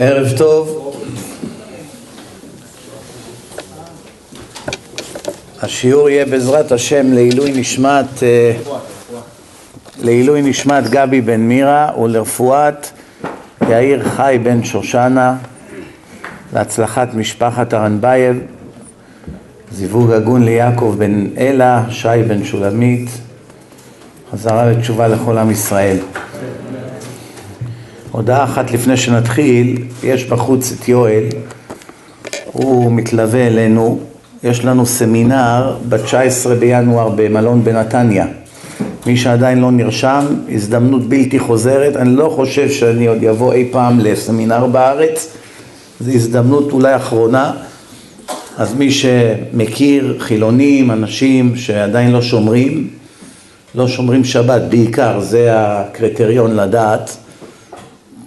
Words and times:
ערב 0.00 0.28
טוב. 0.36 0.94
השיעור 5.62 6.10
יהיה 6.10 6.26
בעזרת 6.26 6.72
השם 6.72 7.12
לעילוי 7.12 7.52
נשמת, 7.52 8.22
אה, 8.22 8.52
לעילוי 9.98 10.42
נשמת 10.42 10.90
גבי 10.90 11.20
בן 11.20 11.40
מירה 11.40 11.90
ולרפואת 12.02 12.86
יאיר 13.68 14.08
חי 14.08 14.38
בן 14.42 14.64
שושנה, 14.64 15.36
להצלחת 16.52 17.14
משפחת 17.14 17.74
ארנבייב, 17.74 18.40
זיווג 19.72 20.12
הגון 20.12 20.44
ליעקב 20.44 20.94
בן 20.98 21.26
אלה, 21.38 21.82
שי 21.90 22.22
בן 22.28 22.44
שולמית, 22.44 23.10
חזרה 24.32 24.70
לתשובה 24.70 25.08
לכל 25.08 25.38
עם 25.38 25.50
ישראל. 25.50 25.96
הודעה 28.18 28.44
אחת 28.44 28.70
לפני 28.70 28.96
שנתחיל, 28.96 29.82
יש 30.02 30.24
בחוץ 30.24 30.72
את 30.72 30.88
יואל, 30.88 31.24
הוא 32.52 32.92
מתלווה 32.92 33.46
אלינו, 33.46 33.98
יש 34.42 34.64
לנו 34.64 34.86
סמינר 34.86 35.76
ב-19 35.88 36.48
בינואר 36.58 37.08
במלון 37.16 37.64
בנתניה. 37.64 38.26
מי 39.06 39.16
שעדיין 39.16 39.58
לא 39.58 39.70
נרשם, 39.70 40.24
הזדמנות 40.52 41.08
בלתי 41.08 41.38
חוזרת, 41.38 41.96
אני 41.96 42.16
לא 42.16 42.32
חושב 42.36 42.70
שאני 42.70 43.06
עוד 43.06 43.24
אבוא 43.24 43.52
אי 43.52 43.68
פעם 43.70 44.00
לסמינר 44.00 44.66
בארץ, 44.66 45.28
זו 46.00 46.12
הזדמנות 46.12 46.72
אולי 46.72 46.96
אחרונה, 46.96 47.52
אז 48.56 48.74
מי 48.74 48.90
שמכיר 48.90 50.16
חילונים, 50.18 50.90
אנשים 50.90 51.56
שעדיין 51.56 52.10
לא 52.10 52.22
שומרים, 52.22 52.88
לא 53.74 53.88
שומרים 53.88 54.24
שבת 54.24 54.62
בעיקר, 54.68 55.20
זה 55.20 55.48
הקריטריון 55.52 56.56
לדעת, 56.56 57.16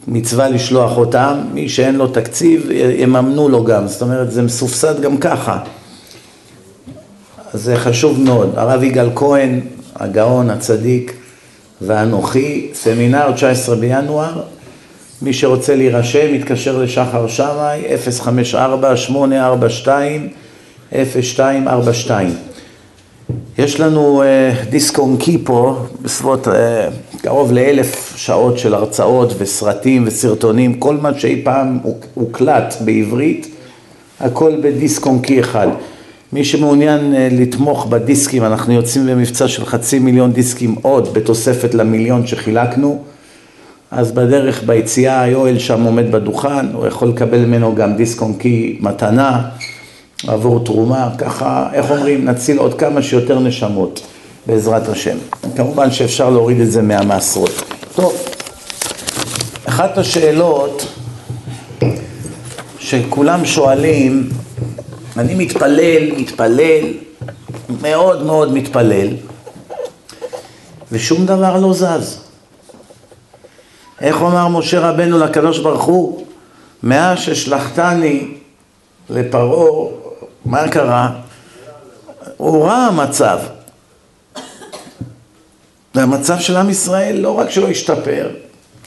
מצווה 0.07 0.49
לשלוח 0.49 0.97
אותם, 0.97 1.37
מי 1.53 1.69
שאין 1.69 1.95
לו 1.95 2.07
תקציב 2.07 2.71
יממנו 2.97 3.49
לו 3.49 3.63
גם, 3.63 3.87
זאת 3.87 4.01
אומרת 4.01 4.31
זה 4.31 4.41
מסופסד 4.41 5.01
גם 5.01 5.17
ככה. 5.17 5.59
אז 7.53 7.61
זה 7.63 7.77
חשוב 7.77 8.21
מאוד. 8.21 8.53
הרב 8.55 8.83
יגאל 8.83 9.09
כהן, 9.15 9.59
הגאון, 9.95 10.49
הצדיק 10.49 11.13
ואנוכי, 11.81 12.69
סמינר 12.73 13.31
19 13.31 13.75
בינואר, 13.75 14.41
מי 15.21 15.33
שרוצה 15.33 15.75
להירשם 15.75 16.35
יתקשר 16.35 16.77
לשחר 16.77 17.27
שמאי 17.27 17.83
054-842-0242 20.91 20.95
יש 23.57 23.79
לנו 23.79 24.23
uh, 24.23 24.69
דיסק 24.69 24.99
און 24.99 25.17
קי 25.17 25.37
פה, 25.43 25.85
בסביבות 26.01 26.47
uh, 26.47 26.51
קרוב 27.21 27.51
לאלף 27.51 28.13
שעות 28.15 28.57
של 28.57 28.73
הרצאות 28.73 29.33
וסרטים 29.37 30.03
וסרטונים, 30.07 30.73
כל 30.73 30.97
מה 30.97 31.19
שאי 31.19 31.41
פעם 31.43 31.79
הוקלט 32.13 32.75
בעברית, 32.85 33.47
הכל 34.19 34.51
בדיסק 34.63 35.05
און 35.05 35.19
קי 35.19 35.39
אחד. 35.39 35.67
מי 36.33 36.45
שמעוניין 36.45 37.13
uh, 37.13 37.33
לתמוך 37.41 37.85
בדיסקים, 37.85 38.43
אנחנו 38.43 38.73
יוצאים 38.73 39.07
במבצע 39.07 39.47
של 39.47 39.65
חצי 39.65 39.99
מיליון 39.99 40.31
דיסקים 40.31 40.75
עוד 40.81 41.13
בתוספת 41.13 41.73
למיליון 41.73 42.27
שחילקנו, 42.27 43.01
אז 43.91 44.11
בדרך 44.11 44.63
ביציאה 44.63 45.27
יואל 45.27 45.59
שם 45.59 45.83
עומד 45.83 46.11
בדוכן, 46.11 46.65
הוא 46.73 46.87
יכול 46.87 47.07
לקבל 47.07 47.45
ממנו 47.45 47.75
גם 47.75 47.95
דיסק 47.95 48.21
און 48.21 48.33
קי 48.33 48.77
מתנה. 48.81 49.49
עבור 50.27 50.65
תרומה, 50.65 51.09
ככה, 51.17 51.69
איך 51.73 51.91
אומרים, 51.91 52.25
נציל 52.25 52.57
עוד 52.57 52.73
כמה 52.79 53.01
שיותר 53.01 53.39
נשמות 53.39 54.01
בעזרת 54.47 54.87
השם. 54.87 55.17
כמובן 55.55 55.91
שאפשר 55.91 56.29
להוריד 56.29 56.59
את 56.59 56.71
זה 56.71 56.81
מהמעשרות. 56.81 57.63
טוב, 57.95 58.13
אחת 59.65 59.97
השאלות 59.97 60.87
שכולם 62.79 63.45
שואלים, 63.45 64.29
אני 65.17 65.35
מתפלל, 65.35 66.11
מתפלל, 66.17 66.85
מאוד 67.81 68.25
מאוד 68.25 68.53
מתפלל, 68.53 69.07
ושום 70.91 71.25
דבר 71.25 71.59
לא 71.59 71.73
זז. 71.73 72.19
איך 74.01 74.21
אומר 74.21 74.47
משה 74.47 74.79
רבנו 74.79 75.19
לקדוש 75.19 75.59
ברוך 75.59 75.83
הוא? 75.83 76.25
מאז 76.83 77.19
ששלחתני 77.19 78.27
לפרעה 79.09 80.00
מה 80.45 80.67
קרה? 80.67 81.09
הוא 82.37 82.65
רע 82.65 82.73
המצב. 82.73 83.39
והמצב 85.95 86.39
של 86.39 86.57
עם 86.57 86.69
ישראל 86.69 87.15
לא 87.15 87.39
רק 87.39 87.49
שלא 87.49 87.67
השתפר, 87.67 88.29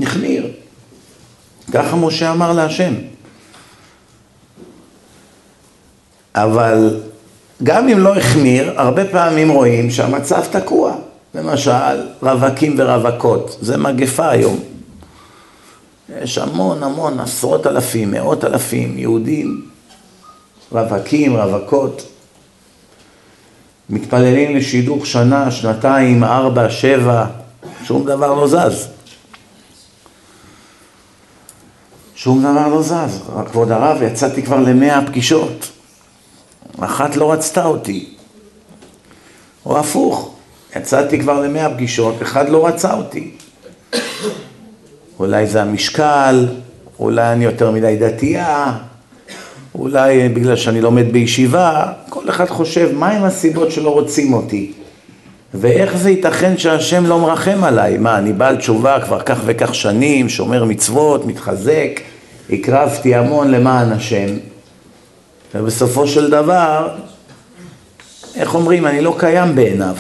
החמיר. 0.01 0.51
ככה 1.73 1.97
משה 1.97 2.31
אמר 2.33 2.53
להשם. 2.53 2.95
אבל 6.35 7.01
גם 7.63 7.89
אם 7.89 7.99
לא 7.99 8.17
החמיר, 8.17 8.81
הרבה 8.81 9.05
פעמים 9.05 9.51
רואים 9.51 9.91
שהמצב 9.91 10.43
תקוע. 10.51 10.95
למשל, 11.35 12.01
רווקים 12.23 12.75
ורווקות, 12.79 13.57
זה 13.61 13.77
מגפה 13.77 14.29
היום. 14.29 14.59
יש 16.23 16.39
המון 16.39 16.83
המון, 16.83 17.21
עשרות 17.21 17.67
אלפים, 17.67 18.11
מאות 18.11 18.45
אלפים, 18.45 18.99
יהודים 18.99 19.74
רווקים, 20.73 21.37
רווקות, 21.37 22.09
מתפללים 23.91 24.57
לשידוך 24.57 25.07
שנה, 25.07 25.51
שנתיים, 25.51 26.25
ארבע, 26.25 26.71
שבע, 26.71 27.27
שום 27.85 28.05
דבר 28.07 28.35
לא 28.35 28.49
זז. 28.49 28.89
שום 32.15 32.41
דבר 32.43 32.69
לא 32.69 32.83
זז. 32.83 33.23
כבוד 33.51 33.71
הרב, 33.71 34.03
יצאתי 34.03 34.43
כבר 34.43 34.61
למאה 34.61 35.07
פגישות. 35.07 35.71
אחת 36.81 37.17
לא 37.17 37.33
רצתה 37.33 37.65
אותי. 37.65 38.15
או 39.67 39.79
הפוך, 39.79 40.35
יצאתי 40.77 41.21
כבר 41.21 41.41
למאה 41.41 41.71
פגישות, 41.71 42.23
אחד 42.23 42.49
לא 42.49 42.67
רצה 42.67 42.95
אותי. 42.95 43.37
אולי 45.19 45.47
זה 45.47 45.63
המשקל, 45.63 46.49
אולי 46.99 47.33
אני 47.33 47.45
יותר 47.45 47.71
מדי 47.71 47.97
דתייה, 48.01 48.79
אולי 49.75 50.29
בגלל 50.29 50.57
שאני 50.57 50.81
לומד 50.81 51.13
בישיבה, 51.13 51.87
כל 52.09 52.29
אחד 52.29 52.49
חושב 52.49 52.91
מהם 52.95 53.25
הסיבות 53.25 53.71
שלא 53.71 53.91
רוצים 53.91 54.33
אותי 54.33 54.73
ואיך 55.55 55.97
זה 55.97 56.11
ייתכן 56.11 56.59
שהשם 56.59 57.07
לא 57.07 57.19
מרחם 57.21 57.65
עליי? 57.65 57.99
מה, 57.99 58.19
אני 58.19 58.33
בעל 58.33 58.57
תשובה 58.57 59.01
כבר 59.01 59.21
כך 59.21 59.41
וכך 59.47 59.75
שנים, 59.75 60.29
שומר 60.29 60.65
מצוות, 60.65 61.27
מתחזק, 61.27 62.01
הקרבתי 62.51 63.15
המון 63.15 63.51
למען 63.51 63.93
השם 63.93 64.29
ובסופו 65.55 66.07
של 66.07 66.31
דבר, 66.31 66.89
איך 68.37 68.55
אומרים, 68.55 68.87
אני 68.87 69.01
לא 69.01 69.17
קיים 69.19 69.55
בעיניו. 69.55 69.97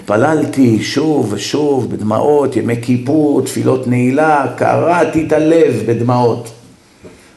התפללתי 0.00 0.82
שוב 0.82 1.32
ושוב 1.32 1.90
בדמעות, 1.90 2.56
ימי 2.56 2.82
כיפור, 2.82 3.42
תפילות 3.42 3.86
נעילה, 3.86 4.46
קרעתי 4.56 5.26
את 5.26 5.32
הלב 5.32 5.82
בדמעות. 5.86 6.50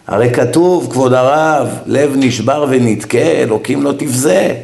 הרי 0.08 0.34
כתוב, 0.34 0.92
כבוד 0.92 1.14
הרב, 1.14 1.68
לב 1.86 2.14
נשבר 2.16 2.66
ונתקה, 2.70 3.18
אלוקים 3.18 3.84
לא 3.84 3.92
תבזה. 3.98 4.56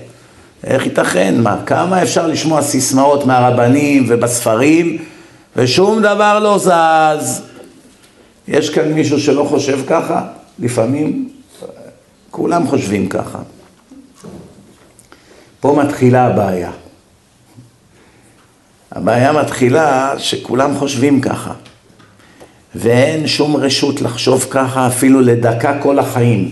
איך 0.64 0.86
ייתכן? 0.86 1.36
מה, 1.42 1.58
כמה 1.66 2.04
אפשר 2.04 2.28
לשמוע 2.28 2.62
סיסמאות 2.62 3.26
מהרבנים 3.26 4.06
ובספרים 4.08 4.98
ושום 5.56 6.02
דבר 6.02 6.40
לא 6.40 6.58
זז? 6.58 7.42
יש 8.48 8.70
כאן 8.70 8.94
מישהו 8.94 9.20
שלא 9.20 9.44
חושב 9.44 9.80
ככה? 9.88 10.28
לפעמים 10.60 11.30
כולם 12.32 12.68
חושבים 12.68 13.10
ככה. 13.10 13.40
פה 15.60 15.82
מתחילה 15.84 16.26
הבעיה. 16.26 16.72
הבעיה 18.92 19.32
מתחילה 19.32 20.14
שכולם 20.18 20.78
חושבים 20.78 21.22
ככה. 21.22 21.54
ואין 22.76 23.28
שום 23.28 23.56
רשות 23.56 24.02
לחשוב 24.02 24.48
ככה 24.50 24.88
אפילו 24.88 25.22
לדקה 25.22 25.82
כל 25.82 26.00
החיים. 26.00 26.52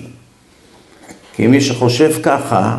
כי 1.35 1.47
מי 1.47 1.61
שחושב 1.61 2.11
ככה, 2.23 2.77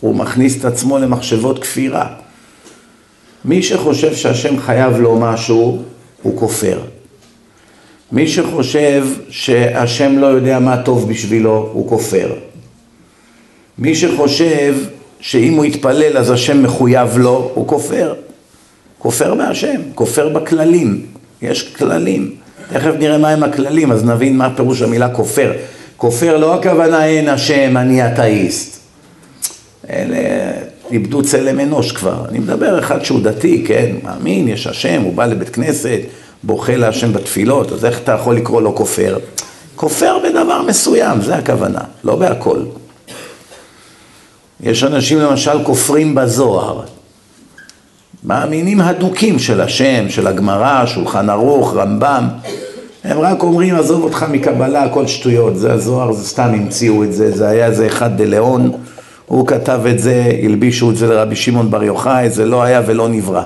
הוא 0.00 0.14
מכניס 0.14 0.60
את 0.60 0.64
עצמו 0.64 0.98
למחשבות 0.98 1.58
כפירה. 1.58 2.06
מי 3.44 3.62
שחושב 3.62 4.14
שהשם 4.14 4.60
חייב 4.60 5.00
לו 5.00 5.20
משהו, 5.20 5.82
הוא 6.22 6.38
כופר. 6.38 6.80
מי 8.12 8.28
שחושב 8.28 9.06
שהשם 9.28 10.18
לא 10.18 10.26
יודע 10.26 10.58
מה 10.58 10.82
טוב 10.82 11.10
בשבילו, 11.10 11.70
הוא 11.72 11.88
כופר. 11.88 12.34
מי 13.78 13.94
שחושב 13.94 14.74
שאם 15.20 15.54
הוא 15.54 15.64
יתפלל 15.64 16.18
אז 16.18 16.30
השם 16.30 16.62
מחויב 16.62 17.18
לו, 17.18 17.50
הוא 17.54 17.68
כופר. 17.68 18.14
כופר 18.98 19.34
בהשם, 19.34 19.80
כופר 19.94 20.28
בכללים. 20.28 21.06
יש 21.42 21.62
כללים. 21.62 22.41
תכף 22.72 22.92
נראה 22.98 23.18
מהם 23.18 23.42
הכללים, 23.42 23.92
אז 23.92 24.04
נבין 24.04 24.36
מה 24.36 24.56
פירוש 24.56 24.82
המילה 24.82 25.08
כופר. 25.08 25.52
כופר 25.96 26.36
לא 26.36 26.54
הכוונה 26.54 27.06
אין 27.06 27.28
השם, 27.28 27.76
אני 27.76 28.06
אתאיסט. 28.06 28.80
אלה 29.90 30.16
איבדו 30.90 31.22
צלם 31.22 31.60
אנוש 31.60 31.92
כבר. 31.92 32.24
אני 32.28 32.38
מדבר 32.38 32.78
אחד 32.78 33.04
שהוא 33.04 33.20
דתי, 33.22 33.64
כן, 33.66 33.90
מאמין, 34.02 34.48
יש 34.48 34.66
השם, 34.66 35.02
הוא 35.02 35.14
בא 35.14 35.26
לבית 35.26 35.48
כנסת, 35.48 36.00
בוכה 36.42 36.76
להשם 36.76 37.12
בתפילות, 37.12 37.72
אז 37.72 37.84
איך 37.84 37.98
אתה 37.98 38.12
יכול 38.12 38.36
לקרוא 38.36 38.62
לו 38.62 38.74
כופר? 38.74 39.18
כופר 39.76 40.18
בדבר 40.24 40.62
מסוים, 40.62 41.20
זה 41.20 41.34
הכוונה, 41.34 41.80
לא 42.04 42.16
בהכל. 42.16 42.58
יש 44.60 44.84
אנשים 44.84 45.18
למשל 45.18 45.64
כופרים 45.64 46.14
בזוהר, 46.14 46.82
מאמינים 48.24 48.80
הדוקים 48.80 49.38
של 49.38 49.60
השם, 49.60 50.08
של 50.08 50.26
הגמרא, 50.26 50.86
שולחן 50.86 51.30
ערוך, 51.30 51.74
רמב"ם, 51.76 52.28
הם 53.04 53.18
רק 53.20 53.42
אומרים 53.42 53.74
עזוב 53.74 54.04
אותך 54.04 54.26
מקבלה, 54.30 54.82
הכל 54.82 55.06
שטויות, 55.06 55.56
זה 55.56 55.72
הזוהר, 55.72 56.12
זה 56.12 56.28
סתם 56.28 56.50
המציאו 56.54 57.04
את 57.04 57.12
זה, 57.12 57.30
זה 57.30 57.48
היה 57.48 57.66
איזה 57.66 57.86
אחד 57.86 58.16
דלאון, 58.16 58.72
הוא 59.26 59.46
כתב 59.46 59.80
את 59.90 59.98
זה, 59.98 60.32
הלבישו 60.42 60.90
את 60.90 60.96
זה 60.96 61.06
לרבי 61.06 61.36
שמעון 61.36 61.70
בר 61.70 61.82
יוחאי, 61.82 62.30
זה 62.30 62.46
לא 62.46 62.62
היה 62.62 62.82
ולא 62.86 63.08
נברא. 63.08 63.42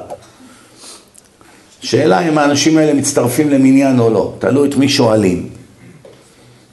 שאלה 1.81 2.29
אם 2.29 2.39
האנשים 2.39 2.79
האלה 2.79 2.95
מצטרפים 2.95 3.51
למניין 3.51 4.01
או 4.01 4.11
לא, 4.11 4.33
תלוי 4.39 4.69
את 4.69 4.77
מי 4.77 4.89
שואלים. 4.89 5.49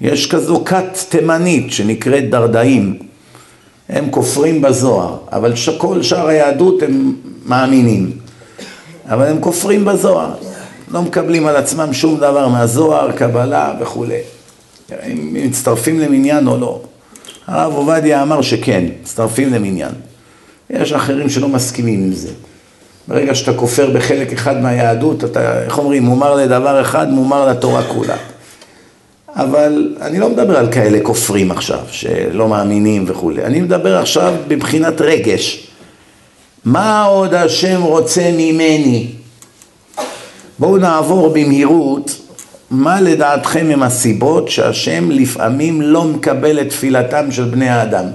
יש 0.01 0.31
כזו 0.31 0.63
כת 0.65 0.97
תימנית 1.09 1.71
שנקראת 1.71 2.29
דרדאים, 2.29 2.97
הם 3.89 4.11
כופרים 4.11 4.61
בזוהר, 4.61 5.17
אבל 5.31 5.53
כל 5.77 6.01
שאר 6.01 6.27
היהדות 6.27 6.83
הם 6.83 7.13
מאמינים, 7.45 8.11
אבל 9.09 9.25
הם 9.27 9.37
כופרים 9.39 9.85
בזוהר, 9.85 10.33
לא 10.93 11.01
מקבלים 11.01 11.47
על 11.47 11.55
עצמם 11.55 11.93
שום 11.93 12.17
דבר 12.17 12.47
מהזוהר, 12.47 13.11
קבלה 13.11 13.73
וכולי. 13.79 14.19
הם 14.89 15.29
מצטרפים 15.33 15.99
למניין 15.99 16.47
או 16.47 16.57
לא. 16.57 16.81
הרב 17.47 17.73
עובדיה 17.73 18.21
אמר 18.21 18.41
שכן, 18.41 18.83
מצטרפים 19.01 19.53
למניין. 19.53 19.91
יש 20.69 20.93
אחרים 20.93 21.29
שלא 21.29 21.47
מסכימים 21.47 22.03
עם 22.03 22.13
זה. 22.13 22.29
ברגע 23.07 23.35
שאתה 23.35 23.53
כופר 23.53 23.89
בחלק 23.89 24.33
אחד 24.33 24.61
מהיהדות, 24.61 25.23
אתה, 25.23 25.63
איך 25.63 25.77
אומרים, 25.77 26.03
מומר 26.03 26.35
לדבר 26.35 26.81
אחד, 26.81 27.09
מומר 27.11 27.47
לתורה 27.47 27.83
כולה. 27.83 28.17
אבל 29.35 29.95
אני 30.01 30.19
לא 30.19 30.29
מדבר 30.29 30.57
על 30.57 30.71
כאלה 30.71 30.99
כופרים 31.03 31.51
עכשיו, 31.51 31.79
שלא 31.91 32.47
מאמינים 32.47 33.05
וכולי. 33.07 33.43
אני 33.43 33.61
מדבר 33.61 33.97
עכשיו 33.97 34.33
מבחינת 34.47 35.01
רגש. 35.01 35.67
מה 36.65 37.03
עוד 37.03 37.33
השם 37.33 37.81
רוצה 37.81 38.29
ממני? 38.33 39.07
בואו 40.63 40.77
נעבור 40.77 41.29
במהירות, 41.29 42.21
מה 42.71 43.01
לדעתכם 43.01 43.67
הם 43.71 43.83
הסיבות 43.83 44.49
שהשם 44.49 45.11
לפעמים 45.11 45.81
לא 45.81 46.03
מקבל 46.03 46.61
את 46.61 46.69
תפילתם 46.69 47.31
של 47.31 47.43
בני 47.43 47.69
האדם? 47.69 48.05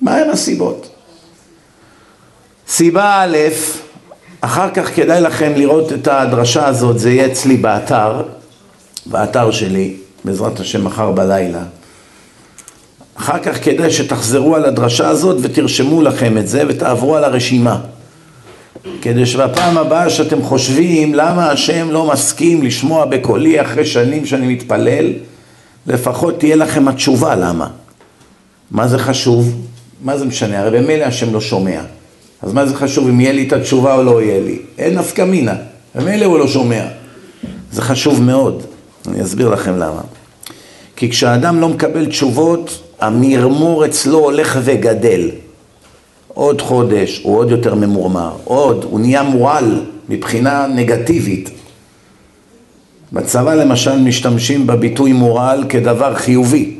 מה 0.00 0.16
הם 0.16 0.30
הסיבות? 0.30 0.88
סיבה 2.68 3.22
א', 3.22 3.36
אחר 4.40 4.70
כך 4.74 4.96
כדאי 4.96 5.20
לכם 5.20 5.52
לראות 5.56 5.92
את 5.92 6.08
הדרשה 6.08 6.66
הזאת, 6.66 6.98
זה 6.98 7.10
יהיה 7.10 7.26
אצלי 7.26 7.56
באתר, 7.56 8.22
באתר 9.06 9.50
שלי, 9.50 9.96
בעזרת 10.24 10.60
השם 10.60 10.84
מחר 10.84 11.10
בלילה. 11.10 11.62
אחר 13.14 13.38
כך 13.38 13.64
כדאי 13.64 13.90
שתחזרו 13.90 14.56
על 14.56 14.64
הדרשה 14.64 15.08
הזאת 15.08 15.36
ותרשמו 15.42 16.02
לכם 16.02 16.38
את 16.38 16.48
זה 16.48 16.62
ותעברו 16.68 17.16
על 17.16 17.24
הרשימה. 17.24 17.80
כדי 19.02 19.26
שבפעם 19.26 19.78
הבאה 19.78 20.10
שאתם 20.10 20.42
חושבים 20.42 21.14
למה 21.14 21.50
השם 21.50 21.90
לא 21.90 22.12
מסכים 22.12 22.62
לשמוע 22.62 23.04
בקולי 23.04 23.60
אחרי 23.60 23.86
שנים 23.86 24.26
שאני 24.26 24.54
מתפלל, 24.54 25.12
לפחות 25.86 26.38
תהיה 26.38 26.56
לכם 26.56 26.88
התשובה 26.88 27.34
למה. 27.34 27.68
מה 28.70 28.88
זה 28.88 28.98
חשוב? 28.98 29.66
מה 30.02 30.18
זה 30.18 30.24
משנה? 30.24 30.60
הרי 30.60 30.80
במילא 30.80 31.04
השם 31.04 31.32
לא 31.32 31.40
שומע. 31.40 31.80
אז 32.42 32.52
מה 32.52 32.66
זה 32.66 32.74
חשוב 32.74 33.08
אם 33.08 33.20
יהיה 33.20 33.32
לי 33.32 33.46
את 33.46 33.52
התשובה 33.52 33.94
או 33.94 34.02
לא 34.02 34.22
יהיה 34.22 34.40
לי? 34.40 34.58
אין 34.78 34.98
נפקא 34.98 35.22
מינה, 35.22 35.54
במילא 35.94 36.24
הוא 36.24 36.38
לא 36.38 36.48
שומע. 36.48 36.84
זה 37.72 37.82
חשוב 37.82 38.22
מאוד, 38.22 38.62
אני 39.08 39.22
אסביר 39.22 39.48
לכם 39.48 39.76
למה. 39.76 40.00
כי 40.96 41.10
כשאדם 41.10 41.60
לא 41.60 41.68
מקבל 41.68 42.06
תשובות, 42.06 42.82
המרמור 43.00 43.84
אצלו 43.84 44.18
הולך 44.18 44.58
וגדל. 44.62 45.30
עוד 46.34 46.60
חודש, 46.60 47.20
הוא 47.24 47.38
עוד 47.38 47.50
יותר 47.50 47.74
ממורמר, 47.74 48.32
עוד, 48.44 48.84
הוא 48.90 49.00
נהיה 49.00 49.22
מורעל 49.22 49.84
מבחינה 50.08 50.66
נגטיבית. 50.74 51.50
בצבא 53.12 53.54
למשל 53.54 53.98
משתמשים 53.98 54.66
בביטוי 54.66 55.12
מורעל 55.12 55.64
כדבר 55.68 56.14
חיובי, 56.14 56.76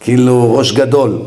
כאילו 0.00 0.54
ראש 0.54 0.72
גדול. 0.72 1.18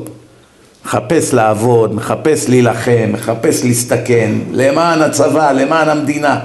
מחפש 0.85 1.33
לעבוד, 1.33 1.95
מחפש 1.95 2.49
להילחם, 2.49 3.09
מחפש 3.11 3.63
להסתכן, 3.63 4.31
למען 4.51 5.01
הצבא, 5.01 5.51
למען 5.51 5.89
המדינה. 5.89 6.39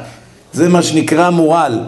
זה 0.53 0.69
מה 0.69 0.83
שנקרא 0.83 1.31
מורל. 1.31 1.81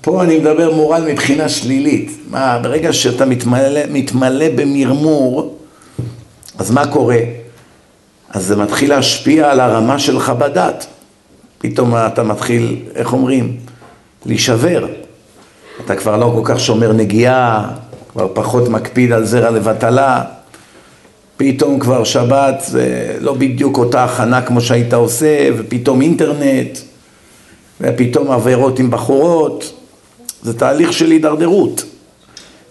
פה 0.00 0.22
אני 0.22 0.38
מדבר 0.38 0.74
מורל 0.74 1.02
מבחינה 1.12 1.48
שלילית. 1.48 2.18
מה, 2.30 2.58
ברגע 2.62 2.92
שאתה 2.92 3.26
מתמלא, 3.26 3.80
מתמלא 3.90 4.46
במרמור, 4.54 5.57
אז 6.58 6.70
מה 6.70 6.86
קורה? 6.86 7.18
אז 8.30 8.44
זה 8.44 8.56
מתחיל 8.56 8.90
להשפיע 8.90 9.50
על 9.50 9.60
הרמה 9.60 9.98
שלך 9.98 10.30
בדת. 10.30 10.86
פתאום 11.58 11.94
אתה 11.96 12.22
מתחיל, 12.22 12.76
איך 12.94 13.12
אומרים? 13.12 13.56
להישבר. 14.26 14.86
אתה 15.84 15.96
כבר 15.96 16.16
לא 16.16 16.32
כל 16.34 16.42
כך 16.44 16.60
שומר 16.60 16.92
נגיעה, 16.92 17.70
כבר 18.12 18.28
פחות 18.34 18.68
מקפיד 18.68 19.12
על 19.12 19.24
זרע 19.24 19.50
לבטלה. 19.50 20.22
פתאום 21.36 21.78
כבר 21.78 22.04
שבת 22.04 22.64
זה 22.66 23.16
לא 23.20 23.34
בדיוק 23.34 23.78
אותה 23.78 24.04
הכנה 24.04 24.42
כמו 24.42 24.60
שהיית 24.60 24.94
עושה, 24.94 25.48
ופתאום 25.58 26.00
אינטרנט, 26.00 26.78
ופתאום 27.80 28.30
עבירות 28.30 28.78
עם 28.78 28.90
בחורות, 28.90 29.72
זה 30.42 30.58
תהליך 30.58 30.92
של 30.92 31.10
הידרדרות. 31.10 31.84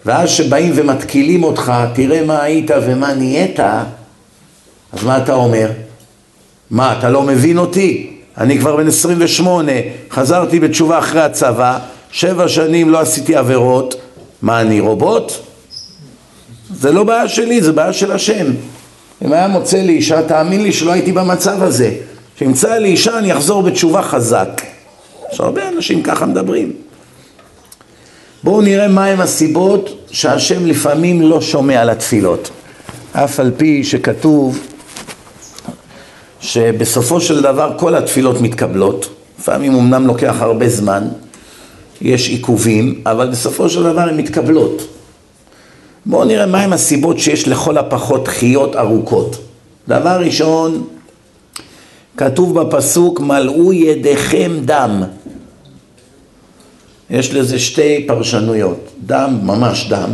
ואז 0.08 0.30
שבאים 0.30 0.72
ומתקילים 0.74 1.44
אותך, 1.44 1.72
תראה 1.94 2.24
מה 2.26 2.42
היית 2.42 2.70
ומה 2.86 3.14
נהיית, 3.14 3.60
אז 4.92 5.04
מה 5.04 5.18
אתה 5.18 5.34
אומר? 5.34 5.70
מה, 6.70 6.98
אתה 6.98 7.10
לא 7.10 7.22
מבין 7.22 7.58
אותי? 7.58 8.10
אני 8.38 8.58
כבר 8.58 8.76
בן 8.76 8.86
28, 8.86 9.72
חזרתי 10.10 10.60
בתשובה 10.60 10.98
אחרי 10.98 11.20
הצבא, 11.20 11.78
שבע 12.10 12.48
שנים 12.48 12.90
לא 12.90 13.00
עשיתי 13.00 13.36
עבירות, 13.36 13.94
מה 14.42 14.60
אני 14.60 14.80
רובוט? 14.80 15.32
זה 16.74 16.92
לא 16.92 17.04
בעיה 17.04 17.28
שלי, 17.28 17.62
זה 17.62 17.72
בעיה 17.72 17.92
של 17.92 18.12
השם. 18.12 18.46
אם 19.24 19.32
היה 19.32 19.48
מוצא 19.48 19.78
לי 19.78 19.92
אישה, 19.92 20.22
תאמין 20.22 20.62
לי 20.62 20.72
שלא 20.72 20.92
הייתי 20.92 21.12
במצב 21.12 21.62
הזה. 21.62 21.94
כשימצא 22.36 22.74
לי 22.74 22.88
אישה, 22.88 23.18
אני 23.18 23.32
אחזור 23.32 23.62
בתשובה 23.62 24.02
חזק. 24.02 24.62
יש 25.32 25.40
הרבה 25.40 25.68
אנשים 25.68 26.02
ככה 26.02 26.26
מדברים. 26.26 26.87
בואו 28.44 28.60
נראה 28.60 28.88
מהם 28.88 29.20
הסיבות 29.20 30.06
שהשם 30.10 30.66
לפעמים 30.66 31.22
לא 31.22 31.40
שומע 31.40 31.84
לתפילות. 31.84 32.50
אף 33.12 33.40
על 33.40 33.52
פי 33.56 33.84
שכתוב 33.84 34.58
שבסופו 36.40 37.20
של 37.20 37.42
דבר 37.42 37.72
כל 37.78 37.94
התפילות 37.94 38.40
מתקבלות, 38.40 39.08
לפעמים 39.38 39.74
אמנם 39.74 40.06
לוקח 40.06 40.36
הרבה 40.40 40.68
זמן, 40.68 41.08
יש 42.00 42.28
עיכובים, 42.28 43.02
אבל 43.06 43.30
בסופו 43.30 43.68
של 43.68 43.82
דבר 43.82 44.00
הן 44.00 44.16
מתקבלות. 44.16 44.82
בואו 46.06 46.24
נראה 46.24 46.46
מהם 46.46 46.72
הסיבות 46.72 47.18
שיש 47.18 47.48
לכל 47.48 47.78
הפחות 47.78 48.24
דחיות 48.24 48.76
ארוכות. 48.76 49.36
דבר 49.88 50.20
ראשון, 50.20 50.84
כתוב 52.16 52.60
בפסוק, 52.60 53.20
מלאו 53.20 53.72
ידיכם 53.72 54.52
דם. 54.64 55.02
יש 57.10 57.34
לזה 57.34 57.58
שתי 57.58 58.04
פרשנויות, 58.06 58.90
דם, 59.06 59.38
ממש 59.42 59.88
דם, 59.88 60.10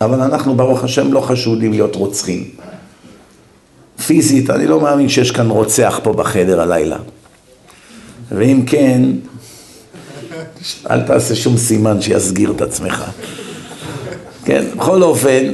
אבל 0.00 0.20
אנחנו 0.20 0.56
ברוך 0.56 0.84
השם 0.84 1.12
לא 1.12 1.20
חשודים 1.20 1.70
להיות 1.72 1.94
רוצחים. 1.94 2.44
פיזית, 4.06 4.50
אני 4.50 4.66
לא 4.66 4.80
מאמין 4.80 5.08
שיש 5.08 5.30
כאן 5.30 5.50
רוצח 5.50 6.00
פה 6.02 6.12
בחדר 6.12 6.60
הלילה. 6.60 6.96
ואם 8.32 8.62
כן, 8.66 9.02
אל 10.90 11.00
תעשה 11.00 11.34
שום 11.34 11.56
סימן 11.56 12.00
שיסגיר 12.00 12.50
את 12.56 12.62
עצמך. 12.62 13.04
כן, 14.44 14.64
בכל 14.76 15.02
אופן, 15.02 15.52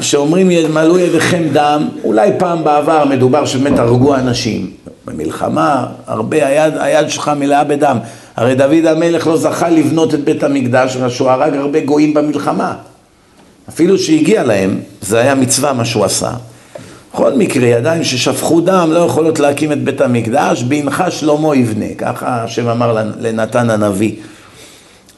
שאומרים 0.00 0.48
מלאו 0.48 0.98
ידיכם 0.98 1.42
דם, 1.52 1.88
אולי 2.04 2.30
פעם 2.38 2.64
בעבר 2.64 3.04
מדובר 3.04 3.46
שבאמת 3.46 3.78
הרגו 3.78 4.14
אנשים. 4.14 4.70
במלחמה, 5.04 5.86
הרבה, 6.06 6.46
היד, 6.46 6.74
היד 6.76 7.10
שלך 7.10 7.28
מלאה 7.28 7.64
בדם. 7.64 7.98
הרי 8.36 8.54
דוד 8.54 8.86
המלך 8.86 9.26
לא 9.26 9.36
זכה 9.36 9.68
לבנות 9.68 10.14
את 10.14 10.24
בית 10.24 10.42
המקדש, 10.42 10.96
שהוא 11.08 11.30
הרג 11.30 11.56
הרבה 11.56 11.80
גויים 11.80 12.14
במלחמה. 12.14 12.74
אפילו 13.68 13.98
שהגיע 13.98 14.44
להם, 14.44 14.80
זה 15.00 15.18
היה 15.18 15.34
מצווה 15.34 15.72
מה 15.72 15.84
שהוא 15.84 16.04
עשה. 16.04 16.30
בכל 17.14 17.32
מקרה, 17.32 17.66
ידיים 17.66 18.04
ששפכו 18.04 18.60
דם 18.60 18.88
לא 18.92 18.98
יכולות 18.98 19.40
להקים 19.40 19.72
את 19.72 19.84
בית 19.84 20.00
המקדש, 20.00 20.62
בנך 20.62 21.04
שלמה 21.10 21.56
יבנה, 21.56 21.94
ככה 21.98 22.42
השם 22.42 22.68
אמר 22.68 23.04
לנתן 23.20 23.70
הנביא. 23.70 24.12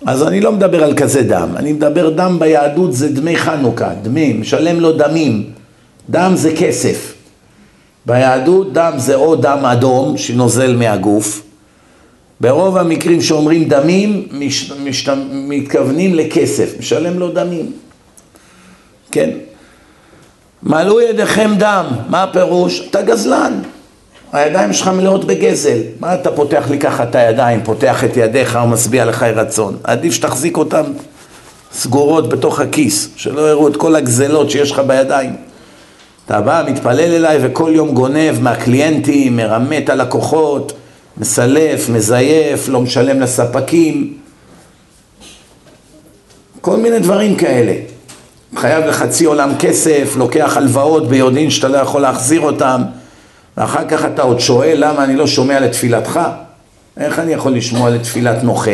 אז 0.06 0.22
אני 0.22 0.40
לא 0.40 0.52
מדבר 0.52 0.84
על 0.84 0.94
כזה 0.94 1.22
דם, 1.22 1.48
אני 1.56 1.72
מדבר 1.72 2.10
דם 2.10 2.36
ביהדות 2.38 2.92
זה 2.92 3.08
דמי 3.08 3.36
חנוכה, 3.36 3.90
דמי, 4.02 4.32
משלם 4.32 4.80
לו 4.80 4.92
דמים. 4.92 5.44
דם 6.10 6.32
זה 6.34 6.52
כסף. 6.56 7.14
ביהדות 8.06 8.72
דם 8.72 8.92
זה 8.96 9.14
או 9.14 9.36
דם 9.36 9.58
אדום 9.64 10.18
שנוזל 10.18 10.76
מהגוף, 10.76 11.42
ברוב 12.44 12.76
המקרים 12.76 13.20
שאומרים 13.20 13.64
דמים, 13.64 14.28
מש, 14.32 14.72
מש, 14.72 15.08
מתכוונים 15.32 16.14
לכסף, 16.14 16.74
משלם 16.78 17.18
לו 17.18 17.30
דמים, 17.30 17.72
כן? 19.12 19.30
מלאו 20.62 21.00
ידיכם 21.00 21.50
דם, 21.58 21.86
מה 22.08 22.22
הפירוש? 22.22 22.88
אתה 22.90 23.02
גזלן, 23.02 23.60
הידיים 24.32 24.72
שלך 24.72 24.88
מלאות 24.88 25.24
בגזל, 25.24 25.78
מה 26.00 26.14
אתה 26.14 26.30
פותח 26.30 26.64
לי 26.70 26.78
ככה 26.78 27.02
את 27.02 27.14
הידיים, 27.14 27.64
פותח 27.64 28.04
את 28.04 28.16
ידיך 28.16 28.58
ומשביע 28.64 29.04
לך 29.04 29.22
רצון, 29.22 29.76
עדיף 29.84 30.14
שתחזיק 30.14 30.56
אותם 30.56 30.84
סגורות 31.72 32.28
בתוך 32.28 32.60
הכיס, 32.60 33.08
שלא 33.16 33.50
יראו 33.50 33.68
את 33.68 33.76
כל 33.76 33.96
הגזלות 33.96 34.50
שיש 34.50 34.70
לך 34.70 34.78
בידיים. 34.78 35.36
אתה 36.26 36.40
בא, 36.40 36.62
מתפלל 36.66 37.14
אליי 37.14 37.38
וכל 37.42 37.70
יום 37.74 37.94
גונב 37.94 38.40
מהקליינטים, 38.40 39.36
מרמה 39.36 39.78
את 39.78 39.88
הלקוחות, 39.88 40.72
מסלף, 41.18 41.88
מזייף, 41.88 42.68
לא 42.68 42.80
משלם 42.80 43.20
לספקים, 43.20 44.18
כל 46.60 46.76
מיני 46.76 46.98
דברים 46.98 47.36
כאלה. 47.36 47.72
חייב 48.56 48.84
לחצי 48.84 49.24
עולם 49.24 49.50
כסף, 49.58 50.14
לוקח 50.16 50.56
הלוואות 50.56 51.08
ביודעין 51.08 51.50
שאתה 51.50 51.68
לא 51.68 51.78
יכול 51.78 52.02
להחזיר 52.02 52.40
אותם, 52.40 52.82
ואחר 53.56 53.88
כך 53.88 54.04
אתה 54.04 54.22
עוד 54.22 54.40
שואל 54.40 54.76
למה 54.76 55.04
אני 55.04 55.16
לא 55.16 55.26
שומע 55.26 55.60
לתפילתך? 55.60 56.20
איך 56.96 57.18
אני 57.18 57.32
יכול 57.32 57.52
לשמוע 57.52 57.90
לתפילת 57.90 58.42
נוכל? 58.42 58.70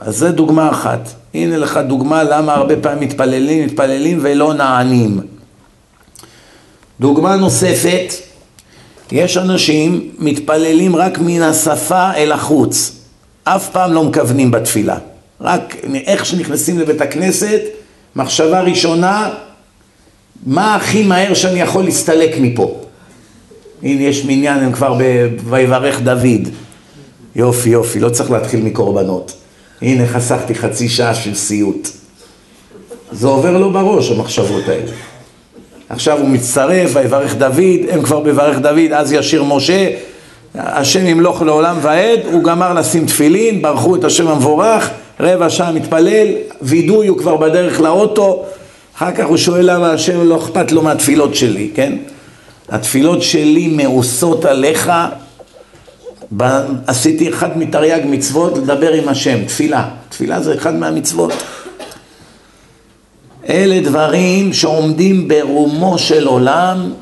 אז 0.00 0.16
זה 0.16 0.30
דוגמה 0.32 0.70
אחת. 0.70 1.08
הנה 1.34 1.56
לך 1.56 1.76
דוגמה 1.86 2.22
למה 2.22 2.54
הרבה 2.54 2.76
פעמים 2.76 3.08
מתפללים, 3.08 3.66
מתפללים 3.66 4.18
ולא 4.22 4.54
נענים. 4.54 5.20
דוגמה 7.00 7.36
נוספת, 7.36 8.14
יש 9.12 9.36
אנשים 9.36 10.10
מתפללים 10.18 10.96
רק 10.96 11.18
מן 11.18 11.42
השפה 11.42 12.12
אל 12.14 12.32
החוץ, 12.32 12.92
אף 13.44 13.70
פעם 13.70 13.92
לא 13.92 14.04
מכוונים 14.04 14.50
בתפילה. 14.50 14.98
רק 15.40 15.76
איך 15.94 16.26
שנכנסים 16.26 16.78
לבית 16.78 17.00
הכנסת, 17.00 17.60
מחשבה 18.16 18.60
ראשונה, 18.60 19.30
מה 20.46 20.74
הכי 20.74 21.02
מהר 21.02 21.34
שאני 21.34 21.60
יכול 21.60 21.84
להסתלק 21.84 22.30
מפה? 22.40 22.80
הנה 23.82 24.02
יש 24.02 24.24
מניין, 24.24 24.58
הם 24.58 24.72
כבר 24.72 24.98
ויברך 25.44 26.00
דוד. 26.00 26.48
יופי 27.36 27.68
יופי, 27.68 28.00
לא 28.00 28.08
צריך 28.08 28.30
להתחיל 28.30 28.60
מקורבנות. 28.60 29.34
הנה 29.82 30.06
חסכתי 30.06 30.54
חצי 30.54 30.88
שעה 30.88 31.14
של 31.14 31.34
סיוט. 31.34 31.88
זה 33.12 33.26
עובר 33.26 33.58
לו 33.58 33.72
בראש 33.72 34.10
המחשבות 34.10 34.68
האלה. 34.68 34.92
עכשיו 35.94 36.18
הוא 36.18 36.28
מצטרף, 36.28 36.90
ויברך 36.94 37.34
דוד, 37.34 37.80
הם 37.90 38.02
כבר 38.02 38.20
בברך 38.20 38.58
דוד, 38.58 38.92
אז 38.92 39.12
ישיר 39.12 39.44
משה, 39.44 39.88
השם 40.54 41.06
ימלוך 41.06 41.42
לעולם 41.42 41.76
ועד, 41.82 42.20
הוא 42.32 42.44
גמר 42.44 42.74
לשים 42.74 43.06
תפילין, 43.06 43.62
ברכו 43.62 43.96
את 43.96 44.04
השם 44.04 44.28
המבורך, 44.28 44.90
רבע 45.20 45.50
שעה 45.50 45.72
מתפלל, 45.72 46.26
וידוי 46.62 47.06
הוא 47.06 47.18
כבר 47.18 47.36
בדרך 47.36 47.80
לאוטו, 47.80 48.44
אחר 48.96 49.12
כך 49.12 49.26
הוא 49.26 49.36
שואל 49.36 49.74
למה 49.74 49.90
השם 49.90 50.28
לא 50.28 50.36
אכפת 50.36 50.72
לו 50.72 50.82
מהתפילות 50.82 51.34
שלי, 51.34 51.70
כן? 51.74 51.92
התפילות 52.68 53.22
שלי 53.22 53.68
מאוסות 53.68 54.44
עליך, 54.44 54.92
עשיתי 56.86 57.28
אחד 57.28 57.58
מתרי"ג 57.58 58.00
מצוות 58.04 58.58
לדבר 58.58 58.92
עם 58.92 59.08
השם, 59.08 59.44
תפילה, 59.44 59.88
תפילה 60.08 60.40
זה 60.40 60.54
אחד 60.54 60.74
מהמצוות. 60.74 61.32
אלה 63.48 63.80
דברים 63.80 64.52
שעומדים 64.52 65.28
ברומו 65.28 65.98
של 65.98 66.26
עולם 66.26 66.92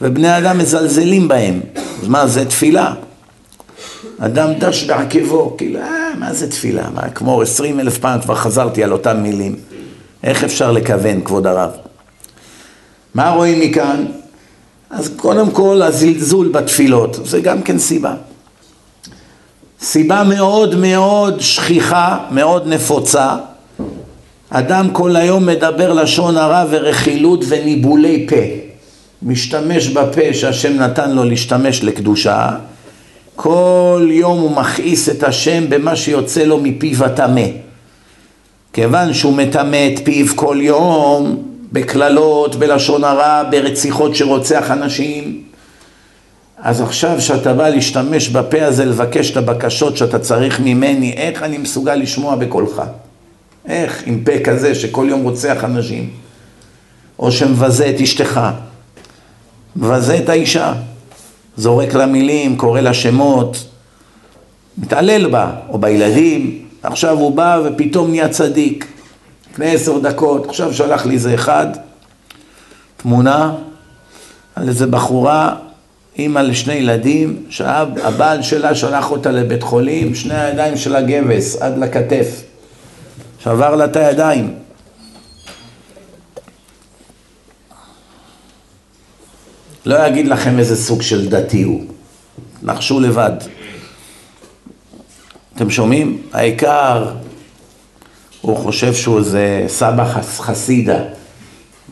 ובני 0.00 0.38
אדם 0.38 0.58
מזלזלים 0.58 1.28
בהם. 1.28 1.60
אז 2.02 2.08
מה 2.08 2.26
זה 2.26 2.44
תפילה? 2.44 2.94
אדם 4.18 4.52
דש 4.58 4.84
בעקבו, 4.84 5.54
כאילו, 5.58 5.80
אה, 5.80 6.14
מה 6.18 6.34
זה 6.34 6.50
תפילה? 6.50 6.90
מה, 6.94 7.08
כמו 7.08 7.42
עשרים 7.42 7.80
אלף 7.80 7.98
פעם 7.98 8.20
כבר 8.20 8.34
חזרתי 8.34 8.84
על 8.84 8.92
אותם 8.92 9.22
מילים. 9.22 9.56
איך 10.24 10.44
אפשר 10.44 10.72
לכוון, 10.72 11.20
כבוד 11.24 11.46
הרב? 11.46 11.70
מה 13.14 13.30
רואים 13.30 13.60
מכאן? 13.60 14.04
אז 14.90 15.10
קודם 15.16 15.50
כל 15.50 15.82
הזלזול 15.82 16.48
בתפילות, 16.48 17.18
זה 17.24 17.40
גם 17.40 17.62
כן 17.62 17.78
סיבה. 17.78 18.14
סיבה 19.80 20.24
מאוד 20.24 20.74
מאוד 20.74 21.40
שכיחה, 21.40 22.18
מאוד 22.30 22.66
נפוצה, 22.66 23.36
אדם 24.56 24.90
כל 24.92 25.16
היום 25.16 25.46
מדבר 25.46 25.92
לשון 25.92 26.36
הרע 26.36 26.64
ורכילות 26.70 27.44
וניבולי 27.48 28.26
פה. 28.28 28.36
משתמש 29.22 29.88
בפה 29.88 30.34
שהשם 30.34 30.72
נתן 30.76 31.10
לו 31.10 31.24
להשתמש 31.24 31.84
לקדושה, 31.84 32.50
כל 33.36 34.08
יום 34.10 34.40
הוא 34.40 34.50
מכעיס 34.50 35.08
את 35.08 35.22
השם 35.22 35.64
במה 35.68 35.96
שיוצא 35.96 36.42
לו 36.42 36.58
מפיו 36.62 37.04
הטמא. 37.04 37.46
כיוון 38.72 39.14
שהוא 39.14 39.36
מטמא 39.36 39.88
את 39.92 40.00
פיו 40.04 40.26
כל 40.36 40.58
יום, 40.60 41.42
בקללות, 41.72 42.56
בלשון 42.56 43.04
הרע, 43.04 43.42
ברציחות 43.50 44.16
שרוצח 44.16 44.70
אנשים, 44.70 45.42
אז 46.62 46.80
עכשיו 46.80 47.20
שאתה 47.20 47.54
בא 47.54 47.68
להשתמש 47.68 48.28
בפה 48.28 48.64
הזה 48.64 48.84
לבקש 48.84 49.30
את 49.30 49.36
הבקשות 49.36 49.96
שאתה 49.96 50.18
צריך 50.18 50.60
ממני, 50.60 51.12
איך 51.12 51.42
אני 51.42 51.58
מסוגל 51.58 51.94
לשמוע 51.94 52.36
בקולך? 52.36 52.82
איך 53.68 54.02
עם 54.06 54.24
פה 54.24 54.32
כזה 54.44 54.74
שכל 54.74 55.06
יום 55.10 55.22
רוצח 55.22 55.64
אנשים? 55.64 56.10
או 57.18 57.32
שמבזה 57.32 57.90
את 57.90 58.00
אשתך, 58.00 58.40
מבזה 59.76 60.18
את 60.18 60.28
האישה, 60.28 60.72
זורק 61.56 61.94
לה 61.94 62.06
מילים, 62.06 62.56
קורא 62.56 62.80
לה 62.80 62.94
שמות, 62.94 63.64
מתעלל 64.78 65.30
בה, 65.30 65.50
או 65.68 65.78
בילדים, 65.78 66.64
עכשיו 66.82 67.18
הוא 67.18 67.36
בא 67.36 67.60
ופתאום 67.64 68.10
נהיה 68.10 68.28
צדיק. 68.28 68.86
לפני 69.52 69.74
עשר 69.74 69.98
דקות, 69.98 70.46
עכשיו 70.46 70.74
שלח 70.74 71.06
לי 71.06 71.14
איזה 71.14 71.34
אחד, 71.34 71.66
תמונה 72.96 73.54
על 74.54 74.68
איזה 74.68 74.86
בחורה, 74.86 75.54
אימא 76.18 76.38
לשני 76.38 76.74
ילדים, 76.74 77.36
שהבעל 77.50 78.42
שלה 78.42 78.74
שלח 78.74 79.10
אותה 79.10 79.30
לבית 79.30 79.62
חולים, 79.62 80.14
שני 80.14 80.34
הידיים 80.34 80.76
שלה 80.76 81.02
גבס 81.02 81.56
עד 81.62 81.78
לכתף. 81.78 82.42
שבר 83.44 83.74
לה 83.74 83.84
את 83.84 83.96
הידיים. 83.96 84.54
לא 89.86 90.06
אגיד 90.06 90.26
לכם 90.28 90.58
איזה 90.58 90.76
סוג 90.76 91.02
של 91.02 91.28
דתי 91.28 91.62
הוא, 91.62 91.84
נחשו 92.62 93.00
לבד. 93.00 93.32
אתם 95.54 95.70
שומעים? 95.70 96.22
העיקר, 96.32 97.12
הוא 98.40 98.56
חושב 98.56 98.94
שהוא 98.94 99.18
איזה 99.18 99.64
סבא 99.68 100.22
חסידה, 100.22 100.98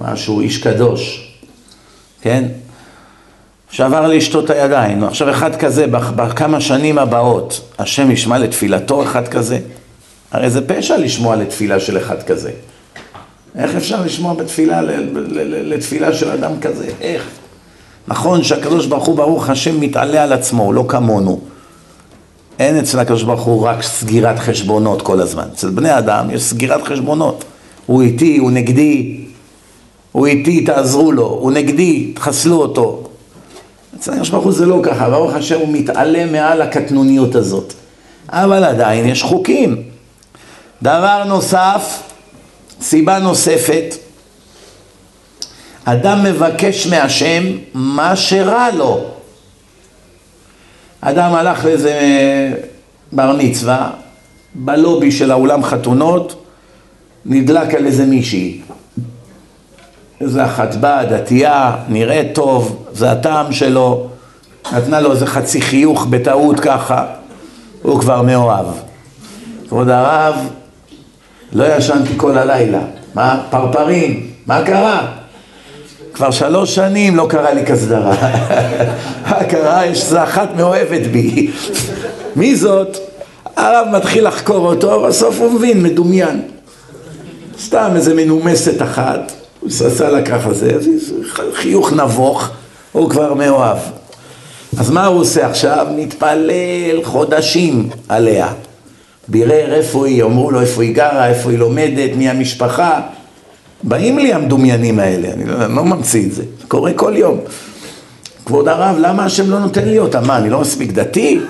משהו 0.01 0.41
איש 0.41 0.59
קדוש, 0.59 1.33
כן? 2.21 2.45
שבר 3.71 4.09
לאשתו 4.09 4.45
את 4.45 4.51
הידיים. 4.51 5.05
עכשיו 5.05 5.31
אחד 5.31 5.57
כזה, 5.57 5.87
בכמה 5.87 6.61
שנים 6.61 6.99
הבאות, 6.99 7.61
השם 7.79 8.11
ישמע 8.11 8.39
לתפילתו 8.39 9.03
אחד 9.03 9.29
כזה? 9.29 9.59
הרי 10.33 10.51
זה 10.51 10.69
פשע 10.69 10.97
לשמוע 10.97 11.37
לתפילה 11.37 11.81
של 11.81 11.99
אחד 11.99 12.23
כזה. 12.23 12.51
איך 13.59 13.75
אפשר 13.77 14.03
לשמוע 14.05 14.35
בתפילה, 14.35 14.81
לתפילה 15.65 16.13
של 16.13 16.31
אדם 16.31 16.61
כזה? 16.61 16.87
איך? 17.01 17.29
נכון 18.09 18.45
שהקדוש 18.45 18.87
ברוך 18.87 19.07
הוא 19.07 19.17
ברוך 19.17 19.51
השם 19.51 19.81
מתעלה 19.81 20.23
על 20.23 20.33
עצמו, 20.33 20.73
לא 20.73 20.85
כמונו. 20.89 21.41
אין 22.59 22.79
אצל 22.79 22.99
הקדוש 22.99 23.23
ברוך 23.23 23.41
הוא 23.41 23.67
רק 23.67 23.83
סגירת 23.83 24.39
חשבונות 24.39 25.03
כל 25.03 25.21
הזמן. 25.21 25.45
אצל 25.53 25.71
בני 25.71 25.99
אדם 25.99 26.31
יש 26.31 26.43
סגירת 26.43 26.83
חשבונות. 26.83 27.45
הוא 27.87 28.03
איתי, 28.03 28.39
הוא 28.39 28.51
נגדי, 28.51 29.21
הוא 30.13 30.27
איתי, 30.27 30.65
תעזרו 30.65 31.13
לו, 31.13 31.27
הוא 31.27 31.53
נגדי, 31.53 32.13
תחסלו 32.15 32.57
אותו. 32.57 33.09
אצל 33.97 34.13
הקדוש 34.13 34.31
ברוך 34.31 34.45
הוא 34.45 34.53
זה 34.53 34.67
לא 34.67 34.81
ככה, 34.83 35.11
ברוך 35.11 35.35
השם 35.35 35.59
הוא 35.59 35.69
מתעלה 35.73 36.27
מעל 36.27 36.63
הקטנוניות 36.63 37.35
הזאת. 37.35 37.73
אבל 38.29 38.65
עדיין 38.65 39.09
יש 39.09 39.23
חוקים. 39.23 39.92
דבר 40.83 41.25
נוסף, 41.25 42.03
סיבה 42.81 43.19
נוספת, 43.19 43.95
אדם 45.85 46.25
מבקש 46.25 46.87
מהשם 46.87 47.43
מה 47.75 48.17
שרע 48.17 48.71
לו. 48.71 49.05
אדם 51.01 51.35
הלך 51.35 51.65
לאיזה 51.65 52.01
בר 53.13 53.37
מצווה, 53.39 53.91
בלובי 54.55 55.13
של 55.13 55.31
האולם 55.31 55.65
חתונות, 55.65 56.45
נדלק 57.27 57.75
על 57.75 57.87
איזה 57.87 58.07
מישהי. 58.07 58.61
איזה 60.21 60.45
אחת 60.45 60.75
באה, 60.75 61.05
דתייה, 61.05 61.77
נראית 61.89 62.35
טוב, 62.35 62.87
זה 62.93 63.13
הטעם 63.13 63.53
שלו, 63.53 64.09
נתנה 64.73 65.01
לו 65.01 65.13
איזה 65.13 65.27
חצי 65.27 65.61
חיוך 65.61 66.07
בטעות 66.11 66.61
ככה, 66.61 67.07
הוא 67.83 68.01
כבר 68.01 68.23
מאוהב. 68.23 68.67
כבוד 69.69 69.89
הרב, 69.89 70.35
לא 71.53 71.77
ישנתי 71.77 72.13
כל 72.17 72.39
הלילה. 72.39 72.81
מה? 73.15 73.43
פרפרים. 73.51 74.27
מה 74.47 74.63
קרה? 74.63 75.07
כבר 76.15 76.31
שלוש 76.31 76.75
שנים 76.75 77.17
לא 77.17 77.27
קרה 77.31 77.55
לי 77.55 77.67
כסדרה. 77.67 78.15
מה 79.31 79.45
קרה? 79.45 79.87
יש 79.87 80.13
אחת 80.13 80.49
מאוהבת 80.57 81.07
בי. 81.07 81.51
מי 82.37 82.57
זאת? 82.57 82.99
הרב 83.57 83.89
מתחיל 83.93 84.27
לחקור 84.27 84.67
אותו, 84.67 85.03
בסוף 85.03 85.41
הוא 85.41 85.53
מבין, 85.53 85.83
מדומיין. 85.83 86.43
סתם 87.61 87.91
איזה 87.97 88.15
מנומסת 88.15 88.83
אחת, 88.83 89.33
הוא 89.61 89.69
עשה 89.69 90.11
לה 90.11 90.23
ככה 90.23 90.53
זה, 90.53 90.73
חיוך 91.55 91.93
נבוך, 91.93 92.51
הוא 92.93 93.11
כבר 93.11 93.35
מאוהב. 93.35 93.79
אז 94.79 94.91
מה 94.91 95.07
הוא 95.07 95.21
עושה 95.21 95.47
עכשיו? 95.47 95.87
מתפלל 95.97 97.05
חודשים 97.05 97.89
עליה. 98.09 98.53
בירר 99.29 99.75
איפה 99.75 100.07
היא, 100.07 100.25
אמרו 100.25 100.51
לו 100.51 100.61
איפה 100.61 100.83
היא 100.83 100.95
גרה, 100.95 101.29
איפה 101.29 101.51
היא 101.51 101.59
לומדת, 101.59 102.11
מי 102.17 102.29
המשפחה. 102.29 103.01
באים 103.83 104.19
לי 104.19 104.33
המדומיינים 104.33 104.99
האלה, 104.99 105.33
אני 105.33 105.45
לא, 105.45 105.65
אני 105.65 105.77
לא 105.77 105.85
ממציא 105.85 106.27
את 106.27 106.33
זה, 106.33 106.43
זה 106.43 106.67
קורה 106.69 106.93
כל 106.93 107.13
יום. 107.17 107.39
כבוד 108.47 108.69
הרב, 108.69 108.97
למה 108.99 109.25
השם 109.25 109.51
לא 109.51 109.59
נותן 109.59 109.89
לי 109.89 109.99
אותה? 109.99 110.21
מה, 110.21 110.37
אני 110.37 110.51
לא 110.51 110.61
מספיק 110.61 110.93
דתי? 110.93 111.41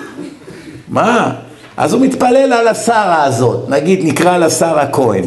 מה? 0.87 1.33
אז 1.77 1.93
הוא 1.93 2.01
מתפלל 2.01 2.53
על 2.53 2.67
השרה 2.67 3.23
הזאת, 3.23 3.69
נגיד 3.69 3.99
נקרא 4.03 4.37
לה 4.37 4.49
שרה 4.49 4.87
כהן. 4.87 5.23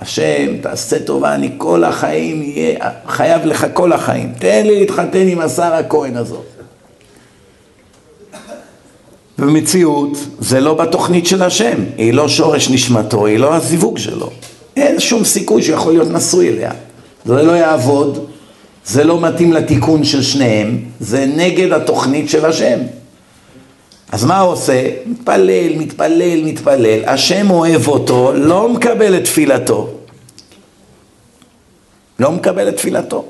השם, 0.00 0.56
תעשה 0.60 0.98
טובה, 0.98 1.34
אני 1.34 1.50
כל 1.58 1.84
החיים 1.84 2.42
אהיה, 2.42 2.90
חייב 3.08 3.46
לך 3.46 3.66
כל 3.72 3.92
החיים. 3.92 4.32
תן 4.38 4.66
לי 4.66 4.80
להתחתן 4.80 5.28
עם 5.28 5.40
השרה 5.40 5.82
כהן 5.82 6.16
הזאת. 6.16 6.44
במציאות 9.42 10.18
זה 10.38 10.60
לא 10.60 10.74
בתוכנית 10.74 11.26
של 11.26 11.42
השם, 11.42 11.78
היא 11.98 12.14
לא 12.14 12.28
שורש 12.28 12.70
נשמתו, 12.70 13.26
היא 13.26 13.38
לא 13.38 13.54
הזיווג 13.54 13.98
שלו. 13.98 14.30
אין 14.76 15.00
שום 15.00 15.24
סיכוי 15.24 15.62
שיכול 15.62 15.92
להיות 15.92 16.10
נשוי 16.10 16.48
אליה. 16.48 16.70
זה 17.24 17.42
לא 17.42 17.52
יעבוד, 17.52 18.26
זה 18.86 19.04
לא 19.04 19.20
מתאים 19.20 19.52
לתיקון 19.52 20.04
של 20.04 20.22
שניהם, 20.22 20.78
זה 21.00 21.26
נגד 21.36 21.72
התוכנית 21.72 22.30
של 22.30 22.44
השם. 22.44 22.78
אז 24.12 24.24
מה 24.24 24.40
הוא 24.40 24.52
עושה? 24.52 24.88
מתפלל, 25.06 25.78
מתפלל, 25.78 26.44
מתפלל, 26.44 27.04
השם 27.06 27.50
אוהב 27.50 27.88
אותו, 27.88 28.32
לא 28.34 28.68
מקבל 28.68 29.16
את 29.16 29.24
תפילתו. 29.24 29.88
לא 32.18 32.32
מקבל 32.32 32.68
את 32.68 32.76
תפילתו. 32.76 33.24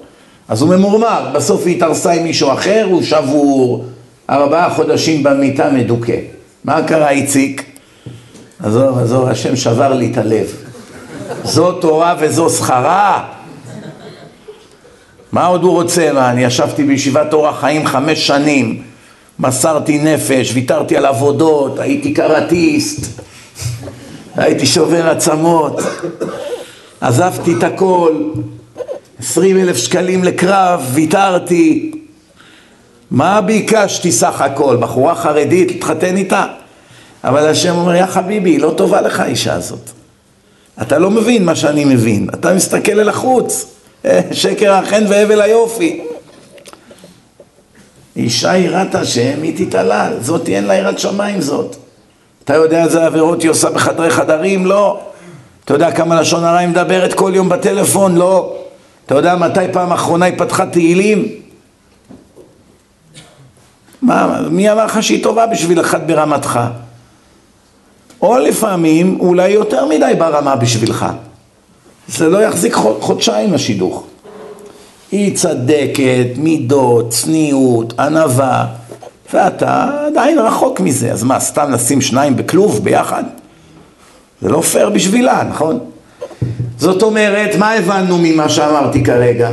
אז 0.49 0.63
הוא 0.63 0.77
ממורמר, 0.77 1.31
בסוף 1.35 1.67
היא 1.67 1.77
התארסה 1.77 2.13
עם 2.13 2.25
מישהו 2.25 2.53
אחר, 2.53 2.87
הוא 2.91 3.03
שבור, 3.03 3.85
ארבעה 4.31 4.71
חודשים 4.71 5.23
במיטה 5.23 5.71
מדוכא. 5.71 6.17
מה 6.65 6.83
קרה 6.83 7.11
איציק? 7.11 7.65
עזוב, 8.63 8.99
עזוב, 8.99 9.29
השם 9.29 9.57
שבר 9.57 9.95
לי 9.95 10.11
את 10.13 10.19
הלב. 10.19 10.47
זו 11.45 11.73
תורה 11.73 12.15
וזו 12.21 12.51
שכרה? 12.51 13.29
מה 15.33 15.47
עוד 15.47 15.63
הוא 15.63 15.73
רוצה? 15.73 16.13
מה, 16.13 16.31
אני 16.31 16.45
ישבתי 16.45 16.85
בישיבת 16.85 17.33
אורח 17.33 17.61
חיים 17.61 17.87
חמש 17.87 18.27
שנים, 18.27 18.83
מסרתי 19.39 19.99
נפש, 19.99 20.53
ויתרתי 20.55 20.97
על 20.97 21.07
עבודות, 21.07 21.79
הייתי 21.79 22.15
קראטיסט, 22.15 23.21
הייתי 24.37 24.67
שובר 24.67 25.11
עצמות, 25.11 25.81
עזבתי 27.01 27.55
את 27.59 27.63
הכל, 27.63 28.13
עשרים 29.19 29.59
אלף 29.59 29.77
שקלים 29.77 30.25
לקרב, 30.25 30.91
ויתרתי, 30.93 31.93
מה 33.13 33.41
ביקשתי 33.41 34.13
סך 34.13 34.41
הכל? 34.41 34.77
בחורה 34.77 35.15
חרדית, 35.15 35.71
להתחתן 35.71 36.17
איתה? 36.17 36.47
אבל 37.25 37.47
השם 37.47 37.77
אומר, 37.77 37.95
יא 37.95 38.07
חביבי, 38.07 38.51
היא 38.51 38.61
לא 38.61 38.75
טובה 38.77 39.01
לך 39.01 39.21
האישה 39.21 39.55
הזאת. 39.55 39.91
אתה 40.83 40.99
לא 40.99 41.11
מבין 41.11 41.45
מה 41.45 41.57
שאני 41.57 41.85
מבין, 41.85 42.29
אתה 42.35 42.55
מסתכל 42.55 43.01
אל 43.01 43.09
החוץ, 43.09 43.67
אה, 44.05 44.21
שקר 44.33 44.73
החן 44.73 45.05
והבל 45.09 45.41
היופי. 45.41 46.01
אישה 48.17 48.57
יראת 48.57 48.95
השם, 48.95 49.43
היא 49.43 49.67
תתעלל, 49.67 50.13
זאת 50.21 50.49
אין 50.49 50.65
לה 50.65 50.75
יראת 50.75 50.99
שמיים 50.99 51.41
זאת. 51.41 51.77
אתה 52.45 52.55
יודע 52.55 52.85
איזה 52.85 53.07
עבירות 53.07 53.43
היא 53.43 53.51
עושה 53.51 53.71
בחדרי 53.71 54.11
חדרים? 54.11 54.67
לא. 54.67 55.01
אתה 55.65 55.75
יודע 55.75 55.93
כמה 55.93 56.21
לשון 56.21 56.45
הרע 56.45 56.59
היא 56.59 56.69
מדברת 56.69 57.13
כל 57.13 57.33
יום 57.35 57.49
בטלפון? 57.49 58.17
לא. 58.17 58.57
אתה 59.07 59.15
יודע 59.15 59.37
מתי 59.37 59.61
פעם 59.73 59.93
אחרונה 59.93 60.27
היא 60.27 60.39
פתחה 60.39 60.67
תהילים? 60.67 61.42
מה, 64.03 64.41
מי 64.51 64.73
אמר 64.73 64.85
לך 64.85 65.03
שהיא 65.03 65.23
טובה 65.23 65.47
בשביל 65.47 65.81
אחת 65.81 66.01
ברמתך? 66.07 66.61
או 68.23 68.39
לפעמים 68.39 69.17
אולי 69.21 69.49
יותר 69.49 69.87
מדי 69.87 70.13
ברמה 70.19 70.57
בשבילך. 70.57 71.07
זה 72.09 72.29
לא 72.29 72.43
יחזיק 72.43 72.75
חודשיים 73.01 73.55
השידוך. 73.55 74.05
היא 75.13 75.37
צדקת, 75.37 76.27
מידות, 76.37 77.11
צניעות, 77.11 78.01
ענווה, 78.01 78.67
ואתה 79.33 79.91
עדיין 80.07 80.39
רחוק 80.39 80.81
מזה. 80.81 81.13
אז 81.13 81.23
מה, 81.23 81.41
סתם 81.41 81.71
לשים 81.73 82.01
שניים 82.01 82.37
בכלוב 82.37 82.85
ביחד? 82.85 83.25
זה 84.43 84.49
לא 84.49 84.61
פייר 84.61 84.91
בשבילה, 84.91 85.43
נכון? 85.51 85.79
זאת 86.79 87.03
אומרת, 87.03 87.57
מה 87.57 87.73
הבנו 87.73 88.19
ממה 88.23 88.49
שאמרתי 88.49 89.05
כרגע? 89.05 89.51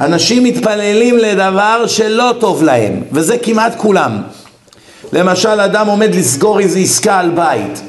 אנשים 0.00 0.44
מתפללים 0.44 1.18
לדבר 1.18 1.86
שלא 1.86 2.34
טוב 2.40 2.62
להם, 2.62 3.02
וזה 3.12 3.38
כמעט 3.38 3.74
כולם. 3.76 4.22
למשל, 5.12 5.60
אדם 5.60 5.86
עומד 5.86 6.14
לסגור 6.14 6.60
איזו 6.60 6.78
עסקה 6.78 7.18
על 7.18 7.30
בית. 7.30 7.80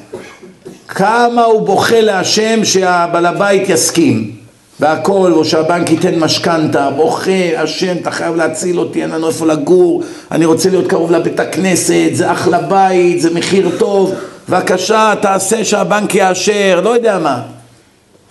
כמה 0.88 1.44
הוא 1.44 1.62
בוכה 1.62 2.02
להשם 2.02 2.66
שהבעל 2.66 3.26
הבית 3.26 3.70
יסכים 3.70 4.32
והכל, 4.80 5.32
או 5.32 5.46
שהבנק 5.46 5.90
ייתן 5.90 6.20
משכנתה, 6.20 6.90
בוכה, 6.90 7.32
השם, 7.58 7.98
אתה 8.02 8.12
חייב 8.12 8.36
להציל 8.36 8.80
אותי, 8.80 9.02
אין 9.02 9.10
לנו 9.10 9.28
איפה 9.28 9.46
לגור, 9.46 10.04
אני 10.32 10.46
רוצה 10.46 10.70
להיות 10.70 10.88
קרוב 10.88 11.12
לבית 11.12 11.40
הכנסת, 11.40 12.10
זה 12.14 12.32
אחלה 12.32 12.62
בית, 12.62 13.22
זה 13.22 13.34
מחיר 13.34 13.70
טוב, 13.78 14.14
בבקשה, 14.50 15.14
תעשה 15.22 15.66
שהבנק 15.66 16.16
יאשר, 16.16 16.82
לא 16.84 16.90
יודע 16.90 17.20
מה. 17.20 17.42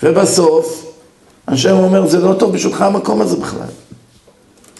ובסוף, 0.03 0.94
השם 1.49 1.77
אומר, 1.77 2.07
זה 2.07 2.19
לא 2.19 2.33
טוב 2.33 2.53
בשבילך 2.53 2.83
המקום 2.83 3.21
הזה 3.21 3.37
בכלל. 3.37 3.67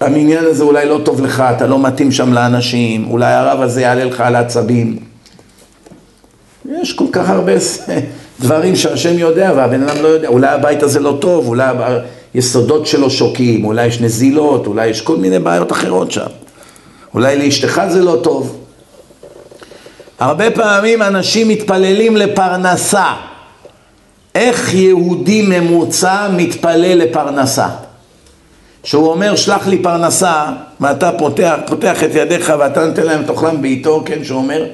המניין 0.01 0.45
הזה 0.45 0.65
אולי 0.65 0.89
לא 0.89 1.01
טוב 1.05 1.21
לך, 1.21 1.45
אתה 1.57 1.67
לא 1.67 1.79
מתאים 1.79 2.13
שם 2.13 2.33
לאנשים, 2.33 3.11
אולי 3.11 3.33
הרב 3.33 3.61
הזה 3.61 3.81
יעלה 3.81 4.05
לך 4.05 4.21
על 4.21 4.35
העצבים. 4.35 4.99
יש 6.81 6.93
כל 6.93 7.05
כך 7.13 7.31
הרבה 7.31 7.53
דברים 8.41 8.77
שהשם 8.77 9.19
יודע 9.19 9.53
והבן 9.57 9.83
אדם 9.83 10.03
לא 10.03 10.09
יודע, 10.09 10.29
אולי 10.29 10.49
הבית 10.49 10.83
הזה 10.83 11.01
לא 11.01 11.19
טוב, 11.21 11.49
אולי 11.49 11.65
היסודות 12.35 12.87
שלו 12.87 13.11
שוקים, 13.11 13.65
אולי 13.65 13.87
יש 13.87 14.01
נזילות, 14.01 14.67
אולי 14.67 14.87
יש 14.87 15.01
כל 15.01 15.17
מיני 15.17 15.39
בעיות 15.39 15.73
אחרות 15.73 16.13
שם. 16.13 16.27
אולי 17.15 17.39
לאשתך 17.39 17.83
זה 17.89 18.03
לא 18.03 18.21
טוב. 18.23 18.57
הרבה 20.19 20.51
פעמים 20.51 21.03
אנשים 21.03 21.49
מתפללים 21.49 22.17
לפרנסה. 22.17 23.13
איך 24.35 24.75
יהודי 24.75 25.43
ממוצע 25.43 26.29
מתפלל 26.37 26.99
לפרנסה? 26.99 27.69
שהוא 28.85 29.09
אומר 29.09 29.37
שלח 29.37 29.67
לי 29.67 29.79
פרנסה 29.83 30.45
ואתה 30.81 31.13
פותח, 31.19 31.55
פותח 31.67 32.05
את 32.05 32.11
ידיך 32.15 32.53
ואתה 32.59 32.87
נותן 32.87 33.03
להם 33.03 33.23
תאכלם 33.23 33.63
בעיתו, 33.63 34.03
כן, 34.07 34.25
שהוא 34.25 34.39
אומר 34.39 34.67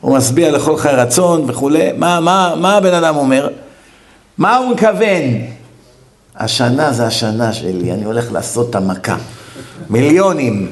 הוא 0.00 0.16
משביע 0.16 0.50
לכל 0.50 0.76
חי 0.76 0.88
רצון 0.88 1.44
וכולי, 1.46 1.92
מה, 1.96 2.20
מה, 2.20 2.54
מה 2.56 2.76
הבן 2.76 2.94
אדם 2.94 3.16
אומר? 3.16 3.48
מה 4.38 4.56
הוא 4.56 4.74
מכוון? 4.74 5.24
השנה 6.36 6.92
זה 6.92 7.06
השנה 7.06 7.52
שלי, 7.52 7.92
אני 7.92 8.04
הולך 8.04 8.32
לעשות 8.32 8.70
את 8.70 8.74
המכה. 8.74 9.16
מיליונים. 9.90 10.70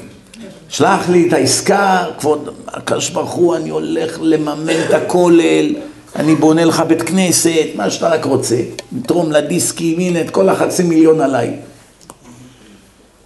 שלח 0.69 1.09
לי 1.09 1.27
את 1.27 1.33
העסקה, 1.33 2.03
כבוד 2.19 2.49
הקדוש 2.67 3.09
ברוך 3.09 3.31
הוא, 3.31 3.55
אני 3.55 3.69
הולך 3.69 4.17
לממן 4.21 4.73
את 4.89 4.93
הכולל, 4.93 5.75
אני 6.15 6.35
בונה 6.35 6.65
לך 6.65 6.83
בית 6.87 7.01
כנסת, 7.01 7.65
מה 7.75 7.89
שאתה 7.89 8.09
רק 8.09 8.25
רוצה. 8.25 8.55
נתרום 8.91 9.31
לדיסקים, 9.31 9.99
הנה 9.99 10.21
את 10.21 10.29
כל 10.29 10.49
החצי 10.49 10.83
מיליון 10.83 11.21
עליי. 11.21 11.51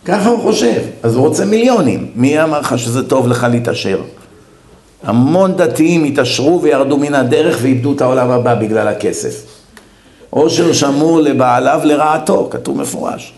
ככה 0.05 0.29
הוא 0.29 0.41
חושב, 0.41 0.81
אז 1.03 1.15
הוא 1.15 1.27
רוצה 1.27 1.45
מיליונים. 1.45 2.11
מי 2.15 2.43
אמר 2.43 2.59
לך 2.59 2.79
שזה 2.79 3.07
טוב 3.07 3.27
לך 3.27 3.47
להתעשר? 3.51 4.01
המון 5.03 5.55
דתיים 5.55 6.03
התעשרו 6.03 6.61
וירדו 6.61 6.97
מן 6.97 7.13
הדרך 7.13 7.57
ואיבדו 7.61 7.93
את 7.93 8.01
העולם 8.01 8.31
הבא 8.31 8.55
בגלל 8.55 8.87
הכסף. 8.87 9.45
עושר 10.29 10.73
שמור 10.73 11.21
לבעליו 11.21 11.81
לרעתו, 11.83 12.47
כתוב 12.51 12.77
מפורש. 12.77 13.33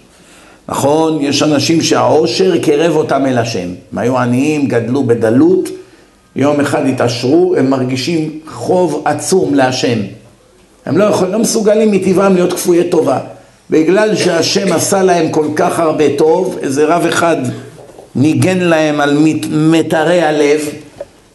נכון, 0.69 1.21
יש 1.21 1.43
אנשים 1.43 1.81
שהעושר 1.81 2.57
קרב 2.61 2.95
אותם 2.95 3.25
אל 3.25 3.37
השם. 3.37 3.67
הם 3.91 3.97
היו 3.97 4.17
עניים, 4.17 4.67
גדלו 4.67 5.03
בדלות, 5.03 5.69
יום 6.35 6.59
אחד 6.59 6.85
התעשרו, 6.85 7.55
הם 7.57 7.69
מרגישים 7.69 8.39
חוב 8.47 9.01
עצום 9.05 9.53
להשם. 9.53 9.99
הם 10.85 10.97
לא, 10.97 11.03
יכול, 11.03 11.27
לא 11.27 11.39
מסוגלים 11.39 11.91
מטבעם 11.91 12.35
להיות 12.35 12.53
כפויי 12.53 12.89
טובה. 12.89 13.19
בגלל 13.69 14.15
שהשם 14.15 14.73
עשה 14.73 15.03
להם 15.03 15.31
כל 15.31 15.47
כך 15.55 15.79
הרבה 15.79 16.17
טוב, 16.17 16.57
איזה 16.61 16.85
רב 16.85 17.05
אחד 17.05 17.37
ניגן 18.15 18.57
להם 18.57 19.01
על 19.01 19.17
מטרי 19.51 20.21
הלב, 20.21 20.61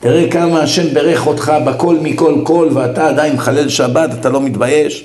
תראה 0.01 0.31
כמה 0.31 0.61
השם 0.61 0.95
ברך 0.95 1.27
אותך 1.27 1.53
בכל 1.67 1.97
מכל 2.03 2.35
כל 2.45 2.69
ואתה 2.75 3.09
עדיין 3.09 3.35
מחלל 3.35 3.69
שבת, 3.69 4.11
אתה 4.21 4.29
לא 4.29 4.41
מתבייש. 4.41 5.05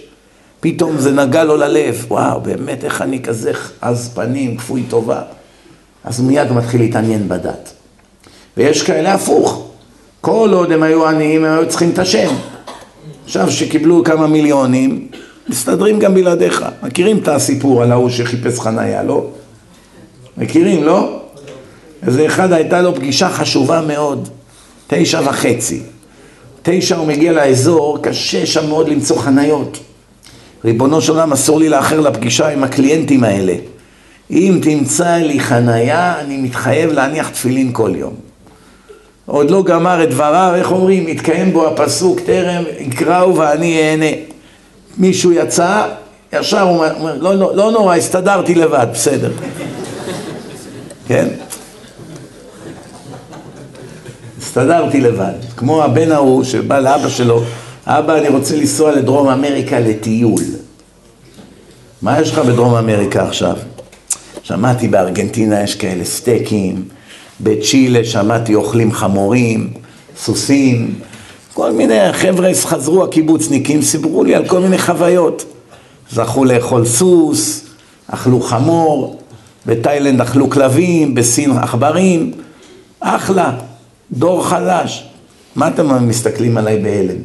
פתאום 0.59 0.97
זה 0.97 1.11
נגע 1.11 1.43
לו 1.43 1.57
ללב, 1.57 2.05
וואו, 2.07 2.41
באמת 2.41 2.83
איך 2.83 3.01
אני 3.01 3.21
כזה 3.21 3.51
עז 3.81 4.11
פנים, 4.15 4.57
כפוי 4.57 4.83
טובה. 4.89 5.21
אז 6.03 6.21
מיד 6.21 6.51
מתחיל 6.51 6.81
להתעניין 6.81 7.29
בדת. 7.29 7.73
ויש 8.57 8.83
כאלה 8.83 9.13
הפוך, 9.13 9.70
כל 10.21 10.49
עוד 10.53 10.71
הם 10.71 10.83
היו 10.83 11.07
עניים, 11.07 11.45
הם 11.45 11.57
היו 11.57 11.69
צריכים 11.69 11.89
את 11.89 11.99
השם. 11.99 12.29
עכשיו 13.25 13.51
שקיבלו 13.51 14.03
כמה 14.03 14.27
מיליונים, 14.27 15.07
מסתדרים 15.49 15.99
גם 15.99 16.13
בלעדיך. 16.13 16.65
מכירים 16.83 17.17
את 17.17 17.27
הסיפור 17.27 17.83
על 17.83 17.91
ההוא 17.91 18.09
שחיפש 18.09 18.59
חניה, 18.59 19.03
לא? 19.03 19.27
מכירים, 20.37 20.83
לא? 20.83 21.21
איזה 22.07 22.25
אחד 22.25 22.53
הייתה 22.53 22.81
לו 22.81 22.95
פגישה 22.95 23.29
חשובה 23.29 23.81
מאוד, 23.81 24.29
תשע 24.87 25.21
וחצי. 25.25 25.81
תשע 26.61 26.95
הוא 26.95 27.07
מגיע 27.07 27.31
לאזור, 27.31 27.97
קשה 28.01 28.45
שם 28.45 28.69
מאוד 28.69 28.89
למצוא 28.89 29.17
חניות. 29.17 29.79
ריבונו 30.65 31.01
של 31.01 31.11
עולם, 31.11 31.31
אסור 31.33 31.59
לי 31.59 31.69
לאחר 31.69 31.99
לפגישה 31.99 32.47
עם 32.47 32.63
הקליינטים 32.63 33.23
האלה. 33.23 33.53
אם 34.31 34.59
תמצא 34.61 35.15
לי 35.15 35.39
חניה, 35.39 36.19
אני 36.19 36.37
מתחייב 36.37 36.91
להניח 36.91 37.29
תפילין 37.29 37.69
כל 37.73 37.91
יום. 37.95 38.30
עוד 39.25 39.51
לא 39.51 39.63
גמר 39.63 40.03
את 40.03 40.09
דבריו, 40.09 40.53
איך 40.55 40.71
אומרים? 40.71 41.05
מתקיים 41.05 41.53
בו 41.53 41.67
הפסוק, 41.67 42.19
טרם 42.19 42.63
יקראו 42.79 43.35
ואני 43.35 43.79
אהנה. 43.81 44.15
מישהו 44.97 45.31
יצא, 45.31 45.87
ישר 46.33 46.61
הוא 46.61 46.77
אומר, 46.77 47.17
לא, 47.19 47.35
לא, 47.35 47.55
לא 47.55 47.71
נורא, 47.71 47.95
הסתדרתי 47.95 48.55
לבד, 48.55 48.87
בסדר. 48.93 49.31
כן? 51.07 51.27
הסתדרתי 54.41 55.01
לבד. 55.01 55.33
כמו 55.57 55.83
הבן 55.83 56.11
ההוא 56.11 56.43
שבא 56.43 56.79
לאבא 56.79 57.09
שלו, 57.09 57.43
אבא, 57.85 58.17
אני 58.17 58.29
רוצה 58.29 58.55
לנסוע 58.55 58.91
לדרום 58.91 59.29
אמריקה 59.29 59.79
לטיול. 59.79 60.41
מה 62.01 62.21
יש 62.21 62.31
לך 62.31 62.39
בדרום 62.39 62.75
אמריקה 62.75 63.23
עכשיו? 63.27 63.55
שמעתי 64.43 64.87
בארגנטינה 64.87 65.63
יש 65.63 65.75
כאלה 65.75 66.05
סטייקים, 66.05 66.83
בצ'ילה 67.43 68.03
שמעתי 68.03 68.55
אוכלים 68.55 68.91
חמורים, 68.91 69.73
סוסים, 70.17 70.93
כל 71.53 71.71
מיני 71.71 72.13
חבר'ה 72.13 72.49
חזרו 72.53 73.03
הקיבוצניקים, 73.03 73.81
סיפרו 73.81 74.23
לי 74.23 74.35
על 74.35 74.47
כל 74.47 74.59
מיני 74.59 74.77
חוויות. 74.77 75.45
זכו 76.11 76.45
לאכול 76.45 76.85
סוס, 76.85 77.65
אכלו 78.07 78.41
חמור, 78.41 79.19
בתאילנד 79.65 80.21
אכלו 80.21 80.49
כלבים, 80.49 81.15
בסין 81.15 81.51
עכברים, 81.51 82.31
אחלה, 82.99 83.51
דור 84.11 84.45
חלש. 84.45 85.07
מה 85.55 85.67
אתם 85.67 86.07
מסתכלים 86.07 86.57
עליי 86.57 86.77
בהלם? 86.77 87.17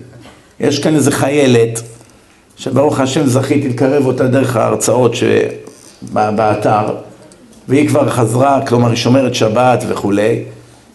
יש 0.60 0.78
כאן 0.78 0.94
איזה 0.94 1.10
חיילת, 1.10 1.82
שברוך 2.56 3.00
השם 3.00 3.26
זכיתי 3.26 3.68
לקרב 3.68 4.06
אותה 4.06 4.26
דרך 4.26 4.56
ההרצאות 4.56 5.12
שבאתר, 5.14 6.94
והיא 7.68 7.88
כבר 7.88 8.08
חזרה, 8.10 8.66
כלומר 8.66 8.88
היא 8.88 8.96
שומרת 8.96 9.34
שבת 9.34 9.84
וכולי, 9.88 10.42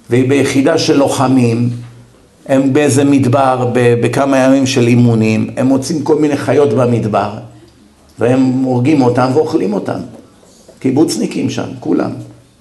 והיא 0.10 0.30
ביחידה 0.30 0.78
של 0.78 0.98
לוחמים, 0.98 1.70
הם 2.46 2.74
באיזה 2.74 3.04
מדבר, 3.04 3.70
בכמה 3.74 4.38
ימים 4.38 4.66
של 4.66 4.88
אימונים, 4.88 5.50
הם 5.58 5.68
מוצאים 5.68 6.04
כל 6.04 6.16
מיני 6.16 6.38
חיות 6.38 6.74
במדבר, 6.74 7.32
והם 8.20 8.42
הורגים 8.64 9.02
אותם 9.02 9.30
ואוכלים 9.34 9.74
אותם. 9.74 10.00
קיבוצניקים 10.80 11.50
שם, 11.50 11.68
כולם. 11.80 12.12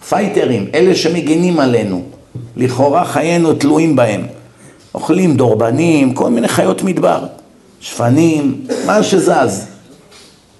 פייטרים, 0.08 0.66
אלה 0.74 0.94
שמגינים 0.94 1.60
עלינו. 1.60 2.02
לכאורה 2.56 3.04
חיינו 3.04 3.52
תלויים 3.52 3.96
בהם. 3.96 4.22
אוכלים 4.94 5.36
דורבנים, 5.36 6.14
כל 6.14 6.30
מיני 6.30 6.48
חיות 6.48 6.82
מדבר. 6.82 7.26
שפנים, 7.80 8.60
מה 8.86 9.02
שזז. 9.02 9.66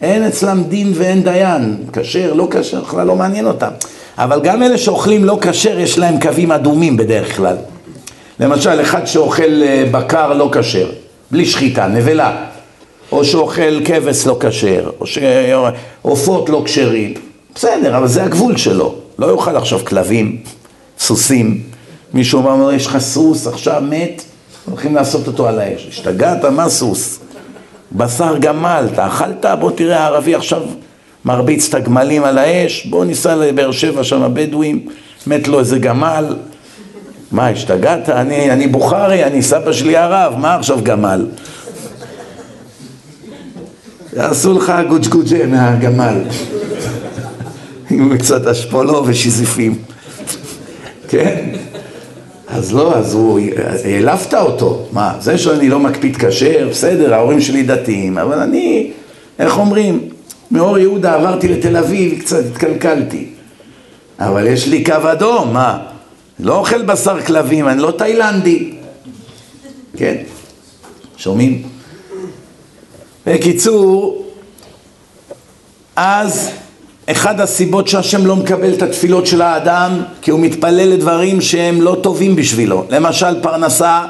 אין 0.03 0.23
אצלם 0.23 0.65
דין 0.69 0.93
ואין 0.95 1.23
דיין, 1.23 1.77
כשר, 1.93 2.33
לא 2.33 2.49
כשר, 2.51 2.81
בכלל 2.81 3.07
לא 3.07 3.17
מעניין 3.17 3.47
אותם. 3.47 3.71
אבל 4.19 4.41
גם 4.41 4.63
אלה 4.63 4.79
שאוכלים 4.79 5.25
לא 5.25 5.39
כשר, 5.41 5.79
יש 5.79 5.99
להם 5.99 6.21
קווים 6.21 6.53
אדומים 6.53 6.97
בדרך 6.97 7.37
כלל. 7.37 7.57
למשל, 8.41 8.81
אחד 8.81 9.07
שאוכל 9.07 9.63
אה, 9.63 9.85
בקר 9.91 10.35
לא 10.35 10.51
כשר, 10.53 10.91
בלי 11.31 11.47
שחיטה, 11.47 11.87
נבלה, 11.87 12.47
או 13.13 13.25
שאוכל 13.25 13.85
כבש 13.85 14.27
לא 14.27 14.37
כשר, 14.41 14.91
או 15.01 15.07
שעופות 15.07 16.49
לא 16.49 16.63
כשרים, 16.65 17.15
בסדר, 17.55 17.97
אבל 17.97 18.09
זה 18.09 18.25
הגבול 18.25 18.57
שלו, 18.57 18.95
לא 19.19 19.33
יאכל 19.33 19.57
עכשיו 19.57 19.79
כלבים, 19.85 20.37
סוסים, 20.99 21.63
מישהו 22.15 22.47
אומר, 22.47 22.73
יש 22.73 22.87
לך 22.87 22.99
סוס 22.99 23.47
עכשיו 23.47 23.83
מת, 23.89 24.23
הולכים 24.65 24.95
לעשות 24.95 25.27
אותו 25.27 25.49
על 25.49 25.59
האש, 25.59 25.87
השתגעת, 25.89 26.45
מה 26.45 26.69
סוס? 26.69 27.19
בשר 27.93 28.37
גמל, 28.41 28.89
אתה 28.93 29.07
אכלת? 29.07 29.47
בוא 29.61 29.71
תראה, 29.71 30.01
הערבי 30.01 30.35
עכשיו 30.35 30.63
מרביץ 31.25 31.69
את 31.69 31.75
הגמלים 31.75 32.25
על 32.25 32.39
האש, 32.39 32.87
בוא 32.87 33.05
ניסע 33.05 33.37
לבאר 33.37 33.73
שבע 33.73 34.05
שם 34.05 34.23
הבדואים, 34.23 34.87
מת 35.27 35.49
לו 35.49 35.59
איזה 35.59 35.79
גמל, 35.79 36.37
מה, 37.33 37.49
השתגעת? 37.49 38.09
אני, 38.09 38.51
אני 38.51 38.67
בוכרי, 38.67 39.25
אני 39.25 39.43
סבא 39.43 39.73
שלי 39.73 39.97
הרב, 39.97 40.35
מה 40.39 40.55
עכשיו 40.55 40.79
גמל? 40.83 41.27
יעשו 44.17 44.53
לך 44.53 44.73
גוג'גוג'ה 44.89 45.47
מהגמל, 45.47 46.23
עם 47.91 48.19
קצת 48.19 48.47
אשפולו 48.47 49.05
ושיזיפים, 49.07 49.79
כן? 51.09 51.60
אז 52.51 52.75
לא, 52.75 52.97
אז 52.97 53.15
הוא, 53.15 53.41
העלפת 53.85 54.35
אותו. 54.35 54.87
מה, 54.93 55.15
זה 55.21 55.39
שאני 55.39 55.69
לא 55.69 55.79
מקפיד 55.79 56.17
כשר, 56.17 56.69
בסדר, 56.71 57.15
ההורים 57.15 57.41
שלי 57.41 57.63
דתיים, 57.63 58.19
אבל 58.19 58.39
אני, 58.39 58.91
איך 59.39 59.59
אומרים, 59.59 60.09
מאור 60.51 60.79
יהודה 60.79 61.15
עברתי 61.15 61.49
לתל 61.49 61.77
אביב, 61.77 62.21
קצת 62.21 62.45
התקלקלתי. 62.51 63.27
אבל 64.19 64.47
יש 64.47 64.69
לי 64.69 64.85
קו 64.85 64.95
אדום, 65.13 65.53
מה? 65.53 65.79
לא 66.39 66.57
אוכל 66.57 66.83
בשר 66.83 67.21
כלבים, 67.21 67.69
אני 67.69 67.81
לא 67.83 67.91
תאילנדי. 67.91 68.73
כן, 69.97 70.17
שומעים? 71.17 71.63
בקיצור, 73.27 74.27
אז 75.97 76.51
אחד 77.11 77.41
הסיבות 77.41 77.89
שהשם 77.89 78.27
לא 78.27 78.37
מקבל 78.37 78.75
את 78.75 78.83
התפילות 78.83 79.27
של 79.27 79.43
האדם, 79.43 80.03
כי 80.23 80.31
הוא 80.31 80.41
מתפלל 80.41 80.89
לדברים 80.89 81.41
שהם 81.41 81.83
לא 81.83 81.97
טובים 82.03 82.37
בשבילו. 82.37 82.85
למשל 82.91 83.41
פרנסה, 83.43 84.05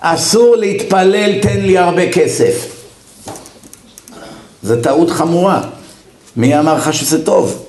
אסור 0.00 0.56
להתפלל 0.56 1.38
תן 1.42 1.60
לי 1.60 1.78
הרבה 1.78 2.12
כסף. 2.12 2.66
זו 4.62 4.76
טעות 4.82 5.10
חמורה. 5.10 5.60
מי 6.36 6.58
אמר 6.58 6.74
לך 6.74 6.92
שזה 6.92 7.24
טוב? 7.24 7.64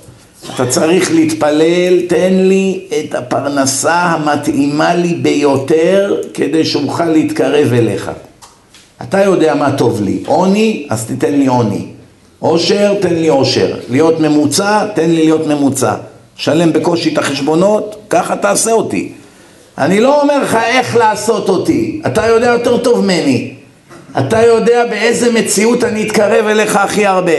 אתה 0.55 0.67
צריך 0.67 1.11
להתפלל, 1.11 1.99
תן 2.07 2.33
לי 2.33 2.87
את 2.99 3.15
הפרנסה 3.15 3.95
המתאימה 3.95 4.95
לי 4.95 5.13
ביותר 5.13 6.21
כדי 6.33 6.65
שאוכל 6.65 7.05
להתקרב 7.05 7.73
אליך. 7.73 8.11
אתה 9.01 9.23
יודע 9.23 9.55
מה 9.55 9.71
טוב 9.77 10.01
לי, 10.01 10.23
עוני, 10.25 10.87
אז 10.89 11.05
תיתן 11.05 11.33
לי 11.33 11.47
עוני. 11.47 11.92
עושר, 12.43 12.93
תן 12.99 13.13
לי 13.13 13.27
עושר. 13.27 13.75
להיות 13.89 14.19
ממוצע, 14.19 14.85
תן 14.95 15.09
לי 15.09 15.15
להיות 15.15 15.47
ממוצע. 15.47 15.93
שלם 16.35 16.73
בקושי 16.73 17.13
את 17.13 17.17
החשבונות, 17.17 17.95
ככה 18.09 18.35
תעשה 18.35 18.71
אותי. 18.71 19.11
אני 19.77 19.99
לא 19.99 20.21
אומר 20.21 20.43
לך 20.43 20.57
איך 20.65 20.95
לעשות 20.95 21.49
אותי, 21.49 22.01
אתה 22.05 22.27
יודע 22.27 22.47
יותר 22.47 22.77
טוב 22.77 23.03
ממני. 23.03 23.53
אתה 24.19 24.41
יודע 24.41 24.85
באיזה 24.89 25.31
מציאות 25.31 25.83
אני 25.83 26.03
אתקרב 26.03 26.47
אליך 26.47 26.75
הכי 26.75 27.05
הרבה. 27.05 27.31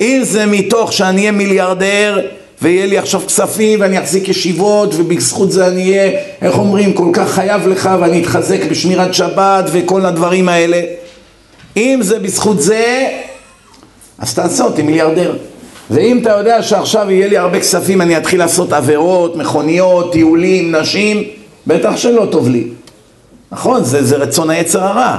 אם 0.00 0.20
זה 0.22 0.46
מתוך 0.46 0.92
שאני 0.92 1.20
אהיה 1.20 1.32
מיליארדר 1.32 2.20
ויהיה 2.62 2.86
לי 2.86 2.98
עכשיו 2.98 3.20
כספים 3.26 3.80
ואני 3.80 3.98
אחזיק 3.98 4.28
ישיבות 4.28 4.94
ובזכות 4.94 5.52
זה 5.52 5.66
אני 5.66 5.90
אהיה, 5.90 6.10
איך 6.42 6.58
אומרים, 6.58 6.92
כל 6.92 7.10
כך 7.12 7.30
חייב 7.30 7.68
לך 7.68 7.90
ואני 8.00 8.22
אתחזק 8.22 8.64
בשמירת 8.70 9.14
שבת 9.14 9.64
וכל 9.72 10.06
הדברים 10.06 10.48
האלה. 10.48 10.80
אם 11.76 11.98
זה 12.02 12.18
בזכות 12.18 12.62
זה, 12.62 13.08
אז 14.18 14.34
תעשה 14.34 14.64
אותי 14.64 14.82
מיליארדר. 14.82 15.36
ואם 15.90 16.18
אתה 16.22 16.30
יודע 16.30 16.62
שעכשיו 16.62 17.10
יהיה 17.10 17.28
לי 17.28 17.38
הרבה 17.38 17.60
כספים, 17.60 18.00
אני 18.00 18.16
אתחיל 18.16 18.38
לעשות 18.38 18.72
עבירות, 18.72 19.36
מכוניות, 19.36 20.12
טיולים, 20.12 20.74
נשים, 20.74 21.22
בטח 21.66 21.96
שלא 21.96 22.26
טוב 22.30 22.48
לי. 22.48 22.68
נכון, 23.52 23.84
זה, 23.84 24.04
זה 24.04 24.16
רצון 24.16 24.50
היצר 24.50 24.84
הרע. 24.84 25.18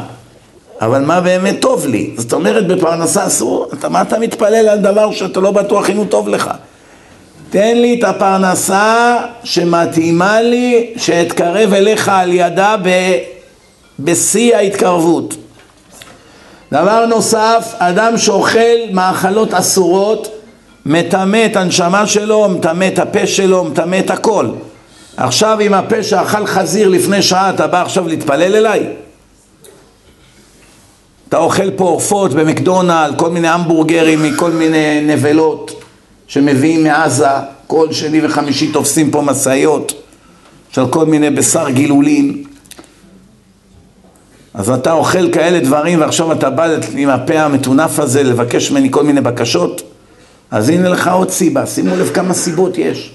אבל 0.82 1.02
מה 1.06 1.22
באמת 1.22 1.62
טוב 1.62 1.88
לי? 1.88 2.10
זאת 2.18 2.34
אומרת, 2.34 2.68
בפרנסה 2.68 3.28
אסור, 3.28 3.68
אתה, 3.74 3.90
מה 3.90 4.02
אתה 4.02 4.20
מתפלל 4.20 4.70
על 4.70 4.80
דבר 4.80 5.12
שאתה 5.12 5.40
לא 5.40 5.52
בטוח 5.52 5.90
אם 5.90 5.98
הוא 5.98 6.06
טוב 6.10 6.30
לך? 6.30 6.52
תן 7.50 7.78
לי 7.78 8.00
את 8.00 8.04
הפרנסה 8.04 9.18
שמתאימה 9.44 10.42
לי, 10.42 10.94
שאתקרב 10.98 11.74
אליך 11.74 12.10
על 12.10 12.34
ידה 12.34 12.76
בשיא 14.00 14.56
ההתקרבות. 14.56 15.36
דבר 16.72 17.06
נוסף, 17.06 17.74
אדם 17.78 18.18
שאוכל 18.18 18.78
מאכלות 18.92 19.54
אסורות, 19.54 20.28
מטמא 20.86 21.46
את 21.46 21.56
הנשמה 21.56 22.08
שלו, 22.08 22.50
מטמא 22.50 22.88
את 22.88 23.00
הפה 23.00 23.28
שלו, 23.28 23.64
מטמא 23.64 24.00
את 24.00 24.10
הכל. 24.10 24.48
עכשיו 25.18 25.58
אם 25.62 25.74
הפה 25.74 26.04
שאכל 26.04 26.46
חזיר 26.46 26.90
לפני 26.90 27.22
שעה, 27.22 27.50
אתה 27.50 27.68
בא 27.68 27.82
עכשיו 27.82 28.08
להתפלל 28.08 28.56
אליי? 28.56 28.88
אתה 31.30 31.38
אוכל 31.38 31.72
פה 31.72 31.84
עופות 31.84 32.34
במקדונלד, 32.34 33.14
כל 33.18 33.30
מיני 33.30 33.48
המבורגרים 33.48 34.24
מכל 34.24 34.52
מיני 34.52 35.02
נבלות 35.02 35.84
שמביאים 36.28 36.84
מעזה, 36.84 37.28
כל 37.68 37.92
שני 37.92 38.26
וחמישי 38.26 38.72
תופסים 38.72 39.12
פה 39.12 39.22
משאיות 39.22 39.94
של 40.72 40.88
כל 40.88 41.06
מיני 41.06 41.30
בשר 41.30 41.70
גילולים. 41.70 42.44
אז 44.54 44.70
אתה 44.70 44.92
אוכל 44.92 45.32
כאלה 45.32 45.60
דברים 45.60 46.02
ועכשיו 46.02 46.32
אתה 46.32 46.50
בא 46.50 46.68
עם 46.96 47.10
הפה 47.10 47.40
המטונף 47.40 48.00
הזה 48.00 48.24
לבקש 48.24 48.72
ממני 48.72 48.92
כל 48.92 49.04
מיני 49.04 49.22
בקשות? 49.22 49.82
אז 50.52 50.70
הנה 50.70 50.90
לך 50.90 51.08
עוד 51.08 51.30
סיבה, 51.30 51.66
שימו 51.66 51.96
לב 51.96 52.12
כמה 52.14 52.34
סיבות 52.34 52.78
יש. 52.78 53.12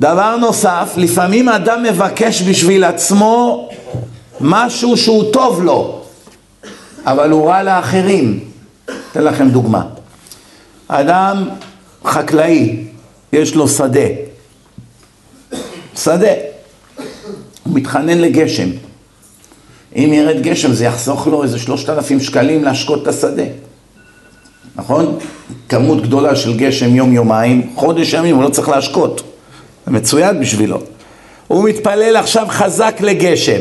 דבר 0.00 0.36
נוסף, 0.36 0.92
לפעמים 0.96 1.48
אדם 1.48 1.82
מבקש 1.82 2.42
בשביל 2.42 2.84
עצמו 2.84 3.68
משהו 4.40 4.96
שהוא 4.96 5.32
טוב 5.32 5.62
לו, 5.62 6.02
אבל 7.06 7.30
הוא 7.30 7.48
רע 7.48 7.62
לאחרים. 7.62 8.40
אתן 9.12 9.24
לכם 9.24 9.48
דוגמה. 9.48 9.82
אדם 10.88 11.48
חקלאי, 12.04 12.84
יש 13.32 13.54
לו 13.54 13.68
שדה. 13.68 14.08
שדה. 15.96 16.32
הוא 17.64 17.74
מתחנן 17.74 18.18
לגשם. 18.18 18.68
אם 19.96 20.10
ירד 20.12 20.42
גשם 20.42 20.72
זה 20.72 20.84
יחסוך 20.84 21.26
לו 21.26 21.42
איזה 21.42 21.58
שלושת 21.58 21.90
אלפים 21.90 22.20
שקלים 22.20 22.64
להשקות 22.64 23.02
את 23.02 23.08
השדה. 23.08 23.42
נכון? 24.76 25.18
כמות 25.68 26.02
גדולה 26.02 26.36
של 26.36 26.56
גשם 26.56 26.94
יום-יומיים, 26.94 27.70
חודש 27.74 28.12
ימים 28.12 28.36
הוא 28.36 28.44
לא 28.44 28.48
צריך 28.48 28.68
להשקות. 28.68 29.22
זה 29.86 29.92
מצוין 29.92 30.40
בשבילו. 30.40 30.80
הוא 31.46 31.68
מתפלל 31.68 32.16
עכשיו 32.16 32.46
חזק 32.48 32.96
לגשם, 33.00 33.60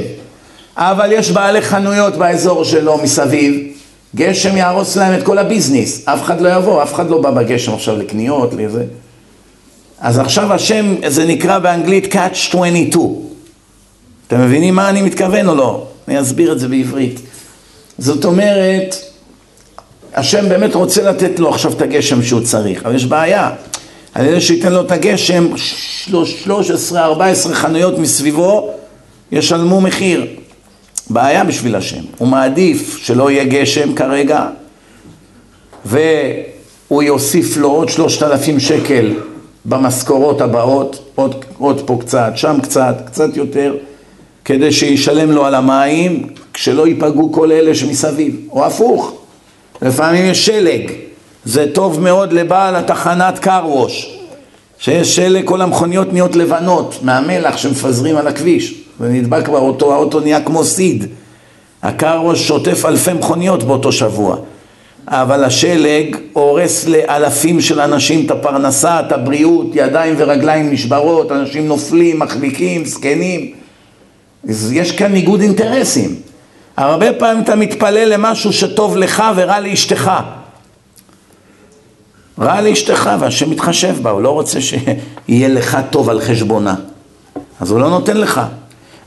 אבל 0.77 1.11
יש 1.11 1.31
בעלי 1.31 1.61
חנויות 1.61 2.15
באזור 2.15 2.63
שלו 2.63 2.97
מסביב, 2.97 3.61
גשם 4.15 4.57
יהרוס 4.57 4.97
להם 4.97 5.19
את 5.19 5.23
כל 5.23 5.37
הביזנס, 5.37 6.07
אף 6.07 6.23
אחד 6.23 6.41
לא 6.41 6.49
יבוא, 6.49 6.83
אף 6.83 6.93
אחד 6.93 7.09
לא 7.09 7.21
בא 7.21 7.31
בגשם 7.31 7.73
עכשיו 7.73 7.97
לקניות, 7.97 8.53
לזה. 8.53 8.85
אז 9.99 10.19
עכשיו 10.19 10.53
השם, 10.53 10.95
זה 11.07 11.25
נקרא 11.25 11.59
באנגלית 11.59 12.13
catch 12.13 12.49
22. 12.49 13.15
אתם 14.27 14.41
מבינים 14.41 14.75
מה 14.75 14.89
אני 14.89 15.01
מתכוון 15.01 15.49
או 15.49 15.55
לא? 15.55 15.85
אני 16.09 16.21
אסביר 16.21 16.51
את 16.51 16.59
זה 16.59 16.67
בעברית. 16.67 17.19
זאת 17.97 18.25
אומרת, 18.25 18.95
השם 20.13 20.49
באמת 20.49 20.75
רוצה 20.75 21.03
לתת 21.03 21.39
לו 21.39 21.49
עכשיו 21.49 21.71
את 21.71 21.81
הגשם 21.81 22.23
שהוא 22.23 22.41
צריך, 22.41 22.85
אבל 22.85 22.95
יש 22.95 23.05
בעיה. 23.05 23.51
על 24.13 24.25
ידי 24.25 24.41
שייתן 24.41 24.73
לו 24.73 24.81
את 24.81 24.91
הגשם, 24.91 25.47
13-14 26.47 26.93
חנויות 27.53 27.97
מסביבו 27.97 28.71
ישלמו 29.31 29.81
מחיר. 29.81 30.27
בעיה 31.09 31.43
בשביל 31.43 31.75
השם. 31.75 32.01
הוא 32.17 32.27
מעדיף 32.27 32.97
שלא 32.97 33.31
יהיה 33.31 33.43
גשם 33.43 33.93
כרגע, 33.95 34.47
והוא 35.85 37.03
יוסיף 37.03 37.57
לו 37.57 37.69
עוד 37.69 37.89
3,000 37.89 38.59
שקל 38.59 39.13
במשכורות 39.65 40.41
הבאות, 40.41 41.11
עוד, 41.15 41.45
עוד 41.57 41.81
פה 41.85 41.97
קצת, 42.01 42.31
שם 42.35 42.57
קצת, 42.63 42.95
קצת 43.05 43.37
יותר, 43.37 43.75
כדי 44.45 44.71
שישלם 44.71 45.31
לו 45.31 45.45
על 45.45 45.55
המים, 45.55 46.27
כשלא 46.53 46.87
ייפגעו 46.87 47.31
כל 47.31 47.51
אלה 47.51 47.75
שמסביב, 47.75 48.35
או 48.51 48.65
הפוך. 48.65 49.13
לפעמים 49.81 50.25
יש 50.25 50.45
שלג, 50.45 50.91
זה 51.45 51.65
טוב 51.73 51.99
מאוד 51.99 52.33
לבעל 52.33 52.75
התחנת 52.75 53.39
קרווש, 53.39 54.19
שיש 54.79 55.15
שלג, 55.15 55.45
כל 55.45 55.61
המכוניות 55.61 56.13
נהיות 56.13 56.35
לבנות 56.35 56.99
מהמלח 57.01 57.57
שמפזרים 57.57 58.17
על 58.17 58.27
הכביש, 58.27 58.73
ונדבק 58.99 59.47
באוטו, 59.47 59.93
האוטו 59.93 60.19
נהיה 60.19 60.41
כמו 60.41 60.63
סיד. 60.63 61.05
הקרווש 61.83 62.47
שוטף 62.47 62.85
אלפי 62.85 63.13
מכוניות 63.13 63.63
באותו 63.63 63.91
שבוע. 63.91 64.37
אבל 65.07 65.43
השלג 65.43 66.15
הורס 66.33 66.87
לאלפים 66.87 67.61
של 67.61 67.79
אנשים 67.79 68.25
את 68.25 68.31
הפרנסה, 68.31 68.99
את 68.99 69.11
הבריאות, 69.11 69.67
ידיים 69.73 70.15
ורגליים 70.17 70.71
נשברות, 70.71 71.31
אנשים 71.31 71.67
נופלים, 71.67 72.19
מחליקים, 72.19 72.85
זקנים. 72.85 73.51
יש 74.47 74.91
כאן 74.91 75.11
ניגוד 75.11 75.41
אינטרסים. 75.41 76.15
הרבה 76.77 77.13
פעמים 77.13 77.43
אתה 77.43 77.55
מתפלל 77.55 78.13
למשהו 78.13 78.53
שטוב 78.53 78.97
לך 78.97 79.23
ורע 79.35 79.59
לאשתך. 79.59 80.11
רע 82.39 82.61
לאשתך 82.61 83.09
והשם 83.19 83.49
מתחשב 83.49 83.95
בה, 84.01 84.09
הוא 84.09 84.21
לא 84.21 84.29
רוצה 84.29 84.61
שיהיה 84.61 85.47
לך 85.47 85.77
טוב 85.89 86.09
על 86.09 86.21
חשבונה. 86.21 86.75
אז 87.59 87.71
הוא 87.71 87.79
לא 87.79 87.89
נותן 87.89 88.17
לך. 88.17 88.41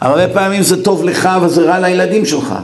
הרבה 0.00 0.28
פעמים 0.28 0.62
זה 0.62 0.82
טוב 0.82 1.04
לך 1.04 1.28
וזה 1.42 1.62
רע 1.62 1.78
לילדים 1.78 2.26
שלך. 2.26 2.54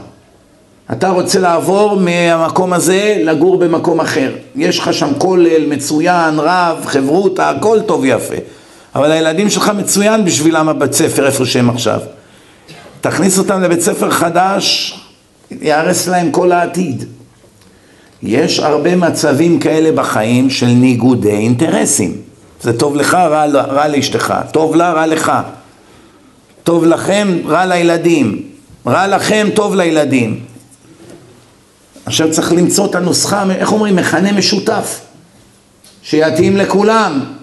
אתה 0.91 1.09
רוצה 1.09 1.39
לעבור 1.39 1.95
מהמקום 1.95 2.73
הזה 2.73 3.17
לגור 3.23 3.57
במקום 3.57 3.99
אחר. 3.99 4.31
יש 4.55 4.79
לך 4.79 4.93
שם 4.93 5.09
כולל, 5.17 5.65
מצוין, 5.65 6.39
רב, 6.39 6.77
חברותה, 6.85 7.49
הכל 7.49 7.79
טוב 7.85 8.01
ויפה. 8.01 8.35
אבל 8.95 9.11
הילדים 9.11 9.49
שלך 9.49 9.71
מצוין 9.77 10.25
בשבילם 10.25 10.69
הבית 10.69 10.93
ספר 10.93 11.25
איפה 11.25 11.45
שהם 11.45 11.69
עכשיו. 11.69 11.99
תכניס 13.01 13.37
אותם 13.37 13.61
לבית 13.61 13.81
ספר 13.81 14.09
חדש, 14.11 14.95
יהרס 15.51 16.07
להם 16.07 16.31
כל 16.31 16.51
העתיד. 16.51 17.05
יש 18.23 18.59
הרבה 18.59 18.95
מצבים 18.95 19.59
כאלה 19.59 19.91
בחיים 19.91 20.49
של 20.49 20.65
ניגודי 20.65 21.31
אינטרסים. 21.31 22.17
זה 22.61 22.79
טוב 22.79 22.95
לך, 22.95 23.13
רע, 23.13 23.45
רע 23.45 23.87
לאשתך, 23.87 24.33
טוב 24.51 24.75
לה, 24.75 24.91
רע 24.91 25.07
לך. 25.07 25.31
טוב 26.63 26.85
לכם, 26.85 27.37
רע 27.47 27.65
לילדים. 27.65 28.41
רע 28.87 29.07
לכם, 29.07 29.47
טוב 29.55 29.75
לילדים. 29.75 30.39
עכשיו 32.05 32.31
צריך 32.31 32.51
למצוא 32.51 32.85
את 32.85 32.95
הנוסחה, 32.95 33.43
איך 33.51 33.71
אומרים, 33.71 33.95
מכנה 33.95 34.31
משותף, 34.31 34.99
שיתאים 36.03 36.57
לכולם. 36.57 37.38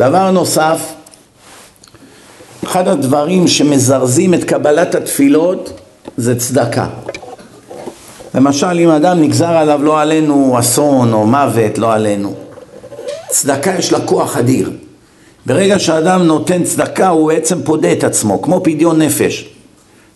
דבר 0.00 0.30
נוסף, 0.30 0.80
אחד 2.64 2.88
הדברים 2.88 3.48
שמזרזים 3.48 4.34
את 4.34 4.44
קבלת 4.44 4.94
התפילות 4.94 5.80
זה 6.16 6.38
צדקה. 6.38 6.86
למשל, 8.34 8.78
אם 8.78 8.88
אדם 8.88 9.22
נגזר 9.22 9.50
עליו 9.50 9.82
לא 9.82 10.00
עלינו 10.00 10.56
אסון 10.58 11.12
או 11.12 11.26
מוות, 11.26 11.78
לא 11.78 11.92
עלינו. 11.92 12.34
צדקה 13.28 13.74
יש 13.78 13.92
לה 13.92 14.00
כוח 14.00 14.36
אדיר. 14.36 14.72
ברגע 15.46 15.78
שאדם 15.78 16.22
נותן 16.22 16.64
צדקה 16.64 17.08
הוא 17.08 17.28
בעצם 17.32 17.62
פודה 17.62 17.92
את 17.92 18.04
עצמו, 18.04 18.42
כמו 18.42 18.60
פדיון 18.64 19.02
נפש. 19.02 19.48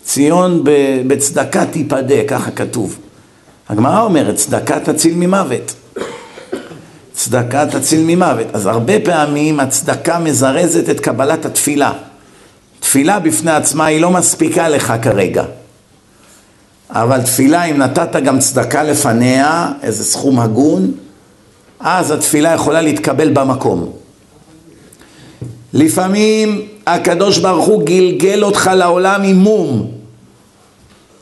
ציון 0.05 0.64
בצדקה 1.07 1.66
תיפדה, 1.66 2.25
ככה 2.29 2.51
כתוב. 2.51 2.99
הגמרא 3.68 4.03
אומרת, 4.03 4.37
צדקה 4.37 4.81
תציל 4.81 5.14
ממוות. 5.14 5.75
צדקה 7.14 7.66
תציל 7.66 8.00
ממוות. 8.07 8.46
אז 8.53 8.66
הרבה 8.66 9.00
פעמים 9.05 9.61
הצדקה 9.61 10.18
מזרזת 10.18 10.90
את 10.90 11.00
קבלת 11.00 11.44
התפילה. 11.44 11.92
תפילה 12.81 13.18
בפני 13.18 13.50
עצמה 13.50 13.87
היא 13.87 14.00
לא 14.00 14.11
מספיקה 14.11 14.68
לך 14.68 14.94
כרגע. 15.03 15.44
אבל 16.90 17.22
תפילה, 17.22 17.64
אם 17.64 17.79
נתת 17.79 18.16
גם 18.16 18.38
צדקה 18.38 18.83
לפניה, 18.83 19.72
איזה 19.83 20.05
סכום 20.05 20.40
הגון, 20.40 20.92
אז 21.81 22.11
התפילה 22.11 22.53
יכולה 22.53 22.81
להתקבל 22.81 23.33
במקום. 23.33 23.92
לפעמים 25.72 26.68
הקדוש 26.87 27.38
ברוך 27.38 27.66
הוא 27.66 27.83
גלגל 27.83 28.44
אותך 28.44 28.70
לעולם 28.74 29.22
עם 29.22 29.37
מום. 29.37 29.90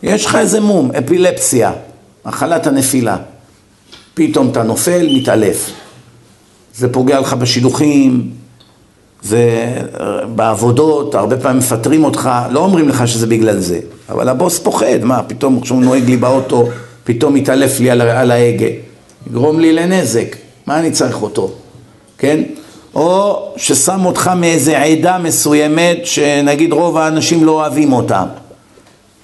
יש 0.02 0.26
לך 0.26 0.36
איזה 0.36 0.60
מום, 0.60 0.90
אפילפסיה, 0.98 1.72
מחלת 2.26 2.66
הנפילה. 2.66 3.16
פתאום 4.14 4.50
אתה 4.50 4.62
נופל, 4.62 5.08
מתעלף. 5.10 5.70
זה 6.74 6.92
פוגע 6.92 7.20
לך 7.20 7.34
בשידוכים, 7.34 8.30
זה 9.22 9.72
בעבודות, 10.34 11.14
הרבה 11.14 11.36
פעמים 11.36 11.58
מפטרים 11.58 12.04
אותך, 12.04 12.30
לא 12.50 12.60
אומרים 12.60 12.88
לך 12.88 13.08
שזה 13.08 13.26
בגלל 13.26 13.58
זה, 13.58 13.80
אבל 14.08 14.28
הבוס 14.28 14.58
פוחד, 14.58 15.02
מה, 15.02 15.22
פתאום 15.22 15.60
כשהוא 15.60 15.82
נוהג 15.82 16.04
לי 16.04 16.16
באוטו, 16.16 16.68
פתאום 17.04 17.34
מתעלף 17.34 17.80
לי 17.80 17.90
על, 17.90 18.00
על 18.00 18.30
ההגה, 18.30 18.66
יגרום 19.30 19.60
לי 19.60 19.72
לנזק, 19.72 20.36
מה 20.66 20.78
אני 20.78 20.90
צריך 20.90 21.22
אותו, 21.22 21.50
כן? 22.18 22.42
או 22.94 23.38
ששם 23.56 24.04
אותך 24.04 24.30
מאיזה 24.36 24.78
עדה 24.78 25.18
מסוימת 25.18 25.98
שנגיד 26.04 26.72
רוב 26.72 26.96
האנשים 26.96 27.44
לא 27.44 27.52
אוהבים 27.52 27.92
אותה. 27.92 28.24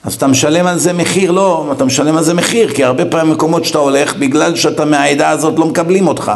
אז 0.05 0.15
אתה 0.15 0.27
משלם 0.27 0.67
על 0.67 0.79
זה 0.79 0.93
מחיר, 0.93 1.31
לא, 1.31 1.73
אתה 1.73 1.85
משלם 1.85 2.17
על 2.17 2.25
זה 2.25 2.35
מחיר, 2.35 2.75
כי 2.75 2.85
הרבה 2.85 3.05
פעמים 3.05 3.33
מקומות 3.33 3.65
שאתה 3.65 3.79
הולך, 3.79 4.17
בגלל 4.17 4.57
שאתה 4.57 4.85
מהעדה 4.85 5.31
הזאת 5.31 5.59
לא 5.59 5.67
מקבלים 5.67 6.09
אותך. 6.09 6.33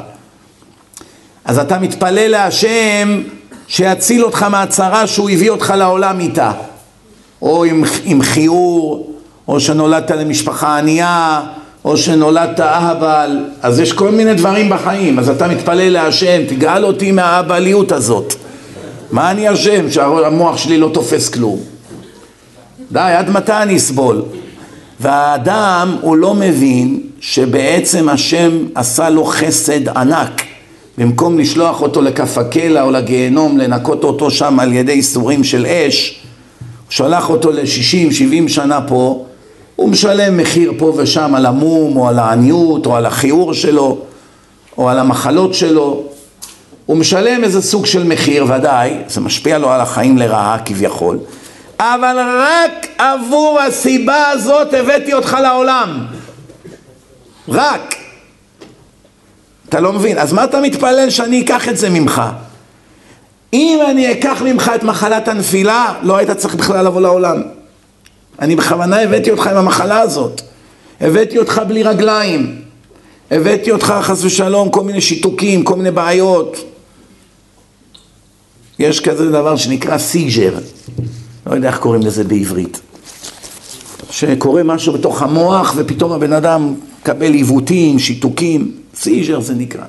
אז 1.45 1.59
אתה 1.59 1.79
מתפלל 1.79 2.29
להשם 2.31 3.23
שיציל 3.69 4.25
אותך 4.25 4.43
מהצרה 4.43 5.07
שהוא 5.07 5.31
הביא 5.31 5.51
אותך 5.51 5.75
לעולם 5.77 6.21
איתה. 6.21 6.53
או 7.43 7.65
עם, 7.65 7.85
עם 8.05 8.23
חיור, 8.23 9.13
או 9.49 9.61
שנולדת 9.61 10.11
למשפחה 10.11 10.79
ענייה, 10.79 11.41
או 11.85 11.97
שנולדת 11.97 12.61
אהבל, 12.61 13.45
אז 13.63 13.81
יש 13.81 13.93
כל 13.93 14.11
מיני 14.11 14.35
דברים 14.35 14.71
בחיים, 14.71 15.19
אז 15.19 15.29
אתה 15.29 15.49
מתפלל 15.49 15.89
להשם, 15.89 16.43
תגאל 16.49 16.85
אותי 16.85 17.13
מהאהבליות 17.13 17.93
הזאת. 17.93 18.35
מה 19.11 19.31
אני 19.31 19.53
אשם 19.53 19.91
שהמוח 19.91 20.57
שלי 20.57 20.79
לא 20.79 20.91
תופס 20.95 21.29
כלום? 21.29 21.61
די, 22.93 23.01
עד 23.01 23.31
מתי 23.31 23.53
אני 23.53 23.77
אסבול? 23.77 24.23
והאדם 25.01 25.97
הוא 26.01 26.17
לא 26.17 26.35
מבין 26.35 27.01
שבעצם 27.21 28.09
השם 28.09 28.51
עשה 28.75 29.11
לו 29.11 29.25
חסד 29.25 29.89
ענק 29.89 30.43
במקום 31.03 31.39
לשלוח 31.39 31.83
אותו 31.83 32.03
לכף 32.03 32.39
הקלע 32.39 32.83
או 32.83 32.91
לגיהנום, 32.91 33.59
לנקות 33.59 34.05
אותו 34.05 34.31
שם 34.31 34.61
על 34.61 34.73
ידי 34.73 34.93
איסורים 34.93 35.45
של 35.45 35.67
אש, 35.67 36.21
הוא 36.61 36.67
שלח 36.91 37.31
אותו 37.31 37.51
ל-60-70 37.51 38.49
שנה 38.49 38.81
פה, 38.81 39.25
הוא 39.77 39.89
משלם 39.89 40.37
מחיר 40.37 40.73
פה 40.79 40.93
ושם 40.97 41.35
על 41.35 41.47
המום 41.47 41.97
או 41.97 42.09
על 42.09 42.19
העניות 42.19 42.87
או 42.87 42.97
על 42.97 43.07
הכיעור 43.07 43.55
שלו 43.55 43.99
או 44.79 44.89
על 44.89 44.99
המחלות 44.99 45.55
שלו, 45.55 46.03
הוא 46.87 46.97
משלם 46.97 47.45
איזה 47.45 47.63
סוג 47.63 47.87
של 47.87 48.05
מחיר, 48.05 48.47
ודאי, 48.49 48.95
זה 49.09 49.21
משפיע 49.21 49.59
לו 49.59 49.71
על 49.71 49.81
החיים 49.81 50.19
לרעה 50.19 50.59
כביכול, 50.65 51.19
אבל 51.81 52.17
רק 52.39 52.87
עבור 52.99 53.61
הסיבה 53.61 54.29
הזאת 54.29 54.75
הבאתי 54.75 55.15
אותך 55.15 55.37
לעולם. 55.43 56.07
רק. 57.49 58.02
אתה 59.73 59.81
לא 59.81 59.93
מבין, 59.93 60.19
אז 60.19 60.33
מה 60.33 60.45
אתה 60.45 60.61
מתפלל 60.61 61.11
שאני 61.11 61.41
אקח 61.41 61.69
את 61.69 61.77
זה 61.79 61.91
ממך? 61.91 62.23
אם 63.53 63.79
אני 63.91 64.13
אקח 64.13 64.43
ממך 64.45 64.71
את 64.75 64.83
מחלת 64.83 65.29
הנפילה, 65.29 65.95
לא 66.03 66.17
היית 66.17 66.31
צריך 66.31 66.55
בכלל 66.55 66.87
לבוא 66.87 67.01
לעולם. 67.01 67.43
אני 68.41 68.57
בכוונה 68.57 69.01
הבאתי 69.01 69.31
אותך 69.31 69.47
עם 69.47 69.57
המחלה 69.57 70.01
הזאת. 70.01 70.41
הבאתי 71.01 71.39
אותך 71.39 71.63
בלי 71.69 71.83
רגליים. 71.83 72.63
הבאתי 73.31 73.71
אותך 73.71 73.95
חס 74.03 74.25
ושלום 74.25 74.71
כל 74.71 74.85
מיני 74.85 75.01
שיתוקים, 75.01 75.65
כל 75.65 75.77
מיני 75.77 75.91
בעיות. 75.91 76.57
יש 78.79 79.01
כזה 79.01 79.31
דבר 79.31 79.57
שנקרא 79.57 79.99
seizure, 79.99 80.55
לא 81.47 81.55
יודע 81.55 81.69
איך 81.69 81.79
קוראים 81.79 82.03
לזה 82.03 82.25
בעברית. 82.25 82.81
שקורה 84.11 84.63
משהו 84.63 84.93
בתוך 84.93 85.23
המוח 85.23 85.73
ופתאום 85.77 86.13
הבן 86.13 86.33
אדם 86.33 86.75
מקבל 87.03 87.33
עיוותים, 87.33 87.99
שיתוקים, 87.99 88.73
seizure 88.95 89.41
זה 89.41 89.55
נקרא. 89.55 89.85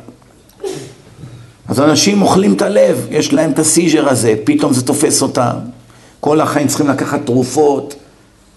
אז 1.68 1.80
אנשים 1.80 2.22
אוכלים 2.22 2.54
את 2.54 2.62
הלב, 2.62 3.08
יש 3.12 3.34
להם 3.34 3.52
את 3.52 3.60
ה 3.60 3.66
seizure 3.66 4.10
הזה, 4.10 4.36
פתאום 4.44 4.74
זה 4.74 4.86
תופס 4.86 5.22
אותם. 5.22 5.54
כל 6.20 6.42
החיים 6.42 6.68
צריכים 6.68 6.88
לקחת 6.88 7.26
תרופות. 7.26 7.96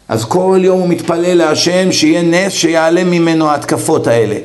אז 0.09 0.25
כל 0.25 0.61
יום 0.62 0.81
הוא 0.81 0.88
מתפלל 0.88 1.35
להשם 1.35 1.92
שיהיה 1.92 2.23
נס 2.23 2.53
שיעלה 2.53 3.05
ממנו 3.05 3.49
ההתקפות 3.49 4.07
האלה. 4.07 4.37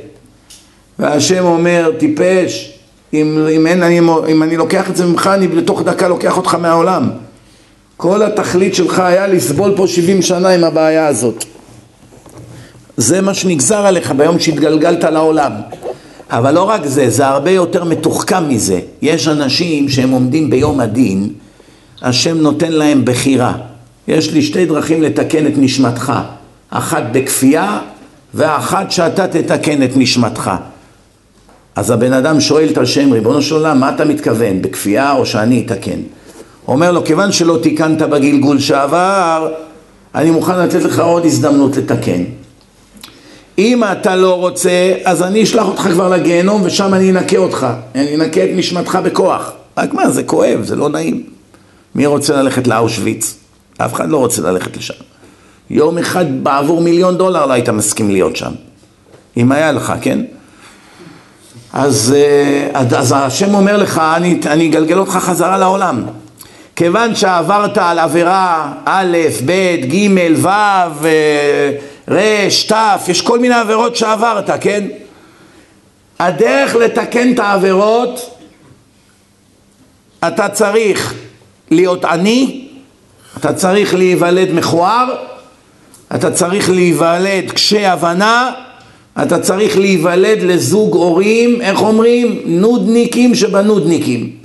והשם 1.00 1.45
אומר, 1.45 1.91
טיפש, 2.00 2.80
אם, 3.13 3.47
אם, 3.56 3.67
אין, 3.67 3.84
אני, 3.84 4.00
אם 4.30 4.43
אני 4.43 4.58
לוקח 4.58 4.89
את 4.89 4.95
זה 4.95 5.06
ממך, 5.06 5.30
אני 5.34 5.47
בתוך 5.47 5.82
דקה 5.82 6.08
לוקח 6.08 6.38
אותך 6.38 6.56
מהעולם. 6.56 7.10
כל 7.97 8.24
התכלית 8.24 8.76
שלך 8.76 9.00
היה 9.00 9.28
לסבול 9.28 9.74
פה 9.76 9.88
70 9.88 10.21
שנה 10.21 10.50
עם 10.50 10.63
הבעיה 10.63 11.08
הזאת. 11.08 11.45
זה 12.97 13.21
מה 13.21 13.34
שנגזר 13.34 13.86
עליך 13.86 14.12
ביום 14.12 14.39
שהתגלגלת 14.39 15.04
לעולם. 15.04 15.51
אבל 16.30 16.54
לא 16.54 16.63
רק 16.63 16.86
זה, 16.86 17.10
זה 17.10 17.27
הרבה 17.27 17.51
יותר 17.51 17.84
מתוחכם 17.84 18.49
מזה. 18.49 18.80
יש 19.01 19.27
אנשים 19.27 19.89
שהם 19.89 20.12
עומדים 20.12 20.49
ביום 20.49 20.80
הדין, 20.80 21.30
השם 22.01 22.38
נותן 22.38 22.71
להם 22.71 23.06
בחירה. 23.06 23.54
יש 24.08 24.34
לי 24.34 24.41
שתי 24.41 24.65
דרכים 24.65 25.01
לתקן 25.01 25.47
את 25.47 25.54
נשמתך, 25.58 26.13
אחת 26.69 27.04
בכפייה 27.12 27.80
ואחת 28.34 28.91
שאתה 28.91 29.27
תתקן 29.27 29.84
את 29.84 29.89
נשמתך. 29.95 30.51
אז 31.75 31.91
הבן 31.91 32.13
אדם 32.13 32.39
שואל 32.39 32.69
את 32.69 32.77
השם, 32.77 33.12
ריבונו 33.12 33.41
של 33.41 33.56
עולם, 33.56 33.80
מה 33.80 33.95
אתה 33.95 34.06
מתכוון, 34.06 34.62
בכפייה 34.62 35.12
או 35.12 35.25
שאני 35.25 35.63
אתקן? 35.65 35.99
אומר 36.67 36.91
לו, 36.91 37.06
כיוון 37.06 37.32
שלא 37.32 37.60
תיקנת 37.63 38.01
בגלגול 38.01 38.60
שעבר, 38.60 39.51
אני 40.15 40.32
מוכן 40.32 40.60
לתת 40.60 40.84
לך 40.84 40.99
עוד 40.99 41.25
הזדמנות 41.25 41.77
לתקן. 41.77 42.23
אם 43.57 43.83
אתה 43.83 44.15
לא 44.15 44.39
רוצה, 44.39 44.93
אז 45.05 45.23
אני 45.23 45.43
אשלח 45.43 45.67
אותך 45.67 45.81
כבר 45.81 46.09
לגיהנום 46.09 46.61
ושם 46.65 46.93
אני 46.93 47.11
אנקה 47.11 47.37
אותך. 47.37 47.67
אני 47.95 48.15
אנקה 48.15 48.43
את 48.43 48.49
נשמתך 48.53 48.99
בכוח. 49.03 49.51
רק 49.77 49.93
מה, 49.93 50.09
זה 50.09 50.23
כואב, 50.23 50.59
זה 50.63 50.75
לא 50.75 50.89
נעים. 50.89 51.23
מי 51.95 52.05
רוצה 52.05 52.33
ללכת 52.41 52.67
לאושוויץ? 52.67 53.37
אף 53.77 53.93
אחד 53.93 54.09
לא 54.09 54.17
רוצה 54.17 54.41
ללכת 54.41 54.77
לשם. 54.77 54.93
יום 55.69 55.97
אחד 55.97 56.43
בעבור 56.43 56.81
מיליון 56.81 57.17
דולר 57.17 57.45
לא 57.45 57.53
היית 57.53 57.69
מסכים 57.69 58.11
להיות 58.11 58.35
שם. 58.35 58.51
אם 59.37 59.51
היה 59.51 59.71
לך, 59.71 59.93
כן? 60.01 60.19
אז, 61.73 62.15
אה, 62.17 62.69
אז 62.73 63.13
השם 63.17 63.53
אומר 63.53 63.77
לך, 63.77 64.01
אני, 64.15 64.39
אני 64.45 64.69
אגלגל 64.69 64.97
אותך 64.97 65.11
חזרה 65.11 65.57
לעולם. 65.57 66.03
כיוון 66.75 67.15
שעברת 67.15 67.77
על 67.77 67.99
עבירה 67.99 68.71
א', 68.85 69.17
ב', 69.45 69.75
ג', 69.93 70.07
ו', 71.01 71.07
אה, 72.12 72.47
ר', 72.47 72.74
ת', 72.74 73.10
יש 73.10 73.21
כל 73.21 73.39
מיני 73.39 73.56
עבירות 73.56 73.95
שעברת, 73.95 74.50
כן? 74.62 74.88
הדרך 76.19 76.76
לתקן 76.76 77.34
את 77.34 77.39
העבירות, 77.39 78.38
אתה 80.28 80.50
צריך 80.50 81.13
להיות 81.71 82.06
עני, 82.06 82.67
אתה 83.38 83.54
צריך 83.54 83.93
להיוולד 83.93 84.54
מכוער, 84.54 85.15
אתה 86.15 86.32
צריך 86.32 86.69
להיוולד 86.69 87.52
קשה 87.52 87.93
הבנה, 87.93 88.52
אתה 89.21 89.39
צריך 89.39 89.78
להיוולד 89.78 90.41
לזוג 90.41 90.93
הורים, 90.93 91.62
איך 91.62 91.82
אומרים? 91.82 92.41
נודניקים 92.45 93.36
שבנודניקים. 93.36 94.36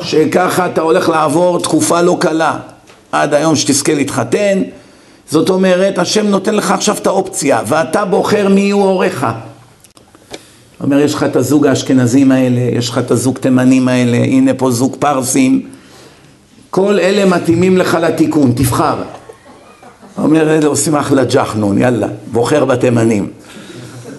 שככה 0.00 0.66
אתה 0.66 0.80
הולך 0.80 1.08
לעבור 1.08 1.58
תקופה 1.62 2.00
לא 2.00 2.16
קלה, 2.20 2.58
עד 3.12 3.34
היום 3.34 3.56
שתזכה 3.56 3.94
להתחתן. 3.94 4.62
זאת 5.32 5.50
אומרת, 5.50 5.98
השם 5.98 6.26
נותן 6.26 6.54
לך 6.54 6.70
עכשיו 6.70 6.96
את 6.96 7.06
האופציה, 7.06 7.60
ואתה 7.66 8.04
בוחר 8.04 8.48
מי 8.48 8.60
יהיו 8.60 8.76
הוריך. 8.76 9.26
אומר, 10.80 10.98
יש 10.98 11.14
לך 11.14 11.22
את 11.22 11.36
הזוג 11.36 11.66
האשכנזים 11.66 12.32
האלה, 12.32 12.60
יש 12.60 12.88
לך 12.88 12.98
את 12.98 13.10
הזוג 13.10 13.38
תימנים 13.38 13.88
האלה, 13.88 14.16
הנה 14.16 14.54
פה 14.54 14.70
זוג 14.70 14.96
פרסים. 14.98 15.68
כל 16.70 16.98
אלה 16.98 17.24
מתאימים 17.24 17.78
לך 17.78 17.98
לתיקון, 18.02 18.52
תבחר. 18.56 18.96
אומר, 20.18 20.56
אלה 20.56 20.66
עושים 20.66 20.96
אחלה 20.96 21.24
ג'חנון, 21.24 21.78
יאללה, 21.78 22.08
בוחר 22.32 22.64
בתימנים. 22.64 23.30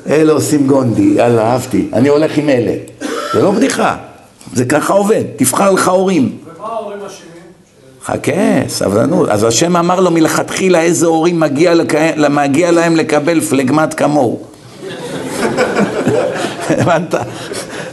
אלה 0.10 0.34
עושים 0.34 0.68
גונדי, 0.68 1.14
יאללה, 1.16 1.52
אהבתי, 1.52 1.88
אני 1.94 2.10
הולך 2.10 2.38
עם 2.38 2.50
אלה. 2.50 2.74
זה 3.34 3.42
לא 3.42 3.52
בדיחה, 3.52 3.98
זה 4.54 4.66
ככה 4.66 4.94
עובד, 4.94 5.24
תבחר 5.36 5.72
לך 5.72 5.88
הורים. 5.88 6.38
ומה 6.58 6.68
ההורים? 6.68 6.93
חכה, 8.06 8.68
סבלנות. 8.68 9.30
אז 9.30 9.44
השם 9.44 9.78
אמר 9.78 10.00
לו 10.00 10.12
מלכתחילה 10.12 10.82
איזה 10.82 11.06
הורים 11.06 11.40
מגיע, 11.40 11.74
לק... 11.74 11.94
מגיע 12.30 12.72
להם 12.72 12.96
לקבל 12.96 13.42
פלגמט 13.42 13.94
כמוהו. 13.98 14.40
הבנת? 16.70 17.16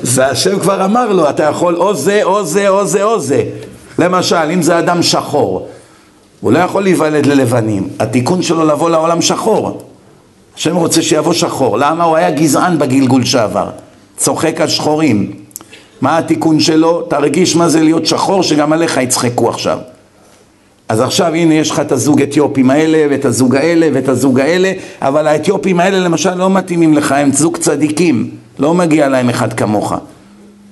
זה 0.03 0.27
השם 0.27 0.59
כבר 0.59 0.85
אמר 0.85 1.13
לו, 1.13 1.31
אתה 1.31 1.43
יכול 1.43 1.77
או 1.77 1.95
זה, 1.95 2.21
או 2.23 2.45
זה, 2.45 2.69
או 2.69 2.87
זה, 2.87 3.03
או 3.03 3.21
זה. 3.21 3.45
למשל, 3.99 4.51
אם 4.55 4.63
זה 4.63 4.79
אדם 4.79 5.03
שחור, 5.03 5.69
הוא 6.41 6.53
לא 6.53 6.59
יכול 6.59 6.83
להיוולד 6.83 7.27
ללבנים. 7.27 7.89
התיקון 7.99 8.43
שלו 8.43 8.67
לבוא 8.67 8.91
לעולם 8.91 9.23
שחור. 9.23 9.83
השם 10.57 10.77
רוצה 10.77 11.03
שיבוא 11.03 11.33
שחור. 11.33 11.79
למה? 11.79 12.05
הוא 12.05 12.17
היה 12.17 12.31
גזען 12.31 12.79
בגלגול 12.79 13.25
שעבר. 13.25 13.71
צוחק 14.17 14.61
על 14.61 14.69
שחורים. 14.69 15.33
מה 16.01 16.19
התיקון 16.19 16.61
שלו? 16.61 17.03
תרגיש 17.03 17.57
מה 17.57 17.69
זה 17.69 17.83
להיות 17.83 18.07
שחור, 18.07 18.43
שגם 18.43 18.73
עליך 18.73 18.97
יצחקו 18.97 19.49
עכשיו. 19.49 19.79
אז 20.91 21.01
עכשיו 21.01 21.35
הנה 21.35 21.55
יש 21.55 21.71
לך 21.71 21.81
את 21.81 21.93
הזוג 21.93 22.23
אתיופים 22.23 22.71
האלה 22.71 23.07
ואת 23.11 23.25
הזוג 23.25 23.57
האלה 23.57 23.89
ואת 23.93 24.09
הזוג 24.09 24.41
האלה 24.41 24.73
אבל 25.03 25.27
האתיופים 25.27 25.81
האלה 25.81 25.99
למשל 25.99 26.35
לא 26.35 26.51
מתאימים 26.51 26.95
לך, 26.95 27.13
הם 27.13 27.33
זוג 27.33 27.57
צדיקים. 27.57 28.31
לא 28.59 28.75
מגיע 28.75 29.09
להם 29.09 29.29
אחד 29.29 29.53
כמוך. 29.53 29.95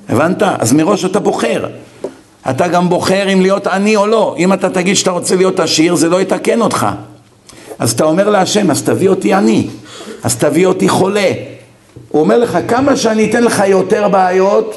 הבנת? 0.08 0.42
אז 0.42 0.72
מראש 0.72 1.04
אתה 1.04 1.20
בוחר. 1.20 1.66
אתה 2.50 2.68
גם 2.68 2.88
בוחר 2.88 3.32
אם 3.32 3.40
להיות 3.40 3.66
עני 3.66 3.96
או 3.96 4.06
לא. 4.06 4.34
אם 4.38 4.52
אתה 4.52 4.70
תגיד 4.70 4.96
שאתה 4.96 5.10
רוצה 5.10 5.36
להיות 5.36 5.60
עשיר 5.60 5.94
זה 5.94 6.08
לא 6.08 6.20
יתקן 6.20 6.60
אותך. 6.60 6.86
אז 7.78 7.92
אתה 7.92 8.04
אומר 8.04 8.30
להשם 8.30 8.70
אז 8.70 8.82
תביא 8.82 9.08
אותי 9.08 9.34
עני. 9.34 9.66
אז 10.24 10.36
תביא 10.36 10.66
אותי 10.66 10.88
חולה. 10.88 11.30
הוא 12.08 12.20
אומר 12.20 12.38
לך 12.38 12.58
כמה 12.68 12.96
שאני 12.96 13.30
אתן 13.30 13.44
לך 13.44 13.62
יותר 13.68 14.08
בעיות 14.08 14.74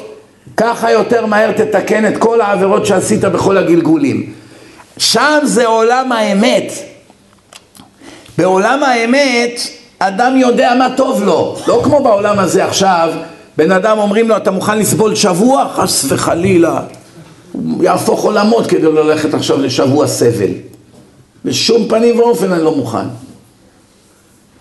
ככה 0.56 0.92
יותר 0.92 1.26
מהר 1.26 1.52
תתקן 1.52 2.06
את 2.06 2.16
כל 2.18 2.40
העבירות 2.40 2.86
שעשית 2.86 3.20
בכל 3.20 3.56
הגלגולים 3.56 4.41
שם 5.02 5.38
זה 5.44 5.66
עולם 5.66 6.12
האמת. 6.12 6.72
בעולם 8.38 8.82
האמת 8.82 9.60
אדם 9.98 10.36
יודע 10.36 10.74
מה 10.78 10.88
טוב 10.96 11.22
לו, 11.24 11.56
לא 11.66 11.80
כמו 11.84 12.02
בעולם 12.02 12.38
הזה 12.38 12.64
עכשיו, 12.64 13.12
בן 13.56 13.72
אדם 13.72 13.98
אומרים 13.98 14.28
לו 14.28 14.36
אתה 14.36 14.50
מוכן 14.50 14.78
לסבול 14.78 15.14
שבוע? 15.14 15.68
חס 15.74 16.04
וחלילה, 16.08 16.80
הוא 17.52 17.84
יהפוך 17.84 18.24
עולמות 18.24 18.66
כדי 18.66 18.82
לא 18.82 19.04
ללכת 19.06 19.34
עכשיו 19.34 19.60
לשבוע 19.60 20.06
סבל. 20.06 20.50
בשום 21.44 21.88
פנים 21.88 22.18
ואופן 22.18 22.52
אני 22.52 22.64
לא 22.64 22.74
מוכן. 22.76 23.06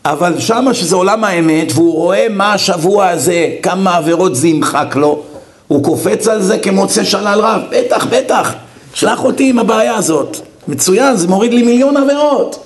אבל 0.06 0.40
שמה 0.40 0.74
שזה 0.74 0.96
עולם 0.96 1.24
האמת 1.24 1.72
והוא 1.76 1.94
רואה 1.94 2.28
מה 2.30 2.54
השבוע 2.54 3.08
הזה, 3.08 3.50
כמה 3.62 3.98
עבירות 3.98 4.36
זה 4.36 4.48
ימחק 4.48 4.96
לו, 4.96 5.24
הוא 5.68 5.84
קופץ 5.84 6.28
על 6.28 6.42
זה 6.42 6.60
כמוצא 6.60 7.04
שלל 7.04 7.40
רב, 7.40 7.62
בטח, 7.72 8.06
בטח. 8.10 8.54
שלח 8.94 9.24
אותי 9.24 9.50
עם 9.50 9.60
הבעיה 9.60 9.96
הזאת. 9.96 10.38
מצוין, 10.68 11.16
זה 11.16 11.28
מוריד 11.28 11.54
לי 11.54 11.64
מיליון 11.64 11.98
עבירות. 11.98 12.64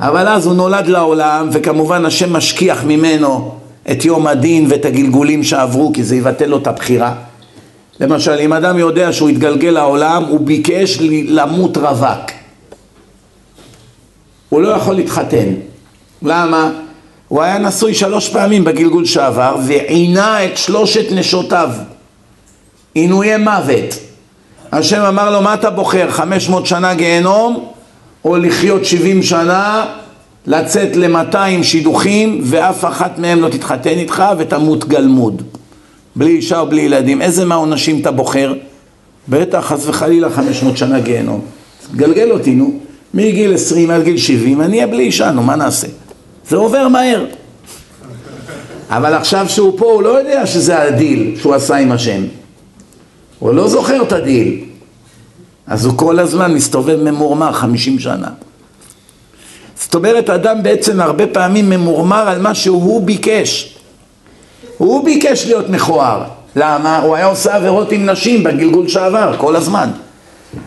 אבל 0.00 0.28
אז 0.28 0.46
הוא 0.46 0.54
נולד 0.54 0.86
לעולם, 0.86 1.48
וכמובן 1.52 2.04
השם 2.04 2.32
משכיח 2.32 2.84
ממנו 2.84 3.54
את 3.90 4.04
יום 4.04 4.26
הדין 4.26 4.66
ואת 4.68 4.84
הגלגולים 4.84 5.44
שעברו, 5.44 5.92
כי 5.94 6.04
זה 6.04 6.16
יבטל 6.16 6.46
לו 6.46 6.58
את 6.58 6.66
הבחירה. 6.66 7.14
למשל, 8.00 8.38
אם 8.40 8.52
אדם 8.52 8.78
יודע 8.78 9.12
שהוא 9.12 9.30
יתגלגל 9.30 9.70
לעולם, 9.70 10.24
הוא 10.24 10.40
ביקש 10.40 10.98
למות 11.28 11.76
רווק. 11.76 12.30
הוא 14.48 14.62
לא 14.62 14.68
יכול 14.68 14.94
להתחתן. 14.94 15.48
למה? 16.22 16.70
הוא 17.28 17.42
היה 17.42 17.58
נשוי 17.58 17.94
שלוש 17.94 18.28
פעמים 18.28 18.64
בגלגול 18.64 19.04
שעבר, 19.04 19.56
ועינה 19.66 20.44
את 20.44 20.56
שלושת 20.56 21.12
נשותיו. 21.12 21.70
עינויי 22.94 23.36
מוות. 23.36 24.07
השם 24.72 25.00
אמר 25.00 25.30
לו, 25.30 25.42
מה 25.42 25.54
אתה 25.54 25.70
בוחר? 25.70 26.10
500 26.10 26.66
שנה 26.66 26.94
גיהנום, 26.94 27.64
או 28.24 28.36
לחיות 28.36 28.84
70 28.84 29.22
שנה, 29.22 29.86
לצאת 30.46 30.96
ל-200 30.96 31.62
שידוכים, 31.62 32.40
ואף 32.44 32.84
אחת 32.84 33.18
מהם 33.18 33.42
לא 33.42 33.48
תתחתן 33.48 33.88
איתך 33.88 34.24
ותמות 34.38 34.88
גלמוד. 34.88 35.42
בלי 36.16 36.30
אישה 36.30 36.60
או 36.60 36.66
בלי 36.66 36.80
ילדים. 36.80 37.22
איזה 37.22 37.44
מהעונשים 37.44 38.00
אתה 38.00 38.10
בוחר? 38.10 38.54
בטח, 39.28 39.58
חס 39.66 39.86
וחלילה, 39.88 40.30
500 40.30 40.76
שנה 40.76 41.00
גיהנום. 41.00 41.40
גלגל 41.96 42.30
אותי, 42.30 42.54
נו. 42.54 42.72
מגיל 43.14 43.54
20 43.54 43.90
עד 43.90 44.02
גיל 44.02 44.16
70, 44.16 44.60
אני 44.60 44.76
אהיה 44.76 44.86
בלי 44.86 45.02
אישה, 45.02 45.30
נו, 45.30 45.42
מה 45.42 45.56
נעשה? 45.56 45.86
זה 46.48 46.56
עובר 46.56 46.88
מהר. 46.88 47.24
אבל 48.90 49.14
עכשיו 49.14 49.46
שהוא 49.48 49.78
פה, 49.78 49.84
הוא 49.84 50.02
לא 50.02 50.18
יודע 50.18 50.46
שזה 50.46 50.82
הדיל 50.82 51.36
שהוא 51.40 51.54
עשה 51.54 51.76
עם 51.76 51.92
השם. 51.92 52.22
הוא 53.38 53.54
לא 53.54 53.68
זוכר 53.68 54.02
את 54.02 54.12
הדיל. 54.12 54.64
אז 55.66 55.84
הוא 55.84 55.98
כל 55.98 56.18
הזמן 56.18 56.54
מסתובב 56.54 57.02
ממורמר 57.02 57.52
חמישים 57.52 57.98
שנה. 57.98 58.28
זאת 59.76 59.94
אומרת, 59.94 60.30
אדם 60.30 60.62
בעצם 60.62 61.00
הרבה 61.00 61.26
פעמים 61.26 61.70
ממורמר 61.70 62.28
על 62.28 62.42
מה 62.42 62.54
שהוא 62.54 63.02
ביקש. 63.06 63.78
הוא 64.78 65.04
ביקש 65.04 65.46
להיות 65.46 65.68
מכוער. 65.68 66.22
למה? 66.56 66.98
הוא 66.98 67.16
היה 67.16 67.26
עושה 67.26 67.56
עבירות 67.56 67.92
עם 67.92 68.06
נשים 68.06 68.44
בגלגול 68.44 68.88
שעבר, 68.88 69.34
כל 69.38 69.56
הזמן. 69.56 69.90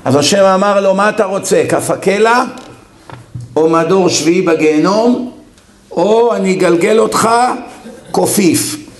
אז 0.05 0.15
השם 0.15 0.43
אמר 0.43 0.81
לו, 0.81 0.95
מה 0.95 1.09
אתה 1.09 1.25
רוצה? 1.25 1.63
כף 1.69 1.89
הקלע? 1.89 2.43
או 3.55 3.69
מדור 3.69 4.09
שביעי 4.09 4.41
בגיהנום? 4.41 5.31
או 5.91 6.35
אני 6.35 6.53
אגלגל 6.53 6.99
אותך 6.99 7.29
קופיף. 8.11 8.90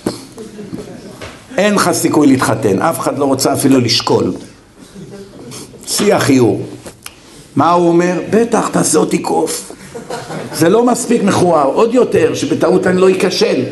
אין 1.56 1.74
לך 1.74 1.92
סיכוי 1.92 2.26
להתחתן, 2.26 2.82
אף 2.82 2.98
אחד 2.98 3.18
לא 3.18 3.24
רוצה 3.24 3.52
אפילו 3.52 3.80
לשקול. 3.80 4.32
שיא 5.86 6.14
החיור. 6.14 6.60
מה 7.56 7.70
הוא 7.70 7.88
אומר? 7.88 8.20
בטח, 8.30 8.68
תעשה 8.68 8.98
אותי 8.98 9.18
קוף. 9.18 9.72
זה 10.54 10.68
לא 10.68 10.86
מספיק 10.86 11.22
מכוער, 11.22 11.66
עוד 11.66 11.94
יותר, 11.94 12.34
שבטעות 12.34 12.86
אני 12.86 13.00
לא 13.00 13.08
אכשל. 13.10 13.62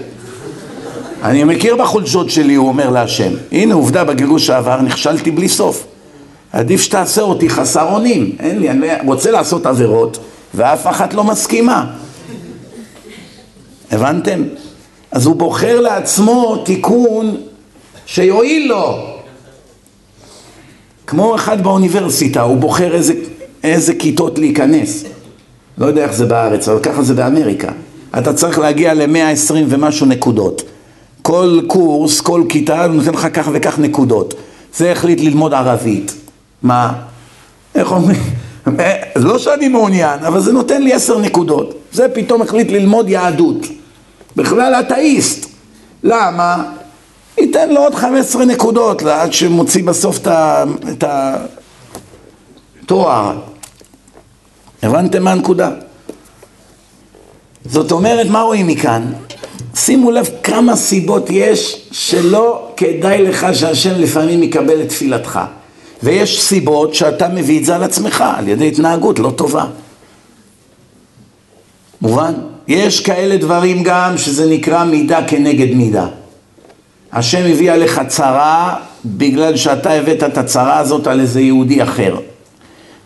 אני 1.23 1.45
מכיר 1.45 1.77
בחולשות 1.77 2.31
שלי, 2.31 2.55
הוא 2.55 2.69
אומר 2.69 2.91
להשם. 2.91 3.33
הנה 3.53 3.75
עובדה, 3.75 4.05
בגירוש 4.05 4.47
שעבר 4.47 4.81
נכשלתי 4.81 5.31
בלי 5.31 5.49
סוף. 5.49 5.87
עדיף 6.53 6.81
שתעשה 6.81 7.23
אותי 7.23 7.51
חסר 7.51 7.93
אונים. 7.93 8.37
אין 8.41 8.59
לי, 8.59 8.71
אני 8.71 8.87
רוצה 9.07 9.31
לעשות 9.31 9.67
עבירות, 9.67 10.19
ואף 10.55 10.87
אחת 10.87 11.15
לא 11.15 11.25
מסכימה. 11.25 11.87
הבנתם? 13.91 14.43
אז 15.13 15.27
הוא 15.27 15.37
בוחר 15.37 15.81
לעצמו 15.81 16.63
תיקון 16.65 17.37
שיועיל 18.13 18.69
לו. 18.69 19.07
כמו 21.07 21.35
אחד 21.35 21.63
באוניברסיטה, 21.63 22.43
הוא 22.43 22.57
בוחר 22.57 22.95
איזה, 22.95 23.15
איזה 23.65 23.95
כיתות 23.95 24.39
להיכנס. 24.39 25.05
לא 25.79 25.87
יודע 25.87 26.03
איך 26.03 26.13
זה 26.13 26.27
בארץ, 26.27 26.69
אבל 26.69 26.81
ככה 26.83 27.03
זה 27.03 27.15
באמריקה. 27.15 27.73
אתה 28.19 28.33
צריך 28.33 28.59
להגיע 28.59 28.95
ל-120 28.95 29.55
ומשהו 29.69 30.07
נקודות. 30.07 30.63
כל 31.23 31.61
קורס, 31.67 32.21
כל 32.21 32.43
כיתה 32.49 32.87
נותן 32.87 33.11
לך 33.11 33.27
כך 33.33 33.49
וכך 33.53 33.79
נקודות. 33.79 34.35
זה 34.75 34.93
החליט 34.93 35.21
ללמוד 35.21 35.55
ערבית. 35.55 36.15
מה? 36.63 36.93
איך 37.75 37.93
אומרים? 37.93 38.23
לא 39.17 39.39
שאני 39.39 39.69
מעוניין, 39.69 40.25
אבל 40.25 40.41
זה 40.41 40.53
נותן 40.53 40.83
לי 40.83 40.93
עשר 40.93 41.19
נקודות. 41.19 41.75
זה 41.93 42.07
פתאום 42.15 42.43
החליט 42.43 42.71
ללמוד 42.71 43.09
יהדות. 43.09 43.67
בכלל 44.37 44.75
אתאיסט. 44.75 45.47
למה? 46.03 46.80
ייתן 47.39 47.71
לו 47.71 47.81
עוד 47.81 47.95
15 47.95 48.45
נקודות 48.45 49.03
עד 49.03 49.33
שמוציא 49.33 49.85
בסוף 49.85 50.19
את 50.89 51.05
התואר. 52.85 53.39
הבנתם 54.83 55.23
מה 55.23 55.33
הנקודה? 55.33 55.71
זאת 57.65 57.93
אומרת, 57.93 58.27
מה 58.27 58.41
רואים 58.41 58.67
מכאן? 58.67 59.13
שימו 59.75 60.11
לב 60.11 60.29
כמה 60.43 60.77
סיבות 60.77 61.27
יש 61.31 61.89
שלא 61.93 62.73
כדאי 62.77 63.23
לך 63.23 63.47
שהשם 63.53 64.01
לפעמים 64.01 64.43
יקבל 64.43 64.83
את 64.83 64.89
תפילתך. 64.89 65.41
ויש 66.03 66.43
סיבות 66.43 66.95
שאתה 66.95 67.29
מביא 67.29 67.61
את 67.61 67.65
זה 67.65 67.75
על 67.75 67.83
עצמך, 67.83 68.25
על 68.37 68.49
ידי 68.49 68.69
התנהגות 68.69 69.19
לא 69.19 69.31
טובה. 69.31 69.65
מובן? 72.03 72.35
יש 72.69 73.01
כאלה 73.01 73.37
דברים 73.37 73.83
גם 73.83 74.19
שזה 74.19 74.51
נקרא 74.51 74.85
מידה 74.85 75.29
כנגד 75.29 75.75
מידה. 75.75 76.07
השם 77.13 77.43
הביא 77.51 77.73
עליך 77.73 78.01
צרה 78.09 78.77
בגלל 79.05 79.57
שאתה 79.57 79.93
הבאת 79.93 80.23
את 80.23 80.39
הצרה 80.39 80.79
הזאת 80.79 81.07
על 81.07 81.21
איזה 81.21 81.41
יהודי 81.41 81.83
אחר. 81.83 82.17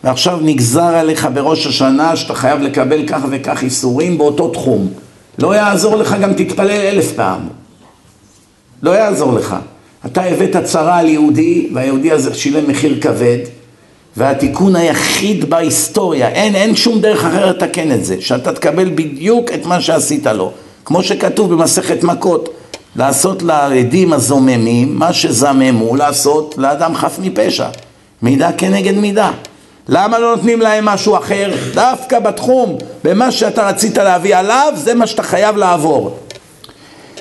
ועכשיו 0.03 0.39
נגזר 0.41 0.81
עליך 0.95 1.27
בראש 1.33 1.67
השנה 1.67 2.15
שאתה 2.15 2.33
חייב 2.33 2.61
לקבל 2.61 3.07
כך 3.07 3.21
וכך 3.29 3.63
איסורים 3.63 4.17
באותו 4.17 4.49
תחום. 4.49 4.89
לא 5.39 5.55
יעזור 5.55 5.95
לך 5.95 6.15
גם 6.21 6.33
תתפלל 6.33 6.71
אלף 6.71 7.11
פעם. 7.11 7.39
לא 8.83 8.91
יעזור 8.91 9.33
לך. 9.33 9.55
אתה 10.05 10.23
הבאת 10.23 10.63
צרה 10.63 10.97
על 10.97 11.09
יהודי, 11.09 11.69
והיהודי 11.73 12.11
הזה 12.11 12.33
שילם 12.33 12.69
מחיר 12.69 12.97
כבד, 13.01 13.37
והתיקון 14.17 14.75
היחיד 14.75 15.49
בהיסטוריה, 15.49 16.27
אין, 16.27 16.55
אין 16.55 16.75
שום 16.75 17.01
דרך 17.01 17.25
אחרת 17.25 17.55
לתקן 17.55 17.91
את 17.91 18.05
זה, 18.05 18.15
שאתה 18.19 18.53
תקבל 18.53 18.89
בדיוק 18.95 19.51
את 19.53 19.65
מה 19.65 19.81
שעשית 19.81 20.27
לו. 20.27 20.51
כמו 20.85 21.03
שכתוב 21.03 21.53
במסכת 21.53 22.03
מכות, 22.03 22.49
לעשות 22.95 23.43
לעדים 23.43 24.13
הזוממים 24.13 24.95
מה 24.99 25.13
שזממו 25.13 25.95
לעשות 25.95 26.55
לאדם 26.57 26.95
חף 26.95 27.19
מפשע. 27.19 27.67
מידה 28.21 28.51
כנגד 28.51 28.95
מידה. 28.95 29.31
למה 29.87 30.19
לא 30.19 30.35
נותנים 30.35 30.61
להם 30.61 30.85
משהו 30.85 31.17
אחר? 31.17 31.51
דווקא 31.73 32.19
בתחום, 32.19 32.77
במה 33.03 33.31
שאתה 33.31 33.67
רצית 33.67 33.97
להביא 33.97 34.35
עליו, 34.35 34.73
זה 34.75 34.93
מה 34.93 35.07
שאתה 35.07 35.23
חייב 35.23 35.57
לעבור. 35.57 36.19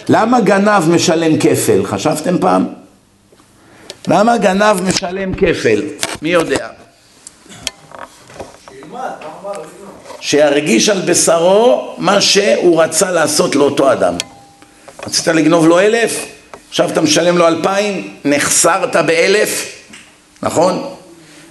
למה 0.09 0.41
גנב 0.41 0.89
משלם 0.89 1.39
כפל? 1.39 1.85
חשבתם 1.85 2.39
פעם? 2.39 2.67
למה 4.09 4.37
גנב 4.37 4.83
משלם 4.83 5.35
כפל? 5.35 5.83
מי 6.23 6.29
יודע? 6.29 6.69
שירגיש 10.21 10.89
על 10.89 11.01
בשרו 11.01 11.95
מה 11.99 12.21
שהוא 12.21 12.83
רצה 12.83 13.11
לעשות 13.11 13.57
לאותו 13.57 13.93
אדם. 13.93 14.15
רצית 15.07 15.29
לגנוב 15.29 15.67
לו 15.67 15.81
אלף, 15.81 16.27
עכשיו 16.69 16.91
אתה 16.91 17.01
משלם 17.01 17.39
לו 17.39 17.49
אלפיים, 17.49 18.15
נחסרת 18.25 18.97
באלף, 18.97 19.67
נכון? 20.43 20.95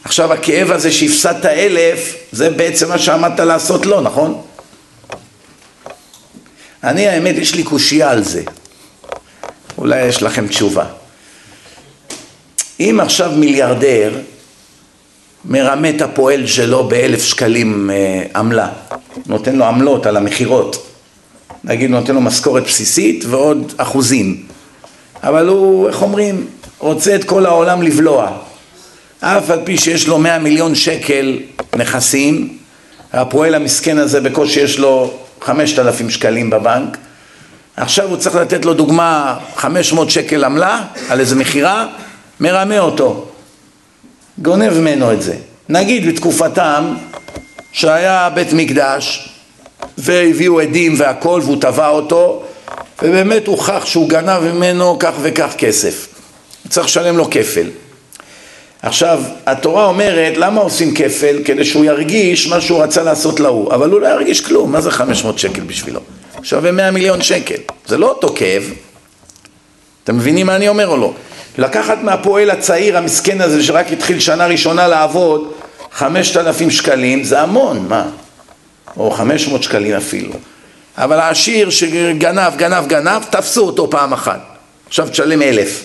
עכשיו 0.04 0.34
הכאב 0.34 0.72
הזה 0.72 0.92
שהפסדת 0.92 1.46
אלף, 1.46 2.16
זה 2.32 2.50
בעצם 2.50 2.90
מה 2.90 3.00
שעמדת 3.00 3.40
לעשות 3.40 3.86
לו, 3.86 4.02
נכון? 4.02 4.42
אני 6.84 7.08
האמת 7.08 7.36
יש 7.36 7.56
לי 7.56 7.64
קושייה 7.64 8.10
על 8.10 8.24
זה, 8.24 8.42
אולי 9.78 10.06
יש 10.06 10.24
לכם 10.24 10.48
תשובה. 10.48 10.86
אם 12.80 13.00
עכשיו 13.02 13.32
מיליארדר 13.32 14.20
מרמה 15.46 15.90
את 15.90 16.02
הפועל 16.02 16.48
שלו 16.48 16.88
באלף 16.88 17.24
שקלים 17.24 17.90
אה, 17.90 18.24
עמלה, 18.36 18.70
נותן 19.26 19.56
לו 19.56 19.66
עמלות 19.66 20.06
על 20.06 20.18
המכירות, 20.18 20.88
נגיד 21.64 21.90
נותן 21.90 22.16
לו 22.16 22.22
משכורת 22.22 22.64
בסיסית 22.64 23.26
ועוד 23.26 23.74
אחוזים, 23.78 24.44
אבל 25.24 25.48
הוא, 25.48 25.88
איך 25.88 26.02
אומרים, 26.02 26.48
רוצה 26.80 27.16
את 27.16 27.24
כל 27.24 27.46
העולם 27.46 27.82
לבלוע, 27.82 28.32
אף 29.20 29.50
על 29.50 29.60
פי 29.64 29.78
שיש 29.78 30.08
לו 30.08 30.18
מאה 30.18 30.40
מיליון 30.40 30.76
שקל 30.76 31.40
נכסים, 31.76 32.58
הפועל 33.14 33.56
המסכן 33.56 33.98
הזה 33.98 34.22
בקושי 34.22 34.60
יש 34.60 34.80
לו 34.80 35.14
חמשת 35.42 35.80
אלפים 35.80 36.10
שקלים 36.10 36.50
בבנק, 36.50 36.98
עכשיו 37.78 38.10
הוא 38.10 38.18
צריך 38.18 38.36
לתת 38.36 38.66
לו 38.66 38.74
דוגמה 38.74 39.38
חמש 39.56 39.94
מאות 39.94 40.10
שקל 40.10 40.44
עמלה 40.44 40.82
על 41.10 41.20
איזה 41.20 41.36
מכירה, 41.36 41.88
מרמה 42.40 42.80
אותו, 42.80 43.26
גונב 44.38 44.74
ממנו 44.74 45.14
את 45.14 45.22
זה. 45.22 45.36
נגיד 45.70 46.08
בתקופתם 46.08 46.94
שהיה 47.72 48.30
בית 48.34 48.54
מקדש 48.54 49.33
והביאו 49.98 50.60
עדים 50.60 50.94
והכל 50.98 51.42
והוא 51.44 51.62
תבע 51.62 51.88
אותו 51.88 52.44
ובאמת 53.02 53.48
הוכח 53.48 53.86
שהוא 53.86 54.10
גנב 54.10 54.40
ממנו 54.40 54.98
כך 55.00 55.14
וכך 55.22 55.54
כסף. 55.58 56.08
צריך 56.70 56.88
לשלם 56.88 57.18
לו 57.18 57.30
כפל. 57.32 57.70
עכשיו, 58.82 59.22
התורה 59.46 59.86
אומרת, 59.86 60.38
למה 60.38 60.62
עושים 60.62 60.96
כפל? 60.96 61.38
כדי 61.46 61.66
שהוא 61.66 61.86
ירגיש 61.86 62.48
מה 62.48 62.62
שהוא 62.62 62.84
רצה 62.84 63.04
לעשות 63.04 63.40
להוא, 63.40 63.74
אבל 63.74 63.90
הוא 63.90 64.02
לא 64.02 64.08
ירגיש 64.08 64.42
כלום, 64.42 64.72
מה 64.72 64.82
זה 64.82 64.92
500 64.92 65.40
שקל 65.40 65.62
בשבילו? 65.62 66.00
שווה 66.44 66.72
100 66.72 66.92
מיליון 66.92 67.22
שקל, 67.22 67.56
זה 67.86 67.98
לא 67.98 68.10
אותו 68.10 68.34
כאב. 68.36 68.64
אתם 70.04 70.16
מבינים 70.18 70.46
מה 70.46 70.56
אני 70.56 70.70
אומר 70.70 70.88
או 70.88 70.98
לא? 70.98 71.14
לקחת 71.58 71.98
מהפועל 72.04 72.50
הצעיר 72.50 72.98
המסכן 72.98 73.42
הזה 73.42 73.64
שרק 73.64 73.92
התחיל 73.92 74.20
שנה 74.20 74.46
ראשונה 74.46 74.88
לעבוד 74.88 75.54
חמשת 75.92 76.38
אלפים 76.38 76.72
שקלים 76.72 77.24
זה 77.24 77.42
המון, 77.42 77.86
מה? 77.90 78.06
או 78.98 79.12
חמש 79.12 79.48
מאות 79.48 79.64
שקלים 79.64 79.96
אפילו. 79.96 80.34
אבל 80.98 81.20
העשיר 81.20 81.70
שגנב, 81.70 82.54
גנב, 82.58 82.88
גנב, 82.88 83.24
תפסו 83.30 83.66
אותו 83.66 83.90
פעם 83.90 84.14
אחת. 84.14 84.40
עכשיו 84.88 85.10
תשלם 85.10 85.42
אלף. 85.42 85.84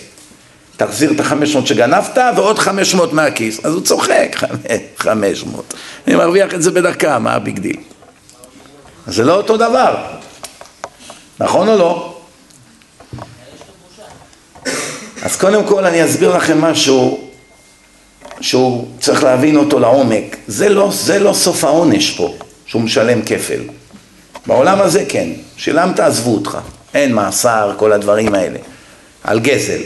תחזיר 0.77 1.11
את 1.11 1.19
החמש 1.19 1.55
מאות 1.55 1.67
שגנבת 1.67 2.17
ועוד 2.35 2.59
חמש 2.59 2.95
מאות 2.95 3.13
מהכיס. 3.13 3.65
אז 3.65 3.73
הוא 3.73 3.81
צוחק, 3.81 4.35
חמש 4.97 5.43
מאות. 5.43 5.73
אני 6.07 6.15
מרוויח 6.15 6.53
את 6.53 6.61
זה 6.61 6.71
בדקה, 6.71 7.19
מה 7.19 7.33
ה 7.33 7.39
big 7.39 7.59
deal? 7.59 7.77
זה 9.07 9.23
לא 9.23 9.35
אותו 9.35 9.57
דבר. 9.57 9.95
נכון 11.39 11.69
או 11.69 11.77
לא? 11.77 12.15
אז 15.21 15.35
קודם 15.35 15.63
כל 15.63 15.85
אני 15.85 16.05
אסביר 16.05 16.37
לכם 16.37 16.61
משהו 16.61 17.29
שהוא 18.41 18.87
צריך 18.99 19.23
להבין 19.23 19.57
אותו 19.57 19.79
לעומק. 19.79 20.37
זה 20.47 20.69
לא, 20.69 20.89
זה 20.91 21.19
לא 21.19 21.33
סוף 21.33 21.63
העונש 21.63 22.11
פה, 22.11 22.33
שהוא 22.69 22.81
משלם 22.81 23.21
כפל. 23.25 23.61
בעולם 24.45 24.81
הזה 24.81 25.03
כן, 25.09 25.29
שילמת 25.57 25.99
עזבו 25.99 26.33
אותך, 26.33 26.57
אין 26.93 27.13
מאסר, 27.13 27.73
כל 27.77 27.93
הדברים 27.93 28.35
האלה, 28.35 28.59
על 29.23 29.39
גזל. 29.39 29.81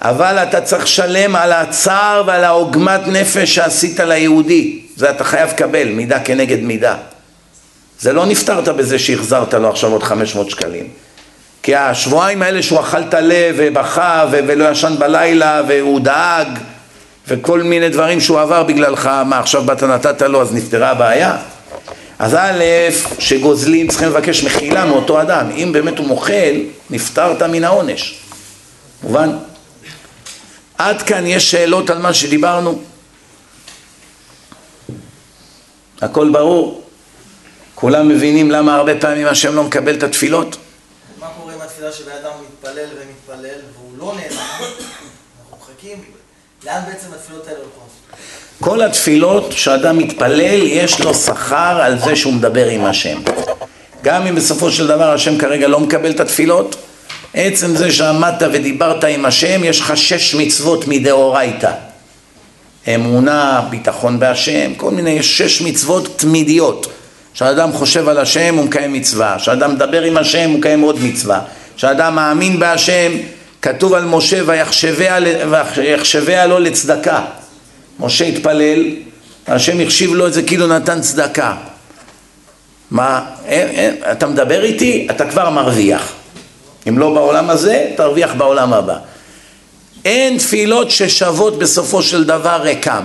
אבל 0.00 0.38
אתה 0.38 0.60
צריך 0.60 0.84
לשלם 0.84 1.36
על 1.36 1.52
הצער 1.52 2.22
ועל 2.26 2.44
העוגמת 2.44 3.00
נפש 3.06 3.54
שעשית 3.54 4.00
ליהודי, 4.00 4.80
זה 4.96 5.10
אתה 5.10 5.24
חייב 5.24 5.50
לקבל, 5.50 5.88
מידה 5.88 6.20
כנגד 6.20 6.62
מידה. 6.62 6.96
זה 8.00 8.12
לא 8.12 8.26
נפתרת 8.26 8.68
בזה 8.68 8.98
שהחזרת 8.98 9.54
לו 9.54 9.68
עכשיו 9.68 9.92
עוד 9.92 10.02
500 10.02 10.50
שקלים. 10.50 10.88
כי 11.62 11.74
השבועיים 11.74 12.42
האלה 12.42 12.62
שהוא 12.62 12.80
אכל 12.80 13.02
את 13.02 13.14
הלב 13.14 13.54
ובכה 13.58 14.26
ולא 14.30 14.70
ישן 14.70 14.94
בלילה 14.98 15.62
והוא 15.68 16.00
דאג 16.00 16.48
וכל 17.28 17.62
מיני 17.62 17.88
דברים 17.88 18.20
שהוא 18.20 18.40
עבר 18.40 18.62
בגללך, 18.62 19.06
מה 19.26 19.38
עכשיו 19.38 19.62
באת 19.64 19.82
נתת 19.82 20.22
לו 20.22 20.42
אז 20.42 20.54
נפתרה 20.54 20.90
הבעיה? 20.90 21.36
אז 22.18 22.34
א', 22.34 22.64
שגוזלים 23.18 23.88
צריכים 23.88 24.08
לבקש 24.08 24.44
מחילה 24.44 24.84
מאותו 24.84 25.22
אדם, 25.22 25.50
אם 25.50 25.72
באמת 25.72 25.98
הוא 25.98 26.06
מוחל, 26.06 26.60
נפטרת 26.90 27.42
מן 27.42 27.64
העונש. 27.64 28.20
מובן? 29.02 29.30
עד 30.78 31.02
כאן 31.02 31.26
יש 31.26 31.50
שאלות 31.50 31.90
על 31.90 31.98
מה 31.98 32.14
שדיברנו? 32.14 32.82
הכל 36.00 36.30
ברור? 36.32 36.84
כולם 37.74 38.08
מבינים 38.08 38.50
למה 38.50 38.76
הרבה 38.76 39.00
פעמים 39.00 39.26
השם 39.26 39.54
לא 39.54 39.62
מקבל 39.62 39.94
את 39.94 40.02
התפילות? 40.02 40.56
מה 41.20 41.26
קורה 41.40 41.54
עם 41.54 41.60
התפילה 41.60 41.92
שבן 41.92 42.12
אדם 42.22 42.30
מתפלל 42.42 42.86
ומתפלל 42.86 43.60
והוא 43.74 43.98
לא 43.98 44.14
נהנה? 44.16 44.53
לאן 46.66 46.80
בעצם 46.86 47.06
התפילות 47.14 47.46
האלה 47.46 47.58
הולכות? 47.58 47.88
כל 48.60 48.82
התפילות 48.82 49.52
שאדם 49.52 49.98
מתפלל 49.98 50.62
יש 50.62 51.00
לו 51.00 51.14
שכר 51.14 51.80
על 51.82 51.98
זה 51.98 52.16
שהוא 52.16 52.32
מדבר 52.32 52.66
עם 52.66 52.84
השם. 52.84 53.20
גם 54.02 54.26
אם 54.26 54.34
בסופו 54.34 54.70
של 54.70 54.86
דבר 54.86 55.10
השם 55.10 55.38
כרגע 55.38 55.68
לא 55.68 55.80
מקבל 55.80 56.10
את 56.10 56.20
התפילות, 56.20 56.76
עצם 57.34 57.76
זה 57.76 57.92
שעמדת 57.92 58.42
ודיברת 58.52 59.04
עם 59.04 59.24
השם, 59.24 59.64
יש 59.64 59.80
לך 59.80 59.96
שש 59.96 60.34
מצוות 60.34 60.88
מדאורייתא. 60.88 61.72
אמונה, 62.94 63.62
ביטחון 63.70 64.18
בהשם, 64.18 64.74
כל 64.76 64.90
מיני, 64.90 65.10
יש 65.10 65.38
שש 65.38 65.62
מצוות 65.62 66.18
תמידיות. 66.18 66.86
כשאדם 67.34 67.72
חושב 67.72 68.08
על 68.08 68.18
השם 68.18 68.54
הוא 68.54 68.64
מקיים 68.64 68.92
מצווה, 68.92 69.36
כשאדם 69.38 69.74
מדבר 69.74 70.02
עם 70.02 70.16
השם 70.16 70.50
הוא 70.50 70.58
מקיים 70.58 70.80
עוד 70.80 70.98
מצווה, 71.02 71.40
כשאדם 71.76 72.14
מאמין 72.14 72.58
בהשם, 72.58 73.12
כתוב 73.64 73.94
על 73.94 74.04
משה 74.04 74.40
ויחשביה 75.76 76.46
לו 76.46 76.58
לצדקה. 76.58 77.20
משה 78.00 78.24
התפלל, 78.24 78.84
השם 79.46 79.80
החשיב 79.80 80.14
לו 80.14 80.26
את 80.26 80.32
זה 80.32 80.42
כאילו 80.42 80.66
נתן 80.66 81.00
צדקה. 81.00 81.54
מה, 82.90 83.20
אין, 83.46 83.68
אין, 83.68 83.96
אתה 84.12 84.26
מדבר 84.26 84.62
איתי, 84.64 85.06
אתה 85.10 85.30
כבר 85.30 85.50
מרוויח. 85.50 86.12
אם 86.88 86.98
לא 86.98 87.14
בעולם 87.14 87.50
הזה, 87.50 87.90
תרוויח 87.96 88.34
בעולם 88.34 88.72
הבא. 88.72 88.96
אין 90.04 90.38
תפילות 90.38 90.90
ששוות 90.90 91.58
בסופו 91.58 92.02
של 92.02 92.24
דבר 92.24 92.62
ריקם. 92.62 93.04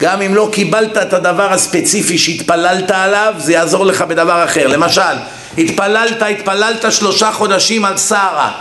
גם 0.00 0.22
אם 0.22 0.34
לא 0.34 0.48
קיבלת 0.52 0.96
את 0.96 1.12
הדבר 1.12 1.52
הספציפי 1.52 2.18
שהתפללת 2.18 2.90
עליו, 2.90 3.34
זה 3.38 3.52
יעזור 3.52 3.86
לך 3.86 4.02
בדבר 4.02 4.44
אחר. 4.44 4.66
למשל, 4.66 5.16
התפללת, 5.58 6.22
התפללת 6.22 6.92
שלושה 6.92 7.32
חודשים 7.32 7.84
על 7.84 7.96
שרה, 7.96 8.52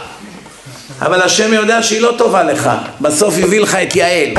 אבל 1.02 1.22
השם 1.22 1.54
יודע 1.54 1.84
שהיא 1.84 2.02
לא 2.02 2.14
טובה 2.18 2.43
לך, 2.43 2.70
בסוף 3.02 3.36
הביא 3.43 3.60
לך 3.60 3.76
את 3.76 3.95
יעל. 3.95 4.30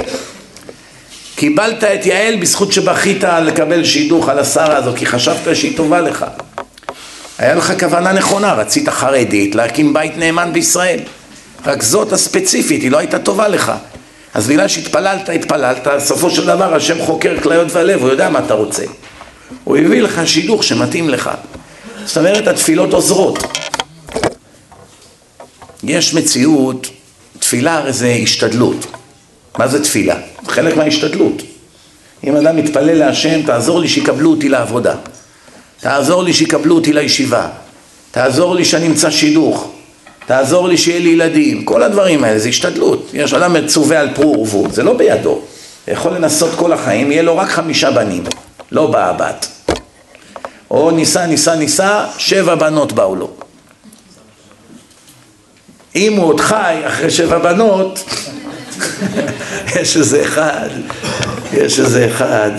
קיבלת 1.37 1.85
את 1.85 2.07
יעל 2.07 2.37
בזכות 2.37 2.73
שבכית 2.73 3.25
לקבל 3.25 3.85
שידוך 3.85 4.29
על 4.29 4.39
השרה 4.39 4.77
הזו, 4.77 4.93
כי 4.97 5.07
חשבת 5.07 5.57
שהיא 5.57 5.77
טובה 5.77 6.01
לך. 6.01 6.25
היה 7.39 7.55
לך 7.55 7.73
כוונה 7.81 8.13
נכונה, 8.13 8.53
רצית 8.53 8.89
חרדית 8.89 9.55
להקים 9.55 9.93
בית 9.93 10.17
נאמן 10.17 10.53
בישראל. 10.53 10.99
רק 11.67 11.83
זאת 11.83 12.13
הספציפית, 12.13 12.83
היא 12.83 12.91
לא 12.91 12.99
הייתה 12.99 13.19
טובה 13.19 13.49
לך. 13.49 13.73
אז 14.35 14.47
בגלל 14.47 14.69
שהתפללת, 14.69 15.29
התפללת, 15.29 15.87
בסופו 15.87 16.31
של 16.31 16.47
דבר 16.47 16.75
השם 16.75 16.99
חוקר 17.05 17.41
כליות 17.43 17.73
והלב, 17.73 18.01
הוא 18.01 18.11
יודע 18.11 18.29
מה 18.29 18.39
אתה 18.39 18.55
רוצה. 18.55 18.83
הוא 19.65 19.77
הביא 19.77 20.03
לך 20.03 20.21
שידוך 20.27 20.65
שמתאים 20.65 21.09
לך. 21.09 21.31
זאת 22.05 22.17
אומרת, 22.17 22.47
התפילות 22.47 22.93
עוזרות. 22.93 23.60
יש 25.85 26.15
מציאות, 26.15 26.87
תפילה 27.39 27.79
הרי 27.79 27.93
זה 27.93 28.17
השתדלות. 28.23 28.87
מה 29.59 29.69
זה 29.69 29.85
תפילה? 29.85 30.17
חלק 30.49 30.77
מההשתדלות. 30.77 31.43
אם 32.25 32.37
אדם 32.37 32.57
מתפלל 32.57 32.99
להשם, 32.99 33.43
תעזור 33.43 33.81
לי 33.81 33.89
שיקבלו 33.89 34.31
אותי 34.31 34.49
לעבודה. 34.49 34.95
תעזור 35.81 36.23
לי 36.23 36.33
שיקבלו 36.33 36.75
אותי 36.75 36.93
לישיבה. 36.93 37.49
תעזור 38.11 38.55
לי 38.55 38.65
שאני 38.65 38.87
אמצא 38.87 39.11
שידוך. 39.11 39.71
תעזור 40.27 40.69
לי 40.69 40.77
שיהיה 40.77 41.01
לי 41.01 41.09
ילדים. 41.09 41.65
כל 41.65 41.83
הדברים 41.83 42.25
האלה 42.25 42.39
זה 42.39 42.49
השתדלות. 42.49 43.11
יש 43.13 43.33
אדם 43.33 43.53
מצווה 43.53 44.01
על 44.01 44.09
פרו 44.15 44.39
ורבו, 44.39 44.67
זה 44.71 44.83
לא 44.83 44.97
בידו. 44.97 45.41
יכול 45.89 46.13
לנסות 46.13 46.51
כל 46.57 46.73
החיים, 46.73 47.13
יהיה 47.13 47.23
לו 47.23 47.37
רק 47.37 47.49
חמישה 47.49 47.91
בנים, 47.91 48.25
לא 48.73 48.87
באה 48.87 49.13
בת. 49.13 49.47
או 50.71 50.91
ניסה, 50.91 51.27
ניסה, 51.27 51.55
ניסה, 51.55 52.05
שבע 52.19 52.55
בנות 52.55 52.93
באו 52.93 53.17
לו. 53.17 53.31
אם 55.97 56.17
הוא 56.17 56.27
עוד 56.27 56.41
חי 56.41 56.83
אחרי 56.87 57.11
שבע 57.11 57.39
בנות, 57.39 58.05
יש 59.81 59.97
איזה 59.97 60.23
אחד, 60.23 60.69
יש 61.53 61.81
איזה 61.81 62.09
אחד, 62.11 62.51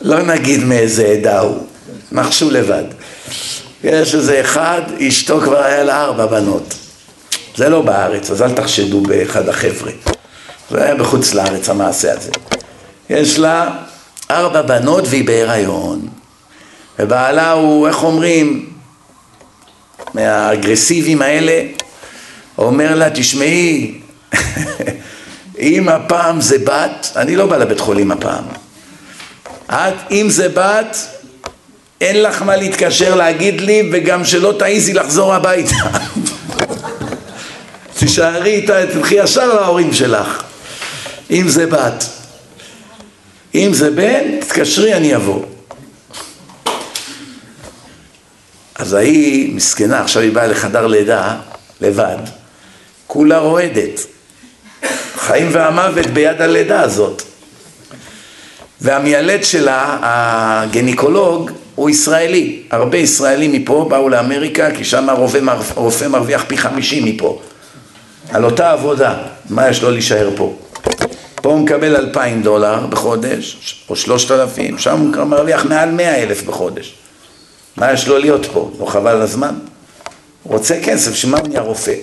לא 0.00 0.22
נגיד 0.22 0.64
מאיזה 0.64 1.06
עדה 1.06 1.40
הוא, 1.40 1.66
נחשו 2.12 2.50
לבד. 2.50 2.84
יש 3.84 4.14
איזה 4.14 4.40
אחד, 4.40 4.82
אשתו 5.08 5.40
כבר 5.40 5.62
היה 5.62 5.84
לה 5.84 6.04
ארבע 6.04 6.26
בנות. 6.26 6.74
זה 7.56 7.68
לא 7.68 7.82
בארץ, 7.82 8.30
אז 8.30 8.42
אל 8.42 8.52
תחשדו 8.52 9.00
באחד 9.00 9.48
החבר'ה. 9.48 9.92
זה 10.70 10.84
היה 10.84 10.94
בחוץ 10.94 11.34
לארץ 11.34 11.68
המעשה 11.68 12.12
הזה. 12.12 12.30
יש 13.10 13.38
לה 13.38 13.70
ארבע 14.30 14.62
בנות 14.62 15.04
והיא 15.08 15.26
בהיריון. 15.26 16.08
ובעלה 16.98 17.52
הוא, 17.52 17.88
איך 17.88 18.04
אומרים, 18.04 18.75
מהאגרסיביים 20.14 21.22
האלה, 21.22 21.62
אומר 22.58 22.94
לה, 22.94 23.10
תשמעי, 23.10 23.94
אם 25.60 25.88
הפעם 25.88 26.40
זה 26.40 26.58
בת, 26.58 27.12
אני 27.16 27.36
לא 27.36 27.46
בא 27.46 27.56
לבית 27.56 27.80
חולים 27.80 28.12
הפעם. 28.12 28.44
את, 29.70 29.94
אם 30.10 30.26
זה 30.30 30.48
בת, 30.48 30.96
אין 32.00 32.22
לך 32.22 32.42
מה 32.42 32.56
להתקשר 32.56 33.14
להגיד 33.14 33.60
לי, 33.60 33.90
וגם 33.92 34.24
שלא 34.24 34.54
תעיזי 34.58 34.92
לחזור 34.92 35.34
הביתה. 35.34 35.76
תישארי 37.98 38.54
איתה, 38.54 38.86
תלכי 38.92 39.14
ישר 39.14 39.54
להורים 39.54 39.92
שלך, 39.92 40.42
אם 41.30 41.48
זה 41.48 41.66
בת. 41.66 42.04
אם 43.54 43.70
זה 43.72 43.90
בן, 43.90 44.40
תתקשרי, 44.40 44.94
אני 44.94 45.16
אבוא. 45.16 45.42
אז 48.78 48.92
ההיא 48.92 49.54
מסכנה, 49.54 50.00
עכשיו 50.00 50.22
היא 50.22 50.32
באה 50.32 50.46
לחדר 50.46 50.86
לידה, 50.86 51.36
לבד, 51.80 52.18
כולה 53.06 53.38
רועדת. 53.38 54.00
חיים 55.16 55.48
והמוות 55.52 56.06
ביד 56.06 56.42
הלידה 56.42 56.80
הזאת. 56.80 57.22
והמיילד 58.80 59.44
שלה, 59.44 59.98
הגניקולוג, 60.02 61.50
הוא 61.74 61.90
ישראלי. 61.90 62.62
הרבה 62.70 62.98
ישראלים 62.98 63.52
מפה 63.52 63.86
באו 63.90 64.08
לאמריקה, 64.08 64.70
כי 64.70 64.84
שם 64.84 65.08
הרופא, 65.08 66.06
מרוויח 66.08 66.44
פי 66.48 66.58
חמישים 66.58 67.04
מפה. 67.04 67.40
על 68.30 68.44
אותה 68.44 68.72
עבודה, 68.72 69.14
מה 69.50 69.68
יש 69.68 69.82
לו 69.82 69.90
להישאר 69.90 70.30
פה? 70.36 70.56
פה 71.34 71.48
הוא 71.48 71.60
מקבל 71.60 71.96
אלפיים 71.96 72.42
דולר 72.42 72.86
בחודש, 72.86 73.56
או 73.88 73.96
שלושת 73.96 74.30
אלפים, 74.30 74.78
שם 74.78 75.00
הוא 75.00 75.24
מרוויח 75.24 75.64
מעל 75.64 75.90
מאה 75.90 76.22
אלף 76.22 76.42
בחודש. 76.42 76.94
מה 77.76 77.92
יש 77.92 78.08
לו 78.08 78.18
להיות 78.18 78.46
פה? 78.46 78.70
לא 78.80 78.86
חבל 78.86 79.20
הזמן? 79.20 79.54
רוצה 80.44 80.80
כסף, 80.84 81.14
שמה 81.14 81.38
הוא 81.38 81.48
נהיה 81.48 81.60
רופא? 81.60 81.94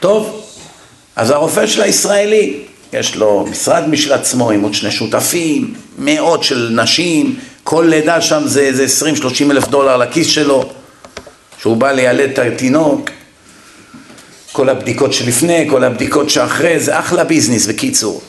טוב, 0.00 0.46
אז 1.16 1.30
הרופא 1.30 1.66
של 1.66 1.82
הישראלי, 1.82 2.60
יש 2.92 3.16
לו 3.16 3.46
משרד 3.50 3.88
משל 3.88 4.12
עצמו 4.12 4.50
עם 4.50 4.62
עוד 4.62 4.74
שני 4.74 4.90
שותפים, 4.90 5.74
מאות 5.98 6.44
של 6.44 6.68
נשים, 6.72 7.36
כל 7.64 7.86
לידה 7.88 8.20
שם 8.20 8.42
זה 8.44 8.60
איזה 8.60 8.86
20-30 9.46 9.50
אלף 9.50 9.68
דולר 9.68 9.96
לכיס 9.96 10.26
שלו, 10.26 10.70
שהוא 11.60 11.76
בא 11.76 11.92
לילד 11.92 12.30
את 12.30 12.38
התינוק, 12.38 13.10
כל 14.52 14.68
הבדיקות 14.68 15.12
שלפני, 15.12 15.66
כל 15.70 15.84
הבדיקות 15.84 16.30
שאחרי, 16.30 16.80
זה 16.80 16.98
אחלה 16.98 17.24
ביזנס 17.24 17.66
בקיצור. 17.66 18.22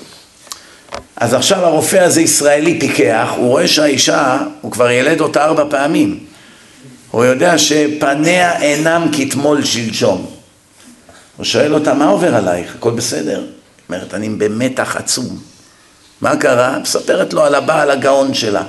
אז 1.20 1.34
עכשיו 1.34 1.66
הרופא 1.66 1.98
הזה 1.98 2.22
ישראלי 2.22 2.80
פיקח, 2.80 3.30
הוא 3.36 3.48
רואה 3.48 3.68
שהאישה, 3.68 4.38
הוא 4.62 4.72
כבר 4.72 4.90
ילד 4.90 5.22
אותה 5.22 5.46
ארבע 5.46 5.64
פעמים. 5.70 6.20
הוא 7.12 7.26
יודע 7.26 7.58
שפניה 7.58 8.62
אינם 8.62 9.08
כתמול 9.18 9.66
שלשום. 9.66 10.30
הוא 11.38 11.46
שואל 11.46 11.74
אותה, 11.74 11.94
מה 11.94 12.08
עובר 12.08 12.36
עלייך? 12.36 12.76
הכל 12.76 12.92
בסדר? 12.92 13.38
היא 13.38 13.46
אומרת, 13.90 14.14
אני 14.14 14.30
במתח 14.30 14.96
עצום. 14.96 15.40
מה 16.22 16.38
קרה? 16.38 16.80
מספרת 16.80 17.34
לו 17.34 17.44
על 17.44 17.56
הבעל 17.56 17.92
הגאון 17.92 18.34
שלה. 18.34 18.64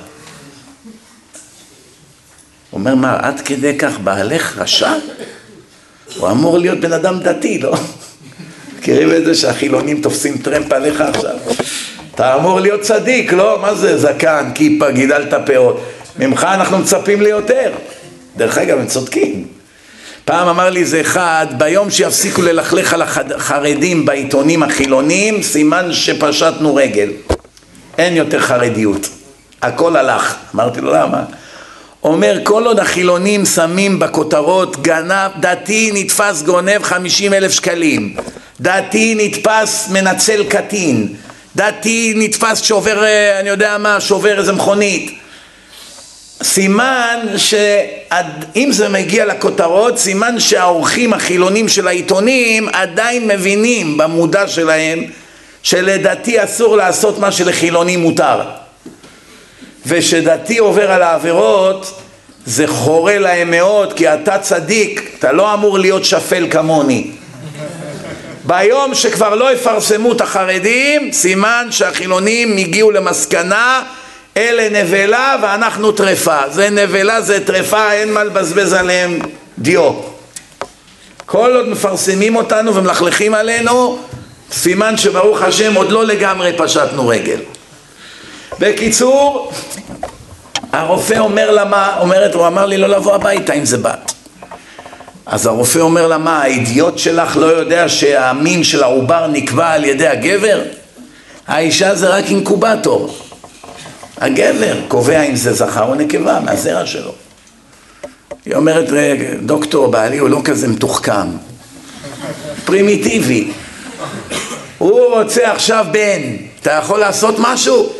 הוא 2.70 2.80
אומר, 2.80 2.94
מה, 2.94 3.16
עד 3.20 3.40
כדי 3.40 3.78
כך 3.78 3.98
בעלך 4.05 4.59
רשע? 4.59 4.92
הוא 6.16 6.30
אמור 6.30 6.59
להיות 6.59 6.80
בן 6.80 6.92
אדם 6.92 7.20
דתי, 7.20 7.59
לא? 7.59 7.74
מכירים 8.78 9.14
את 9.14 9.24
זה 9.24 9.34
שהחילונים 9.34 10.01
תופסים 10.01 10.38
טרמפ 10.38 10.72
עליך 10.72 11.01
עכשיו? 11.01 11.36
אתה 12.21 12.35
אמור 12.35 12.61
להיות 12.61 12.81
צדיק, 12.81 13.33
לא? 13.33 13.59
מה 13.62 13.75
זה 13.75 13.99
זקן, 13.99 14.51
כיפה, 14.55 14.91
גידלת 14.91 15.35
פאות? 15.47 15.81
ממך 16.18 16.47
אנחנו 16.55 16.79
מצפים 16.79 17.23
ליותר. 17.23 17.73
דרך 18.37 18.59
אגב, 18.59 18.79
הם 18.79 18.87
צודקים. 18.87 19.45
פעם 20.25 20.49
אמר 20.49 20.71
לי 20.71 20.81
איזה 20.81 21.01
אחד, 21.01 21.47
ביום 21.59 21.91
שיפסיקו 21.91 22.43
ללכלך 22.43 22.95
על 22.95 23.03
החרדים 23.03 24.07
בעיתונים 24.07 24.62
החילונים, 24.62 25.43
סימן 25.43 25.93
שפשטנו 25.93 26.75
רגל. 26.75 27.11
אין 27.99 28.16
יותר 28.16 28.41
חרדיות. 28.41 29.09
הכל 29.62 29.97
הלך. 29.97 30.35
אמרתי 30.55 30.81
לו, 30.81 30.93
למה? 30.93 31.23
אומר, 32.03 32.39
כל 32.45 32.66
עוד 32.66 32.79
החילונים 32.81 33.45
שמים 33.45 33.99
בכותרות 33.99 34.83
גנב, 34.83 35.31
דתי 35.41 35.91
נתפס 35.95 36.43
גונב 36.43 36.83
חמישים 36.83 37.35
אלף 37.35 37.53
שקלים, 37.53 38.16
דתי 38.61 39.14
נתפס 39.18 39.89
מנצל 39.91 40.45
קטין, 40.49 41.09
דתי 41.57 42.12
נתפס 42.16 42.62
שובר, 42.62 43.05
אה, 43.05 43.40
אני 43.40 43.48
יודע 43.48 43.78
מה, 43.78 44.01
שובר 44.01 44.38
איזה 44.38 44.53
מכונית. 44.53 45.20
סימן 46.42 47.18
שאם 47.36 48.68
זה 48.72 48.88
מגיע 48.88 49.26
לכותרות, 49.26 49.98
סימן 49.98 50.40
שהעורכים 50.40 51.12
החילונים 51.12 51.68
של 51.68 51.88
העיתונים 51.88 52.68
עדיין 52.68 53.28
מבינים 53.28 53.96
במודע 53.96 54.48
שלהם 54.48 55.05
שלדתי 55.62 56.44
אסור 56.44 56.76
לעשות 56.76 57.18
מה 57.18 57.32
שלחילוני 57.32 57.96
מותר. 57.96 58.40
ושדתי 59.86 60.59
עובר 60.59 60.90
על 60.90 61.03
העבירות 61.03 62.01
זה 62.46 62.66
חורה 62.66 63.18
להם 63.18 63.51
מאוד 63.51 63.92
כי 63.92 64.09
אתה 64.09 64.38
צדיק, 64.38 65.11
אתה 65.18 65.32
לא 65.32 65.55
אמור 65.55 65.78
להיות 65.78 66.05
שפל 66.05 66.46
כמוני. 66.51 67.11
ביום 68.51 68.94
שכבר 68.94 69.34
לא 69.34 69.53
יפרסמו 69.53 70.12
את 70.12 70.20
החרדים, 70.20 71.12
סימן 71.12 71.66
שהחילונים 71.70 72.57
הגיעו 72.57 72.90
למסקנה 72.90 73.82
אלה 74.36 74.82
נבלה 74.82 75.36
ואנחנו 75.42 75.92
טרפה. 75.92 76.38
זה 76.48 76.70
נבלה, 76.70 77.20
זה 77.20 77.46
טרפה, 77.46 77.92
אין 77.92 78.12
מה 78.12 78.24
לבזבז 78.24 78.72
עליהם 78.72 79.18
דיו. 79.59 79.92
כל 81.26 81.57
עוד 81.57 81.68
מפרסמים 81.68 82.36
אותנו 82.36 82.74
ומלכלכים 82.74 83.34
עלינו, 83.34 83.98
סימן 84.53 84.96
שברוך 84.96 85.42
השם 85.42 85.74
עוד 85.74 85.92
לא 85.92 86.05
לגמרי 86.05 86.53
פשטנו 86.57 87.09
רגל. 87.09 87.40
בקיצור, 88.59 89.53
הרופא 90.72 91.18
אומר 91.18 91.51
לה 91.51 91.64
מה, 91.64 91.96
אומרת, 92.01 92.34
הוא 92.34 92.46
אמר 92.46 92.66
לי 92.66 92.78
לא 92.78 92.86
לבוא 92.86 93.14
הביתה 93.14 93.53
אם 93.53 93.64
זה 93.64 93.78
בת. 93.78 94.20
אז 95.31 95.47
הרופא 95.47 95.78
אומר 95.78 96.07
לה 96.07 96.18
מה, 96.18 96.43
האידיוט 96.43 96.99
שלך 96.99 97.37
לא 97.37 97.47
יודע 97.47 97.89
שהמין 97.89 98.64
של 98.64 98.83
העובר 98.83 99.26
נקבע 99.26 99.70
על 99.70 99.85
ידי 99.85 100.07
הגבר? 100.07 100.62
האישה 101.47 101.95
זה 101.95 102.09
רק 102.09 102.24
אינקובטור. 102.24 103.16
הגבר 104.18 104.76
קובע 104.89 105.22
אם 105.22 105.37
זה 105.37 105.53
זכר 105.53 105.89
או 105.89 105.95
נקבה 105.95 106.41
מהזרע 106.41 106.87
שלו. 106.87 107.14
היא 108.47 108.55
אומרת, 108.55 108.89
דוקטור, 109.43 109.87
בעלי 109.87 110.18
הוא 110.18 110.28
לא 110.28 110.41
כזה 110.45 110.68
מתוחכם, 110.68 111.28
פרימיטיבי. 112.64 113.51
הוא 114.78 115.14
רוצה 115.14 115.53
עכשיו 115.53 115.87
בן, 115.93 116.20
אתה 116.61 116.70
יכול 116.72 117.01
לעשות 117.01 117.35
משהו? 117.39 117.93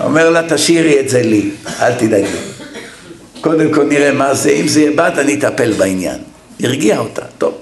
אומר 0.00 0.30
לה, 0.30 0.42
תשאירי 0.48 1.00
את 1.00 1.08
זה 1.08 1.22
לי, 1.22 1.50
אל 1.80 1.92
תדאגי. 1.94 2.53
קודם 3.44 3.74
כל 3.74 3.84
נראה 3.84 4.12
מה 4.12 4.34
זה, 4.34 4.50
אם 4.50 4.68
זה 4.68 4.80
יהיה 4.80 4.92
בת, 4.96 5.18
אני 5.18 5.34
אטפל 5.34 5.72
בעניין. 5.72 6.18
הרגיע 6.62 6.98
אותה, 6.98 7.22
טוב. 7.38 7.54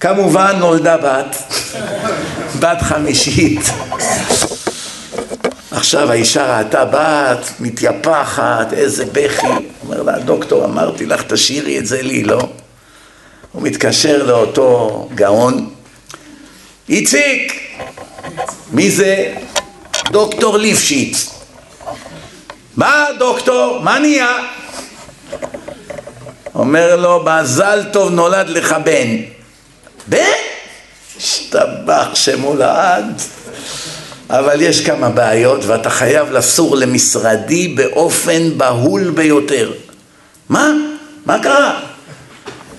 כמובן 0.00 0.56
נולדה 0.58 0.96
בת, 0.96 1.36
בת 2.58 2.82
חמישית. 2.82 3.60
עכשיו 5.70 6.10
האישה 6.10 6.58
ראתה 6.58 6.84
בת, 6.84 7.50
מתייפחת, 7.60 8.72
איזה 8.72 9.04
בכי. 9.12 9.46
אומר 9.86 10.02
לה, 10.02 10.18
דוקטור, 10.18 10.64
אמרתי 10.64 11.06
לך, 11.06 11.22
תשאירי 11.22 11.78
את 11.78 11.86
זה 11.86 12.02
לי, 12.02 12.24
לא? 12.24 12.48
הוא 13.52 13.62
מתקשר 13.62 14.26
לאותו 14.26 15.08
גאון, 15.14 15.70
איציק! 16.88 17.52
מי 18.72 18.90
זה? 18.90 19.34
דוקטור 20.10 20.58
ליפשיץ. 20.58 21.30
מה 22.76 23.04
דוקטור? 23.18 23.78
מה 23.82 23.98
נהיה? 23.98 24.36
אומר 26.54 26.96
לו, 26.96 27.24
מזל 27.24 27.84
טוב 27.92 28.10
נולד 28.10 28.48
לך 28.48 28.76
בן. 28.84 29.16
בן? 30.06 30.18
השתבח 31.16 32.08
שמו 32.14 32.54
לעד. 32.54 33.22
אבל 34.30 34.60
יש 34.60 34.86
כמה 34.86 35.08
בעיות 35.08 35.64
ואתה 35.64 35.90
חייב 35.90 36.32
לסור 36.32 36.76
למשרדי 36.76 37.68
באופן 37.68 38.58
בהול 38.58 39.10
ביותר. 39.10 39.72
מה? 40.48 40.72
מה 41.26 41.42
קרה? 41.42 41.80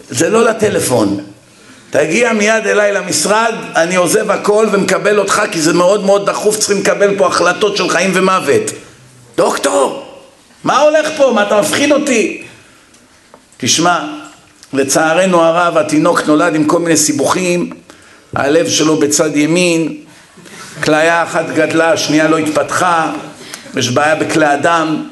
זה 0.10 0.30
לא 0.30 0.44
לטלפון. 0.44 1.24
תגיע 1.90 2.34
מיד 2.34 2.68
אליי 2.68 2.94
למשרד, 2.94 3.54
אני 3.76 3.96
עוזב 3.96 4.32
הכל 4.32 4.68
ומקבל 4.72 5.20
אותך 5.20 5.42
כי 5.52 5.62
זה 5.62 5.74
מאוד 5.74 6.06
מאוד 6.06 6.30
דחוף, 6.30 6.58
צריכים 6.58 6.80
לקבל 6.80 7.18
פה 7.18 7.28
החלטות 7.28 7.78
של 7.78 7.90
חיים 7.90 8.12
ומוות. 8.14 8.72
דוקטור, 9.38 10.13
מה 10.64 10.80
הולך 10.80 11.10
פה? 11.18 11.32
מה 11.36 11.44
אתה 11.44 11.62
מפחיד 11.62 11.92
אותי? 11.92 12.44
תשמע, 13.58 14.08
לצערנו 14.74 15.42
הרב 15.42 15.78
התינוק 15.78 16.22
נולד 16.28 16.56
עם 16.56 16.64
כל 16.64 16.80
מיני 16.80 16.98
סיבוכים, 16.98 17.70
הלב 18.36 18.70
שלו 18.70 19.00
בצד 19.00 19.36
ימין, 19.36 19.98
כליה 20.84 21.24
אחת 21.24 21.46
גדלה, 21.56 21.92
השנייה 21.92 22.28
לא 22.28 22.38
התפתחה, 22.38 23.12
יש 23.76 23.90
בעיה 23.90 24.16
בכלי 24.16 24.46
הדם. 24.46 25.04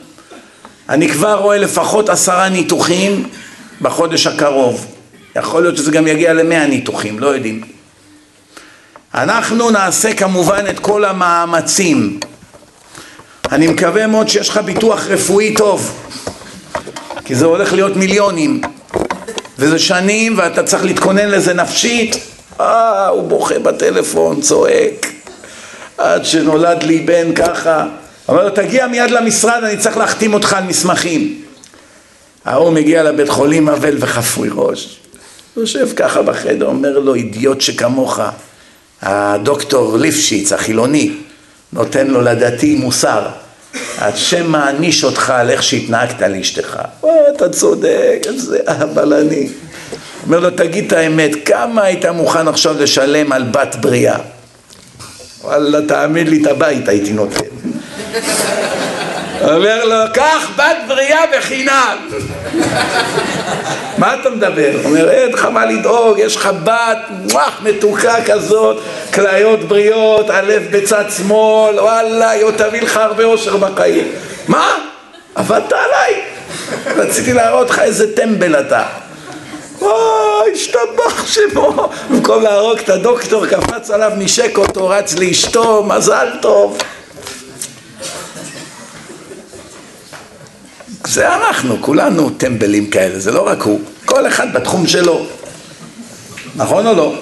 אני 0.90 1.10
כבר 1.10 1.40
רואה 1.40 1.58
לפחות 1.58 2.10
עשרה 2.10 2.50
ניתוחים 2.50 3.30
בחודש 3.82 4.28
הקרוב. 4.28 4.88
יכול 5.36 5.62
להיות 5.62 5.78
שזה 5.78 5.92
גם 5.92 6.08
יגיע 6.08 6.34
למאה 6.34 6.68
ניתוחים, 6.68 7.20
לא 7.20 7.28
יודעים. 7.28 7.62
אנחנו 9.14 9.70
נעשה 9.70 10.14
כמובן 10.14 10.66
את 10.70 10.80
כל 10.80 11.06
המאמצים. 11.06 12.20
אני 13.52 13.68
מקווה 13.68 14.08
מאוד 14.08 14.30
שיש 14.30 14.50
לך 14.50 14.58
ביטוח 14.58 15.08
רפואי 15.08 15.54
טוב, 15.54 16.04
כי 17.26 17.36
זה 17.36 17.46
הולך 17.46 17.74
להיות 17.74 17.96
מיליונים, 17.96 18.62
וזה 19.60 19.80
שנים 19.80 20.38
ואתה 20.38 20.64
צריך 20.64 20.86
להתכונן 20.86 21.30
לזה 21.30 21.54
נפשית. 21.54 22.16
אה, 22.60 23.08
הוא 23.08 23.28
בוכה 23.28 23.60
בטלפון, 23.60 24.42
צועק. 24.42 25.08
עד 25.98 26.26
שנולד 26.26 26.84
לי 26.84 27.00
בן 27.00 27.36
ככה. 27.36 27.86
אומר 28.28 28.44
לו, 28.44 28.50
תגיע 28.50 28.88
מיד 28.88 29.12
למשרד, 29.12 29.64
אני 29.64 29.78
צריך 29.78 29.98
להחתים 29.98 30.34
אותך 30.34 30.54
על 30.54 30.64
מסמכים. 30.64 31.42
ההוא 32.46 32.72
מגיע 32.72 33.04
לבית 33.04 33.30
חולים 33.30 33.70
אבל 33.70 33.96
וחפוי 34.00 34.50
ראש. 34.54 35.00
יושב 35.58 35.88
ככה 35.96 36.22
בחדר, 36.22 36.66
אומר 36.66 37.00
לו, 37.00 37.14
אידיוט 37.14 37.62
שכמוך, 37.62 38.20
הדוקטור 39.02 39.98
ליפשיץ, 39.98 40.54
החילוני, 40.54 41.12
נותן 41.74 42.08
לו 42.08 42.22
לדתי 42.22 42.76
מוסר. 42.76 43.41
השם 43.98 44.52
מעניש 44.52 45.04
אותך 45.04 45.30
על 45.30 45.50
איך 45.50 45.64
שהתנהגת 45.64 46.22
לאשתך. 46.22 46.80
אתה 47.36 47.50
צודק, 47.50 48.20
איזה 48.26 48.60
אהבל 48.68 49.14
אני. 49.14 49.50
אומר 50.26 50.40
לו, 50.40 50.50
תגיד 50.50 50.86
את 50.86 50.94
האמת, 50.94 51.32
כמה 51.46 51.84
היית 51.84 52.06
מוכן 52.06 52.48
עכשיו 52.48 52.76
לשלם 52.80 53.32
על 53.32 53.44
בת 53.44 53.76
בריאה? 53.82 54.18
וואלה, 55.44 55.88
תאמין 55.88 56.28
לי, 56.28 56.42
את 56.42 56.48
הבית 56.48 56.88
הייתי 56.88 57.14
נותן. 57.14 57.46
אומר 59.44 59.86
לו, 59.86 59.96
קח 60.14 60.52
בת 60.56 60.78
בריאה 60.88 61.22
בחינם. 61.38 61.98
מה 63.98 64.16
אתה 64.22 64.30
מדבר? 64.30 64.72
הוא 64.74 64.86
אומר, 64.86 65.10
אין 65.10 65.34
לך 65.34 65.46
מה 65.46 65.66
לדאוג, 65.66 66.20
יש 66.20 66.36
לך 66.36 66.50
בת 66.64 66.98
מוח 67.32 67.60
מתוקה 67.64 68.16
כזאת, 68.26 68.78
כליות 69.14 69.60
בריאות, 69.60 70.30
הלב 70.30 70.64
בצד 70.72 71.06
שמאל, 71.18 71.80
וואלה, 71.80 72.30
היא 72.30 72.46
תביא 72.58 72.82
לך 72.82 72.98
הרבה 72.98 73.24
אושר 73.24 73.58
בחיים. 73.58 74.12
מה? 74.48 74.78
עבדת 75.36 75.74
עליי? 75.74 76.22
רציתי 76.96 77.34
להראות 77.34 77.70
לך 77.70 77.80
איזה 77.80 78.16
טמבל 78.16 78.60
אתה. 78.60 78.84
וואי, 79.80 80.52
השתבח 80.54 81.28
שמו. 81.28 81.90
במקום 82.10 82.44
להרוג 82.44 82.80
את 82.80 82.90
הדוקטור, 82.90 83.48
קפץ 83.48 83.92
עליו, 83.92 84.12
נשק 84.18 84.58
אותו, 84.58 84.90
רץ 84.90 85.16
לאשתו, 85.16 85.84
מזל 85.84 86.28
טוב. 86.42 86.78
זה 91.12 91.36
אנחנו, 91.36 91.78
כולנו 91.82 92.30
טמבלים 92.30 92.90
כאלה, 92.90 93.20
זה 93.20 93.32
לא 93.32 93.48
רק 93.48 93.62
הוא, 93.62 93.80
כל 94.06 94.28
אחד 94.28 94.54
בתחום 94.54 94.88
שלו. 94.88 95.26
נכון 96.56 96.88
או 96.88 96.94
לא? 96.94 97.16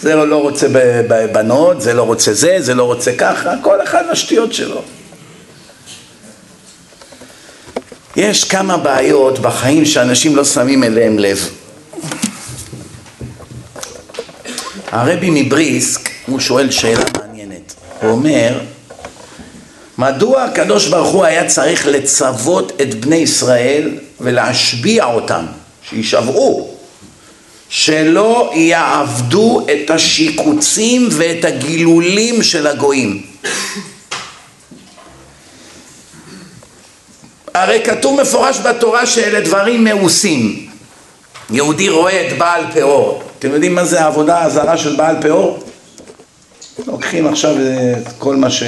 זה 0.00 0.14
לא 0.14 0.36
רוצה 0.36 0.66
בבנות, 1.08 1.80
זה 1.82 1.94
לא 1.94 2.02
רוצה 2.02 2.34
זה, 2.34 2.56
זה 2.58 2.74
לא 2.74 2.84
רוצה 2.84 3.12
ככה, 3.18 3.50
כל 3.62 3.82
אחד 3.82 4.04
בשטויות 4.12 4.52
שלו. 4.52 4.82
יש 8.16 8.44
כמה 8.44 8.76
בעיות 8.76 9.38
בחיים 9.38 9.84
שאנשים 9.84 10.36
לא 10.36 10.44
שמים 10.44 10.84
אליהם 10.84 11.18
לב. 11.18 11.48
הרבי 14.90 15.42
מבריסק, 15.42 16.10
הוא 16.26 16.40
שואל 16.40 16.70
שאלה 16.70 17.04
מעניינת. 17.18 17.74
הוא 18.02 18.10
אומר, 18.10 18.60
מדוע 20.00 20.42
הקדוש 20.42 20.88
ברוך 20.88 21.08
הוא 21.08 21.24
היה 21.24 21.46
צריך 21.46 21.86
לצוות 21.86 22.72
את 22.82 22.94
בני 22.94 23.16
ישראל 23.16 23.98
ולהשביע 24.20 25.04
אותם, 25.04 25.46
שישבעו, 25.90 26.74
שלא 27.68 28.50
יעבדו 28.54 29.66
את 29.72 29.90
השיקוצים 29.90 31.08
ואת 31.10 31.44
הגילולים 31.44 32.42
של 32.42 32.66
הגויים? 32.66 33.22
הרי 37.54 37.80
כתוב 37.84 38.20
מפורש 38.20 38.58
בתורה 38.58 39.06
שאלה 39.06 39.40
דברים 39.40 39.84
מאוסים. 39.84 40.66
יהודי 41.50 41.88
רואה 41.88 42.28
את 42.28 42.38
בעל 42.38 42.64
פאור. 42.74 43.22
אתם 43.38 43.50
יודעים 43.50 43.74
מה 43.74 43.84
זה 43.84 44.00
העבודה 44.00 44.42
הזרה 44.42 44.76
של 44.76 44.96
בעל 44.96 45.16
פאור? 45.22 45.64
לוקחים 46.86 47.26
עכשיו 47.26 47.54
את 47.96 48.08
כל 48.18 48.36
מה 48.36 48.50
ש... 48.50 48.62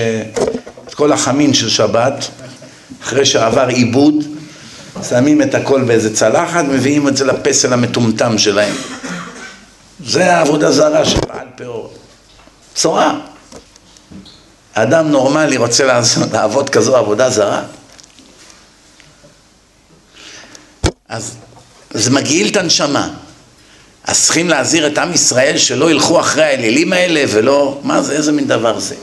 את 0.92 0.96
כל 0.96 1.12
החמין 1.12 1.54
של 1.54 1.68
שבת, 1.68 2.28
אחרי 3.02 3.26
שעבר 3.26 3.66
עיבוד, 3.66 4.14
שמים 5.08 5.42
את 5.42 5.54
הכל 5.54 5.82
באיזה 5.84 6.16
צלחת, 6.16 6.64
מביאים 6.64 7.08
את 7.08 7.16
זה 7.16 7.24
לפסל 7.24 7.72
המטומטם 7.72 8.38
שלהם. 8.38 8.74
זה 10.06 10.36
העבודה 10.36 10.72
זרה 10.72 11.04
של 11.04 11.18
בעל 11.28 11.46
פאור. 11.56 11.92
צורה. 12.74 13.20
אדם 14.74 15.08
נורמלי 15.08 15.56
רוצה 15.56 16.00
לעבוד 16.32 16.70
כזו 16.70 16.96
עבודה 16.96 17.30
זרה? 17.30 17.62
אז 21.08 21.34
זה 21.90 22.10
מגעיל 22.10 22.48
את 22.48 22.56
הנשמה. 22.56 23.08
אז 24.04 24.24
צריכים 24.24 24.48
להזהיר 24.48 24.86
את 24.86 24.98
עם 24.98 25.12
ישראל 25.12 25.58
שלא 25.58 25.90
ילכו 25.90 26.20
אחרי 26.20 26.44
האלילים 26.44 26.92
האלה 26.92 27.24
ולא... 27.28 27.80
מה 27.82 28.02
זה, 28.02 28.12
איזה 28.12 28.32
מין 28.32 28.46
דבר 28.46 28.78
זה? 28.78 28.94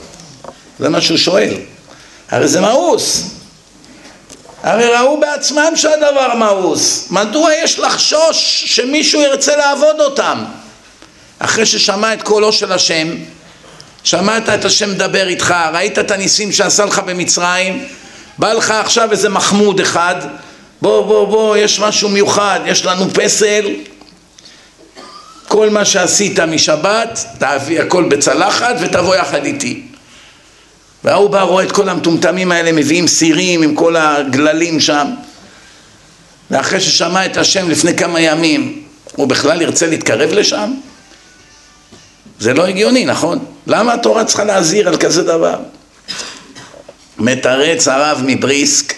זה 0.78 0.88
מה 0.88 1.00
שהוא 1.00 1.18
שואל. 1.18 1.54
הרי 2.30 2.48
זה 2.48 2.60
מאוס. 2.60 3.22
הרי 4.62 4.88
ראו 4.94 5.20
בעצמם 5.20 5.72
שהדבר 5.76 6.34
מאוס. 6.34 7.06
מדוע 7.10 7.54
יש 7.54 7.78
לחשוש 7.78 8.64
שמישהו 8.66 9.20
ירצה 9.20 9.56
לעבוד 9.56 10.00
אותם? 10.00 10.44
אחרי 11.38 11.66
ששמע 11.66 12.14
את 12.14 12.22
קולו 12.22 12.52
של 12.52 12.72
השם, 12.72 13.08
שמעת 14.04 14.48
את 14.48 14.64
השם 14.64 14.90
מדבר 14.90 15.28
איתך, 15.28 15.54
ראית 15.72 15.98
את 15.98 16.10
הניסים 16.10 16.52
שעשה 16.52 16.84
לך 16.84 16.98
במצרים, 16.98 17.84
בא 18.38 18.52
לך 18.52 18.70
עכשיו 18.70 19.12
איזה 19.12 19.28
מחמוד 19.28 19.80
אחד, 19.80 20.14
בוא 20.82 21.06
בוא 21.06 21.26
בוא, 21.26 21.56
יש 21.56 21.80
משהו 21.80 22.08
מיוחד, 22.08 22.60
יש 22.66 22.84
לנו 22.84 23.10
פסל, 23.14 23.66
כל 25.48 25.70
מה 25.70 25.84
שעשית 25.84 26.40
משבת, 26.40 27.24
תביא 27.38 27.80
הכל 27.80 28.04
בצלחת 28.04 28.74
ותבוא 28.80 29.16
יחד 29.16 29.44
איתי. 29.44 29.89
וההוא 31.04 31.30
בא 31.30 31.42
רואה 31.42 31.64
את 31.64 31.72
כל 31.72 31.88
המטומטמים 31.88 32.52
האלה 32.52 32.72
מביאים 32.72 33.08
סירים 33.08 33.62
עם 33.62 33.74
כל 33.74 33.96
הגללים 33.96 34.80
שם 34.80 35.06
ואחרי 36.50 36.80
ששמע 36.80 37.26
את 37.26 37.36
השם 37.36 37.70
לפני 37.70 37.96
כמה 37.96 38.20
ימים 38.20 38.82
הוא 39.16 39.28
בכלל 39.28 39.62
ירצה 39.62 39.86
להתקרב 39.86 40.32
לשם? 40.32 40.74
זה 42.38 42.54
לא 42.54 42.66
הגיוני, 42.66 43.04
נכון? 43.04 43.44
למה 43.66 43.94
התורה 43.94 44.24
צריכה 44.24 44.44
להזהיר 44.44 44.88
על 44.88 44.96
כזה 44.96 45.22
דבר? 45.22 45.58
מתרץ 47.18 47.88
הרב 47.88 48.22
מבריסק 48.26 48.94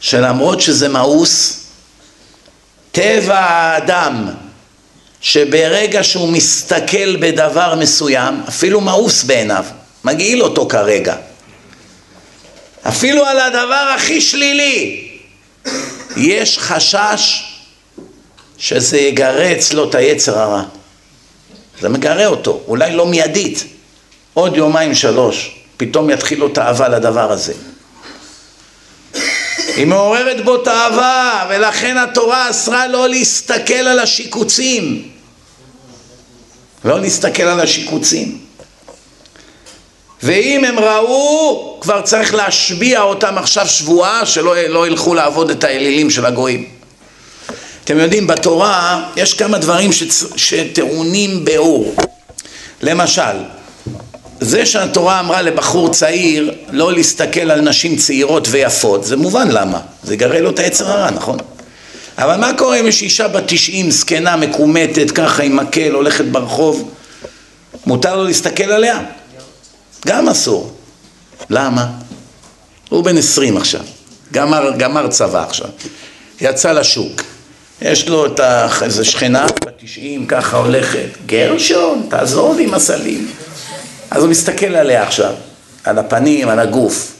שלמרות 0.00 0.60
שזה 0.60 0.88
מאוס, 0.88 1.60
טבע 2.92 3.38
האדם 3.38 4.28
שברגע 5.20 6.04
שהוא 6.04 6.28
מסתכל 6.28 7.16
בדבר 7.16 7.74
מסוים, 7.74 8.42
אפילו 8.48 8.80
מאוס 8.80 9.24
בעיניו, 9.24 9.64
מגעיל 10.04 10.42
אותו 10.42 10.68
כרגע. 10.68 11.16
אפילו 12.88 13.26
על 13.26 13.40
הדבר 13.40 13.92
הכי 13.96 14.20
שלילי 14.20 15.08
יש 16.16 16.58
חשש 16.58 17.44
שזה 18.58 18.98
יגרה 18.98 19.52
אצלו 19.52 19.88
את 19.88 19.94
היצר 19.94 20.38
הרע. 20.38 20.62
זה 21.80 21.88
מגרה 21.88 22.26
אותו, 22.26 22.60
אולי 22.66 22.96
לא 22.96 23.06
מיידית, 23.06 23.64
עוד 24.34 24.56
יומיים 24.56 24.94
שלוש, 24.94 25.56
פתאום 25.76 26.10
יתחיל 26.10 26.38
לו 26.38 26.48
תאווה 26.48 26.88
לדבר 26.88 27.32
הזה. 27.32 27.52
היא 29.76 29.86
מעוררת 29.86 30.44
בו 30.44 30.56
תאווה, 30.56 31.46
ולכן 31.50 31.96
התורה 31.96 32.50
אסרה 32.50 32.86
לא 32.86 33.08
להסתכל 33.08 33.74
על 33.74 33.98
השיקוצים. 33.98 35.08
לא 36.84 37.00
להסתכל 37.00 37.42
על 37.42 37.60
השיקוצים. 37.60 38.43
ואם 40.24 40.64
הם 40.64 40.78
ראו, 40.78 41.76
כבר 41.80 42.00
צריך 42.00 42.34
להשביע 42.34 43.02
אותם 43.02 43.38
עכשיו 43.38 43.68
שבועה 43.68 44.26
שלא 44.26 44.56
לא 44.68 44.86
ילכו 44.86 45.14
לעבוד 45.14 45.50
את 45.50 45.64
האלילים 45.64 46.10
של 46.10 46.26
הגויים. 46.26 46.64
אתם 47.84 47.98
יודעים, 47.98 48.26
בתורה 48.26 49.04
יש 49.16 49.34
כמה 49.34 49.58
דברים 49.58 49.90
שטעונים 50.36 51.44
באור. 51.44 51.94
למשל, 52.82 53.36
זה 54.40 54.66
שהתורה 54.66 55.20
אמרה 55.20 55.42
לבחור 55.42 55.88
צעיר 55.88 56.54
לא 56.70 56.92
להסתכל 56.92 57.50
על 57.50 57.60
נשים 57.60 57.96
צעירות 57.96 58.48
ויפות, 58.50 59.04
זה 59.04 59.16
מובן 59.16 59.48
למה, 59.50 59.80
זה 60.02 60.16
גרה 60.16 60.40
לו 60.40 60.50
את 60.50 60.58
היצר 60.58 60.90
הרע, 60.90 61.10
נכון? 61.10 61.38
אבל 62.18 62.36
מה 62.36 62.52
קורה 62.58 62.80
אם 62.80 62.86
יש 62.86 63.02
אישה 63.02 63.28
בת 63.28 63.42
90, 63.46 63.90
זקנה, 63.90 64.36
מקומטת, 64.36 65.10
ככה 65.10 65.42
עם 65.42 65.56
מקל, 65.56 65.90
הולכת 65.92 66.24
ברחוב, 66.24 66.90
מותר 67.86 68.16
לו 68.16 68.24
להסתכל 68.24 68.72
עליה? 68.72 69.00
גם 70.06 70.28
אסור. 70.28 70.72
למה? 71.50 71.86
הוא 72.88 73.04
בן 73.04 73.18
עשרים 73.18 73.56
עכשיו, 73.56 73.80
גמר, 74.32 74.70
גמר 74.76 75.08
צבא 75.08 75.42
עכשיו, 75.42 75.68
יצא 76.40 76.72
לשוק, 76.72 77.22
יש 77.82 78.08
לו 78.08 78.26
את 78.26 78.40
איזה 78.82 79.04
שכנה 79.04 79.46
בת 79.46 79.82
ככה 80.28 80.56
הולכת, 80.56 81.08
גרשון, 81.26 82.06
תעזור 82.10 82.54
לי 82.54 82.64
עם 82.64 82.74
הסלים. 82.74 83.30
אז 84.10 84.22
הוא 84.22 84.30
מסתכל 84.30 84.74
עליה 84.74 85.02
עכשיו, 85.02 85.32
על 85.84 85.98
הפנים, 85.98 86.48
על 86.48 86.58
הגוף. 86.58 87.12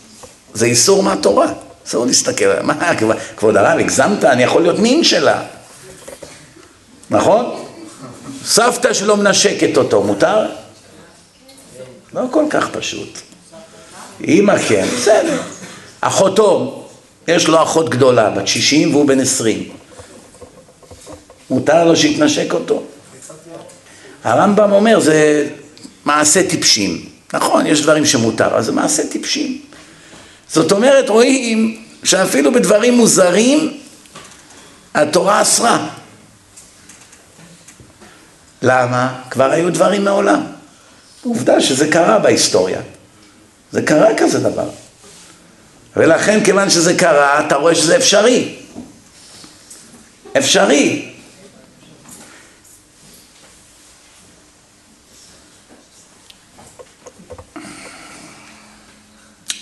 זה 0.54 0.66
איסור 0.66 1.02
מהתורה, 1.02 1.46
אסור 1.86 2.06
להסתכל 2.06 2.44
עליה. 2.44 2.62
מה, 2.62 2.92
כבוד 3.36 3.56
הרב, 3.56 3.78
הגזמת? 3.78 4.24
אני 4.24 4.42
יכול 4.42 4.62
להיות 4.62 4.78
מין 4.78 5.04
שלה. 5.04 5.42
נכון? 7.10 7.64
סבתא 8.44 8.92
שלו 8.92 9.16
מנשקת 9.16 9.76
אותו, 9.76 10.02
מותר? 10.02 10.46
לא 12.14 12.22
כל 12.30 12.44
כך 12.50 12.68
פשוט. 12.68 13.18
אימא 14.20 14.58
כן, 14.58 14.86
בסדר. 14.96 15.42
אחותו, 16.00 16.80
יש 17.28 17.48
לו 17.48 17.62
אחות 17.62 17.88
גדולה, 17.88 18.30
בת 18.30 18.48
60 18.48 18.94
והוא 18.94 19.08
בן 19.08 19.20
20. 19.20 19.68
מותר 21.50 21.84
לו 21.84 21.96
שיתנשק 21.96 22.52
אותו? 22.52 22.82
הרמב"ם 24.24 24.72
אומר, 24.72 25.00
זה 25.00 25.48
מעשה 26.04 26.48
טיפשים. 26.48 27.04
נכון, 27.32 27.66
יש 27.66 27.82
דברים 27.82 28.06
שמותר, 28.06 28.46
אבל 28.46 28.62
זה 28.62 28.72
מעשה 28.72 29.06
טיפשים. 29.06 29.60
זאת 30.48 30.72
אומרת, 30.72 31.08
רואים 31.08 31.84
שאפילו 32.04 32.52
בדברים 32.52 32.94
מוזרים, 32.94 33.78
התורה 34.94 35.42
אסרה. 35.42 35.88
למה? 38.62 39.20
כבר 39.30 39.50
היו 39.50 39.72
דברים 39.72 40.04
מעולם. 40.04 40.53
עובדה 41.24 41.60
שזה 41.60 41.90
קרה 41.90 42.18
בהיסטוריה. 42.18 42.80
זה 43.72 43.82
קרה 43.82 44.08
כזה 44.18 44.40
דבר. 44.40 44.68
ולכן 45.96 46.44
כיוון 46.44 46.70
שזה 46.70 46.94
קרה, 46.94 47.46
אתה 47.46 47.56
רואה 47.56 47.74
שזה 47.74 47.96
אפשרי. 47.96 48.54
אפשרי. 50.38 51.10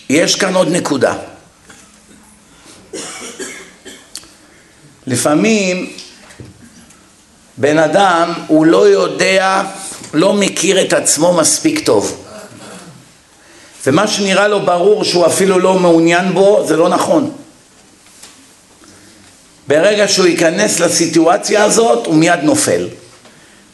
יש 0.09 0.35
כאן 0.35 0.55
עוד 0.55 0.69
נקודה. 0.69 1.15
לפעמים 5.07 5.93
בן 7.57 7.79
אדם 7.79 8.33
הוא 8.47 8.67
לא 8.67 8.89
יודע, 8.89 9.63
לא 10.15 10.35
מכיר 10.35 10.81
את 10.81 10.93
עצמו 10.93 11.33
מספיק 11.33 11.85
טוב. 11.85 12.25
ומה 13.87 14.09
שנראה 14.09 14.49
לו 14.49 14.61
ברור 14.61 15.05
שהוא 15.05 15.27
אפילו 15.27 15.59
לא 15.59 15.75
מעוניין 15.75 16.35
בו, 16.35 16.65
זה 16.69 16.77
לא 16.77 16.89
נכון. 16.89 17.31
ברגע 19.69 20.09
שהוא 20.09 20.27
ייכנס 20.27 20.81
לסיטואציה 20.81 21.65
הזאת, 21.65 22.07
הוא 22.07 22.15
מיד 22.15 22.41
נופל. 22.43 22.89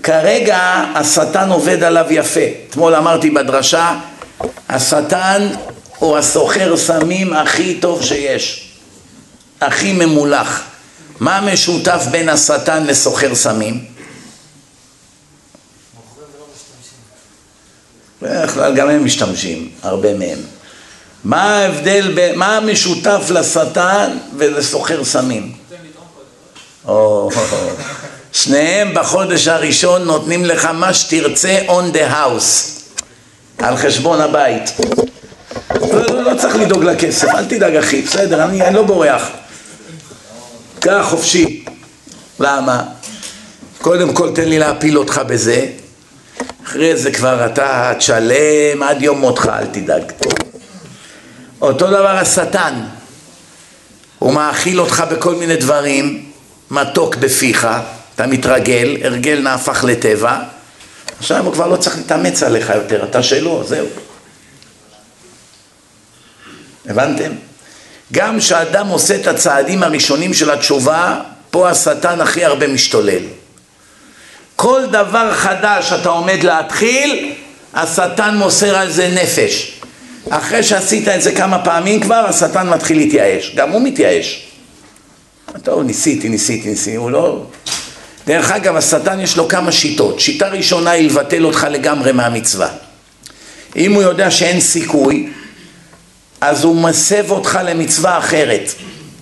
כרגע 0.03 0.85
השטן 0.95 1.51
עובד 1.51 1.83
עליו 1.83 2.07
יפה. 2.11 2.41
אתמול 2.69 2.95
אמרתי 2.95 3.31
בדרשה, 3.31 3.99
השטן 4.69 5.49
הוא 5.99 6.19
הסוחר 6.19 6.77
סמים 6.77 7.33
הכי 7.33 7.75
טוב 7.75 8.03
שיש, 8.03 8.69
הכי 9.61 9.93
ממולח. 9.93 10.63
מה 11.21 11.41
משותף 11.41 12.03
בין 12.11 12.29
השטן 12.29 12.87
לסוחר 12.87 13.35
סמים? 13.35 13.98
בדרך 18.23 18.55
כלל 18.55 18.75
גם 18.75 18.89
הם 18.89 19.05
משתמשים, 19.05 19.69
הרבה 19.83 20.15
מהם. 20.15 20.39
מה 21.25 21.59
ההבדל, 21.59 22.13
ב... 22.17 22.33
מה 22.37 22.57
המשותף 22.57 23.23
לשטן 23.31 24.11
ולסוחר 24.37 25.05
סמים? 25.05 25.53
או, 26.87 27.31
שניהם 28.33 28.95
בחודש 28.95 29.49
הראשון 29.49 30.05
נותנים 30.05 30.45
לך 30.45 30.65
מה 30.65 30.95
שתרצה 30.95 31.59
on 31.69 31.95
the 31.95 32.13
house, 32.13 32.79
על 33.59 33.77
חשבון 33.77 34.21
הבית. 34.21 34.71
לא, 35.81 36.03
לא, 36.03 36.23
לא 36.23 36.39
צריך 36.39 36.57
לדאוג 36.57 36.85
לכסף, 36.85 37.29
אל 37.29 37.45
תדאג 37.45 37.77
אחי, 37.77 38.03
בסדר, 38.03 38.45
אני, 38.45 38.63
אני 38.63 38.75
לא 38.75 38.83
בורח. 38.83 39.23
קח 40.81 41.07
חופשי. 41.11 41.65
למה? 42.41 42.83
קודם 43.81 44.13
כל 44.13 44.31
תן 44.35 44.49
לי 44.49 44.59
להפיל 44.59 44.99
אותך 44.99 45.21
בזה, 45.27 45.67
אחרי 46.67 46.97
זה 46.97 47.13
כבר 47.13 47.47
אתה 47.47 47.93
תשלם 47.99 48.83
עד 48.83 49.03
יום 49.03 49.19
מותך, 49.19 49.51
אל 49.59 49.67
תדאג. 49.67 50.13
אותו 51.61 51.87
דבר 51.87 52.17
השטן, 52.17 52.75
הוא 54.19 54.33
מאכיל 54.33 54.81
אותך 54.81 55.05
בכל 55.11 55.35
מיני 55.35 55.57
דברים, 55.57 56.31
מתוק 56.71 57.17
בפיך, 57.17 57.69
אתה 58.15 58.27
מתרגל, 58.27 58.97
הרגל 59.03 59.41
נהפך 59.43 59.85
לטבע, 59.85 60.39
עכשיו 61.19 61.45
הוא 61.45 61.53
כבר 61.53 61.67
לא 61.67 61.77
צריך 61.77 61.97
להתאמץ 61.97 62.43
עליך 62.43 62.73
יותר, 62.75 63.05
אתה 63.05 63.23
שלו, 63.23 63.65
זהו. 63.67 63.87
הבנתם? 66.89 67.33
גם 68.13 68.39
כשאדם 68.39 68.89
עושה 68.89 69.17
את 69.17 69.27
הצעדים 69.27 69.83
הראשונים 69.83 70.35
של 70.35 70.51
התשובה, 70.51 71.21
פה 71.51 71.71
השטן 71.71 72.21
הכי 72.21 72.45
הרבה 72.45 72.67
משתולל. 72.67 73.23
כל 74.61 74.83
דבר 74.91 75.35
חדש 75.35 75.89
שאתה 75.89 76.09
עומד 76.09 76.43
להתחיל, 76.43 77.33
השטן 77.75 78.37
מוסר 78.37 78.77
על 78.77 78.91
זה 78.91 79.09
נפש. 79.09 79.81
אחרי 80.31 80.63
שעשית 80.63 81.09
את 81.09 81.23
זה 81.23 81.33
כמה 81.33 81.59
פעמים 81.65 82.01
כבר, 82.01 82.25
השטן 82.29 82.69
מתחיל 82.69 82.97
להתייאש. 82.97 83.53
גם 83.55 83.71
הוא 83.71 83.83
מתייאש. 83.83 84.47
טוב, 85.63 85.83
ניסיתי, 85.83 86.29
ניסיתי, 86.29 86.69
ניסיתי, 86.69 86.97
הוא 86.97 87.11
לא... 87.11 87.43
דרך 88.27 88.51
אגב, 88.51 88.77
השטן 88.77 89.21
יש 89.21 89.37
לו 89.37 89.49
כמה 89.49 89.73
שיטות. 89.73 90.21
שיטה 90.21 90.49
ראשונה 90.49 90.91
היא 90.91 91.11
לבטל 91.11 91.45
אותך 91.45 91.67
לגמרי 91.71 92.13
מהמצווה. 92.13 92.69
אם 93.77 93.93
הוא 93.93 94.03
יודע 94.03 94.31
שאין 94.31 94.61
סיכוי, 94.61 95.29
אז 96.41 96.65
הוא 96.65 96.77
מסב 96.77 97.31
אותך 97.31 97.59
למצווה 97.65 98.19
אחרת. 98.19 98.73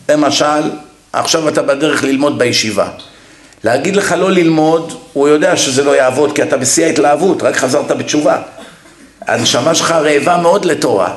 למשל, 0.09 0.71
עכשיו 1.13 1.49
אתה 1.49 1.63
בדרך 1.63 2.05
ללמוד 2.05 2.39
בישיבה. 2.39 2.89
להגיד 3.67 3.97
לך 3.97 4.15
לא 4.19 4.31
ללמוד, 4.31 4.93
הוא 5.13 5.29
יודע 5.29 5.57
שזה 5.57 5.85
לא 5.85 5.97
יעבוד 5.97 6.35
כי 6.35 6.43
אתה 6.43 6.57
בשיא 6.57 6.87
ההתלהבות, 6.87 7.43
רק 7.43 7.57
חזרת 7.57 7.91
בתשובה. 7.91 8.39
הנשמה 9.21 9.75
שלך 9.75 9.91
רעבה 9.91 10.37
מאוד 10.37 10.65
לתורה. 10.65 11.15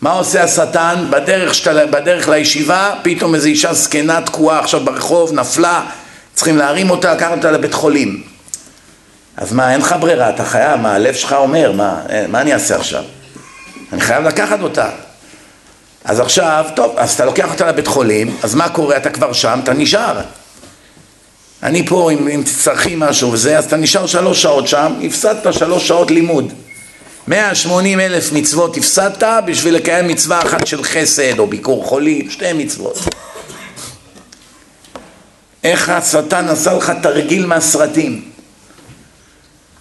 מה 0.00 0.10
עושה 0.12 0.44
השטן? 0.44 1.06
בדרך, 1.10 1.54
שת, 1.54 1.68
בדרך 1.90 2.28
לישיבה, 2.28 2.94
פתאום 3.02 3.34
איזו 3.34 3.48
אישה 3.48 3.72
זקנה 3.72 4.20
תקועה 4.20 4.58
עכשיו 4.58 4.80
ברחוב, 4.80 5.32
נפלה, 5.32 5.82
צריכים 6.34 6.56
להרים 6.56 6.90
אותה, 6.90 7.14
לקחת 7.14 7.36
אותה 7.36 7.50
לבית 7.50 7.74
חולים. 7.74 8.22
אז 9.36 9.52
מה, 9.52 9.72
אין 9.72 9.80
לך 9.80 9.94
ברירה, 10.00 10.30
אתה 10.30 10.44
חייב, 10.44 10.80
מה, 10.80 10.94
הלב 10.94 11.14
שלך 11.14 11.32
אומר, 11.32 11.72
מה, 11.72 12.00
מה 12.28 12.40
אני 12.40 12.54
אעשה 12.54 12.76
עכשיו? 12.76 13.02
אני 13.92 14.00
חייב 14.00 14.24
לקחת 14.24 14.60
אותה. 14.62 14.88
אז 16.04 16.20
עכשיו, 16.20 16.64
טוב, 16.76 16.94
אז 16.96 17.12
אתה 17.12 17.24
לוקח 17.24 17.52
אותה 17.52 17.66
לבית 17.68 17.86
חולים, 17.86 18.36
אז 18.42 18.54
מה 18.54 18.68
קורה? 18.68 18.96
אתה 18.96 19.10
כבר 19.10 19.32
שם, 19.32 19.60
אתה 19.62 19.72
נשאר. 19.72 20.20
אני 21.62 21.86
פה, 21.86 22.10
אם, 22.12 22.28
אם 22.28 22.42
תצטרכי 22.44 22.94
משהו 22.96 23.32
וזה, 23.32 23.58
אז 23.58 23.64
אתה 23.64 23.76
נשאר 23.76 24.06
שלוש 24.06 24.42
שעות 24.42 24.68
שם, 24.68 24.92
הפסדת 25.04 25.54
שלוש 25.54 25.88
שעות 25.88 26.10
לימוד. 26.10 26.52
180 27.28 28.00
אלף 28.00 28.32
מצוות 28.32 28.76
הפסדת 28.76 29.22
בשביל 29.46 29.74
לקיים 29.74 30.08
מצווה 30.08 30.42
אחת 30.42 30.66
של 30.66 30.84
חסד 30.84 31.38
או 31.38 31.46
ביקור 31.46 31.84
חולים, 31.84 32.30
שתי 32.30 32.52
מצוות. 32.52 32.98
איך 35.64 35.88
השטן 35.88 36.48
עשה 36.48 36.74
לך 36.74 36.92
תרגיל 37.02 37.46
מהסרטים. 37.46 38.22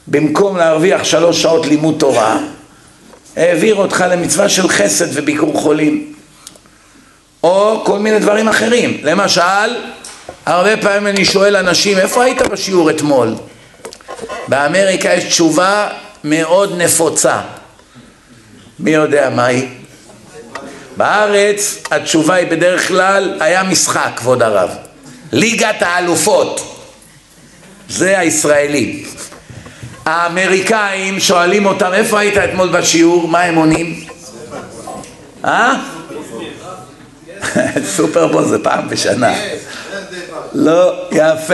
במקום 0.07 0.57
להרוויח 0.57 1.03
שלוש 1.03 1.41
שעות 1.41 1.65
לימוד 1.65 1.95
תורה, 1.99 2.39
העביר 3.35 3.75
אותך 3.75 4.05
למצווה 4.09 4.49
של 4.49 4.69
חסד 4.69 5.07
וביקור 5.13 5.61
חולים. 5.61 6.13
או 7.43 7.81
כל 7.85 7.99
מיני 7.99 8.19
דברים 8.19 8.47
אחרים. 8.47 8.97
למשל, 9.03 9.75
הרבה 10.49 10.77
פעמים 10.77 11.07
אני 11.07 11.25
שואל 11.25 11.55
אנשים, 11.55 11.97
איפה 11.97 12.23
היית 12.23 12.41
בשיעור 12.41 12.89
אתמול? 12.89 13.35
באמריקה 14.47 15.13
יש 15.13 15.23
תשובה 15.23 15.87
מאוד 16.23 16.77
נפוצה. 16.77 17.41
מי 18.79 18.91
יודע 18.91 19.29
מה 19.29 19.45
היא? 19.45 19.67
בארץ 20.97 21.77
התשובה 21.91 22.35
היא 22.35 22.47
בדרך 22.47 22.87
כלל, 22.87 23.37
היה 23.39 23.63
משחק, 23.63 24.11
כבוד 24.15 24.41
הרב. 24.41 24.69
ליגת 25.31 25.81
האלופות. 25.81 26.75
זה 27.89 28.19
הישראלים. 28.19 29.03
האמריקאים 30.05 31.19
שואלים 31.19 31.65
אותם, 31.65 31.93
איפה 31.93 32.19
היית 32.19 32.37
אתמול 32.37 32.69
בשיעור? 32.69 33.27
מה 33.27 33.41
הם 33.41 33.55
עונים? 33.55 34.05
אה? 35.45 35.73
סופרבול 37.95 38.45
זה 38.45 38.63
פעם 38.63 38.89
בשנה. 38.89 39.33
לא, 40.53 41.09
יפה. 41.11 41.53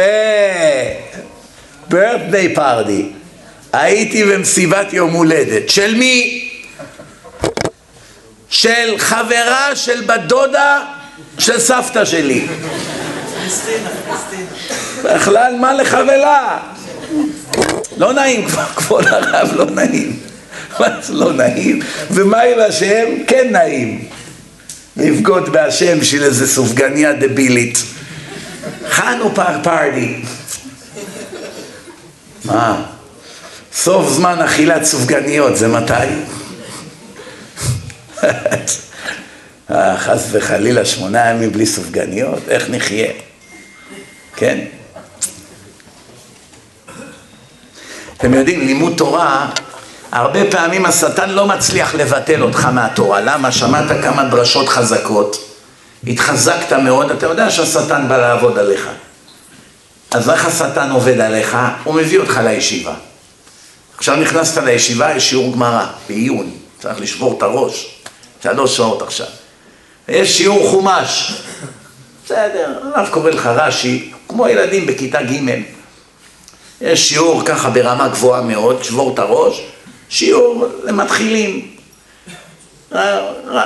birthday 1.90 2.58
party. 2.58 3.04
הייתי 3.74 4.24
במסיבת 4.24 4.94
יום 4.94 5.12
הולדת. 5.14 5.70
של 5.70 5.96
מי? 5.96 6.50
של 8.50 8.96
חברה 8.98 9.76
של 9.76 10.02
בת 10.02 10.20
דודה 10.28 10.84
של 11.40 11.60
סבתא 11.60 12.06
שלי. 12.06 12.48
בכלל 15.04 15.56
מה 15.60 15.74
לחבלה? 15.74 16.58
לא 17.98 18.14
נעים, 18.14 18.48
כבוד 18.76 19.08
הרב, 19.08 19.50
לא 19.56 19.66
נעים. 19.66 20.20
מה 20.80 20.88
זה 21.02 21.14
לא 21.14 21.34
נעים? 21.34 21.82
ומה 22.12 22.42
עם 22.42 22.60
השם? 22.60 23.06
כן 23.28 23.48
נעים. 23.52 24.08
לבגוד 24.98 25.50
בהשם 25.50 26.00
בשביל 26.00 26.24
איזה 26.24 26.48
סופגניה 26.48 27.14
דבילית. 27.14 27.84
חנוכה 28.90 29.60
פארטי. 29.64 30.22
מה? 32.46 32.86
סוף 33.74 34.10
זמן 34.10 34.42
אכילת 34.42 34.84
סופגניות, 34.84 35.58
זה 35.58 35.68
מתי? 35.68 35.94
אה, 39.72 39.98
חס 39.98 40.28
וחלילה, 40.32 40.86
שמונה 40.86 41.30
ימים 41.30 41.52
בלי 41.52 41.66
סופגניות? 41.66 42.40
איך 42.50 42.70
נחיה? 42.70 43.12
כן? 44.36 44.60
אתם 48.18 48.34
יודעים, 48.34 48.60
לימוד 48.60 48.94
תורה, 48.98 49.50
הרבה 50.12 50.52
פעמים 50.52 50.86
השטן 50.86 51.30
לא 51.30 51.48
מצליח 51.48 51.96
לבטל 51.96 52.44
אותך 52.44 52.66
מהתורה. 52.66 53.22
למה? 53.22 53.52
שמעת 53.52 54.02
כמה 54.04 54.24
דרשות 54.24 54.70
חזקות, 54.70 55.55
התחזקת 56.08 56.74
מאוד, 56.74 57.12
אתה 57.12 57.26
יודע 57.26 57.52
שהשטן 57.52 58.06
בא 58.08 58.18
לעבוד 58.18 58.58
עליך. 58.58 58.90
אז 60.12 60.30
איך 60.30 60.46
השטן 60.46 60.92
עובד 60.92 61.20
עליך? 61.20 61.58
הוא 61.84 61.94
מביא 61.94 62.20
אותך 62.20 62.40
לישיבה. 62.44 62.94
עכשיו 63.98 64.16
נכנסת 64.16 64.64
לישיבה, 64.64 65.16
יש 65.16 65.30
שיעור 65.30 65.54
גמרא, 65.54 65.86
בעיון, 66.10 66.52
צריך 66.80 67.02
לשבור 67.02 67.38
את 67.38 67.44
הראש, 67.44 68.02
שלוש 68.44 68.78
שעות 68.78 69.02
עכשיו. 69.02 69.28
יש 70.08 70.38
שיעור 70.38 70.70
חומש. 70.70 71.34
בסדר, 72.26 72.80
הרב 72.96 73.10
קורא 73.12 73.30
לך 73.30 73.46
רש"י, 73.46 74.12
כמו 74.28 74.48
ילדים 74.48 74.86
בכיתה 74.86 75.22
ג'. 75.22 75.62
יש 76.82 77.10
שיעור 77.10 77.46
ככה 77.46 77.70
ברמה 77.70 78.08
גבוהה 78.08 78.42
מאוד, 78.42 78.84
שבור 78.84 79.14
את 79.14 79.20
הראש, 79.20 79.62
שיעור 80.10 80.68
למתחילים. 80.84 81.75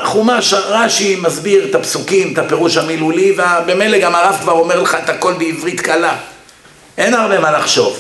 חומש 0.04 0.54
רש"י 0.54 1.16
מסביר 1.16 1.66
את 1.70 1.76
הפסוקים, 1.76 2.34
את 2.34 2.38
הפירוש 2.38 2.78
המילולי, 2.78 3.32
ובמילא 3.32 3.98
גם 3.98 4.16
הרב 4.16 4.38
כבר 4.42 4.54
אומר 4.54 4.82
לך 4.82 4.98
את 5.04 5.10
הכל 5.10 5.34
בעברית 5.34 5.82
קלה. 5.82 6.16
אין 6.98 7.14
הרבה 7.14 7.40
מה 7.40 7.52
לחשוב. 7.52 8.00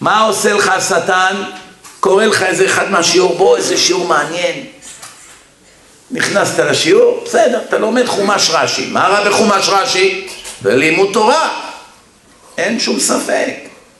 מה 0.00 0.20
עושה 0.20 0.52
לך 0.52 0.68
השטן? 0.68 1.42
קורא 2.00 2.24
לך 2.24 2.42
איזה 2.42 2.66
אחד 2.66 2.90
מהשיעור, 2.90 3.34
בוא, 3.34 3.56
איזה 3.56 3.76
שיעור 3.76 4.06
מעניין. 4.06 4.66
נכנסת 6.10 6.58
לשיעור, 6.58 7.22
בסדר, 7.24 7.60
אתה 7.68 7.78
לומד 7.78 8.06
חומש 8.06 8.50
רש"י. 8.52 8.86
מה 8.86 9.08
רע 9.08 9.28
בחומש 9.28 9.68
רש"י? 9.68 10.28
ולימוד 10.62 11.08
תורה. 11.12 11.62
אין 12.58 12.80
שום 12.80 13.00
ספק, 13.00 13.54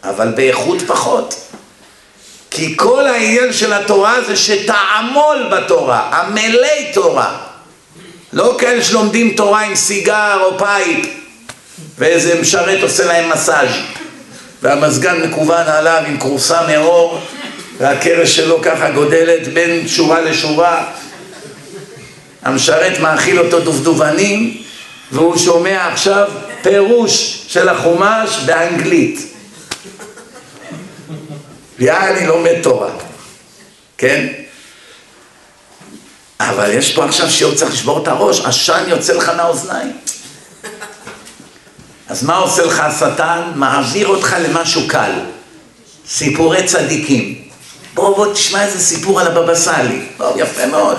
אבל 0.05 0.29
באיכות 0.29 0.83
פחות. 0.87 1.35
כי 2.57 2.77
כל 2.77 3.07
העניין 3.07 3.53
של 3.53 3.73
התורה 3.73 4.23
זה 4.27 4.37
שתעמול 4.37 5.49
בתורה, 5.51 6.01
עמלי 6.01 6.91
תורה. 6.95 7.37
לא 8.33 8.57
כאלה 8.59 8.85
שלומדים 8.85 9.31
תורה 9.37 9.61
עם 9.61 9.75
סיגר 9.75 10.39
או 10.43 10.59
pipe, 10.59 11.07
ואיזה 11.99 12.41
משרת 12.41 12.83
עושה 12.83 13.05
להם 13.05 13.31
מסאז' 13.31 13.69
והמזגן 14.63 15.23
מקוון 15.23 15.67
עליו 15.67 16.03
עם 16.07 16.19
כורסה 16.19 16.67
מאור, 16.67 17.21
והקרש 17.79 18.37
שלו 18.37 18.63
ככה 18.63 18.91
גודלת 18.91 19.49
בין 19.49 19.89
שורה 19.89 20.21
לשורה. 20.21 20.85
המשרת 22.43 23.01
מאכיל 23.01 23.39
אותו 23.39 23.61
דובדובנים, 23.61 24.57
והוא 25.13 25.37
שומע 25.37 25.89
עכשיו 25.93 26.29
פירוש 26.63 27.45
של 27.49 27.69
החומש 27.69 28.39
באנגלית. 28.47 29.36
יעני 31.79 32.27
לומד 32.27 32.63
תורה, 32.63 32.91
כן? 33.99 34.27
אבל 36.41 36.73
יש 36.73 36.95
פה 36.95 37.05
עכשיו 37.05 37.31
שיעור 37.31 37.55
צריך 37.55 37.73
לשבור 37.73 38.03
את 38.03 38.09
הראש, 38.09 38.41
עשן 38.41 38.85
יוצא 38.87 39.13
לך 39.13 39.29
מהאוזניים. 39.29 39.93
אז 42.09 42.23
מה 42.23 42.37
עושה 42.37 42.65
לך 42.65 42.81
השטן? 42.81 43.43
מעביר 43.55 44.07
אותך 44.07 44.37
למשהו 44.41 44.89
קל. 44.89 45.13
סיפורי 46.09 46.65
צדיקים. 46.65 47.43
בוא 47.95 48.17
בוא 48.17 48.33
תשמע 48.33 48.65
איזה 48.65 48.81
סיפור 48.81 49.21
על 49.21 49.27
הבבא 49.27 49.55
סאלי. 49.55 50.01
לא, 50.21 50.35
יפה 50.37 50.67
מאוד. 50.67 50.97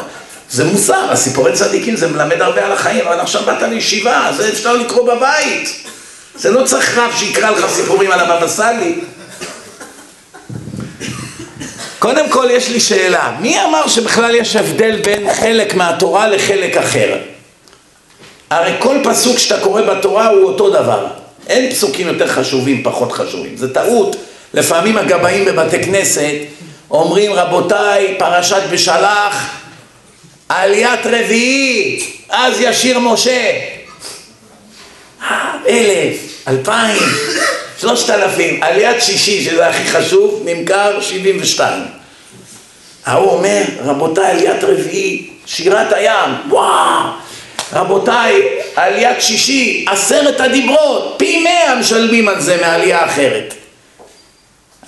זה 0.49 0.63
מוסר, 0.63 1.11
הסיפורי 1.11 1.53
צדיקים 1.53 1.95
זה 1.95 2.07
מלמד 2.07 2.41
הרבה 2.41 2.65
על 2.65 2.71
החיים, 2.71 3.07
אבל 3.07 3.19
עכשיו 3.19 3.41
באת 3.45 3.61
לישיבה, 3.61 4.31
זה 4.37 4.49
אפשר 4.49 4.73
לקרוא 4.73 5.13
בבית. 5.13 5.83
זה 6.35 6.51
לא 6.51 6.65
צריך 6.65 6.97
רב 6.97 7.11
שיקרא 7.17 7.49
לך 7.49 7.65
סיפורים 7.73 8.11
על 8.11 8.19
הבבא 8.19 8.47
סאלי. 8.47 8.99
קודם 11.99 12.29
כל 12.29 12.47
יש 12.51 12.69
לי 12.69 12.79
שאלה, 12.79 13.37
מי 13.39 13.63
אמר 13.63 13.87
שבכלל 13.87 14.35
יש 14.35 14.55
הבדל 14.55 14.95
בין 14.95 15.33
חלק 15.33 15.73
מהתורה 15.73 16.27
לחלק 16.27 16.77
אחר? 16.77 17.17
הרי 18.49 18.71
כל 18.79 18.97
פסוק 19.03 19.37
שאתה 19.37 19.63
קורא 19.63 19.81
בתורה 19.81 20.27
הוא 20.27 20.43
אותו 20.43 20.69
דבר. 20.69 21.07
אין 21.47 21.71
פסוקים 21.71 22.07
יותר 22.07 22.27
חשובים, 22.27 22.83
פחות 22.83 23.11
חשובים. 23.11 23.57
זה 23.57 23.73
טעות. 23.73 24.15
לפעמים 24.53 24.97
הגבאים 24.97 25.45
בבתי 25.45 25.83
כנסת 25.83 26.33
אומרים, 26.91 27.33
רבותיי, 27.33 28.15
פרשת 28.19 28.61
בשלח, 28.71 29.49
עליית 30.49 31.05
רביעי, 31.05 32.03
אז 32.29 32.53
ישיר 32.59 32.99
משה. 32.99 33.51
אלף, 35.67 36.36
אלפיים, 36.47 37.03
שלושת 37.79 38.09
אלפים, 38.09 38.63
עליית 38.63 39.03
שישי, 39.03 39.43
שזה 39.43 39.67
הכי 39.67 39.87
חשוב, 39.87 40.43
נמכר 40.45 41.01
שבעים 41.01 41.37
ושתיים. 41.41 41.83
ההוא 43.05 43.31
אומר, 43.31 43.63
רבותיי, 43.83 44.31
עליית 44.31 44.63
רביעי, 44.63 45.29
שירת 45.45 45.93
הים, 45.93 46.29
וואו, 46.49 47.09
רבותיי, 47.73 48.41
עליית 48.75 49.21
שישי, 49.21 49.85
עשרת 49.89 50.39
הדיברות, 50.41 51.15
פי 51.17 51.43
מאה 51.43 51.75
משלמים 51.75 52.27
על 52.27 52.41
זה 52.41 52.57
מעלייה 52.61 53.05
אחרת. 53.05 53.53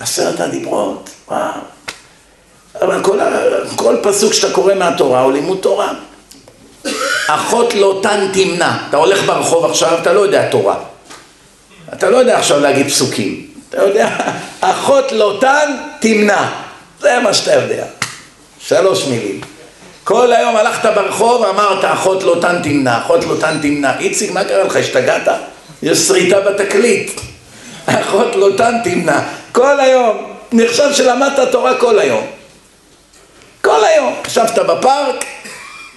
עשרת 0.00 0.40
הדיברות, 0.40 1.10
וואו. 1.28 1.50
אבל 2.82 3.02
כל, 3.02 3.18
כל 3.76 3.96
פסוק 4.02 4.32
שאתה 4.32 4.54
קורא 4.54 4.74
מהתורה 4.74 5.20
הוא 5.20 5.32
לימוד 5.32 5.58
תורה. 5.58 5.92
אחות 7.28 7.74
לא 7.74 8.02
תמנע. 8.32 8.76
אתה 8.88 8.96
הולך 8.96 9.24
ברחוב 9.26 9.64
עכשיו, 9.64 9.98
אתה 10.02 10.12
לא 10.12 10.20
יודע 10.20 10.48
תורה. 10.48 10.89
אתה 11.92 12.10
לא 12.10 12.16
יודע 12.16 12.38
עכשיו 12.38 12.60
להגיד 12.60 12.86
פסוקים. 12.86 13.46
אתה 13.68 13.82
יודע, 13.82 14.08
אחות 14.60 15.12
לוטן 15.12 15.70
לא 15.70 15.76
תמנע. 16.00 16.48
זה 17.00 17.18
מה 17.22 17.34
שאתה 17.34 17.54
יודע. 17.54 17.84
שלוש 18.58 19.06
מילים. 19.06 19.40
כל 20.04 20.32
היום 20.32 20.56
הלכת 20.56 20.86
ברחוב, 20.94 21.44
אמרת 21.44 21.84
אחות 21.84 22.22
לוטן 22.22 22.56
לא 22.56 22.62
תמנע, 22.62 22.98
אחות 22.98 23.24
לוטן 23.24 23.58
תמנע. 23.62 23.98
איציק, 23.98 24.30
מה 24.30 24.44
קרה 24.44 24.64
לך? 24.64 24.76
השתגעת? 24.76 25.28
יש 25.82 25.98
שריטה 25.98 26.40
בתקליט. 26.40 27.20
אחות 27.86 28.36
לוטן 28.36 28.74
תמנע. 28.84 29.20
כל 29.52 29.80
היום. 29.80 30.34
נחשב 30.52 30.92
שלמדת 30.92 31.52
תורה 31.52 31.74
כל 31.78 31.98
היום. 31.98 32.26
כל 33.60 33.84
היום. 33.84 34.14
ישבת 34.26 34.58
בפארק, 34.58 35.24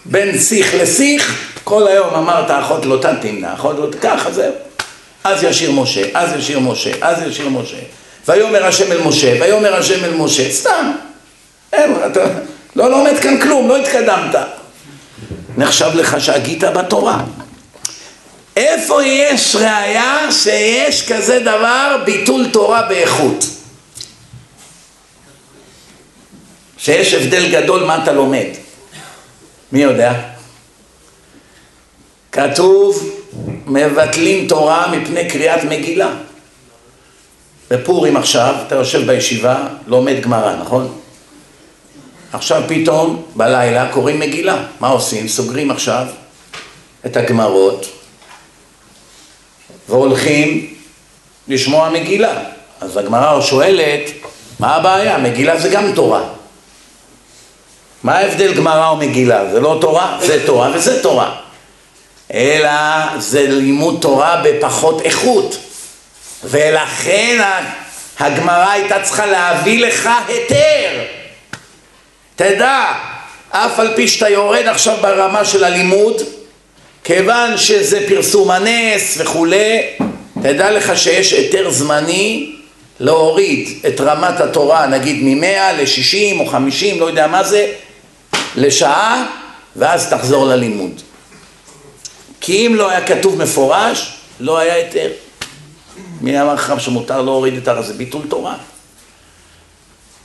בין 0.06 0.40
שיח 0.40 0.74
לשיח, 0.74 1.36
כל 1.64 1.88
היום 1.88 2.16
אמרת 2.16 2.52
אחות 2.52 2.86
לא 2.86 3.00
תמנע, 3.22 3.54
אחות 3.54 3.76
לא... 3.80 3.88
ככה 4.02 4.32
זהו. 4.32 4.54
אז 5.24 5.44
ישיר 5.44 5.72
משה, 5.72 6.02
אז 6.14 6.30
ישיר 6.40 6.60
משה, 6.60 6.92
אז 7.02 7.22
ישיר 7.28 7.50
משה. 7.50 7.78
ויאמר 8.28 8.66
השם 8.66 8.92
אל 8.92 9.02
משה, 9.02 9.34
ויאמר 9.42 9.76
השם 9.76 10.04
אל 10.04 10.14
משה, 10.14 10.52
סתם. 10.52 10.92
אין, 11.74 11.96
אתה 12.12 12.26
לא 12.76 12.92
לומד 12.92 13.20
כאן 13.22 13.42
כלום, 13.42 13.68
לא 13.68 13.78
התקדמת. 13.78 14.36
נחשב 15.58 15.90
לך 15.96 16.22
שהגית 16.22 16.64
בתורה. 16.64 17.24
איפה 18.58 19.04
יש 19.04 19.56
ראיה 19.56 20.32
שיש 20.32 21.12
כזה 21.12 21.40
דבר 21.40 21.98
ביטול 22.06 22.50
תורה 22.52 22.82
באיכות? 22.82 23.46
שיש 26.78 27.14
הבדל 27.14 27.52
גדול 27.52 27.84
מה 27.84 28.04
אתה 28.04 28.12
לומד. 28.12 28.48
מי 29.72 29.82
יודע? 29.82 30.14
כתוב, 32.32 33.23
מבטלים 33.68 34.48
תורה 34.48 34.88
מפני 34.92 35.30
קריאת 35.30 35.64
מגילה. 35.64 36.10
בפורים 37.72 38.18
עכשיו, 38.18 38.56
אתה 38.68 38.76
יושב 38.76 39.08
בישיבה, 39.08 39.68
לומד 39.88 40.20
גמרא, 40.22 40.56
נכון? 40.56 40.94
עכשיו 42.34 42.64
פתאום, 42.68 43.22
בלילה, 43.36 43.92
קוראים 43.92 44.20
מגילה. 44.20 44.64
מה 44.80 44.88
עושים? 44.88 45.28
סוגרים 45.28 45.72
עכשיו 45.72 46.06
את 47.06 47.18
הגמרות 47.18 47.86
והולכים 49.90 50.74
לשמוע 51.48 51.90
מגילה. 51.90 52.44
אז 52.82 52.98
הגמרא 52.98 53.42
שואלת, 53.42 54.12
מה 54.60 54.76
הבעיה? 54.76 55.18
מגילה 55.18 55.60
זה 55.60 55.70
גם 55.70 55.92
תורה. 55.96 56.24
מה 58.04 58.18
ההבדל 58.18 58.54
גמרא 58.54 58.92
ומגילה? 58.92 59.52
זה 59.52 59.60
לא 59.60 59.78
תורה? 59.82 60.18
זה 60.22 60.46
תורה 60.46 60.72
וזה 60.76 61.04
תורה. 61.04 61.43
אלא 62.34 62.70
זה 63.20 63.46
לימוד 63.48 63.98
תורה 64.02 64.42
בפחות 64.44 65.02
איכות. 65.02 65.58
ולכן 66.44 67.42
הגמרא 68.20 68.70
הייתה 68.70 69.02
צריכה 69.04 69.26
להביא 69.26 69.86
לך 69.86 70.10
היתר. 70.28 71.04
תדע, 72.36 72.86
אף 73.50 73.80
על 73.80 73.96
פי 73.96 74.08
שאתה 74.08 74.30
יורד 74.30 74.68
עכשיו 74.68 74.98
ברמה 75.02 75.46
של 75.46 75.64
הלימוד, 75.64 76.22
כיוון 77.04 77.58
שזה 77.58 78.08
פרסום 78.08 78.52
הנס 78.52 79.18
וכולי, 79.18 79.80
תדע 80.42 80.72
לך 80.72 80.98
שיש 80.98 81.34
היתר 81.34 81.70
זמני 81.70 82.56
להוריד 83.00 83.70
את 83.88 84.02
רמת 84.02 84.40
התורה, 84.40 84.88
נגיד 84.88 85.24
מ-100 85.24 85.74
ל-60 85.74 86.40
או 86.40 86.46
50, 86.46 87.00
לא 87.00 87.06
יודע 87.06 87.28
מה 87.28 87.44
זה, 87.44 87.68
לשעה, 88.56 89.26
ואז 89.76 90.10
תחזור 90.10 90.46
ללימוד. 90.46 91.02
כי 92.44 92.68
אם 92.68 92.76
לא 92.76 92.90
היה 92.90 93.08
כתוב 93.08 93.44
מפורש, 93.44 94.14
לא 94.40 94.58
היה 94.58 94.74
היתר. 94.74 95.10
מי 96.22 96.42
אמר 96.42 96.54
לך 96.54 96.74
שמותר 96.80 97.22
להוריד 97.22 97.58
את 97.58 97.68
הר 97.68 97.78
הזה? 97.78 97.94
ביטול 97.94 98.22
תורה. 98.30 98.56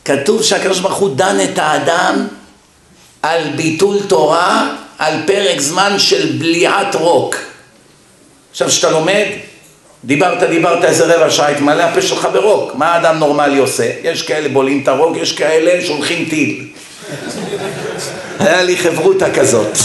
כתוב 0.04 0.42
שהקדוש 0.42 0.78
ברוך 0.78 0.98
הוא 0.98 1.16
דן 1.16 1.36
את 1.44 1.58
האדם 1.58 2.26
על 3.22 3.42
ביטול 3.56 3.96
תורה 4.08 4.74
על 4.98 5.14
פרק 5.26 5.60
זמן 5.60 5.98
של 5.98 6.36
בליעת 6.38 6.94
רוק. 6.94 7.36
עכשיו 8.50 8.68
כשאתה 8.68 8.90
לומד, 8.90 9.26
דיברת, 10.04 10.42
דיברת 10.42 10.84
איזה 10.84 11.16
רבע 11.16 11.30
שעה, 11.30 11.48
התמלא 11.48 11.82
הפה 11.82 12.02
שלך 12.02 12.28
ברוק. 12.32 12.74
מה 12.74 12.86
האדם 12.86 13.18
נורמלי 13.18 13.58
עושה? 13.58 13.92
יש 14.02 14.22
כאלה 14.22 14.48
בולעים 14.48 14.82
את 14.82 14.88
הרוק, 14.88 15.16
יש 15.16 15.32
כאלה 15.32 15.86
שולחים 15.86 16.28
טיל. 16.30 16.68
היה 18.40 18.62
לי 18.62 18.76
חברותה 18.76 19.34
כזאת. 19.34 19.78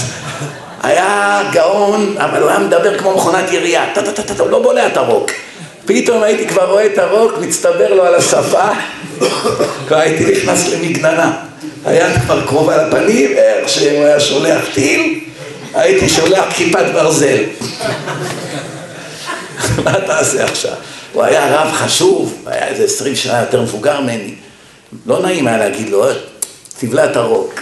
היה 0.83 1.41
גאון, 1.51 2.15
אבל 2.17 2.41
הוא 2.41 2.49
היה 2.49 2.59
מדבר 2.59 2.97
כמו 2.97 3.15
מכונת 3.15 3.51
ירייה, 3.51 3.85
טה-טה-טה, 3.93 4.43
הוא 4.43 4.49
לא 4.49 4.63
בולע 4.63 4.87
את 4.87 4.97
הרוק. 4.97 5.31
פתאום 5.85 6.23
הייתי 6.23 6.47
כבר 6.47 6.71
רואה 6.71 6.85
את 6.85 6.97
הרוק, 6.97 7.33
מצטבר 7.41 7.93
לו 7.93 8.03
על 8.03 8.15
השפה, 8.15 8.69
כבר 9.87 9.97
הייתי 9.97 10.31
נכנס 10.31 10.67
למגננה. 10.67 11.31
היד 11.85 12.11
כבר 12.25 12.47
קרובה 12.47 12.87
לפנים, 12.87 13.31
איך 13.37 13.69
שהוא 13.69 14.03
היה 14.03 14.19
שולח 14.19 14.61
טיל, 14.73 15.19
הייתי 15.73 16.09
שולח 16.09 16.45
כיפת 16.55 16.85
ברזל. 16.93 17.37
מה 19.85 19.93
תעשה 20.07 20.43
עכשיו? 20.43 20.73
הוא 21.13 21.23
היה 21.23 21.55
רב 21.55 21.73
חשוב, 21.73 22.43
היה 22.45 22.67
איזה 22.67 22.83
עשרים 22.83 23.15
שנה 23.15 23.39
יותר 23.39 23.61
מבוגר 23.61 24.01
ממני. 24.01 24.33
לא 25.05 25.21
נעים 25.21 25.47
היה 25.47 25.57
להגיד 25.57 25.89
לו, 25.89 26.09
אה, 26.09 26.13
תבלע 26.79 27.05
את 27.05 27.15
הרוק. 27.15 27.61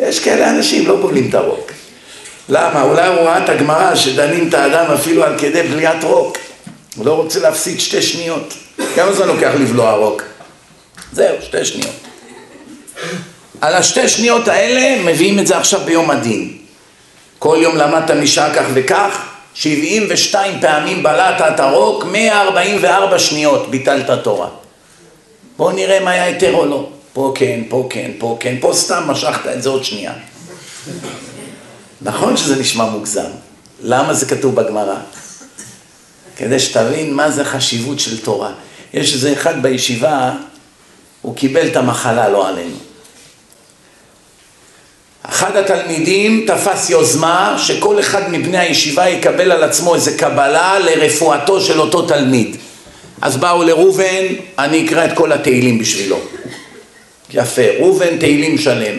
יש 0.00 0.18
כאלה 0.18 0.50
אנשים, 0.50 0.86
לא 0.86 0.96
בולעים 0.96 1.28
את 1.28 1.34
הרוק. 1.34 1.70
למה? 2.50 2.82
אולי 2.82 3.08
הוא 3.08 3.20
ראה 3.20 3.44
את 3.44 3.48
הגמרא 3.48 3.94
שדנים 3.94 4.48
את 4.48 4.54
האדם 4.54 4.92
אפילו 4.92 5.24
על 5.24 5.38
כדי 5.38 5.62
בליעת 5.62 6.04
רוק. 6.04 6.38
הוא 6.96 7.06
לא 7.06 7.12
רוצה 7.12 7.40
להפסיד 7.40 7.80
שתי 7.80 8.02
שניות. 8.02 8.54
כמה 8.94 9.12
זמן 9.12 9.26
לוקח 9.26 9.50
לבלוע 9.60 9.92
רוק? 9.92 10.22
זהו, 11.12 11.36
שתי 11.42 11.64
שניות. 11.64 11.94
על 13.60 13.74
השתי 13.74 14.08
שניות 14.08 14.48
האלה 14.48 15.02
מביאים 15.12 15.38
את 15.38 15.46
זה 15.46 15.58
עכשיו 15.58 15.80
ביום 15.84 16.10
הדין. 16.10 16.58
כל 17.38 17.58
יום 17.60 17.76
למדת 17.76 18.10
משעה 18.10 18.54
כך 18.54 18.64
וכך, 18.74 19.22
72 19.54 20.60
פעמים 20.60 21.02
בלעת 21.02 21.54
את 21.54 21.60
הרוק, 21.60 22.04
144 22.04 23.18
שניות 23.18 23.70
ביטלת 23.70 24.10
תורה. 24.24 24.48
בואו 25.56 25.72
נראה 25.72 26.00
מה 26.00 26.10
היה 26.10 26.24
היתר 26.24 26.54
או 26.54 26.66
לא. 26.66 26.88
פה 27.12 27.32
כן, 27.34 27.60
פה 27.68 27.86
כן, 27.90 28.10
פה 28.18 28.36
כן, 28.40 28.56
פה 28.60 28.72
סתם 28.74 29.02
משכת 29.06 29.46
את 29.46 29.62
זה 29.62 29.68
עוד 29.68 29.84
שנייה. 29.84 30.12
נכון 32.02 32.36
שזה 32.36 32.56
נשמע 32.56 32.84
מוגזם. 32.84 33.30
למה 33.82 34.14
זה 34.14 34.26
כתוב 34.26 34.54
בגמרא? 34.54 34.96
כדי 36.36 36.58
שתבין 36.58 37.14
מה 37.14 37.30
זה 37.30 37.44
חשיבות 37.44 38.00
של 38.00 38.20
תורה. 38.20 38.52
יש 38.94 39.14
איזה 39.14 39.32
אחד 39.32 39.62
בישיבה, 39.62 40.32
הוא 41.22 41.36
קיבל 41.36 41.66
את 41.66 41.76
המחלה, 41.76 42.28
לא 42.28 42.48
עלינו. 42.48 42.76
אחד 45.22 45.56
התלמידים 45.56 46.46
תפס 46.46 46.90
יוזמה 46.90 47.56
שכל 47.58 48.00
אחד 48.00 48.30
מבני 48.30 48.58
הישיבה 48.58 49.08
יקבל 49.08 49.52
על 49.52 49.64
עצמו 49.64 49.94
איזה 49.94 50.18
קבלה 50.18 50.78
לרפואתו 50.78 51.60
של 51.60 51.80
אותו 51.80 52.02
תלמיד. 52.02 52.56
אז 53.22 53.36
באו 53.36 53.62
לראובן, 53.62 54.24
אני 54.58 54.86
אקרא 54.86 55.04
את 55.04 55.10
כל 55.14 55.32
התהילים 55.32 55.78
בשבילו. 55.78 56.20
יפה, 57.30 57.62
ראובן 57.78 58.18
תהילים 58.18 58.58
שלם. 58.58 58.96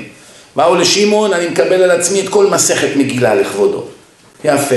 באו 0.55 0.75
לשמעון, 0.75 1.33
אני 1.33 1.47
מקבל 1.47 1.83
על 1.83 1.91
עצמי 1.91 2.21
את 2.21 2.29
כל 2.29 2.47
מסכת 2.47 2.89
מגילה 2.95 3.35
לכבודו. 3.35 3.83
יפה. 4.43 4.75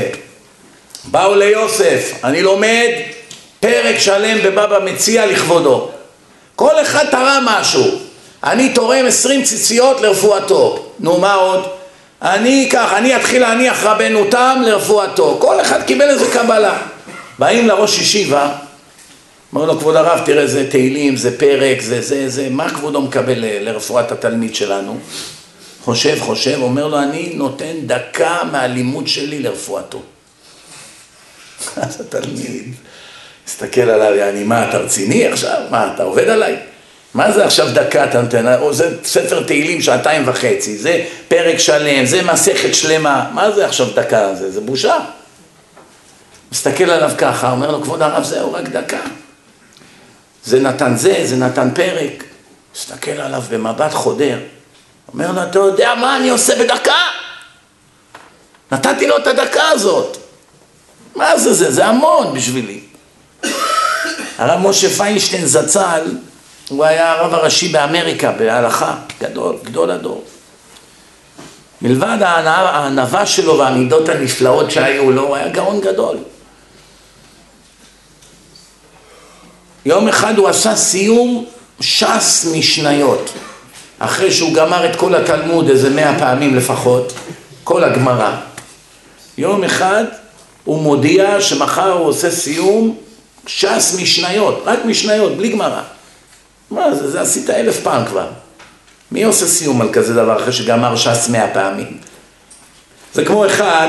באו 1.05 1.35
ליוסף, 1.35 2.13
אני 2.25 2.43
לומד 2.43 2.91
פרק 3.61 3.99
שלם 3.99 4.39
בבבא 4.45 4.79
מציע 4.85 5.27
לכבודו. 5.27 5.89
כל 6.57 6.83
אחד 6.83 7.05
תרם 7.11 7.45
משהו. 7.47 7.85
אני 8.45 8.69
תורם 8.69 9.07
עשרים 9.07 9.43
ציציות 9.43 10.01
לרפואתו. 10.01 10.87
נו, 11.01 11.19
מה 11.19 11.35
עוד? 11.35 11.65
אני 12.23 12.69
כך, 12.73 12.93
אני 12.97 13.17
אתחיל 13.17 13.43
להניח 13.43 13.85
רבנו 13.85 14.25
תם 14.31 14.63
לרפואתו. 14.67 15.37
כל 15.41 15.61
אחד 15.61 15.83
קיבל 15.83 16.11
איזה 16.11 16.31
קבלה. 16.33 16.79
באים 17.39 17.69
לראש 17.69 17.99
ישיבה, 17.99 18.53
אומר 19.53 19.67
לו, 19.67 19.79
כבוד 19.79 19.97
הרב, 19.97 20.21
תראה, 20.25 20.47
זה 20.47 20.71
תהילים, 20.71 21.17
זה 21.17 21.39
פרק, 21.39 21.81
זה 21.81 22.01
זה, 22.01 22.29
זה, 22.29 22.49
מה 22.51 22.71
כבודו 22.71 23.01
מקבל 23.01 23.45
לרפואת 23.61 24.13
התלמיד 24.13 24.55
שלנו? 24.55 24.99
חושב, 25.85 26.21
חושב, 26.21 26.59
אומר 26.63 26.87
לו, 26.87 26.99
אני 26.99 27.33
נותן 27.35 27.73
דקה 27.87 28.39
מהלימוד 28.53 29.09
שלי 29.09 29.39
לרפואתו. 29.39 30.03
אז 31.77 32.01
התלמיד 32.01 32.75
מסתכל 33.47 33.81
עליו, 33.81 34.29
אני, 34.29 34.45
מה, 34.45 34.69
אתה 34.69 34.79
רציני 34.79 35.27
עכשיו? 35.27 35.63
מה, 35.71 35.93
אתה 35.95 36.03
עובד 36.03 36.29
עליי? 36.29 36.57
מה 37.15 37.33
זה 37.33 37.45
עכשיו 37.45 37.69
דקה 37.75 38.05
אתה 38.05 38.23
נותן? 38.23 38.55
או 38.61 38.75
זה 38.75 38.99
ספר 39.05 39.43
תהילים 39.43 39.83
שעתיים 39.83 40.29
וחצי, 40.29 40.79
זה 40.79 41.05
פרק 41.29 41.59
שלם, 41.59 42.07
זה 42.07 42.23
מסכת 42.23 42.75
שלמה, 42.75 43.31
מה 43.35 43.51
זה 43.51 43.67
עכשיו 43.67 43.87
דקה? 43.95 44.35
זה, 44.35 44.51
זה 44.51 44.61
בושה. 44.61 44.97
מסתכל 46.53 46.91
עליו 46.91 47.11
ככה, 47.19 47.51
אומר 47.51 47.71
לו, 47.71 47.83
כבוד 47.83 48.03
הרב, 48.03 48.25
זהו, 48.25 48.53
רק 48.53 48.69
דקה. 48.69 49.01
זה 50.45 50.61
נתן 50.61 50.97
זה, 50.97 51.21
זה 51.25 51.37
נתן 51.37 51.69
פרק. 51.75 52.25
מסתכל 52.75 53.11
עליו 53.11 53.43
במבט 53.51 53.93
חודר. 53.93 54.39
אומר 55.15 55.33
לו, 55.33 55.43
אתה 55.43 55.59
יודע 55.59 55.95
מה 55.95 56.17
אני 56.17 56.31
עושה 56.31 56.65
בדקה? 56.65 56.99
נתתי 58.73 59.07
לו 59.07 59.17
את 59.17 59.27
הדקה 59.27 59.69
הזאת. 59.69 60.17
מה 61.17 61.39
זה 61.39 61.55
זה? 61.55 61.73
זה 61.73 61.87
המון 61.87 62.35
בשבילי. 62.35 62.81
הרב 64.39 64.61
משה 64.61 64.89
פיינשטיין 64.91 65.47
זצ"ל, 65.47 66.17
הוא 66.69 66.85
היה 66.85 67.13
הרב 67.13 67.35
הראשי 67.35 67.69
באמריקה, 67.69 68.33
בהלכה, 68.33 68.95
גדול, 69.21 69.57
גדול 69.65 69.91
הדור. 69.91 70.25
מלבד 71.83 72.19
הענווה 72.23 73.27
שלו 73.27 73.59
והמידות 73.59 74.09
הנפלאות 74.09 74.71
שהיו 74.71 75.11
לו, 75.11 75.23
הוא 75.23 75.37
היה 75.37 75.49
גאון 75.49 75.81
גדול. 75.81 76.17
יום 79.87 80.09
אחד 80.09 80.39
הוא 80.39 80.49
עשה 80.49 80.77
סיום 80.77 81.45
ש"ס 81.81 82.47
משניות. 82.53 83.31
אחרי 84.05 84.33
שהוא 84.33 84.55
גמר 84.55 84.91
את 84.91 84.97
כל 84.97 85.15
התלמוד 85.15 85.69
איזה 85.69 85.91
מאה 85.91 86.19
פעמים 86.19 86.57
לפחות, 86.57 87.13
כל 87.65 87.85
הגמרא. 87.85 88.31
יום 89.39 89.65
אחד 89.65 90.05
הוא 90.65 90.83
מודיע 90.83 91.41
שמחר 91.41 91.93
הוא 91.93 92.07
עושה 92.07 92.31
סיום 92.31 92.97
ש"ס 93.47 93.97
משניות, 94.01 94.63
רק 94.67 94.79
משניות, 94.85 95.37
בלי 95.37 95.49
גמרא. 95.49 95.81
מה 96.71 96.95
זה, 96.95 97.11
זה 97.11 97.21
עשית 97.21 97.51
אלף 97.51 97.81
פעם 97.81 98.05
כבר. 98.07 98.27
מי 99.13 99.25
עושה 99.25 99.47
סיום 99.47 99.81
על 99.81 99.89
כזה 99.93 100.15
דבר 100.15 100.37
אחרי 100.37 100.53
שגמר 100.53 100.97
ש"ס 100.97 101.29
מאה 101.29 101.49
פעמים? 101.53 101.99
זה 103.15 103.25
כמו 103.25 103.47
אחד 103.47 103.89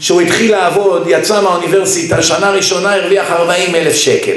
שהוא 0.00 0.20
התחיל 0.20 0.50
לעבוד, 0.50 1.02
יצא 1.06 1.42
מהאוניברסיטה, 1.42 2.22
שנה 2.22 2.50
ראשונה 2.50 2.94
הרוויח 2.94 3.30
ארבעים 3.30 3.74
אלף 3.74 3.94
שקל. 3.94 4.36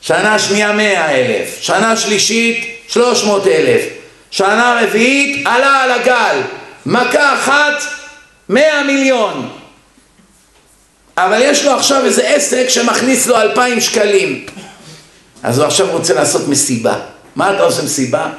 שנה 0.00 0.38
שנייה 0.38 0.72
מאה 0.72 1.10
אלף, 1.10 1.58
שנה 1.60 1.96
שלישית 1.96 2.77
שלוש 2.88 3.24
מאות 3.24 3.46
אלף, 3.46 3.82
שנה 4.30 4.80
רביעית 4.82 5.46
עלה 5.46 5.82
על 5.82 5.90
הגל, 5.90 6.40
מכה 6.86 7.34
אחת 7.34 7.82
מאה 8.48 8.82
מיליון. 8.82 9.48
אבל 11.16 11.40
יש 11.42 11.64
לו 11.64 11.72
עכשיו 11.72 12.04
איזה 12.04 12.28
עסק 12.28 12.68
שמכניס 12.68 13.26
לו 13.26 13.36
אלפיים 13.40 13.80
שקלים. 13.80 14.46
אז 15.42 15.58
הוא 15.58 15.66
עכשיו 15.66 15.90
רוצה 15.90 16.14
לעשות 16.14 16.48
מסיבה. 16.48 16.98
מה 17.36 17.54
אתה 17.54 17.62
עושה 17.62 17.82
מסיבה? 17.82 18.30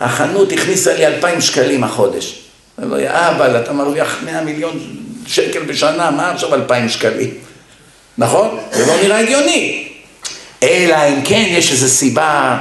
החנות 0.00 0.52
הכניסה 0.52 0.94
לי 0.94 1.06
אלפיים 1.06 1.40
שקלים 1.40 1.84
החודש. 1.84 2.38
אומר 2.82 2.96
לו, 2.96 3.08
אבל 3.08 3.62
אתה 3.62 3.72
מרוויח 3.72 4.16
מאה 4.24 4.40
מיליון 4.40 4.80
שקל 5.26 5.62
בשנה, 5.62 6.10
מה 6.10 6.30
עכשיו 6.30 6.54
אלפיים 6.54 6.88
שקלים? 6.88 7.30
נכון? 8.18 8.58
זה 8.72 8.86
לא 8.86 8.96
נראה 9.02 9.18
הגיוני. 9.18 9.88
אלא 10.62 10.96
אם 11.08 11.22
כן 11.24 11.44
יש 11.48 11.72
איזו 11.72 11.88
סיבה 11.88 12.58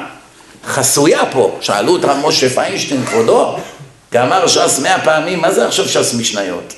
חסויה 0.68 1.26
פה. 1.32 1.58
שאלו 1.62 1.98
את 1.98 2.06
רב 2.06 2.18
משה 2.28 2.50
פיינשטיין, 2.50 3.06
כבודו, 3.06 3.58
גמר 4.14 4.48
ש"ס 4.48 4.80
מאה 4.80 5.00
פעמים, 5.00 5.42
מה 5.42 5.52
זה 5.52 5.68
עכשיו 5.68 5.88
ש"ס 5.88 6.14
משניות? 6.14 6.74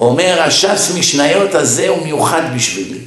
אומר, 0.00 0.42
הש"ס 0.42 0.90
משניות 0.98 1.54
הזה 1.54 1.88
הוא 1.88 2.02
מיוחד 2.02 2.42
בשבילי. 2.56 2.98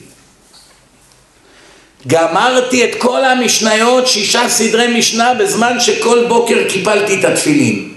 גמרתי 2.08 2.84
את 2.84 2.96
כל 2.98 3.26
המשניות, 3.26 4.08
שישה 4.08 4.50
סדרי 4.50 5.00
משנה, 5.00 5.34
בזמן 5.34 5.80
שכל 5.80 6.26
בוקר 6.28 6.70
קיפלתי 6.70 7.20
את 7.20 7.26
התפילין. 7.26 7.94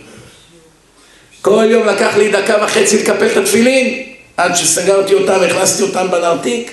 כל 1.42 1.64
יום 1.70 1.86
לקח 1.86 2.16
לי 2.16 2.30
דקה 2.30 2.54
וחצי 2.64 2.98
לקפל 2.98 3.26
את 3.26 3.36
התפילין, 3.36 4.02
עד 4.36 4.56
שסגרתי 4.56 5.14
אותם, 5.14 5.40
הכנסתי 5.42 5.82
אותם 5.82 6.10
בנרתיק. 6.10 6.70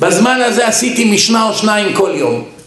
בזמן 0.00 0.40
הזה 0.42 0.66
עשיתי 0.66 1.04
משנה 1.04 1.48
או 1.48 1.54
שניים 1.54 1.94
כל 1.94 2.12
יום. 2.14 2.59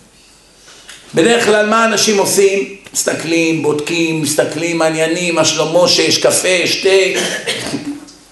בדרך 1.15 1.45
כלל 1.45 1.69
מה 1.69 1.85
אנשים 1.85 2.17
עושים? 2.17 2.75
מסתכלים, 2.93 3.63
בודקים, 3.63 4.21
מסתכלים, 4.21 4.77
מעניינים, 4.77 5.35
מה 5.35 5.45
שלמה 5.45 5.87
שיש 5.87 6.17
קפה, 6.17 6.67
שתי, 6.67 7.15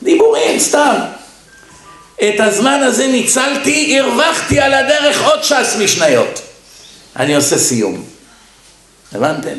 דיבורים, 0.04 0.60
סתם. 0.60 0.96
את 2.24 2.40
הזמן 2.40 2.80
הזה 2.84 3.08
ניצלתי, 3.08 4.00
הרווחתי 4.00 4.60
על 4.60 4.74
הדרך 4.74 5.24
עוד 5.24 5.44
ש"ס 5.44 5.76
משניות. 5.80 6.42
אני 7.16 7.36
עושה 7.36 7.58
סיום. 7.58 8.04
הבנתם? 9.12 9.58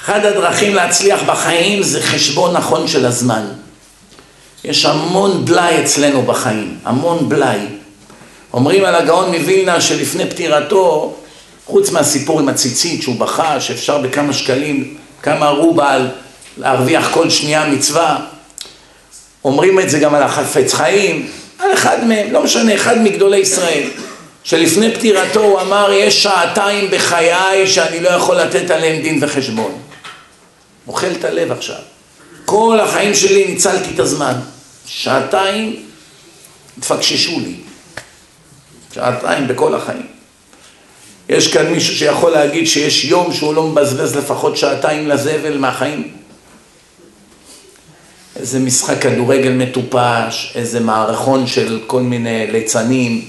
אחד 0.00 0.24
הדרכים 0.24 0.74
להצליח 0.74 1.22
בחיים 1.22 1.82
זה 1.82 2.02
חשבון 2.02 2.56
נכון 2.56 2.88
של 2.88 3.06
הזמן. 3.06 3.46
יש 4.64 4.84
המון 4.84 5.44
בלאי 5.44 5.84
אצלנו 5.84 6.22
בחיים, 6.22 6.78
המון 6.84 7.28
בלאי. 7.28 7.58
אומרים 8.52 8.84
על 8.84 8.94
הגאון 8.94 9.34
מווילנה 9.36 9.80
שלפני 9.80 10.30
פטירתו, 10.30 11.16
חוץ 11.70 11.90
מהסיפור 11.90 12.40
עם 12.40 12.48
הציצית 12.48 13.02
שהוא 13.02 13.16
בכה 13.16 13.60
שאפשר 13.60 13.98
בכמה 13.98 14.32
שקלים, 14.32 14.96
כמה 15.22 15.48
רובל 15.48 16.08
להרוויח 16.56 17.10
כל 17.10 17.30
שנייה 17.30 17.66
מצווה, 17.66 18.18
אומרים 19.44 19.80
את 19.80 19.90
זה 19.90 19.98
גם 19.98 20.14
על 20.14 20.22
החפץ 20.22 20.74
חיים, 20.74 21.30
על 21.58 21.72
אחד 21.74 22.04
מהם, 22.04 22.32
לא 22.32 22.42
משנה, 22.42 22.74
אחד 22.74 22.98
מגדולי 22.98 23.38
ישראל, 23.38 23.82
שלפני 24.44 24.94
פטירתו 24.94 25.40
הוא 25.40 25.60
אמר, 25.60 25.92
יש 25.92 26.22
שעתיים 26.22 26.90
בחיי 26.90 27.66
שאני 27.66 28.00
לא 28.00 28.08
יכול 28.08 28.36
לתת 28.36 28.70
עליהם 28.70 29.02
דין 29.02 29.18
וחשבון. 29.22 29.78
אוכל 30.88 31.06
את 31.18 31.24
הלב 31.24 31.52
עכשיו. 31.52 31.76
כל 32.44 32.80
החיים 32.80 33.14
שלי 33.14 33.44
ניצלתי 33.44 33.94
את 33.94 34.00
הזמן. 34.00 34.34
שעתיים 34.86 35.76
תפקששו 36.80 37.40
לי. 37.40 37.54
שעתיים 38.94 39.48
בכל 39.48 39.74
החיים. 39.74 40.19
יש 41.30 41.52
כאן 41.52 41.66
מישהו 41.66 41.94
שיכול 41.94 42.30
להגיד 42.30 42.66
שיש 42.66 43.04
יום 43.04 43.32
שהוא 43.32 43.54
לא 43.54 43.62
מבזבז 43.62 44.16
לפחות 44.16 44.56
שעתיים 44.56 45.08
לזבל 45.08 45.58
מהחיים? 45.58 46.08
איזה 48.36 48.58
משחק 48.58 49.02
כדורגל 49.02 49.52
מטופש, 49.52 50.52
איזה 50.54 50.80
מערכון 50.80 51.46
של 51.46 51.80
כל 51.86 52.00
מיני 52.00 52.46
ליצנים, 52.50 53.24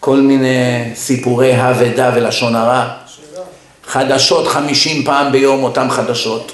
כל 0.00 0.16
מיני 0.16 0.84
סיפורי 0.94 1.52
הא 1.52 1.74
ודה 1.78 2.12
ולשון 2.14 2.56
הרע. 2.56 2.88
חדשות 3.86 4.46
חמישים 4.46 5.04
פעם 5.04 5.32
ביום 5.32 5.62
אותם 5.62 5.90
חדשות. 5.90 6.52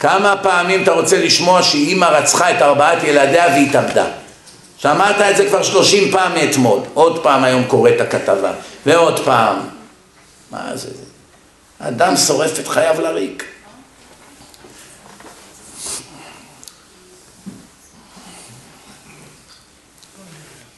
כמה 0.00 0.36
פעמים 0.42 0.82
אתה 0.82 0.92
רוצה 0.92 1.24
לשמוע 1.24 1.62
שאימא 1.62 2.04
רצחה 2.04 2.50
את 2.50 2.62
ארבעת 2.62 3.04
ילדיה 3.04 3.46
והתאבדה? 3.46 4.06
שמעת 4.82 5.16
את 5.30 5.36
זה 5.36 5.48
כבר 5.48 5.62
שלושים 5.62 6.12
פעם 6.12 6.34
מאתמול, 6.34 6.80
עוד 6.94 7.22
פעם 7.22 7.44
היום 7.44 7.64
קורא 7.64 7.90
את 7.90 8.00
הכתבה, 8.00 8.52
ועוד 8.86 9.24
פעם. 9.24 9.58
מה 10.50 10.76
זה? 10.76 10.88
אדם 11.78 12.16
שורף 12.16 12.58
את 12.58 12.68
חייו 12.68 13.00
לריק. 13.00 13.44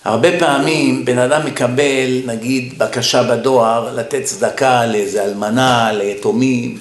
הרבה 0.04 0.38
פעמים 0.38 1.04
בן 1.04 1.18
אדם 1.18 1.46
מקבל, 1.46 2.22
נגיד, 2.26 2.78
בקשה 2.78 3.22
בדואר 3.22 3.94
לתת 3.94 4.24
צדקה 4.24 4.86
לאיזה 4.86 5.24
אלמנה, 5.24 5.92
ליתומים, 5.92 6.80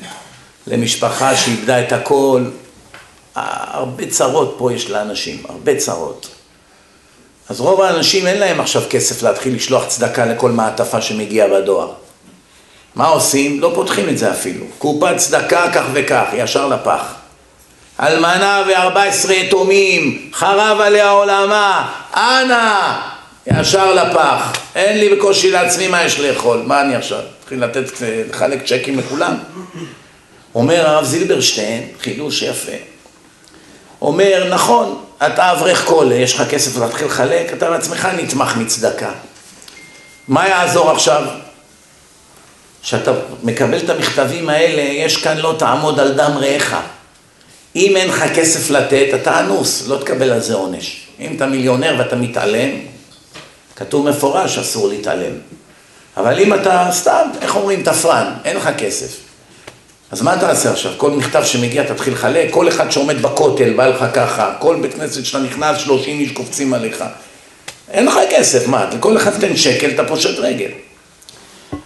למשפחה 0.67 1.35
שאיבדה 1.35 1.81
את 1.81 1.91
הכל. 1.91 2.43
הרבה 3.35 4.05
צרות 4.05 4.55
פה 4.57 4.73
יש 4.73 4.89
לאנשים, 4.89 5.43
הרבה 5.49 5.75
צרות. 5.75 6.30
אז 7.51 7.61
רוב 7.61 7.81
האנשים 7.81 8.27
אין 8.27 8.39
להם 8.39 8.59
עכשיו 8.59 8.81
כסף 8.89 9.23
להתחיל 9.23 9.55
לשלוח 9.55 9.85
צדקה 9.87 10.25
לכל 10.25 10.51
מעטפה 10.51 11.01
שמגיעה 11.01 11.47
בדואר. 11.47 11.91
מה 12.95 13.07
עושים? 13.07 13.59
לא 13.59 13.71
פותחים 13.75 14.09
את 14.09 14.17
זה 14.17 14.31
אפילו. 14.31 14.65
קופת 14.77 15.17
צדקה 15.17 15.71
כך 15.73 15.85
וכך, 15.93 16.25
ישר 16.33 16.67
לפח. 16.67 17.13
אלמנה 17.99 18.63
וארבע 18.67 19.03
עשרה 19.03 19.33
יתומים, 19.33 20.31
חרב 20.33 20.81
עליה 20.81 21.09
עולמה, 21.09 21.93
אנא, 22.13 22.97
ישר 23.47 23.93
לפח. 23.93 24.53
אין 24.75 24.97
לי 24.97 25.15
בקושי 25.15 25.51
לעצמי 25.51 25.87
מה 25.87 26.03
יש 26.03 26.19
לאכול, 26.19 26.63
מה 26.67 26.81
אני 26.81 26.95
עכשיו? 26.95 27.21
אתחיל 27.43 27.63
לתת, 27.63 27.83
לחלק 28.29 28.65
צ'קים 28.65 28.99
לכולם? 28.99 29.37
אומר 30.55 30.87
הרב 30.87 31.05
זילברשטיין, 31.05 31.87
חידוש 31.99 32.41
יפה, 32.41 32.77
אומר, 34.01 34.47
נכון, 34.49 35.03
אתה 35.25 35.51
אברך 35.51 35.85
קולה, 35.85 36.15
יש 36.15 36.33
לך 36.33 36.49
כסף 36.49 36.77
להתחיל 36.77 37.07
לחלק, 37.07 37.53
אתה 37.53 37.69
לעצמך 37.69 38.07
נתמך 38.17 38.57
מצדקה. 38.57 39.11
מה 40.27 40.47
יעזור 40.47 40.91
עכשיו? 40.91 41.23
כשאתה 42.83 43.11
מקבל 43.43 43.77
את 43.77 43.89
המכתבים 43.89 44.49
האלה, 44.49 44.81
יש 44.81 45.17
כאן 45.17 45.37
לא 45.37 45.55
תעמוד 45.59 45.99
על 45.99 46.13
דם 46.13 46.31
רעך. 46.37 46.75
אם 47.75 47.97
אין 47.97 48.07
לך 48.07 48.23
כסף 48.35 48.69
לתת, 48.69 49.07
אתה 49.21 49.39
אנוס, 49.39 49.87
לא 49.87 49.97
תקבל 49.97 50.31
על 50.31 50.39
זה 50.39 50.53
עונש. 50.53 51.07
אם 51.19 51.35
אתה 51.35 51.45
מיליונר 51.45 51.95
ואתה 51.99 52.15
מתעלם, 52.15 52.69
כתוב 53.75 54.09
מפורש, 54.09 54.57
אסור 54.57 54.87
להתעלם. 54.87 55.33
אבל 56.17 56.39
אם 56.39 56.53
אתה 56.53 56.87
סתם, 56.91 57.29
איך 57.41 57.55
אומרים, 57.55 57.83
תפרן, 57.83 58.33
אין 58.45 58.57
לך 58.57 58.69
כסף. 58.77 59.30
אז 60.11 60.21
מה 60.21 60.37
תעשה 60.39 60.71
עכשיו? 60.71 60.91
כל 60.97 61.11
מכתב 61.11 61.43
שמגיע 61.43 61.83
תתחיל 61.83 62.13
לחלק, 62.13 62.47
כל 62.51 62.67
אחד 62.67 62.91
שעומד 62.91 63.21
בכותל 63.21 63.73
בא 63.73 63.87
לך 63.87 64.05
ככה, 64.13 64.53
כל 64.59 64.75
בית 64.81 64.93
כנסת 64.93 65.25
שאתה 65.25 65.39
נכנס, 65.39 65.77
30 65.77 66.19
איש 66.19 66.31
קופצים 66.31 66.73
עליך. 66.73 67.03
אין 67.91 68.05
לך 68.05 68.19
כסף, 68.31 68.67
מה? 68.67 68.89
לכל 68.93 69.17
אחד 69.17 69.39
תן 69.39 69.57
שקל, 69.57 69.89
אתה 69.89 70.05
פושט 70.05 70.39
רגל. 70.39 70.71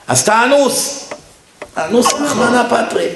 אז 0.08 0.22
אתה 0.22 0.44
אנוס. 0.44 1.10
אנוס 1.78 2.14
רחמנא 2.14 2.64
פטרי. 2.70 3.08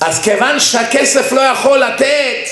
אז 0.00 0.22
כיוון 0.22 0.60
שהכסף 0.60 1.32
לא 1.32 1.40
יכול 1.40 1.78
לתת, 1.78 2.48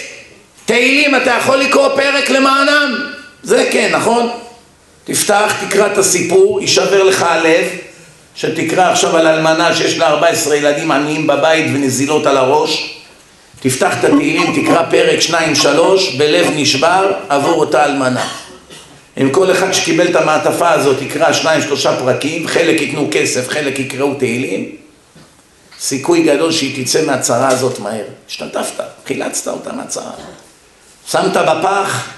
תהילים 0.67 1.17
אתה 1.17 1.31
יכול 1.31 1.57
לקרוא 1.57 1.89
פרק 1.89 2.31
למענם. 2.31 3.13
זה 3.43 3.69
כן, 3.73 3.91
נכון? 3.93 4.31
תפתח, 5.05 5.53
תקרא 5.67 5.87
את 5.93 5.99
הסיפור, 5.99 6.61
יישבר 6.61 7.03
לך 7.03 7.23
הלב. 7.23 7.90
שתקרא 8.35 8.91
עכשיו 8.93 9.17
על 9.17 9.27
אלמנה 9.27 9.77
שיש 9.77 9.99
לה 9.99 10.09
14 10.09 10.57
ילדים 10.57 10.91
עניים 10.91 11.27
בבית 11.27 11.67
ונזילות 11.75 12.27
על 12.27 12.37
הראש, 12.37 13.01
תפתח 13.61 13.93
את 13.99 14.05
התהילים, 14.05 14.63
תקרא 14.63 14.83
פרק 14.91 15.19
2-3, 15.63 15.67
בלב 16.19 16.47
נשבר 16.55 17.13
עבור 17.29 17.61
אותה 17.61 17.85
אלמנה. 17.85 18.29
אם 19.21 19.31
כל 19.31 19.53
אחד 19.53 19.73
שקיבל 19.73 20.09
את 20.09 20.17
המעטפה 20.17 20.71
הזאת 20.71 21.03
יקרא 21.03 21.33
שניים 21.33 21.63
שלושה 21.63 21.97
פרקים, 21.97 22.47
חלק 22.49 22.81
ייתנו 22.81 23.09
כסף, 23.11 23.49
חלק 23.49 23.79
יקראו 23.79 24.15
תהילים, 24.15 24.77
סיכוי 25.81 26.23
גדול 26.23 26.53
שהיא 26.53 26.85
תצא 26.85 27.07
מהצרה 27.07 27.49
הזאת 27.49 27.79
מהר. 27.79 28.05
השתתפת, 28.29 28.85
חילצת 29.07 29.49
אותה 29.49 29.73
מהצרה. 29.73 30.13
שמת 31.11 31.37
בפח, 31.37 32.09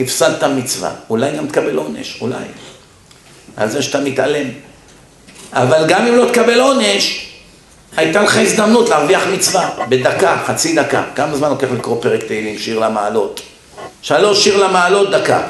הפסדת 0.00 0.44
מצווה. 0.44 0.90
אולי 1.10 1.36
גם 1.36 1.46
תקבל 1.46 1.76
עונש, 1.76 2.18
אולי. 2.20 2.44
על 3.56 3.70
זה 3.70 3.82
שאתה 3.82 4.00
מתעלם. 4.00 4.48
אבל 5.52 5.84
גם 5.88 6.06
אם 6.06 6.16
לא 6.16 6.28
תקבל 6.32 6.60
עונש, 6.60 7.28
הייתה 7.96 8.22
לך 8.22 8.36
הזדמנות 8.36 8.88
להרוויח 8.88 9.22
מצווה, 9.32 9.70
בדקה, 9.88 10.36
חצי 10.46 10.74
דקה. 10.74 11.02
כמה 11.14 11.36
זמן 11.36 11.48
לוקח 11.50 11.66
לקרוא 11.78 12.02
פרק 12.02 12.24
תהילים, 12.24 12.58
שיר 12.58 12.78
למעלות? 12.78 13.40
שלוש 14.02 14.44
שיר 14.44 14.66
למעלות, 14.66 15.10
דקה. 15.10 15.42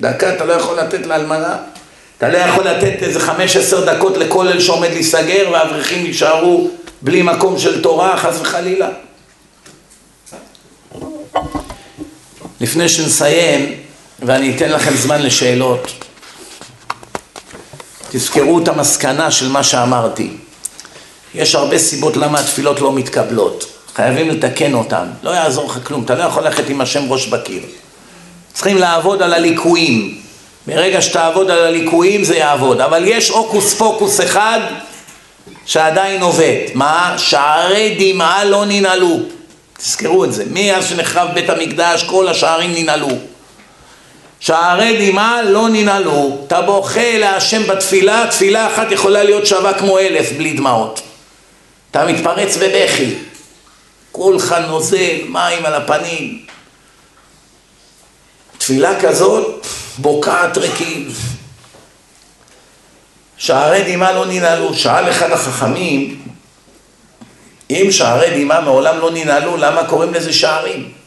דקה 0.00 0.34
אתה 0.34 0.44
לא 0.44 0.52
יכול 0.52 0.78
לתת 0.78 1.06
לאלמנה, 1.06 1.56
אתה 2.18 2.28
לא 2.28 2.38
יכול 2.38 2.64
לתת 2.64 3.02
איזה 3.02 3.20
חמש 3.20 3.56
עשר 3.56 3.94
דקות 3.94 4.16
לכולל 4.16 4.60
שעומד 4.60 4.90
להיסגר 4.90 5.48
והאברכים 5.52 6.06
יישארו 6.06 6.70
בלי 7.02 7.22
מקום 7.22 7.58
של 7.58 7.82
תורה, 7.82 8.16
חס 8.16 8.40
וחלילה. 8.40 8.88
לפני 12.60 12.88
שנסיים, 12.88 13.74
ואני 14.22 14.56
אתן 14.56 14.70
לכם 14.70 14.94
זמן 14.94 15.22
לשאלות, 15.22 16.03
תזכרו 18.16 18.58
את 18.58 18.68
המסקנה 18.68 19.30
של 19.30 19.48
מה 19.48 19.62
שאמרתי. 19.62 20.30
יש 21.34 21.54
הרבה 21.54 21.78
סיבות 21.78 22.16
למה 22.16 22.40
התפילות 22.40 22.80
לא 22.80 22.92
מתקבלות. 22.92 23.66
חייבים 23.94 24.28
לתקן 24.30 24.74
אותן. 24.74 25.06
לא 25.22 25.30
יעזור 25.30 25.70
לך 25.70 25.78
כלום, 25.84 26.04
אתה 26.04 26.14
לא 26.14 26.22
יכול 26.22 26.42
ללכת 26.44 26.68
עם 26.68 26.80
השם 26.80 27.12
ראש 27.12 27.26
בקיר. 27.26 27.62
צריכים 28.52 28.78
לעבוד 28.78 29.22
על 29.22 29.34
הליקויים. 29.34 30.18
ברגע 30.66 31.02
שתעבוד 31.02 31.50
על 31.50 31.58
הליקויים 31.58 32.24
זה 32.24 32.36
יעבוד. 32.36 32.80
אבל 32.80 33.04
יש 33.06 33.28
הוקוס 33.28 33.74
פוקוס 33.74 34.20
אחד 34.20 34.60
שעדיין 35.66 36.22
עובד. 36.22 36.58
מה? 36.74 37.14
שערי 37.18 37.96
דמעה 37.98 38.44
לא 38.44 38.64
ננעלו. 38.64 39.18
תזכרו 39.78 40.24
את 40.24 40.32
זה. 40.32 40.44
מאז 40.50 40.88
שנחרב 40.88 41.28
בית 41.34 41.50
המקדש 41.50 42.02
כל 42.02 42.28
השערים 42.28 42.72
ננעלו. 42.74 43.08
שערי 44.40 45.10
דמעה 45.10 45.42
לא 45.42 45.68
ננעלו, 45.68 46.38
אתה 46.46 46.62
בוכה 46.62 47.18
להשם 47.18 47.66
בתפילה, 47.66 48.26
תפילה 48.30 48.74
אחת 48.74 48.92
יכולה 48.92 49.22
להיות 49.22 49.46
שווה 49.46 49.74
כמו 49.74 49.98
אלף 49.98 50.32
בלי 50.32 50.52
דמעות. 50.52 51.00
אתה 51.90 52.06
מתפרץ 52.06 52.56
בבכי, 52.56 53.14
כולך 54.12 54.54
נוזל, 54.68 55.16
מים 55.28 55.66
על 55.66 55.74
הפנים. 55.74 56.44
תפילה 58.58 59.00
כזאת 59.00 59.66
בוקעת 59.98 60.58
ריקים. 60.58 61.08
שערי 63.36 63.94
דמעה 63.94 64.12
לא 64.12 64.26
ננעלו, 64.26 64.74
שאל 64.74 65.10
אחד 65.10 65.30
החכמים, 65.30 66.22
אם 67.70 67.86
שערי 67.90 68.44
דמעה 68.44 68.60
מעולם 68.60 68.98
לא 68.98 69.10
ננעלו, 69.10 69.56
למה 69.56 69.84
קוראים 69.84 70.14
לזה 70.14 70.32
שערים? 70.32 71.03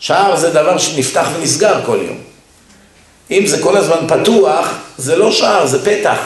שער 0.00 0.36
זה 0.36 0.50
דבר 0.50 0.78
שנפתח 0.78 1.28
ונסגר 1.36 1.80
כל 1.86 1.98
יום. 2.06 2.18
אם 3.30 3.46
זה 3.46 3.62
כל 3.62 3.76
הזמן 3.76 4.06
פתוח, 4.08 4.68
זה 4.98 5.16
לא 5.16 5.32
שער, 5.32 5.66
זה 5.66 5.84
פתח. 5.84 6.18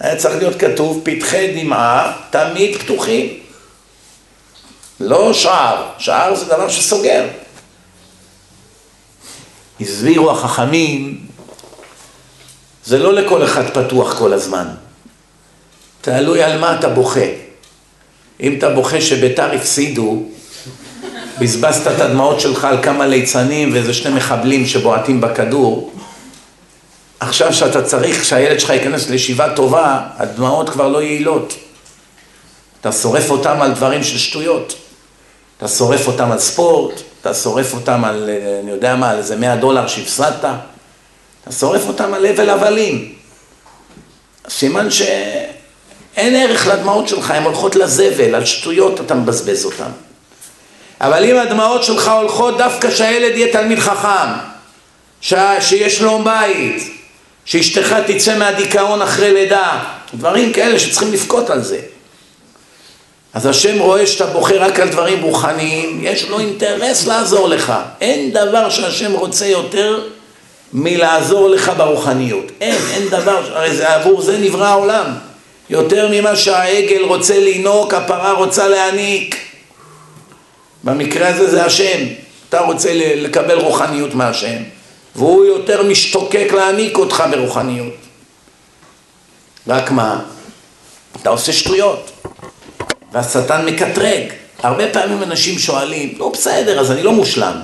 היה 0.00 0.16
צריך 0.16 0.36
להיות 0.36 0.60
כתוב, 0.60 1.00
פתחי 1.04 1.62
דמעה 1.62 2.12
תמיד 2.30 2.76
פתוחים. 2.76 3.38
לא 5.00 5.32
שער, 5.32 5.86
שער 5.98 6.34
זה 6.34 6.44
דבר 6.44 6.68
שסוגר. 6.68 7.26
הסבירו 9.80 10.30
החכמים, 10.30 11.26
זה 12.84 12.98
לא 12.98 13.12
לכל 13.12 13.44
אחד 13.44 13.70
פתוח 13.70 14.18
כל 14.18 14.32
הזמן. 14.32 14.68
תלוי 16.00 16.42
על 16.42 16.58
מה 16.58 16.78
אתה 16.78 16.88
בוכה. 16.88 17.26
אם 18.40 18.58
אתה 18.58 18.70
בוכה 18.70 19.00
שביתר 19.00 19.52
הפסידו, 19.52 20.22
בזבזת 21.38 21.86
את 21.86 22.00
הדמעות 22.00 22.40
שלך 22.40 22.64
על 22.64 22.82
כמה 22.82 23.06
ליצנים 23.06 23.72
ואיזה 23.72 23.94
שני 23.94 24.14
מחבלים 24.14 24.66
שבועטים 24.66 25.20
בכדור, 25.20 25.92
עכשיו 27.20 27.54
שאתה 27.54 27.82
צריך 27.82 28.24
שהילד 28.24 28.60
שלך 28.60 28.70
ייכנס 28.70 29.10
לישיבה 29.10 29.54
טובה, 29.56 30.00
הדמעות 30.16 30.70
כבר 30.70 30.88
לא 30.88 31.02
יעילות. 31.02 31.54
אתה 32.80 32.92
שורף 32.92 33.30
אותם 33.30 33.62
על 33.62 33.72
דברים 33.72 34.04
של 34.04 34.18
שטויות. 34.18 34.74
אתה 35.56 35.68
שורף 35.68 36.06
אותם 36.06 36.32
על 36.32 36.38
ספורט, 36.38 37.00
אתה 37.20 37.34
שורף 37.34 37.74
אותם 37.74 38.04
על, 38.04 38.30
אני 38.62 38.70
יודע 38.70 38.96
מה, 38.96 39.10
על 39.10 39.18
איזה 39.18 39.36
100 39.36 39.56
דולר 39.56 39.86
שהפסדת, 39.86 40.44
אתה 41.42 41.52
שורף 41.52 41.88
אותם 41.88 42.14
על 42.14 42.26
הבל 42.26 42.50
הבלים. 42.50 43.14
סימן 44.48 44.90
שאין 44.90 46.36
ערך 46.36 46.66
לדמעות 46.66 47.08
שלך, 47.08 47.30
הן 47.30 47.42
הולכות 47.42 47.76
לזבל, 47.76 48.34
על 48.34 48.44
שטויות 48.44 49.00
אתה 49.00 49.14
מבזבז 49.14 49.64
אותן. 49.64 49.90
אבל 51.00 51.24
אם 51.24 51.36
הדמעות 51.36 51.84
שלך 51.84 52.08
הולכות 52.08 52.58
דווקא 52.58 52.90
שהילד 52.90 53.36
יהיה 53.36 53.52
תלמיד 53.52 53.78
חכם, 53.78 54.32
ש... 55.20 55.34
שיש 55.60 56.02
לו 56.02 56.24
בית, 56.24 56.82
שאשתך 57.44 57.94
תצא 58.06 58.38
מהדיכאון 58.38 59.02
אחרי 59.02 59.32
לידה, 59.32 59.78
דברים 60.14 60.52
כאלה 60.52 60.78
שצריכים 60.78 61.12
לבכות 61.12 61.50
על 61.50 61.62
זה. 61.62 61.78
אז 63.34 63.46
השם 63.46 63.78
רואה 63.78 64.06
שאתה 64.06 64.26
בוחר 64.26 64.62
רק 64.62 64.80
על 64.80 64.88
דברים 64.88 65.22
רוחניים, 65.22 66.00
יש 66.02 66.28
לו 66.28 66.38
אינטרס 66.38 67.06
לעזור 67.06 67.48
לך. 67.48 67.72
אין 68.00 68.30
דבר 68.30 68.70
שהשם 68.70 69.12
רוצה 69.12 69.46
יותר 69.46 70.00
מלעזור 70.72 71.48
לך 71.48 71.72
ברוחניות. 71.76 72.44
אין, 72.60 72.78
אין 72.94 73.08
דבר, 73.08 73.56
הרי 73.56 73.76
זה 73.76 73.94
עבור 73.94 74.22
זה 74.22 74.38
נברא 74.38 74.66
העולם. 74.66 75.06
יותר 75.70 76.08
ממה 76.12 76.36
שהעגל 76.36 77.02
רוצה 77.02 77.40
לינוק, 77.40 77.94
הפרה 77.94 78.32
רוצה 78.32 78.68
להעניק. 78.68 79.36
במקרה 80.84 81.28
הזה 81.28 81.50
זה 81.50 81.64
השם. 81.64 81.98
אתה 82.48 82.60
רוצה 82.60 82.90
לקבל 82.94 83.58
רוחניות 83.58 84.14
מהשם, 84.14 84.62
והוא 85.16 85.44
יותר 85.44 85.82
משתוקק 85.82 86.48
להעניק 86.52 86.98
אותך 86.98 87.24
ברוחניות. 87.30 87.94
רק 89.68 89.90
מה? 89.90 90.20
אתה 91.20 91.30
עושה 91.30 91.52
שטויות. 91.52 92.10
והשטן 93.12 93.66
מקטרג. 93.66 94.22
הרבה 94.62 94.88
פעמים 94.92 95.22
אנשים 95.22 95.58
שואלים, 95.58 96.14
לא 96.18 96.28
בסדר, 96.28 96.80
אז 96.80 96.90
אני 96.90 97.02
לא 97.02 97.12
מושלם. 97.12 97.60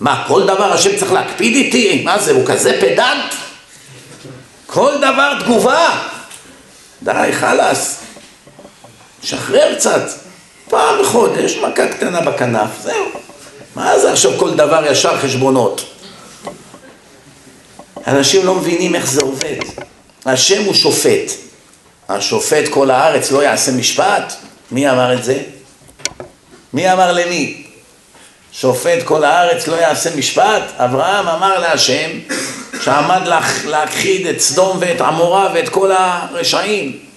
מה, 0.00 0.24
כל 0.28 0.42
דבר 0.42 0.72
השם 0.72 0.96
צריך 0.96 1.12
להקפיד 1.12 1.56
איתי? 1.56 2.02
מה 2.04 2.18
זה, 2.18 2.32
הוא 2.32 2.46
כזה 2.46 2.78
פדנט? 2.80 3.34
כל 4.66 4.96
דבר 4.98 5.42
תגובה. 5.42 6.08
די, 7.02 7.28
חלאס. 7.32 8.00
שחרר 9.22 9.74
קצת. 9.74 10.02
פעם 10.70 11.02
בחודש, 11.02 11.56
מכה 11.56 11.88
קטנה 11.88 12.20
בכנף, 12.20 12.70
זהו. 12.82 13.04
מה 13.76 13.98
זה 13.98 14.12
עכשיו 14.12 14.32
כל 14.38 14.54
דבר 14.54 14.86
ישר 14.90 15.18
חשבונות? 15.18 15.84
אנשים 18.06 18.46
לא 18.46 18.54
מבינים 18.54 18.94
איך 18.94 19.10
זה 19.10 19.20
עובד. 19.20 19.56
השם 20.26 20.64
הוא 20.64 20.74
שופט. 20.74 21.32
השופט 22.08 22.68
כל 22.70 22.90
הארץ 22.90 23.30
לא 23.30 23.42
יעשה 23.42 23.72
משפט? 23.72 24.32
מי 24.70 24.90
אמר 24.90 25.14
את 25.14 25.24
זה? 25.24 25.42
מי 26.72 26.92
אמר 26.92 27.12
למי? 27.12 27.66
שופט 28.52 29.02
כל 29.04 29.24
הארץ 29.24 29.66
לא 29.66 29.76
יעשה 29.76 30.16
משפט? 30.16 30.62
אברהם 30.76 31.28
אמר 31.28 31.58
להשם 31.58 32.10
שעמד 32.82 33.22
להכחיד 33.64 34.26
את 34.26 34.40
סדום 34.40 34.76
ואת 34.80 35.00
עמורה 35.00 35.50
ואת 35.54 35.68
כל 35.68 35.92
הרשעים. 35.92 37.09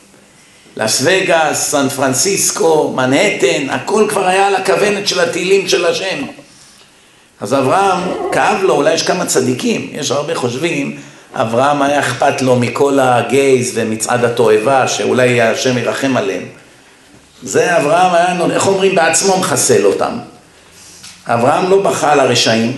לס 0.78 1.02
וגאס, 1.06 1.72
סן 1.72 1.90
פרנסיסקו, 1.90 2.94
מנהטן, 2.96 3.70
הכל 3.70 4.06
כבר 4.10 4.28
היה 4.28 4.48
על 4.48 4.56
הכוונת 4.56 5.08
של 5.08 5.20
הטילים 5.20 5.70
של 5.70 5.86
השם. 5.86 6.26
אז 7.42 7.54
אברהם, 7.54 8.00
כאב 8.32 8.58
לו, 8.62 8.74
אולי 8.76 8.94
יש 8.94 9.04
כמה 9.04 9.26
צדיקים, 9.26 9.90
יש 9.94 10.12
הרבה 10.12 10.36
חושבים, 10.36 10.98
אברהם 11.34 11.82
היה 11.82 12.00
אכפת 12.00 12.42
לו 12.42 12.56
מכל 12.56 13.00
הגייז 13.00 13.72
ומצעד 13.76 14.26
התועבה, 14.26 14.88
שאולי 14.88 15.42
השם 15.42 15.78
ירחם 15.78 16.18
עליהם. 16.18 16.44
זה 17.44 17.78
אברהם 17.78 18.14
היה, 18.14 18.56
איך 18.56 18.68
אומרים, 18.68 18.96
בעצמו 18.96 19.38
מחסל 19.38 19.86
אותם. 19.86 20.18
אברהם 21.26 21.70
לא 21.70 21.82
בכה 21.82 22.12
על 22.12 22.20
הרשעים, 22.20 22.78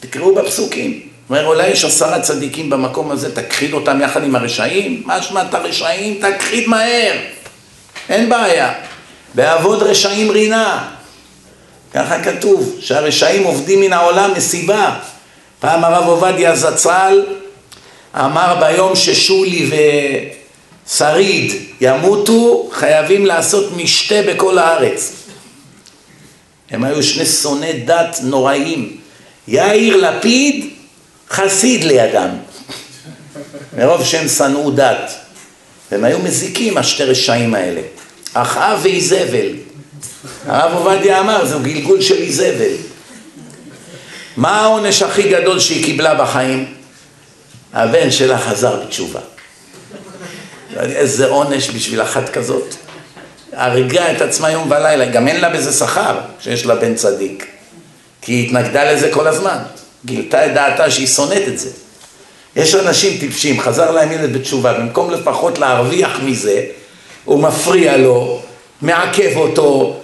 תקראו 0.00 0.34
בפסוקים. 0.34 1.09
אומר, 1.30 1.46
אולי 1.46 1.68
יש 1.68 1.84
עשרה 1.84 2.20
צדיקים 2.20 2.70
במקום 2.70 3.10
הזה, 3.10 3.34
תכחיד 3.34 3.72
אותם 3.72 4.00
יחד 4.00 4.24
עם 4.24 4.36
הרשעים? 4.36 5.02
מה 5.06 5.22
שמעת 5.22 5.54
הרשעים? 5.54 6.20
תכחיד 6.20 6.68
מהר. 6.68 7.12
אין 8.08 8.28
בעיה. 8.28 8.72
בעבוד 9.34 9.82
רשעים 9.82 10.30
רינה. 10.30 10.88
ככה 11.94 12.22
כתוב, 12.22 12.76
שהרשעים 12.80 13.44
עובדים 13.44 13.80
מן 13.80 13.92
העולם 13.92 14.30
מסיבה. 14.36 14.96
פעם 15.60 15.84
הרב 15.84 16.08
עובדיה 16.08 16.56
זצ"ל 16.56 17.24
אמר 18.16 18.56
ביום 18.60 18.96
ששולי 18.96 19.70
ושריד 20.86 21.52
ימותו, 21.80 22.68
חייבים 22.72 23.26
לעשות 23.26 23.76
משתה 23.76 24.22
בכל 24.26 24.58
הארץ. 24.58 25.12
הם 26.70 26.84
היו 26.84 27.02
שני 27.02 27.26
שונאי 27.26 27.72
דת 27.72 28.18
נוראים. 28.22 28.96
יאיר 29.48 29.96
לפיד, 29.96 30.69
חסיד 31.30 31.84
לידם. 31.84 32.30
מרוב 33.76 34.04
שהם 34.04 34.28
שנאו 34.28 34.70
דת. 34.70 35.12
והם 35.92 36.04
היו 36.04 36.18
מזיקים, 36.18 36.78
השתי 36.78 37.04
רשעים 37.04 37.54
האלה. 37.54 37.80
אחאב 38.34 38.80
ואיזבל. 38.82 39.48
הרב 40.46 40.72
עובדיה 40.74 41.20
אמר, 41.20 41.46
זהו 41.46 41.60
גלגול 41.60 42.00
של 42.00 42.16
איזבל. 42.16 42.74
מה 44.36 44.60
העונש 44.60 45.02
הכי 45.02 45.28
גדול 45.28 45.60
שהיא 45.60 45.84
קיבלה 45.84 46.14
בחיים? 46.14 46.74
הבן 47.72 48.10
שלה 48.10 48.38
חזר 48.38 48.80
בתשובה. 48.80 49.20
איזה 50.76 51.26
עונש 51.26 51.70
בשביל 51.70 52.02
אחת 52.02 52.28
כזאת. 52.28 52.74
הרגה 53.52 54.12
את 54.12 54.20
עצמה 54.20 54.50
יום 54.50 54.70
ולילה, 54.70 55.04
גם 55.04 55.28
אין 55.28 55.40
לה 55.40 55.50
בזה 55.50 55.72
שכר 55.72 56.20
שיש 56.40 56.66
לה 56.66 56.74
בן 56.74 56.94
צדיק. 56.94 57.46
כי 58.22 58.32
היא 58.32 58.46
התנגדה 58.46 58.92
לזה 58.92 59.10
כל 59.12 59.26
הזמן. 59.26 59.58
גילתה 60.04 60.46
את 60.46 60.54
דעתה 60.54 60.90
שהיא 60.90 61.06
שונאת 61.06 61.48
את 61.48 61.58
זה. 61.58 61.70
יש 62.56 62.74
אנשים 62.74 63.18
טיפשים, 63.18 63.60
חזר 63.60 63.90
להם 63.90 64.12
ילד 64.12 64.32
בתשובה, 64.32 64.72
במקום 64.72 65.10
לפחות 65.10 65.58
להרוויח 65.58 66.20
מזה, 66.24 66.64
הוא 67.24 67.42
מפריע 67.42 67.96
לו, 67.96 68.42
מעכב 68.82 69.36
אותו, 69.36 69.96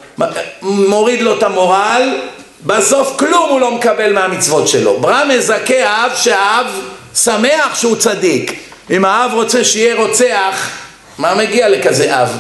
מוריד 0.63 1.21
לו 1.21 1.39
את 1.39 1.43
המורל, 1.43 2.19
בסוף 2.67 3.17
כלום 3.19 3.49
הוא 3.51 3.61
לא 3.61 3.71
מקבל 3.71 4.13
מהמצוות 4.13 4.69
שלו. 4.69 5.01
ברא 5.01 5.25
מזכה 5.25 5.89
האב 5.89 6.13
שהאב 6.17 6.67
שמח 7.15 7.75
שהוא 7.75 7.97
צדיק. 7.97 8.61
אם 8.91 9.05
האב 9.05 9.31
רוצה 9.35 9.65
שיהיה 9.65 9.97
רוצח, 9.97 10.71
מה 11.19 11.35
מגיע 11.35 11.69
לכזה 11.69 12.23
אב? 12.23 12.39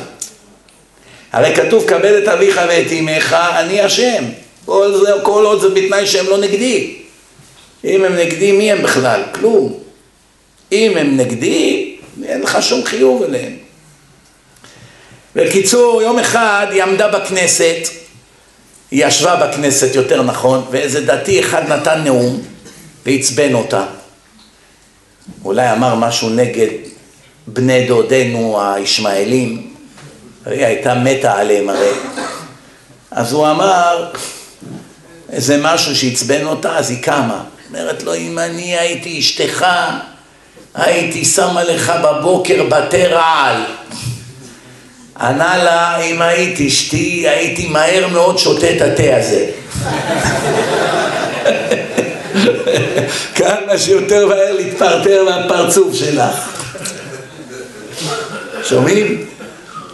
הרי 1.32 1.56
כתוב, 1.56 1.88
כבד 1.88 2.12
את 2.22 2.28
אביך 2.28 2.60
ואת 2.68 2.92
אמך, 2.92 3.32
אני 3.32 3.80
השם. 3.80 4.24
כל, 4.66 4.92
זה, 5.04 5.12
כל 5.22 5.44
עוד 5.44 5.60
זה 5.60 5.68
בתנאי 5.68 6.06
שהם 6.06 6.26
לא 6.26 6.38
נגדי. 6.38 7.05
אם 7.86 8.04
הם 8.04 8.16
נגדי, 8.16 8.52
מי 8.52 8.72
הם 8.72 8.82
בכלל? 8.82 9.22
כלום. 9.32 9.78
אם 10.72 10.92
הם 10.96 11.16
נגדי, 11.16 11.96
אין 12.24 12.42
לך 12.42 12.62
שום 12.62 12.84
חיוב 12.84 13.22
אליהם. 13.22 13.56
בקיצור, 15.34 16.02
יום 16.02 16.18
אחד 16.18 16.66
היא 16.70 16.82
עמדה 16.82 17.08
בכנסת, 17.08 17.88
היא 18.90 19.06
ישבה 19.06 19.36
בכנסת 19.36 19.94
יותר 19.94 20.22
נכון, 20.22 20.64
ואיזה 20.70 21.06
דתי 21.06 21.40
אחד 21.40 21.68
נתן 21.68 22.04
נאום 22.04 22.42
ועצבן 23.06 23.54
אותה. 23.54 23.84
אולי 25.44 25.72
אמר 25.72 25.94
משהו 25.94 26.30
נגד 26.30 26.68
בני 27.46 27.86
דודינו 27.86 28.60
הישמעאלים, 28.62 29.74
היא 30.46 30.64
הייתה 30.64 30.94
מתה 30.94 31.34
עליהם 31.34 31.68
הרי. 31.68 31.92
אז 33.10 33.32
הוא 33.32 33.50
אמר 33.50 34.12
איזה 35.32 35.58
משהו 35.62 35.96
שעצבן 35.96 36.46
אותה, 36.46 36.78
אז 36.78 36.90
היא 36.90 37.02
קמה. 37.02 37.44
אומרת 37.68 38.02
לו, 38.02 38.14
אם 38.14 38.38
אני 38.38 38.78
הייתי 38.78 39.18
אשתך, 39.18 39.66
הייתי 40.74 41.24
שמה 41.24 41.64
לך 41.64 41.92
בבוקר 42.02 42.64
בתי 42.68 43.06
רעל. 43.06 43.56
ענה 45.20 45.64
לה, 45.64 45.96
אם 46.00 46.22
היית 46.22 46.60
אשתי, 46.60 47.28
הייתי 47.28 47.68
מהר 47.68 48.08
מאוד 48.08 48.38
שותה 48.38 48.70
את 48.70 48.82
התה 48.82 49.16
הזה. 49.16 49.46
כמה 53.34 53.78
שיותר 53.78 54.26
מהר 54.26 54.52
להתפרטר 54.52 55.24
מהפרצוף 55.24 55.94
שלך. 55.94 56.62
שומעים? 58.64 59.26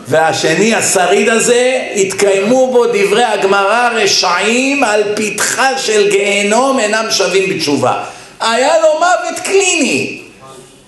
והשני, 0.09 0.75
השריד 0.75 1.29
הזה, 1.29 1.89
התקיימו 1.97 2.73
בו 2.73 2.87
דברי 2.87 3.25
הגמרא 3.25 3.89
רשעים 3.95 4.85
על 4.85 5.03
פתחה 5.17 5.79
של 5.79 6.11
גיהנום 6.11 6.79
אינם 6.79 7.07
שווים 7.11 7.51
בתשובה. 7.51 8.05
היה 8.41 8.79
לו 8.79 8.89
מוות 8.99 9.41
קליני, 9.45 10.23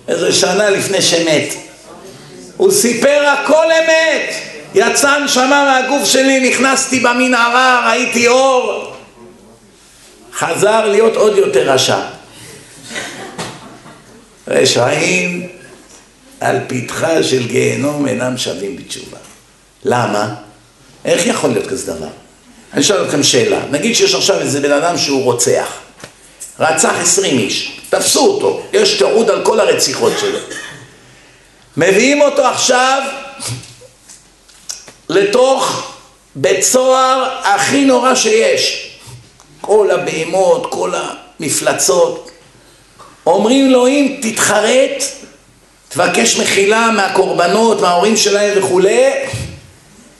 איזה 0.07 0.33
שנה 0.33 0.69
לפני 0.69 1.01
שמת. 1.01 1.53
הוא 2.57 2.71
סיפר 2.71 3.27
הכל 3.27 3.65
אמת, 3.83 4.33
יצא 4.75 5.19
נשמה 5.19 5.81
מהגוף 5.81 6.09
שלי, 6.09 6.49
נכנסתי 6.49 6.99
במנהרה, 6.99 7.89
ראיתי 7.89 8.27
אור, 8.27 8.91
חזר 10.33 10.85
להיות 10.85 11.15
עוד 11.15 11.37
יותר 11.37 11.71
רשע. 11.71 11.99
רשעים 14.47 15.47
על 16.39 16.57
פתחה 16.67 17.23
של 17.23 17.47
גיהנום 17.47 18.07
אינם 18.07 18.37
שווים 18.37 18.75
בתשובה. 18.75 19.17
למה? 19.83 20.35
איך 21.05 21.25
יכול 21.25 21.49
להיות 21.49 21.67
כזה 21.67 21.93
דבר? 21.93 22.07
אני 22.73 22.81
אשאל 22.81 23.05
אתכם 23.05 23.23
שאלה, 23.23 23.59
נגיד 23.71 23.95
שיש 23.95 24.15
עכשיו 24.15 24.39
איזה 24.39 24.61
בן 24.61 24.71
אדם 24.71 24.97
שהוא 24.97 25.23
רוצח, 25.23 25.67
רצח 26.59 26.93
עשרים 27.01 27.39
איש, 27.39 27.79
תפסו 27.89 28.25
אותו, 28.25 28.61
יש 28.73 28.97
תיעוד 28.97 29.29
על 29.29 29.45
כל 29.45 29.59
הרציחות 29.59 30.13
שלו. 30.19 30.39
מביאים 31.77 32.21
אותו 32.21 32.45
עכשיו 32.45 33.01
לתוך 35.09 35.91
בית 36.35 36.63
סוהר 36.63 37.39
הכי 37.43 37.85
נורא 37.85 38.15
שיש. 38.15 38.91
כל 39.61 39.91
הבהמות, 39.91 40.67
כל 40.71 40.91
המפלצות. 40.95 42.31
אומרים 43.25 43.71
לו 43.71 43.87
אם 43.87 44.17
תתחרט, 44.21 45.03
תבקש 45.89 46.37
מחילה 46.37 46.91
מהקורבנות, 46.91 47.81
מההורים 47.81 48.17
שלהם 48.17 48.57
וכולי, 48.57 49.11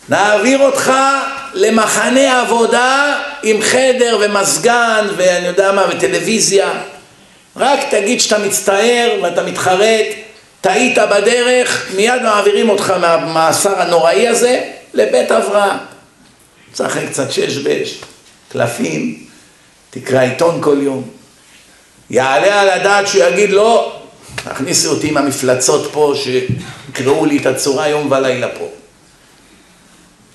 נעביר 0.10 0.60
אותך 0.60 0.92
למחנה 1.54 2.42
עבודה 2.42 3.20
עם 3.44 3.62
חדר 3.62 4.18
ומזגן 4.22 5.08
ואני 5.18 5.48
יודע 5.48 5.72
מה 5.72 5.86
וטלוויזיה. 5.90 6.72
רק 7.56 7.80
תגיד 7.90 8.22
שאתה 8.22 8.38
מצטער 8.38 9.20
ואתה 9.24 9.44
מתחרט. 9.44 10.06
טעית 10.62 10.98
בדרך 10.98 11.92
מיד 11.96 12.22
מעבירים 12.24 12.70
אותך 12.70 12.94
מהמאסר 13.02 13.82
הנוראי 13.82 14.28
הזה 14.28 14.62
לבית 14.94 15.32
הבראה 15.32 15.78
צחק 16.74 17.02
קצת 17.10 17.32
שש 17.32 17.58
בש 17.58 17.96
קלפים 18.52 19.24
תקרא 19.90 20.22
עיתון 20.22 20.60
כל 20.62 20.78
יום. 20.82 21.04
יעלה 22.10 22.62
על 22.62 22.70
הדעת 22.70 23.08
שהוא 23.08 23.24
יגיד 23.24 23.50
לא 23.50 23.95
תכניסו 24.50 24.90
אותי 24.90 25.08
עם 25.08 25.18
המפלצות 25.18 25.90
פה 25.92 26.14
שיקראו 26.16 27.26
לי 27.26 27.38
את 27.38 27.46
הצורה 27.46 27.88
יום 27.88 28.12
ולילה 28.12 28.48
פה 28.60 28.70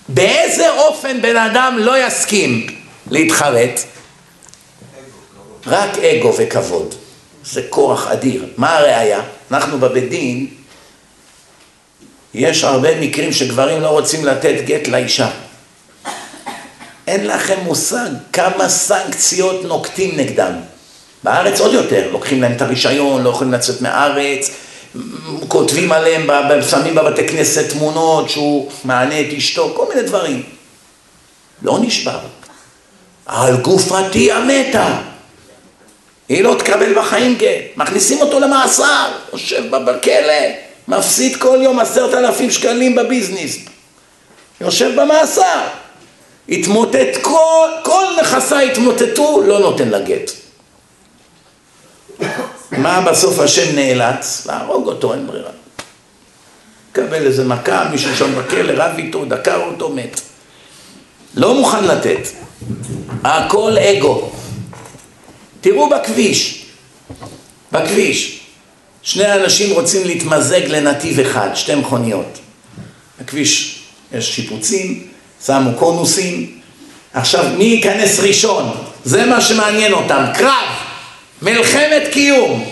באיזה 0.09 0.70
אופן 0.70 1.23
בן 1.23 1.37
אדם 1.37 1.77
לא 1.78 2.07
יסכים 2.07 2.66
להתחרט? 3.11 3.81
רק 5.66 5.99
אגו 5.99 6.35
וכבוד. 6.39 6.95
זה 7.45 7.62
כורח 7.70 8.07
אדיר. 8.07 8.47
מה 8.57 8.78
הראייה? 8.78 9.20
אנחנו 9.51 9.78
בבית 9.78 10.09
דין, 10.09 10.47
יש 12.35 12.65
הרבה 12.65 13.01
מקרים 13.01 13.32
שגברים 13.32 13.81
לא 13.81 13.89
רוצים 13.89 14.24
לתת 14.24 14.55
גט 14.65 14.89
לאישה. 14.89 15.31
אין 17.07 17.27
לכם 17.27 17.61
מושג 17.62 18.09
כמה 18.32 18.69
סנקציות 18.69 19.65
נוקטים 19.65 20.16
נגדם. 20.16 20.53
בארץ 21.25 21.61
עוד 21.61 21.73
יותר, 21.75 22.09
לוקחים 22.13 22.43
להם 22.43 22.53
את 22.53 22.63
הרישיון, 22.63 23.23
לא 23.23 23.31
יכולים 23.31 23.53
לצאת 23.53 23.81
מהארץ, 23.83 24.51
כותבים 25.49 25.93
עליהם, 25.93 26.27
שמים 26.71 26.95
בבתי 26.95 27.29
כנסת 27.29 27.71
תמונות 27.71 28.31
שהוא 28.31 28.71
מענה 28.85 29.21
את 29.21 29.27
אשתו, 29.37 29.73
כל 29.77 29.87
מיני 29.89 30.03
דברים. 30.03 30.43
לא 31.63 31.79
נשבר. 31.83 32.19
על 33.27 33.57
גופתי 33.57 34.33
המתה. 34.33 34.99
היא 36.29 36.43
לא 36.45 36.57
תקבל 36.59 36.95
בחיים 36.99 37.35
גט. 37.35 37.77
מכניסים 37.77 38.21
אותו 38.21 38.41
למאסר, 38.41 39.09
יושב 39.33 39.77
בכלא, 39.77 40.45
מפסיד 40.89 41.37
כל 41.37 41.59
יום 41.63 41.79
עשרת 41.79 42.15
אלפים 42.15 42.51
שקלים 42.51 42.95
בביזנס. 42.95 43.57
יושב 44.61 45.01
במאסר. 45.01 45.61
התמוטט, 46.49 47.17
כל, 47.23 47.69
כל 47.83 48.05
נכסיי 48.21 48.71
התמוטטו, 48.71 49.43
לא 49.47 49.59
נותן 49.59 49.89
לה 49.89 49.99
גט. 49.99 50.31
מה 52.82 53.01
בסוף 53.01 53.39
השם 53.39 53.74
נאלץ? 53.74 54.47
להרוג 54.47 54.86
אותו, 54.86 55.15
אין 55.15 55.27
ברירה. 55.27 55.51
קבל 56.93 57.27
איזה 57.27 57.44
מכה, 57.44 57.89
מישהו 57.90 58.16
שם 58.16 58.35
בכלא, 58.35 58.73
רב 58.77 58.97
איתו, 58.98 59.24
דקר 59.24 59.61
אותו, 59.62 59.89
מת. 59.89 60.20
לא 61.35 61.55
מוכן 61.55 61.85
לתת. 61.85 62.28
הכל 63.24 63.78
אגו. 63.78 64.31
תראו 65.61 65.89
בכביש, 65.89 66.66
בכביש, 67.73 68.40
שני 69.02 69.32
אנשים 69.32 69.74
רוצים 69.74 70.07
להתמזג 70.07 70.61
לנתיב 70.66 71.20
אחד, 71.20 71.48
שתי 71.55 71.74
מכוניות. 71.74 72.39
בכביש 73.20 73.82
יש 74.12 74.36
שיפוצים, 74.36 75.07
שמו 75.47 75.70
קונוסים, 75.78 76.61
עכשיו 77.15 77.44
מי 77.59 77.65
ייכנס 77.65 78.20
ראשון? 78.20 78.70
זה 79.05 79.27
מה 79.27 79.40
שמעניין 79.40 79.93
אותם, 79.93 80.24
קרב. 80.35 80.90
מלחמת 81.43 82.03
קיום. 82.12 82.65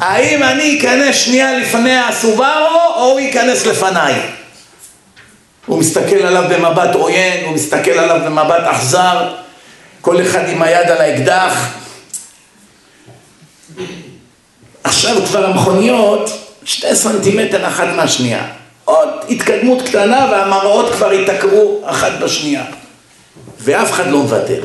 האם 0.00 0.42
אני 0.42 0.78
אכנס 0.78 1.16
שנייה 1.16 1.58
לפני 1.58 1.96
הסובארו 1.96 2.80
או 2.96 3.04
הוא 3.04 3.20
ייכנס 3.20 3.66
לפניי? 3.66 4.14
הוא 5.66 5.78
מסתכל 5.78 6.16
עליו 6.16 6.44
במבט 6.50 6.94
עוין, 6.94 7.44
הוא 7.44 7.54
מסתכל 7.54 7.90
עליו 7.90 8.20
במבט 8.24 8.62
אכזר, 8.64 9.34
כל 10.00 10.22
אחד 10.22 10.48
עם 10.48 10.62
היד 10.62 10.90
על 10.90 11.00
האקדח. 11.00 11.68
עכשיו 14.84 15.16
כבר 15.26 15.46
המכוניות 15.46 16.30
שתי 16.64 16.94
סנטימטר 16.94 17.68
אחת 17.68 17.88
מהשנייה. 17.96 18.46
עוד 18.84 19.08
התקדמות 19.28 19.82
קטנה 19.82 20.28
והמראות 20.30 20.92
כבר 20.92 21.12
ייתקעו 21.12 21.82
אחת 21.86 22.12
בשנייה. 22.20 22.64
ואף 23.60 23.90
אחד 23.90 24.06
לא 24.06 24.18
מוותר. 24.18 24.64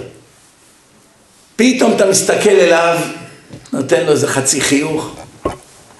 פתאום 1.56 1.94
אתה 1.96 2.06
מסתכל 2.06 2.50
אליו 2.50 2.98
נותן 3.74 4.04
לו 4.06 4.12
איזה 4.12 4.28
חצי 4.28 4.62
חיוך, 4.62 5.16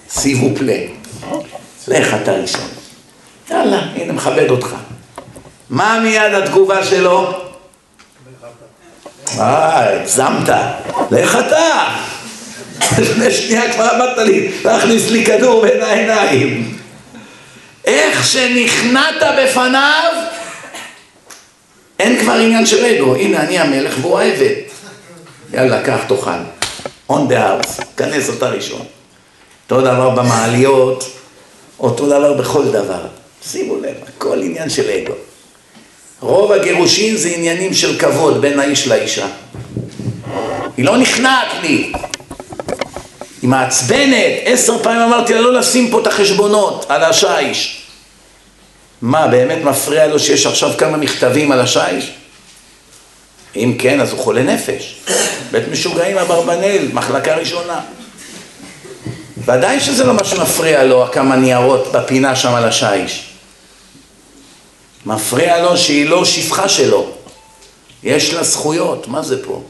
סיבו 0.10 0.56
פלה. 0.56 0.78
לך 1.88 2.14
אתה 2.22 2.32
ראשון. 2.32 2.68
יאללה, 3.52 3.80
הנה 3.96 4.14
מכבד 4.14 4.50
אותך. 4.50 4.76
מה 5.70 6.00
מיד 6.04 6.34
התגובה 6.34 6.86
שלו? 6.86 7.34
אה, 9.40 10.02
הגזמת. 10.02 10.50
לך 11.12 11.38
אתה. 11.48 11.96
לפני 12.98 13.32
שנייה 13.32 13.74
כבר 13.74 13.96
אמרת 13.96 14.18
לי 14.18 14.52
להכניס 14.66 15.10
לי 15.10 15.26
כדור 15.26 15.62
בין 15.62 15.82
העיניים. 15.82 16.78
איך 17.86 18.28
שנכנעת 18.28 19.24
בפניו, 19.38 20.14
אין 22.00 22.20
כבר 22.20 22.34
עניין 22.34 22.66
של 22.66 22.86
אגו. 22.86 23.16
הנה, 23.16 23.42
אני 23.42 23.60
המלך 23.60 23.96
והוא 24.02 24.20
העבד. 24.20 24.56
יאללה, 25.54 25.84
קח, 25.84 26.00
תאכל. 26.08 26.32
The 27.18 27.32
house, 27.32 27.84
כנס 27.98 28.30
אותה 28.30 28.50
ראשון. 28.50 28.86
אותו 29.72 29.82
דבר 29.82 30.10
במעליות, 30.10 31.04
אותו 31.80 32.06
דבר 32.06 32.34
בכל 32.34 32.66
דבר. 32.66 33.02
שימו 33.52 33.76
לב, 33.78 33.96
הכל 34.08 34.42
עניין 34.42 34.70
של 34.70 34.90
אגו. 34.90 35.14
רוב 36.20 36.52
הגירושין 36.52 37.18
זה 37.18 37.30
עניינים 37.30 37.74
של 37.74 38.00
כבוד 38.00 38.42
בין 38.42 38.60
האיש 38.60 38.88
לאישה. 38.88 39.28
היא 40.78 40.86
לא 40.86 40.98
נכנעת 40.98 41.48
לי. 41.62 41.92
היא 43.42 43.50
מעצבנת, 43.50 44.34
עשר 44.46 44.84
פעמים 44.84 45.02
אמרתי 45.02 45.34
לה 45.34 45.42
לא 45.42 45.54
לשים 45.54 45.92
פה 45.92 46.02
את 46.02 46.08
החשבונות 46.08 46.86
על 46.90 47.04
השיש. 47.04 47.82
מה, 49.02 49.28
באמת 49.28 49.64
מפריע 49.64 50.08
לו 50.08 50.20
שיש 50.20 50.46
עכשיו 50.46 50.72
כמה 50.78 50.98
מכתבים 50.98 51.52
על 51.52 51.60
השיש? 51.60 52.12
אם 53.56 53.76
כן, 53.80 54.02
אז 54.02 54.12
הוא 54.12 54.20
חולה 54.20 54.44
נפש. 54.44 55.02
בית 55.52 55.64
משוגעים 55.72 56.18
אברבנאל, 56.18 56.88
מחלקה 56.94 57.36
ראשונה. 57.36 57.80
ודאי 59.46 59.80
שזה 59.80 60.04
לא 60.04 60.14
מה 60.14 60.24
שמפריע 60.24 60.84
לו, 60.84 61.06
כמה 61.12 61.36
ניירות 61.36 61.92
בפינה 61.92 62.36
שם 62.36 62.54
על 62.54 62.64
השיש. 62.64 63.30
מפריע 65.06 65.64
לו 65.64 65.78
שהיא 65.78 66.10
לא 66.10 66.26
שפחה 66.26 66.70
שלו. 66.70 67.12
יש 68.04 68.34
לה 68.34 68.44
זכויות, 68.44 69.08
מה 69.08 69.22
זה 69.22 69.46
פה? 69.46 69.62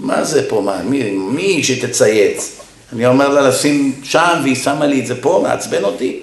מה 0.00 0.24
זה 0.24 0.48
פה? 0.48 0.60
מה, 0.60 0.82
מי, 0.82 1.10
מי 1.10 1.62
שתצייץ? 1.64 2.52
אני 2.92 3.06
אומר 3.06 3.28
לה 3.28 3.40
לשים 3.40 4.00
שם 4.02 4.40
והיא 4.42 4.56
שמה 4.56 4.86
לי 4.86 5.00
את 5.00 5.06
זה 5.06 5.20
פה, 5.20 5.40
מעצבן 5.42 5.84
אותי? 5.84 6.20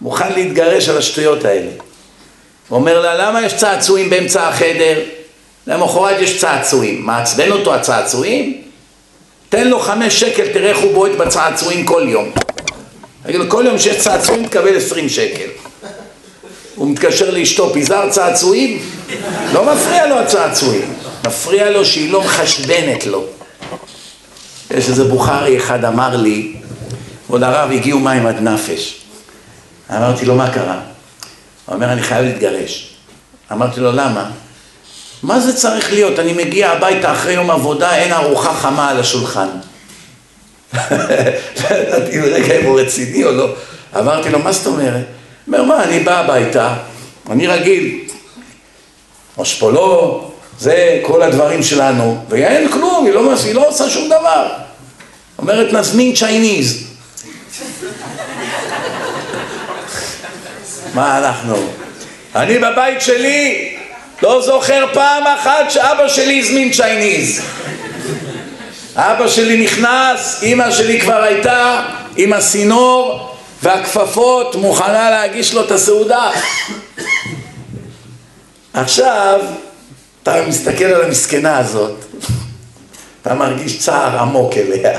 מוכן 0.00 0.32
להתגרש 0.32 0.88
על 0.88 0.98
השטויות 0.98 1.44
האלה. 1.44 1.70
הוא 2.68 2.78
אומר 2.78 3.00
לה, 3.00 3.14
למה 3.14 3.42
יש 3.46 3.54
צעצועים 3.54 4.10
באמצע 4.10 4.48
החדר? 4.48 4.98
למחרת 5.66 6.20
יש 6.20 6.40
צעצועים. 6.40 7.06
מעצבן 7.06 7.50
אותו 7.50 7.74
הצעצועים? 7.74 8.62
תן 9.48 9.68
לו 9.68 9.80
חמש 9.80 10.20
שקל, 10.20 10.52
תראה 10.52 10.68
איך 10.68 10.78
הוא 10.78 10.94
בועט 10.94 11.12
בצעצועים 11.12 11.86
כל 11.86 12.06
יום. 12.08 12.30
תגיד 13.22 13.40
לו, 13.40 13.50
כל 13.50 13.64
יום 13.66 13.78
שיש 13.78 13.96
צעצועים 13.96 14.46
תקבל 14.46 14.76
עשרים 14.76 15.08
שקל. 15.08 15.48
הוא 16.74 16.90
מתקשר 16.90 17.30
לאשתו, 17.30 17.72
פיזר 17.72 18.10
צעצועים? 18.10 18.82
לא 19.52 19.74
מפריע 19.74 20.06
לו 20.06 20.18
הצעצועים, 20.18 20.94
מפריע 21.26 21.70
לו 21.70 21.84
שהיא 21.84 22.12
לא 22.12 22.20
מחשבנת 22.20 23.06
לו. 23.06 23.24
יש 24.70 24.88
איזה 24.88 25.04
בוכרי 25.04 25.56
אחד 25.56 25.84
אמר 25.84 26.16
לי, 26.16 26.52
כבוד 27.26 27.42
הרב, 27.42 27.70
הגיעו 27.70 28.00
מים 28.00 28.26
עד 28.26 28.40
נפש. 28.40 29.00
אמרתי 29.90 30.26
לו, 30.26 30.34
מה 30.34 30.50
קרה? 30.50 30.80
הוא 31.66 31.74
אומר, 31.74 31.92
אני 31.92 32.02
חייב 32.02 32.24
להתגרש. 32.24 32.94
אמרתי 33.52 33.80
לו, 33.80 33.92
למה? 33.92 34.30
מה 35.22 35.40
זה 35.40 35.56
צריך 35.56 35.92
להיות? 35.92 36.18
אני 36.18 36.32
מגיע 36.32 36.70
הביתה 36.70 37.12
אחרי 37.12 37.32
יום 37.32 37.50
עבודה, 37.50 37.96
אין 37.96 38.12
ארוחה 38.12 38.54
חמה 38.54 38.90
על 38.90 39.00
השולחן. 39.00 39.48
לא 40.74 41.76
ידעתי 41.76 42.20
רגע 42.20 42.60
אם 42.60 42.64
הוא 42.64 42.80
רציני 42.80 43.24
או 43.24 43.32
לא. 43.32 43.54
אמרתי 43.98 44.30
לו, 44.30 44.38
מה 44.38 44.52
זאת 44.52 44.66
אומרת? 44.66 45.04
הוא 45.46 45.46
אומר, 45.46 45.62
מה, 45.62 45.84
אני 45.84 46.00
בא 46.00 46.18
הביתה, 46.18 46.74
אני 47.30 47.46
רגיל. 47.46 47.98
אושפולו, 49.38 50.30
זה 50.58 51.00
כל 51.02 51.22
הדברים 51.22 51.62
שלנו, 51.62 52.24
ואין 52.28 52.72
כלום, 52.72 53.06
היא 53.06 53.14
לא, 53.14 53.34
היא 53.44 53.54
לא 53.54 53.68
עושה 53.68 53.90
שום 53.90 54.06
דבר. 54.06 54.48
אומרת, 55.38 55.72
נזמין 55.72 56.14
צ'ייניז. 56.14 56.84
מה 60.94 61.18
אנחנו? 61.18 61.56
אני 62.34 62.58
בבית 62.58 63.00
שלי 63.00 63.76
לא 64.22 64.42
זוכר 64.42 64.84
פעם 64.92 65.26
אחת 65.26 65.70
שאבא 65.70 66.08
שלי 66.08 66.40
הזמין 66.40 66.72
צ'ייניז. 66.72 67.42
אבא 68.96 69.28
שלי 69.28 69.64
נכנס, 69.64 70.42
אימא 70.42 70.70
שלי 70.70 71.00
כבר 71.00 71.22
הייתה 71.22 71.82
עם 72.16 72.32
הסינור 72.32 73.30
והכפפות 73.62 74.54
מוכנה 74.54 75.10
להגיש 75.10 75.54
לו 75.54 75.64
את 75.64 75.70
הסעודה. 75.70 76.30
עכשיו, 78.72 79.40
אתה 80.22 80.42
מסתכל 80.48 80.84
על 80.84 81.04
המסכנה 81.04 81.58
הזאת, 81.58 82.04
אתה 83.22 83.34
מרגיש 83.34 83.78
צער 83.78 84.18
עמוק 84.18 84.52
אליה. 84.56 84.98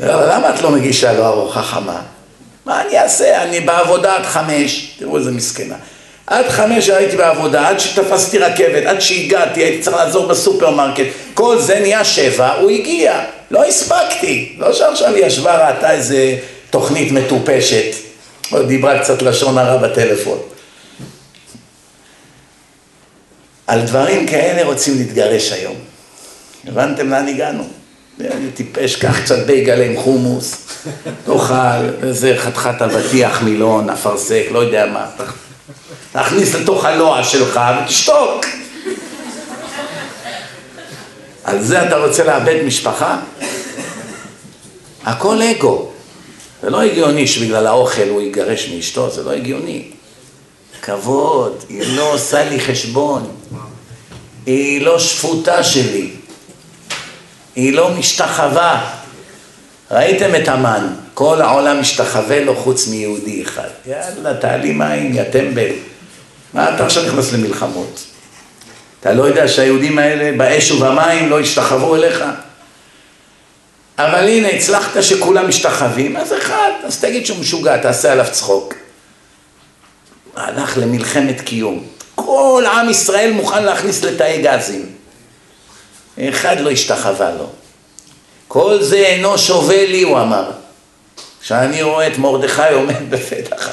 למה 0.00 0.54
את 0.54 0.62
לא 0.62 0.70
מגישה 0.70 1.12
לו 1.12 1.26
ארוחה 1.26 1.62
חמה? 1.62 2.00
מה 2.66 2.82
אני 2.82 2.98
אעשה? 2.98 3.42
אני 3.42 3.60
בעבודה 3.60 4.16
עד 4.16 4.26
חמש, 4.26 4.96
תראו 4.98 5.16
איזה 5.16 5.30
מסכנה. 5.30 5.74
עד 6.32 6.48
חמש 6.48 6.88
הייתי 6.88 7.16
בעבודה, 7.16 7.68
עד 7.68 7.80
שתפסתי 7.80 8.38
רכבת, 8.38 8.86
עד 8.86 9.00
שהגעתי, 9.00 9.60
הייתי 9.60 9.82
צריך 9.82 9.96
לעזור 9.96 10.26
בסופרמרקט, 10.26 11.04
כל 11.34 11.58
זה 11.58 11.80
נהיה 11.80 12.04
שבע, 12.04 12.52
הוא 12.54 12.70
הגיע, 12.70 13.24
לא 13.50 13.64
הספקתי, 13.64 14.56
לא 14.58 14.72
שעכשיו 14.72 15.14
היא 15.14 15.26
ישבה, 15.26 15.68
ראתה 15.68 15.90
איזה 15.90 16.36
תוכנית 16.70 17.12
מטופשת, 17.12 17.94
או 18.52 18.62
דיברה 18.62 18.98
קצת 18.98 19.22
לשון 19.22 19.58
הרע 19.58 19.76
בטלפון. 19.76 20.38
על 23.66 23.80
דברים 23.80 24.26
כאלה 24.26 24.64
רוצים 24.64 24.98
להתגרש 24.98 25.52
היום. 25.52 25.76
הבנתם 26.66 27.10
לאן 27.10 27.28
הגענו? 27.28 27.68
אני 28.20 28.50
טיפש, 28.54 28.96
קח 28.96 29.20
קצת 29.20 29.46
בייגל 29.46 29.82
עם 29.82 29.96
חומוס, 29.96 30.54
תאכל 31.24 31.54
איזה 32.02 32.34
חתיכת 32.38 32.82
אבטיח 32.82 33.42
מילון, 33.42 33.90
אפרסק, 33.90 34.44
לא 34.50 34.58
יודע 34.58 34.86
מה. 34.86 35.06
תכניס 36.12 36.54
לתוך 36.54 36.84
הלוע 36.84 37.24
שלך 37.24 37.60
ותשתוק. 37.84 38.46
על 41.44 41.62
זה 41.62 41.86
אתה 41.86 41.96
רוצה 41.96 42.24
לאבד 42.24 42.62
משפחה? 42.66 43.18
הכל 45.04 45.42
אגו. 45.42 45.88
זה 46.62 46.70
לא 46.70 46.82
הגיוני 46.82 47.26
שבגלל 47.26 47.66
האוכל 47.66 48.08
הוא 48.08 48.22
יגרש 48.22 48.68
מאשתו, 48.68 49.10
זה 49.10 49.22
לא 49.22 49.30
הגיוני. 49.30 49.84
כבוד, 50.82 51.64
היא 51.68 51.96
לא 51.96 52.12
עושה 52.14 52.44
לי 52.44 52.60
חשבון. 52.60 53.30
היא 54.46 54.82
לא 54.82 54.98
שפוטה 54.98 55.64
שלי. 55.64 56.10
היא 57.56 57.72
לא 57.72 57.90
משתחווה. 57.90 58.90
ראיתם 59.90 60.34
את 60.42 60.48
המן, 60.48 60.86
כל 61.14 61.40
העולם 61.40 61.80
משתחווה 61.80 62.44
לו 62.44 62.56
חוץ 62.56 62.88
מיהודי 62.88 63.42
אחד. 63.42 63.68
יאללה, 63.86 64.34
תעלי 64.34 64.72
מים, 64.72 65.14
יא 65.14 65.24
טמבל. 65.24 65.70
מה 66.54 66.74
אתה 66.74 66.84
עכשיו 66.84 67.06
נכנס 67.06 67.32
למלחמות? 67.32 68.04
אתה 69.00 69.12
לא 69.12 69.22
יודע 69.22 69.48
שהיהודים 69.48 69.98
האלה 69.98 70.38
באש 70.38 70.70
ובמים 70.70 71.30
לא 71.30 71.40
השתחוו 71.40 71.96
אליך? 71.96 72.24
אבל 73.98 74.28
הנה, 74.28 74.48
הצלחת 74.48 75.02
שכולם 75.02 75.48
משתחווים, 75.48 76.16
אז 76.16 76.32
אחד, 76.32 76.70
אז 76.84 77.00
תגיד 77.00 77.26
שהוא 77.26 77.38
משוגע, 77.38 77.76
תעשה 77.76 78.12
עליו 78.12 78.26
צחוק. 78.30 78.74
הלך 80.36 80.78
למלחמת 80.78 81.40
קיום. 81.40 81.84
כל 82.14 82.64
עם 82.72 82.90
ישראל 82.90 83.32
מוכן 83.32 83.64
להכניס 83.64 84.04
לתאי 84.04 84.42
גזים. 84.42 84.86
אחד 86.28 86.60
לא 86.60 86.70
השתחווה 86.70 87.30
לו. 87.30 87.50
כל 88.48 88.82
זה 88.82 88.96
אינו 88.96 89.38
שווה 89.38 89.86
לי, 89.86 90.02
הוא 90.02 90.20
אמר. 90.20 90.50
כשאני 91.42 91.82
רואה 91.82 92.06
את 92.06 92.18
מרדכי 92.18 92.72
עומד 92.72 93.10
בפתח 93.10 93.68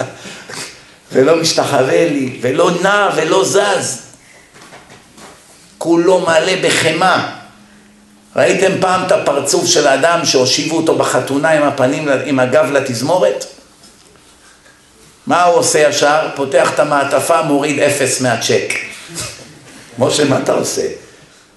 ולא 1.12 1.36
משתחווה 1.36 2.10
לי, 2.10 2.38
ולא 2.42 2.72
נע 2.82 3.10
ולא 3.16 3.46
זז. 3.46 4.02
כולו 5.78 6.20
מלא 6.20 6.54
בחמאה. 6.64 7.36
ראיתם 8.36 8.72
פעם 8.82 9.06
את 9.06 9.12
הפרצוף 9.12 9.66
של 9.66 9.88
האדם 9.88 10.26
שהושיבו 10.26 10.78
אותו 10.78 10.96
בחתונה 10.96 11.50
עם 11.50 11.64
הפנים, 11.64 12.10
עם 12.26 12.40
הגב 12.40 12.72
לתזמורת? 12.72 13.46
מה 15.28 15.44
הוא 15.44 15.56
עושה 15.56 15.80
ישר? 15.90 16.28
פותח 16.36 16.74
את 16.74 16.80
המעטפה, 16.80 17.42
מוריד 17.42 17.80
אפס 17.80 18.22
מהצ'ק. 18.22 18.74
משה, 20.00 20.26
מה 20.26 20.40
אתה 20.40 20.54
עושה? 20.54 20.88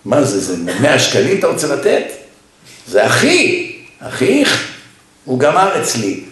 מה 0.05 0.23
זה, 0.23 0.41
זה 0.41 0.57
מאה 0.81 0.99
שקלים 0.99 1.39
אתה 1.39 1.47
רוצה 1.47 1.67
לתת? 1.67 2.05
זה 2.87 3.07
אחי, 3.07 3.73
אחיך, 4.01 4.73
הוא 5.25 5.39
גמר 5.39 5.83
אצלי. 5.83 6.25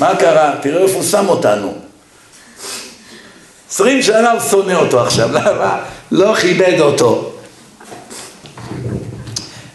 מה 0.00 0.16
קרה? 0.16 0.54
תראו 0.62 0.82
איפה 0.82 0.94
הוא 0.94 1.04
שם 1.04 1.28
אותנו. 1.28 1.87
עשרים 3.70 4.02
שנה 4.02 4.30
הוא 4.30 4.40
שונא 4.50 4.72
אותו 4.72 5.00
עכשיו, 5.00 5.32
למה? 5.32 5.78
לא 6.12 6.34
כיבד 6.34 6.80
אותו. 6.80 7.32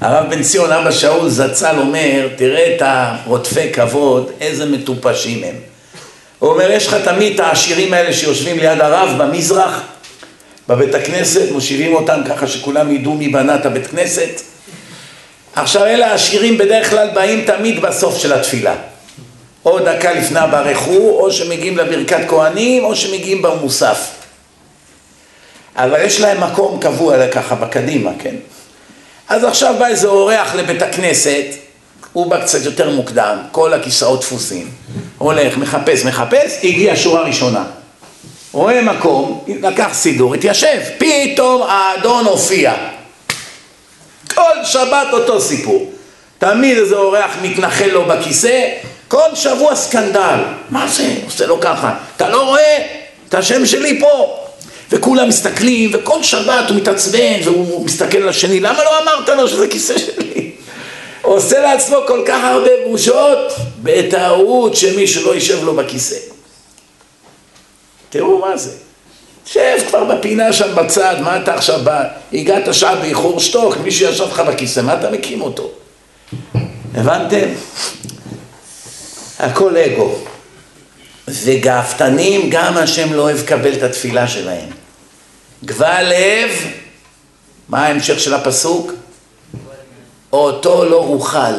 הרב 0.01 0.29
בן 0.29 0.43
ציון, 0.43 0.71
אבא 0.71 0.91
שאול 0.91 1.29
זצ"ל 1.29 1.75
אומר, 1.79 2.27
תראה 2.35 2.75
את 2.75 2.81
הרודפי 2.85 3.73
כבוד, 3.73 4.31
איזה 4.41 4.65
מטופשים 4.65 5.43
הם. 5.43 5.55
הוא 6.39 6.51
אומר, 6.51 6.71
יש 6.71 6.87
לך 6.87 6.93
תמיד 6.93 7.33
את 7.33 7.39
העשירים 7.39 7.93
האלה 7.93 8.13
שיושבים 8.13 8.59
ליד 8.59 8.81
הרב 8.81 9.09
במזרח, 9.17 9.81
בבית 10.67 10.95
הכנסת, 10.95 11.51
מושיבים 11.51 11.93
אותם 11.93 12.21
ככה 12.29 12.47
שכולם 12.47 12.95
ידעו 12.95 13.13
מי 13.13 13.27
בנה 13.27 13.55
את 13.55 13.65
הבית 13.65 13.87
כנסת. 13.87 14.41
עכשיו 15.55 15.85
אלה 15.85 16.07
העשירים 16.07 16.57
בדרך 16.57 16.89
כלל 16.89 17.09
באים 17.13 17.45
תמיד 17.45 17.81
בסוף 17.81 18.17
של 18.17 18.33
התפילה. 18.33 18.75
או 19.65 19.79
דקה 19.79 20.13
לפני 20.13 20.39
הברכו, 20.39 21.19
או 21.19 21.31
שמגיעים 21.31 21.77
לברכת 21.77 22.29
כהנים, 22.29 22.83
או 22.83 22.95
שמגיעים 22.95 23.41
במוסף. 23.41 24.09
אבל 25.75 26.01
יש 26.05 26.19
להם 26.19 26.43
מקום 26.43 26.79
קבוע 26.79 27.27
ככה 27.27 27.55
בקדימה, 27.55 28.11
כן? 28.19 28.35
אז 29.29 29.43
עכשיו 29.43 29.75
בא 29.79 29.87
איזה 29.87 30.07
אורח 30.07 30.55
לבית 30.55 30.81
הכנסת, 30.81 31.45
הוא 32.13 32.27
בא 32.27 32.41
קצת 32.41 32.65
יותר 32.65 32.89
מוקדם, 32.89 33.37
כל 33.51 33.73
הכיסאות 33.73 34.19
דפוסים. 34.19 34.71
הולך, 35.17 35.57
מחפש, 35.57 36.05
מחפש, 36.05 36.57
הגיע 36.63 36.95
שורה 36.95 37.21
ראשונה. 37.21 37.63
רואה 38.51 38.81
מקום, 38.81 39.43
לקח 39.61 39.89
סידור, 39.93 40.33
התיישב, 40.33 40.81
פתאום 40.97 41.63
האדון 41.63 42.25
הופיע. 42.25 42.73
כל 44.33 44.63
שבת 44.63 45.07
אותו 45.13 45.41
סיפור. 45.41 45.92
תמיד 46.43 46.77
איזה 46.77 46.95
אורח 46.95 47.31
מתנחל 47.41 47.87
לו 47.87 48.05
בכיסא, 48.05 48.69
כל 49.07 49.35
שבוע 49.35 49.75
סקנדל. 49.75 50.39
מה 50.69 50.87
זה? 50.87 51.15
עושה 51.25 51.45
לו 51.45 51.59
ככה. 51.61 51.93
אתה 52.17 52.29
לא 52.29 52.41
רואה? 52.41 52.77
את 53.29 53.33
השם 53.33 53.65
שלי 53.65 53.99
פה. 53.99 54.37
וכולם 54.91 55.27
מסתכלים, 55.29 55.91
וכל 55.93 56.23
שבת 56.23 56.69
הוא 56.69 56.77
מתעצבן, 56.77 57.39
והוא 57.43 57.85
מסתכל 57.85 58.17
על 58.17 58.29
השני, 58.29 58.59
למה 58.59 58.83
לא 58.83 59.01
אמרת 59.03 59.29
לו 59.29 59.47
שזה 59.47 59.67
כיסא 59.67 59.97
שלי? 59.97 60.51
עושה 61.21 61.59
לעצמו 61.59 61.97
כל 62.07 62.23
כך 62.27 62.43
הרבה 62.43 62.69
בושות, 62.87 63.53
בטעות 63.83 64.75
שמישהו 64.75 65.25
לא 65.25 65.35
יישב 65.35 65.63
לו 65.63 65.75
בכיסא. 65.75 66.17
תראו 68.09 68.39
מה 68.39 68.57
זה. 68.57 68.71
שב 69.45 69.77
כבר 69.87 70.03
בפינה 70.03 70.53
שם 70.53 70.75
בצד, 70.75 71.15
מה 71.21 71.37
אתה 71.37 71.53
עכשיו 71.53 71.79
בא? 71.83 72.03
הגעת 72.33 72.73
שעה 72.73 72.95
באיחור 72.95 73.39
שתוק, 73.39 73.77
מישהו 73.77 74.09
ישב 74.09 74.23
לך 74.23 74.39
בכיסא, 74.39 74.79
מה 74.79 74.93
אתה 74.93 75.11
מקים 75.11 75.41
אותו? 75.41 75.71
הבנתם? 76.95 77.47
הכל 79.39 79.77
אגו. 79.77 80.15
וגאוותנים 81.27 82.49
גם 82.49 82.77
השם 82.77 83.13
לא 83.13 83.21
אוהב 83.21 83.37
לקבל 83.37 83.73
את 83.73 83.83
התפילה 83.83 84.27
שלהם. 84.27 84.69
גבל 85.65 86.03
לב, 86.03 86.51
מה 87.69 87.85
ההמשך 87.85 88.19
של 88.19 88.33
הפסוק? 88.33 88.91
אותו 90.33 90.85
לא 90.85 90.95
אוכל. 90.95 91.53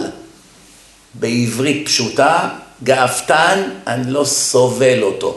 בעברית 1.15 1.87
פשוטה, 1.87 2.49
גאוותן, 2.83 3.63
אני 3.87 4.11
לא 4.11 4.25
סובל 4.25 5.03
אותו. 5.03 5.37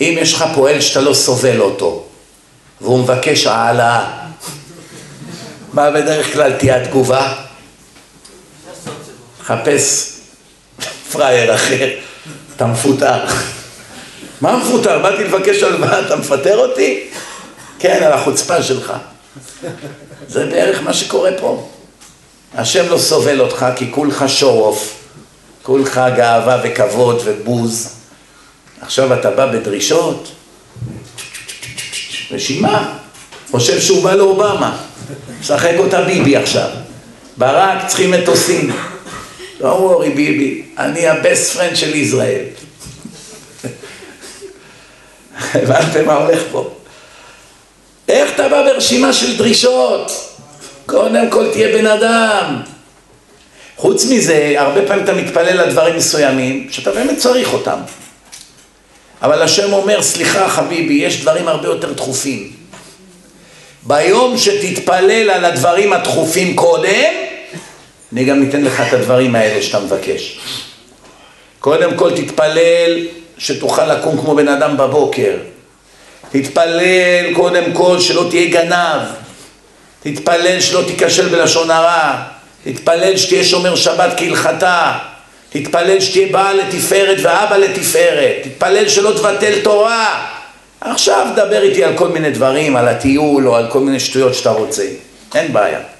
אם 0.00 0.14
יש 0.20 0.34
לך 0.34 0.44
פועל 0.54 0.80
שאתה 0.80 1.00
לא 1.00 1.14
סובל 1.14 1.60
אותו, 1.60 2.04
והוא 2.80 2.98
מבקש 2.98 3.46
העלאה, 3.46 4.26
מה 5.72 5.90
בדרך 5.90 6.32
כלל 6.32 6.52
תהיה 6.52 6.82
התגובה? 6.82 7.45
חפש 9.46 10.12
פראייר 11.12 11.54
אחר, 11.54 11.88
אתה 12.56 12.66
מפוטר. 12.66 13.24
מה 14.40 14.56
מפוטר? 14.56 14.98
באתי 14.98 15.24
לבקש 15.24 15.62
הלוואה, 15.62 16.00
אתה 16.06 16.16
מפטר 16.16 16.58
אותי? 16.58 17.08
כן, 17.78 18.02
על 18.02 18.12
החוצפה 18.12 18.62
שלך. 18.62 18.92
זה 20.28 20.46
בערך 20.46 20.82
מה 20.82 20.94
שקורה 20.94 21.30
פה. 21.40 21.68
השם 22.54 22.88
לא 22.90 22.98
סובל 22.98 23.40
אותך 23.40 23.66
כי 23.76 23.92
כולך 23.92 24.24
שורוף, 24.26 24.94
כולך 25.62 26.00
גאווה 26.16 26.60
וכבוד 26.64 27.22
ובוז. 27.24 27.92
עכשיו 28.80 29.14
אתה 29.14 29.30
בא 29.30 29.46
בדרישות, 29.46 30.28
רשימה, 32.30 32.98
חושב 33.50 33.80
שהוא 33.80 34.04
בא 34.04 34.14
לאובמה, 34.14 34.76
משחק 35.40 35.74
אותה 35.78 36.02
ביבי 36.02 36.36
עכשיו. 36.36 36.68
ברק 37.36 37.86
צריכים 37.86 38.10
מטוסים. 38.10 38.72
לא 39.60 39.66
וורי 39.66 40.10
ביבי, 40.10 40.62
אני 40.78 41.08
הבסט 41.08 41.56
פרנד 41.56 41.76
של 41.76 41.94
ישראל. 41.94 42.44
הבנתם 45.54 46.06
מה 46.06 46.14
הולך 46.14 46.42
פה? 46.50 46.70
איך 48.08 48.34
אתה 48.34 48.48
בא 48.48 48.62
ברשימה 48.62 49.12
של 49.12 49.36
דרישות? 49.36 50.12
קודם 50.86 51.30
כל 51.30 51.52
תהיה 51.52 51.78
בן 51.78 51.86
אדם. 51.86 52.62
חוץ 53.76 54.04
מזה, 54.04 54.54
הרבה 54.56 54.86
פעמים 54.86 55.04
אתה 55.04 55.14
מתפלל 55.14 55.60
על 55.60 55.70
דברים 55.70 55.96
מסוימים, 55.96 56.68
שאתה 56.70 56.90
באמת 56.90 57.18
צריך 57.18 57.52
אותם. 57.52 57.78
אבל 59.22 59.42
השם 59.42 59.72
אומר, 59.72 60.02
סליחה 60.02 60.48
חביבי, 60.48 60.94
יש 60.94 61.20
דברים 61.20 61.48
הרבה 61.48 61.68
יותר 61.68 61.92
דחופים. 61.92 62.52
ביום 63.82 64.38
שתתפלל 64.38 65.30
על 65.30 65.44
הדברים 65.44 65.92
הדחופים 65.92 66.56
קודם, 66.56 67.12
אני 68.16 68.24
גם 68.24 68.40
ניתן 68.40 68.64
לך 68.64 68.80
את 68.88 68.92
הדברים 68.92 69.34
האלה 69.34 69.62
שאתה 69.62 69.80
מבקש. 69.80 70.38
קודם 71.60 71.94
כל 71.96 72.16
תתפלל 72.16 73.06
שתוכל 73.38 73.86
לקום 73.94 74.18
כמו 74.18 74.34
בן 74.34 74.48
אדם 74.48 74.76
בבוקר. 74.76 75.32
תתפלל 76.30 77.34
קודם 77.34 77.72
כל 77.72 78.00
שלא 78.00 78.26
תהיה 78.30 78.50
גנב. 78.50 79.02
תתפלל 80.02 80.60
שלא 80.60 80.82
תיכשל 80.86 81.28
בלשון 81.28 81.70
הרע. 81.70 82.22
תתפלל 82.64 83.16
שתהיה 83.16 83.44
שומר 83.44 83.76
שבת 83.76 84.12
כהלכתה. 84.16 84.98
תתפלל 85.50 86.00
שתהיה 86.00 86.32
בעל 86.32 86.56
לתפארת 86.56 87.18
ואבא 87.22 87.56
לתפארת. 87.56 88.36
תתפלל 88.42 88.88
שלא 88.88 89.12
תבטל 89.12 89.60
תורה. 89.62 90.26
עכשיו 90.80 91.26
דבר 91.36 91.62
איתי 91.62 91.84
על 91.84 91.96
כל 91.96 92.08
מיני 92.08 92.30
דברים, 92.30 92.76
על 92.76 92.88
הטיול 92.88 93.48
או 93.48 93.56
על 93.56 93.66
כל 93.70 93.80
מיני 93.80 94.00
שטויות 94.00 94.34
שאתה 94.34 94.50
רוצה. 94.50 94.84
אין 95.34 95.52
בעיה. 95.52 95.95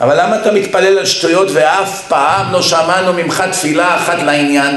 אבל 0.00 0.22
למה 0.22 0.40
אתה 0.40 0.52
מתפלל 0.52 0.98
על 0.98 1.06
שטויות 1.06 1.48
ואף 1.52 2.08
פעם 2.08 2.52
לא 2.52 2.62
שמענו 2.62 3.12
ממך 3.12 3.44
תפילה 3.52 3.96
אחת 3.96 4.18
לעניין? 4.18 4.76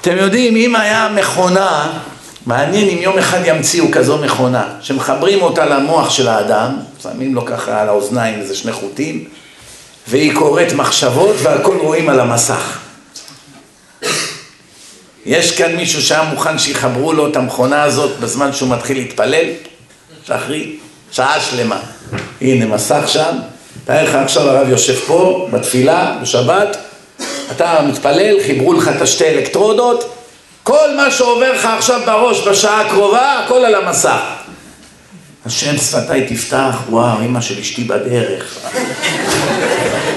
אתם 0.00 0.16
יודעים, 0.16 0.56
אם 0.56 0.76
היה 0.76 1.08
מכונה, 1.14 1.98
מעניין 2.46 2.88
אם 2.88 2.98
יום 2.98 3.18
אחד 3.18 3.38
ימציאו 3.44 3.86
כזו 3.92 4.18
מכונה, 4.18 4.68
שמחברים 4.80 5.42
אותה 5.42 5.64
למוח 5.64 6.10
של 6.10 6.28
האדם, 6.28 6.76
שמים 7.02 7.34
לו 7.34 7.46
ככה 7.46 7.80
על 7.80 7.88
האוזניים 7.88 8.40
איזה 8.40 8.56
שני 8.56 8.72
חוטים, 8.72 9.24
והיא 10.08 10.34
קוראת 10.34 10.72
מחשבות 10.72 11.36
והכל 11.42 11.76
רואים 11.76 12.08
על 12.08 12.20
המסך. 12.20 12.78
יש 15.26 15.56
כאן 15.56 15.76
מישהו 15.76 16.02
שהיה 16.02 16.22
מוכן 16.22 16.58
שיחברו 16.58 17.12
לו 17.12 17.28
את 17.28 17.36
המכונה 17.36 17.82
הזאת 17.82 18.20
בזמן 18.20 18.52
שהוא 18.52 18.68
מתחיל 18.68 18.96
להתפלל? 18.96 19.44
שחרי, 20.26 20.76
שעה 21.12 21.40
שלמה. 21.40 21.80
הנה 22.40 22.66
מסך 22.66 23.02
שם, 23.06 23.36
תאר 23.84 24.04
לך 24.04 24.14
עכשיו 24.14 24.48
הרב 24.48 24.68
יושב 24.68 24.94
פה 24.94 25.48
בתפילה 25.50 26.16
בשבת, 26.22 26.76
אתה 27.52 27.80
מתפלל, 27.88 28.36
חיברו 28.46 28.72
לך 28.72 28.90
את 28.96 29.02
השתי 29.02 29.24
אלקטרודות, 29.24 30.14
כל 30.62 30.96
מה 30.96 31.10
שעובר 31.10 31.52
לך 31.52 31.68
עכשיו 31.78 32.00
בראש 32.06 32.48
בשעה 32.48 32.80
הקרובה, 32.80 33.40
הכל 33.44 33.64
על 33.64 33.74
המסך. 33.74 34.20
השם 35.46 35.76
שפתיי 35.78 36.26
תפתח, 36.26 36.76
וואו, 36.90 37.20
אמא 37.20 37.40
של 37.40 37.60
אשתי 37.60 37.84
בדרך. 37.84 38.58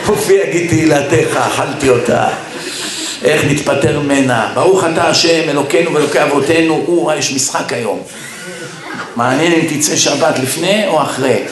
הופיע 0.06 0.46
גיד 0.52 0.70
תהילתך, 0.70 1.38
אכלתי 1.38 1.90
אותה. 1.90 2.28
איך 3.24 3.46
נתפטר 3.46 4.00
ממנה. 4.00 4.52
ברוך 4.54 4.84
אתה 4.94 5.08
השם, 5.08 5.50
אלוקינו 5.50 5.94
ואלוקי 5.94 6.24
אבותינו, 6.24 6.86
או, 6.88 7.12
יש 7.18 7.34
משחק 7.34 7.74
היום. 7.74 8.02
מעניין 9.16 9.52
אם 9.52 9.78
תצא 9.78 9.96
שבת 9.96 10.40
לפני 10.40 10.88
או 10.88 11.02
אחרי. 11.02 11.44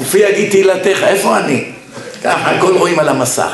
הופיע 0.00 0.30
גיד 0.30 0.50
תהילתך, 0.50 1.02
איפה 1.02 1.38
אני? 1.38 1.64
ככה, 2.24 2.50
הכל 2.50 2.76
רואים 2.76 2.98
על 2.98 3.08
המסך. 3.08 3.52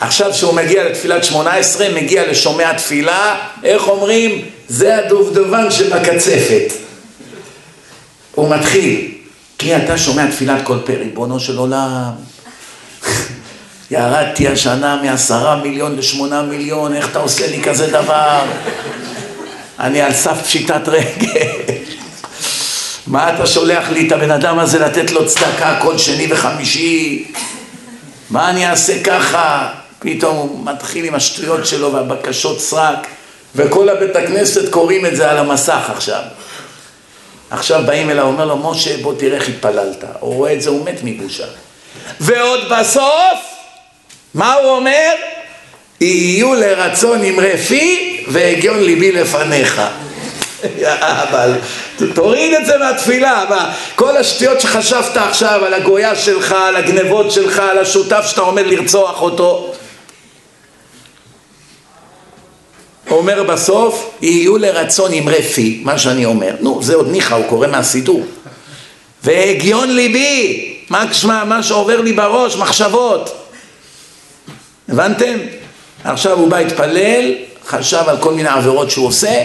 עכשיו 0.00 0.34
שהוא 0.34 0.54
מגיע 0.54 0.84
לתפילת 0.84 1.24
שמונה 1.24 1.54
עשרה, 1.54 1.88
מגיע 1.88 2.26
לשומע 2.30 2.72
תפילה, 2.72 3.36
איך 3.64 3.88
אומרים? 3.88 4.44
זה 4.68 4.96
הדובדבן 4.98 5.70
שבקצפת. 5.70 6.72
הוא 8.34 8.56
מתחיל, 8.56 9.10
כי 9.58 9.76
אתה 9.76 9.98
שומע 9.98 10.30
תפילת 10.30 10.60
כל 10.64 10.78
פה, 10.86 10.92
ריבונו 10.92 11.40
של 11.40 11.58
עולם. 11.58 12.10
ירדתי 13.90 14.48
השנה 14.48 15.00
מעשרה 15.02 15.56
מיליון 15.56 15.96
לשמונה 15.96 16.42
מיליון, 16.42 16.94
איך 16.94 17.10
אתה 17.10 17.18
עושה 17.18 17.46
לי 17.46 17.62
כזה 17.62 17.86
דבר? 17.86 18.40
אני 19.80 20.00
על 20.00 20.12
סף 20.12 20.42
פשיטת 20.42 20.88
רגל. 20.88 21.79
מה 23.10 23.34
אתה 23.34 23.46
שולח 23.46 23.90
לי 23.90 24.06
את 24.06 24.12
הבן 24.12 24.30
אדם 24.30 24.58
הזה 24.58 24.78
לתת 24.78 25.10
לו 25.10 25.26
צדקה 25.26 25.78
כל 25.82 25.98
שני 25.98 26.26
וחמישי? 26.32 27.24
מה 28.30 28.50
אני 28.50 28.70
אעשה 28.70 29.02
ככה? 29.02 29.68
פתאום 29.98 30.36
הוא 30.36 30.64
מתחיל 30.64 31.04
עם 31.04 31.14
השטויות 31.14 31.66
שלו 31.66 31.92
והבקשות 31.92 32.60
סרק 32.60 33.06
וכל 33.54 33.88
הבית 33.88 34.16
הכנסת 34.16 34.70
קוראים 34.70 35.06
את 35.06 35.16
זה 35.16 35.30
על 35.30 35.38
המסך 35.38 35.90
עכשיו. 35.96 36.22
עכשיו 37.50 37.82
באים 37.86 38.10
אליו, 38.10 38.26
אומר 38.26 38.44
לו, 38.44 38.56
משה, 38.56 38.96
בוא 39.02 39.14
תראה 39.18 39.36
איך 39.36 39.48
התפללת. 39.48 40.04
הוא 40.20 40.34
רואה 40.34 40.52
את 40.52 40.62
זה, 40.62 40.70
הוא 40.70 40.84
מת 40.84 41.00
מבושה. 41.02 41.44
ועוד 42.20 42.60
בסוף, 42.70 43.38
מה 44.34 44.54
הוא 44.54 44.70
אומר? 44.70 45.10
יהיו 46.00 46.54
לרצון 46.54 47.24
אמרי 47.24 47.58
פי 47.58 48.24
והגיון 48.28 48.82
ליבי 48.82 49.12
לפניך. 49.12 49.80
אבל 51.22 51.52
תוריד 52.14 52.54
את 52.54 52.66
זה 52.66 52.78
מהתפילה, 52.78 53.44
מה, 53.50 53.74
כל 53.94 54.16
השטויות 54.16 54.60
שחשבת 54.60 55.16
עכשיו 55.16 55.64
על 55.64 55.74
הגויה 55.74 56.16
שלך, 56.16 56.52
על 56.52 56.76
הגנבות 56.76 57.32
שלך, 57.32 57.58
על 57.58 57.78
השותף 57.78 58.24
שאתה 58.26 58.40
עומד 58.40 58.66
לרצוח 58.66 59.22
אותו, 59.22 59.72
אומר 63.10 63.42
בסוף, 63.42 64.10
יהיו 64.22 64.58
לרצון 64.58 65.12
אמרי 65.12 65.42
פי, 65.42 65.80
מה 65.84 65.98
שאני 65.98 66.24
אומר. 66.24 66.54
נו, 66.60 66.82
זה 66.82 66.94
עוד 66.94 67.08
ניחא, 67.10 67.34
הוא 67.34 67.44
קורא 67.48 67.66
מהסידור. 67.66 68.26
והגיון 69.24 69.90
ליבי, 69.90 70.74
מה, 70.90 71.04
מה, 71.24 71.44
מה 71.44 71.62
שעובר 71.62 72.00
לי 72.00 72.12
בראש, 72.12 72.56
מחשבות. 72.56 73.46
הבנתם? 74.88 75.38
עכשיו 76.04 76.38
הוא 76.38 76.48
בא 76.48 76.60
להתפלל, 76.60 77.34
חשב 77.66 78.02
על 78.06 78.16
כל 78.18 78.34
מיני 78.34 78.48
עבירות 78.48 78.90
שהוא 78.90 79.06
עושה, 79.06 79.44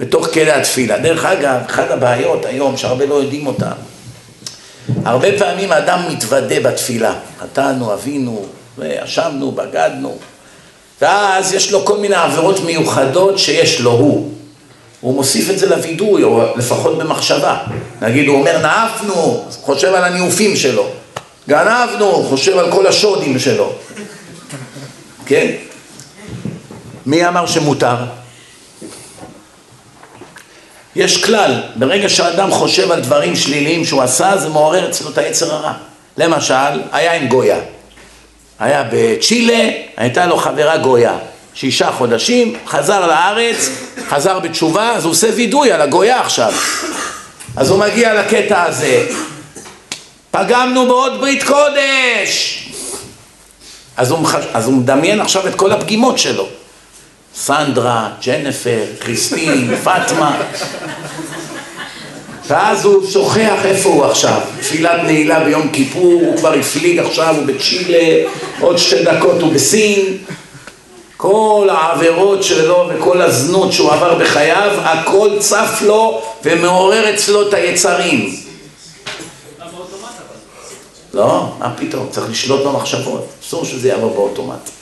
בתוך 0.00 0.28
כלא 0.34 0.52
התפילה. 0.52 0.98
דרך 0.98 1.24
אגב, 1.24 1.60
אחת 1.66 1.90
הבעיות 1.90 2.44
היום, 2.44 2.76
שהרבה 2.76 3.06
לא 3.06 3.14
יודעים 3.14 3.46
אותן, 3.46 3.72
הרבה 5.04 5.38
פעמים 5.38 5.72
האדם 5.72 6.02
מתוודה 6.08 6.60
בתפילה. 6.60 7.14
חטאנו, 7.40 7.94
אבינו, 7.94 8.46
אשמנו, 8.82 9.52
בגדנו. 9.52 10.18
ואז 11.00 11.52
יש 11.52 11.72
לו 11.72 11.84
כל 11.84 11.98
מיני 11.98 12.14
עבירות 12.14 12.64
מיוחדות 12.64 13.38
שיש 13.38 13.80
לו 13.80 13.90
הוא. 13.90 14.32
הוא 15.00 15.14
מוסיף 15.14 15.50
את 15.50 15.58
זה 15.58 15.68
לווידוי, 15.68 16.22
או 16.22 16.42
לפחות 16.56 16.98
במחשבה. 16.98 17.58
נגיד, 18.02 18.28
הוא 18.28 18.38
אומר, 18.38 18.58
נאפנו, 18.62 19.44
חושב 19.62 19.94
על 19.94 20.04
הניאופים 20.04 20.56
שלו. 20.56 20.86
גנבנו, 21.48 22.24
חושב 22.28 22.58
על 22.58 22.72
כל 22.72 22.86
השודים 22.86 23.38
שלו. 23.38 23.72
כן? 25.26 25.50
מי 27.06 27.28
אמר 27.28 27.46
שמותר? 27.46 27.96
יש 30.98 31.24
כלל, 31.24 31.54
ברגע 31.76 32.08
שאדם 32.08 32.50
חושב 32.50 32.90
על 32.90 33.00
דברים 33.00 33.36
שליליים 33.36 33.84
שהוא 33.84 34.02
עשה, 34.02 34.36
זה 34.36 34.48
מעורר 34.48 34.88
אצלו 34.88 35.10
את 35.10 35.18
היצר 35.18 35.54
הרע. 35.54 35.72
למשל, 36.16 36.82
היה 36.92 37.12
עם 37.12 37.26
גויה. 37.26 37.58
היה 38.58 38.84
בצ'ילה, 38.92 39.68
הייתה 39.96 40.26
לו 40.26 40.36
חברה 40.36 40.76
גויה. 40.78 41.16
שישה 41.54 41.92
חודשים, 41.92 42.56
חזר 42.66 43.06
לארץ, 43.06 43.68
חזר 44.08 44.38
בתשובה, 44.38 44.92
אז 44.92 45.04
הוא 45.04 45.10
עושה 45.10 45.28
וידוי 45.36 45.72
על 45.72 45.80
הגויה 45.80 46.20
עכשיו. 46.20 46.52
אז 47.56 47.70
הוא 47.70 47.78
מגיע 47.78 48.14
לקטע 48.14 48.62
הזה. 48.62 49.06
פגמנו 50.30 50.86
בעוד 50.86 51.20
ברית 51.20 51.42
קודש! 51.42 52.64
אז 53.96 54.10
הוא, 54.10 54.28
אז 54.54 54.66
הוא 54.66 54.74
מדמיין 54.74 55.20
עכשיו 55.20 55.46
את 55.46 55.54
כל 55.54 55.72
הפגימות 55.72 56.18
שלו. 56.18 56.48
סנדרה, 57.40 58.08
ג'נפר, 58.26 58.84
כריסטין, 59.00 59.76
פטמה. 59.84 60.40
ואז 62.46 62.84
הוא 62.84 63.10
שוכח 63.10 63.64
איפה 63.64 63.88
הוא 63.88 64.04
עכשיו. 64.04 64.40
תפילת 64.60 65.00
נעילה 65.04 65.44
ביום 65.44 65.68
כיפור, 65.72 66.12
הוא 66.12 66.36
כבר 66.36 66.52
הפליג 66.52 66.98
עכשיו, 66.98 67.34
הוא 67.36 67.46
בצ'ילה, 67.46 68.28
עוד 68.60 68.78
שתי 68.78 69.04
דקות 69.04 69.42
הוא 69.42 69.52
בסין. 69.52 70.18
כל 71.16 71.68
העבירות 71.72 72.44
שלו 72.44 72.90
וכל 72.94 73.22
הזנות 73.22 73.72
שהוא 73.72 73.92
עבר 73.92 74.18
בחייו, 74.18 74.70
הכל 74.82 75.30
צף 75.38 75.82
לו 75.86 76.22
ומעורר 76.44 77.14
אצלו 77.14 77.48
את 77.48 77.54
היצרים. 77.54 78.36
לא, 81.14 81.52
מה 81.58 81.72
פתאום, 81.76 82.08
צריך 82.10 82.30
לשלוט 82.30 82.66
במחשבות, 82.66 83.26
אסור 83.42 83.64
שזה 83.64 83.88
יעבור 83.88 84.14
באוטומט. 84.14 84.77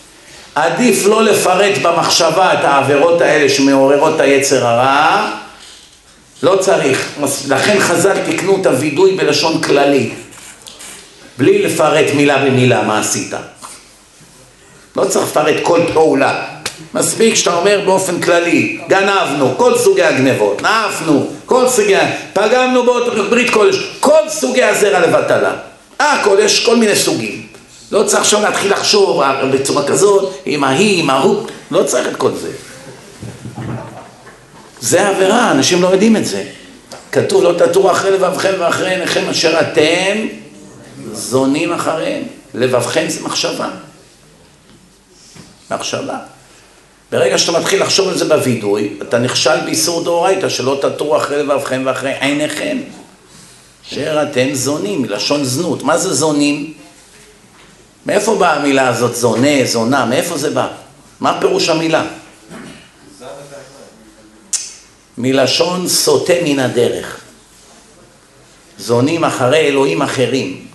עדיף 0.57 1.07
לא 1.07 1.23
לפרט 1.23 1.79
במחשבה 1.83 2.53
את 2.53 2.65
העבירות 2.65 3.21
האלה 3.21 3.49
שמעוררות 3.49 4.15
את 4.15 4.21
היצר 4.21 4.67
הרע, 4.67 5.31
לא 6.43 6.57
צריך. 6.57 7.09
לכן 7.49 7.81
חז"ל 7.81 8.19
תיקנו 8.25 8.61
את 8.61 8.67
הווידוי 8.67 9.17
בלשון 9.17 9.63
כללי, 9.63 10.11
בלי 11.39 11.63
לפרט 11.63 12.07
מילה 12.15 12.39
במילה 12.39 12.83
מה 12.83 13.01
עשית. 13.01 13.35
לא 14.97 15.05
צריך 15.05 15.27
לפרט 15.27 15.57
כל 15.63 15.81
פעולה. 15.93 16.45
מספיק 16.95 17.35
שאתה 17.35 17.55
אומר 17.55 17.81
באופן 17.85 18.21
כללי, 18.21 18.81
גנבנו, 18.89 19.55
כל 19.57 19.79
סוגי 19.79 20.03
הגנבות, 20.03 20.63
נאפנו, 20.63 21.31
כל 21.47 21.69
סוגי, 21.69 21.97
פגמנו 22.33 22.85
ברית 23.31 23.51
קודש, 23.51 23.77
כל 24.01 24.29
סוגי 24.29 24.63
הזרע 24.63 25.01
לבטלה. 25.01 25.53
הכל, 26.01 26.37
יש 26.41 26.67
כל 26.67 26.77
מיני 26.77 26.97
סוגים. 26.97 27.56
לא 27.93 28.03
צריך 28.03 28.21
עכשיו 28.21 28.43
להתחיל 28.43 28.73
לחשוב 28.73 29.23
בצורה 29.53 29.87
כזאת, 29.87 30.35
עם 30.45 30.65
ההיא, 30.65 31.01
עם 31.03 31.11
ההוא, 31.11 31.47
לא 31.71 31.83
צריך 31.83 32.09
את 32.09 32.17
כל 32.17 32.31
זה. 32.35 32.53
זה 34.81 35.09
עבירה, 35.09 35.51
אנשים 35.51 35.83
לא 35.83 35.89
יודעים 35.89 36.17
את 36.17 36.27
זה. 36.27 36.45
כתוב 37.13 37.43
לא 37.43 37.53
תטורו 37.59 37.91
אחרי 37.91 38.11
לבבכם 38.11 38.53
ואחרי 38.59 38.91
עיניכם 38.91 39.29
אשר 39.31 39.61
אתם 39.61 40.27
זונים 41.13 41.73
אחריהם. 41.73 42.23
לבבכם 42.55 43.05
זה 43.09 43.21
מחשבה. 43.21 43.69
מחשבה. 45.71 46.19
ברגע 47.13 47.39
שאתה 47.39 47.59
מתחיל 47.59 47.83
לחשוב 47.83 48.09
על 48.09 48.19
זה 48.19 48.25
בווידוי, 48.25 48.95
אתה 49.03 49.19
נכשל 49.19 49.61
באיסור 49.65 50.05
דאורייתא, 50.05 50.49
שלא 50.49 50.79
תטורו 50.83 51.17
אחרי 51.17 51.43
לבבכם 51.43 51.83
ואחרי 51.85 52.13
עיניכם. 52.21 52.79
אשר 53.89 54.23
אתם 54.23 54.55
זונים, 54.55 55.03
מלשון 55.03 55.45
זנות. 55.45 55.83
מה 55.83 55.99
זה 55.99 56.15
זונים? 56.15 56.73
מאיפה 58.07 58.35
באה 58.35 58.55
המילה 58.55 58.89
הזאת, 58.89 59.17
זונה, 59.17 59.65
זונה, 59.65 60.05
מאיפה 60.05 60.39
זה 60.39 60.51
בא? 60.51 60.69
מה 61.21 61.39
פירוש 61.41 61.69
המילה? 61.69 62.05
מלשון 65.19 65.89
סוטה 65.89 66.33
מן 66.45 66.59
הדרך. 66.59 67.21
זונים 68.79 69.25
אחרי 69.25 69.59
אלוהים 69.59 70.03
אחרים. 70.03 70.67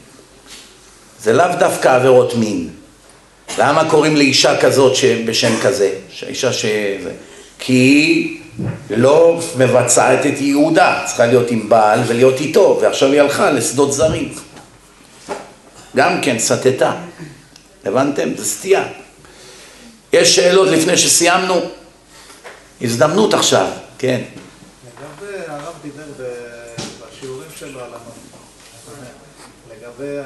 זה 1.24 1.34
לאו 1.34 1.46
דווקא 1.60 1.96
עבירות 1.96 2.36
מין. 2.36 2.70
למה 3.58 3.90
קוראים 3.90 4.16
לאישה 4.16 4.62
כזאת 4.62 4.98
בשם 5.26 5.60
כזה? 5.64 5.92
אישה 6.28 6.54
ש... 6.54 6.66
כי 7.60 7.74
היא 7.74 8.40
לא 8.90 9.40
מבצעת 9.58 10.26
את 10.26 10.42
יהודה, 10.42 11.04
צריכה 11.06 11.26
להיות 11.26 11.52
עם 11.52 11.70
בעל 11.70 12.00
ולהיות 12.08 12.40
איתו, 12.40 12.80
ועכשיו 12.82 13.12
היא 13.12 13.22
הלכה 13.22 13.52
לשדות 13.52 13.94
זרים. 13.94 14.34
גם 15.96 16.22
כן 16.22 16.40
סטתה. 16.40 16.96
הבנתם? 17.86 18.30
זה 18.38 18.46
סטייה. 18.46 18.88
יש 20.14 20.36
שאלות 20.36 20.68
לפני 20.68 20.98
שסיימנו? 20.98 21.56
הזדמנות 22.82 23.34
עכשיו, 23.34 23.68
כן. 23.98 24.22
לגבי, 24.86 25.38
הרב 25.48 25.74
דיבר 25.82 26.04
בשיעורים 27.00 27.50
שלו 27.56 27.80
על 27.80 27.90
לגבי 29.72 30.18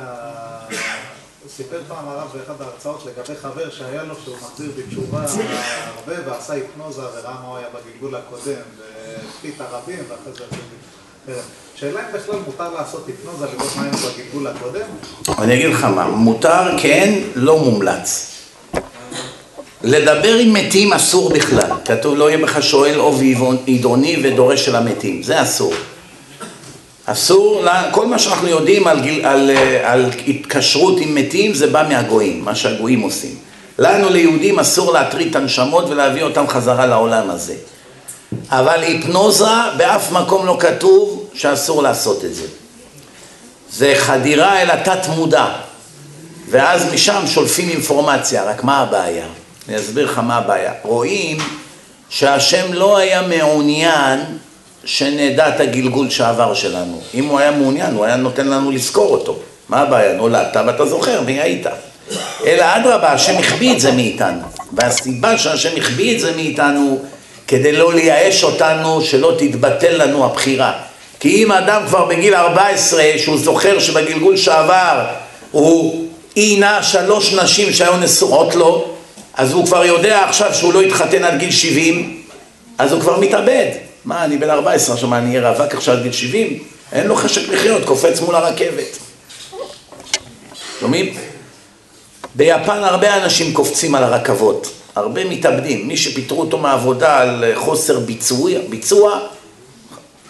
הוא 1.42 1.52
סיפר 1.52 1.82
פעם 1.88 2.08
הרב 2.08 2.30
באחד 2.34 2.62
ההרצאות 2.62 3.06
לגבי 3.06 3.36
חבר 3.42 3.70
שהיה 3.70 4.04
לו 4.04 4.16
שהוא 4.24 4.38
מחזיר 4.38 4.72
בתשובה 4.78 5.26
הרבה 5.96 6.14
ועשה 6.30 6.54
היפנוזה 6.54 7.02
וראה 7.02 7.34
מה 7.34 7.48
הוא 7.48 7.58
היה 7.58 7.68
בגלגול 7.70 8.16
הקודם 8.16 8.62
והפחית 8.78 9.62
הרבים 9.62 10.04
ואחרי 10.10 10.34
זה... 10.34 10.44
שאלה 11.76 12.00
אם 12.00 12.20
בכלל 12.20 12.36
מותר 12.46 12.74
לעשות 12.78 13.08
היפנוזה 13.08 13.46
לראות 13.46 13.76
מה 13.76 13.84
היה 13.84 13.92
בגלגול 13.92 14.48
הקודם? 14.48 14.82
אני 15.44 15.54
אגיד 15.54 15.70
לך 15.70 15.84
מה, 15.84 16.08
מותר 16.08 16.78
כן, 16.78 17.14
לא 17.36 17.58
מומלץ. 17.60 18.32
לדבר 19.84 20.36
עם 20.36 20.54
מתים 20.54 20.94
אסור 20.94 21.30
בכלל. 21.30 21.72
כתוב 21.86 22.18
לא 22.18 22.30
יהיה 22.30 22.46
בך 22.46 22.64
שואל 22.64 23.00
או 23.00 23.20
ועידוני 23.20 24.22
ודורש 24.24 24.66
של 24.66 24.76
המתים. 24.76 25.24
זה 25.24 25.42
אסור. 25.42 25.74
אסור, 27.06 27.66
כל 27.92 28.08
מה 28.08 28.20
שאנחנו 28.20 28.48
יודעים 28.48 28.88
על, 28.88 29.00
על, 29.00 29.24
על 29.24 29.50
על 29.84 30.10
התקשרות 30.28 30.98
עם 31.00 31.16
מתים 31.16 31.54
זה 31.54 31.68
בא 31.68 31.86
מהגויים, 31.90 32.46
מה 32.46 32.56
שהגויים 32.56 33.02
עושים. 33.02 33.36
לנו 33.80 34.10
ליהודים 34.10 34.60
אסור 34.60 34.94
להטריד 34.94 35.30
את 35.30 35.36
הנשמות 35.36 35.90
ולהביא 35.90 36.24
אותם 36.24 36.48
חזרה 36.48 36.86
לעולם 36.86 37.30
הזה. 37.30 37.56
אבל 38.50 38.84
היפנוזה, 38.84 39.46
באף 39.78 40.12
מקום 40.12 40.46
לא 40.46 40.58
כתוב 40.60 41.30
שאסור 41.34 41.84
לעשות 41.84 42.26
את 42.26 42.36
זה. 42.36 42.48
זה 43.72 43.94
חדירה 43.98 44.62
אל 44.62 44.72
התת 44.72 45.08
מודע, 45.16 45.46
ואז 46.50 46.94
משם 46.94 47.24
שולפים 47.28 47.70
אינפורמציה, 47.70 48.44
רק 48.44 48.64
מה 48.64 48.78
הבעיה? 48.78 49.26
אני 49.70 49.78
אסביר 49.78 50.06
לך 50.06 50.20
מה 50.20 50.36
הבעיה. 50.38 50.74
רואים 50.84 51.38
שהשם 52.10 52.74
לא 52.74 52.98
היה 52.98 53.22
מעוניין 53.22 54.20
שנדע 54.86 55.50
את 55.50 55.60
הגלגול 55.60 56.10
שעבר 56.10 56.54
שלנו. 56.54 57.02
אם 57.14 57.26
הוא 57.26 57.40
היה 57.40 57.52
מעוניין, 57.52 57.96
הוא 57.96 58.06
היה 58.06 58.16
נותן 58.16 58.48
לנו 58.48 58.72
לזכור 58.72 59.12
אותו. 59.12 59.40
מה 59.70 59.78
הבעיה? 59.78 60.14
נולדת 60.14 60.56
ואתה 60.68 60.86
זוכר 60.86 61.22
מי 61.22 61.42
היית. 61.42 61.66
אלא 62.46 62.66
אדרבה, 62.76 63.12
השם 63.12 63.38
החביא 63.40 63.74
את 63.74 63.80
זה 63.80 63.92
מאיתנו. 63.92 64.42
והסיבה 64.74 65.38
שהשם 65.38 65.78
החביא 65.78 66.16
את 66.16 66.20
זה 66.20 66.36
מאיתנו, 66.36 67.00
כדי 67.48 67.72
לא 67.72 67.94
לייאש 67.94 68.44
אותנו, 68.44 69.02
שלא 69.02 69.36
תתבטל 69.38 70.04
לנו 70.04 70.26
הבחירה. 70.26 70.74
כי 71.20 71.44
אם 71.44 71.52
אדם 71.52 71.82
כבר 71.88 72.06
בגיל 72.06 72.36
14, 72.36 73.04
שהוא 73.18 73.38
זוכר 73.38 73.80
שבגלגול 73.80 74.38
שעבר 74.38 75.06
הוא 75.52 76.06
עינה 76.34 76.84
שלוש 76.84 77.34
נשים 77.34 77.74
שהיו 77.74 77.98
נשואות 77.98 78.56
לו, 78.56 78.86
אז 79.34 79.54
הוא 79.54 79.66
כבר 79.66 79.86
יודע 79.86 80.24
עכשיו 80.24 80.54
שהוא 80.54 80.74
לא 80.74 80.84
יתחתן 80.84 81.24
עד 81.24 81.40
גיל 81.40 81.52
70, 81.52 82.22
אז 82.78 82.92
הוא 82.92 83.02
כבר 83.02 83.20
מתאבד. 83.20 83.72
מה, 84.06 84.26
אני 84.26 84.38
בן 84.38 84.50
14, 84.50 84.96
עכשיו 84.96 85.10
מה, 85.10 85.18
אני 85.18 85.38
אהיה 85.38 85.52
רווק 85.52 85.74
עכשיו 85.74 85.96
עד 85.96 86.04
גיל 86.04 86.12
70? 86.12 86.60
אין 86.92 87.08
לו 87.08 87.16
חשק 87.16 87.50
לחיות, 87.50 87.86
קופץ 87.86 88.20
מול 88.20 88.36
הרכבת. 88.36 88.98
שומעים? 90.80 91.18
ביפן 92.36 92.84
הרבה 92.84 93.24
אנשים 93.24 93.54
קופצים 93.54 93.96
על 93.96 94.04
הרכבות, 94.04 94.72
הרבה 94.96 95.26
מתאבדים. 95.26 95.88
מי 95.88 95.98
שפיטרו 95.98 96.42
אותו 96.42 96.58
מעבודה 96.58 97.22
על 97.22 97.44
חוסר 97.56 98.00
ביצוע, 98.00 98.52
ביצוע 98.70 99.20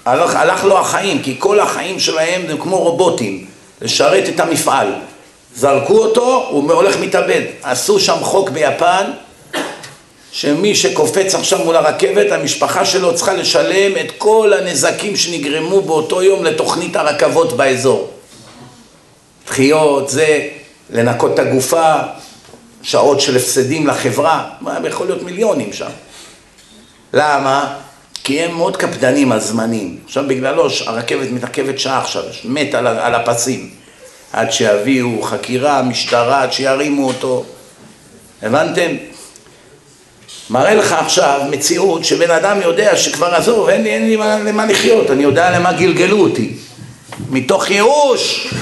הלך, 0.06 0.36
הלך 0.36 0.64
לו 0.64 0.80
החיים, 0.80 1.22
כי 1.22 1.36
כל 1.40 1.60
החיים 1.60 2.00
שלהם 2.00 2.42
הם 2.50 2.58
כמו 2.58 2.78
רובוטים, 2.78 3.46
לשרת 3.82 4.30
את 4.30 4.40
המפעל. 4.40 4.88
זרקו 5.56 5.98
אותו, 5.98 6.48
הוא 6.50 6.72
הולך 6.72 7.00
מתאבד. 7.00 7.42
עשו 7.64 8.00
שם 8.00 8.18
חוק 8.22 8.50
ביפן, 8.50 9.12
שמי 10.32 10.76
שקופץ 10.76 11.36
עכשיו 11.36 11.60
מול 11.60 11.76
הרכבת, 11.76 12.32
המשפחה 12.32 12.86
שלו 12.86 13.16
צריכה 13.16 13.34
לשלם 13.34 13.92
את 13.98 14.12
כל 14.18 14.54
הנזקים 14.54 15.16
שנגרמו 15.16 15.82
באותו 15.82 16.24
יום 16.24 16.44
לתוכנית 16.44 16.96
הרכבות 16.96 17.54
באזור. 17.54 18.10
דחיות, 19.48 20.10
זה, 20.10 20.48
לנקות 20.90 21.34
את 21.34 21.40
הגופה, 21.40 21.94
שעות 22.86 23.22
של 23.22 23.36
הפסדים 23.36 23.88
לחברה, 23.88 24.50
יכול 24.88 25.08
להיות 25.08 25.24
מיליונים 25.24 25.74
שם. 25.74 25.90
למה? 27.14 27.76
כי 28.24 28.42
הם 28.42 28.56
מאוד 28.56 28.78
קפדנים 28.78 29.32
על 29.32 29.40
זמנים. 29.40 29.98
עכשיו 30.06 30.24
בגללו 30.28 30.68
הרכבת 30.86 31.32
מתעכבת 31.32 31.80
שעה 31.80 31.98
עכשיו, 31.98 32.24
מת 32.44 32.74
על, 32.74 32.88
על 32.88 33.16
הפסים. 33.16 33.70
עד 34.34 34.52
שיביאו 34.52 35.22
חקירה, 35.22 35.82
משטרה, 35.82 36.42
עד 36.42 36.54
שירימו 36.54 37.08
אותו. 37.08 37.46
הבנתם? 38.42 38.92
מראה 40.50 40.76
לך 40.76 40.92
עכשיו 40.92 41.42
מציאות 41.52 42.06
שבן 42.06 42.32
אדם 42.32 42.62
יודע 42.62 42.98
שכבר 42.98 43.36
עזוב, 43.36 43.70
אין 43.70 43.84
לי, 43.84 43.90
אין 43.90 44.08
לי 44.08 44.16
מה, 44.16 44.40
למה 44.40 44.66
לחיות, 44.66 45.12
אני 45.12 45.24
יודע 45.24 45.60
למה 45.60 45.74
גלגלו 45.74 46.20
אותי. 46.20 46.54
מתוך 47.30 47.72
ייאוש 47.72 48.54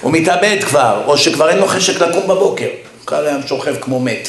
הוא 0.00 0.12
מתאבד 0.12 0.56
כבר, 0.64 1.02
או 1.06 1.18
שכבר 1.18 1.48
אין 1.48 1.58
לו 1.58 1.66
חשק 1.66 2.00
לקום 2.00 2.28
בבוקר. 2.28 2.68
קל 3.06 3.26
היום 3.26 3.42
שוכב 3.46 3.74
כמו 3.80 4.00
מת. 4.00 4.28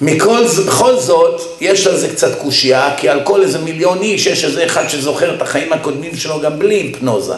מכל 0.00 0.44
בכל 0.66 0.96
זאת, 0.96 1.40
יש 1.60 1.86
על 1.86 1.96
זה 1.96 2.08
קצת 2.08 2.38
קושייה, 2.38 2.94
כי 2.96 3.08
על 3.08 3.20
כל 3.24 3.42
איזה 3.42 3.58
מיליון 3.58 4.02
איש 4.02 4.26
יש 4.26 4.44
איזה 4.44 4.66
אחד 4.66 4.88
שזוכר 4.88 5.34
את 5.34 5.42
החיים 5.42 5.72
הקודמים 5.72 6.16
שלו 6.16 6.40
גם 6.40 6.58
בלי 6.58 6.74
היפנוזה. 6.74 7.34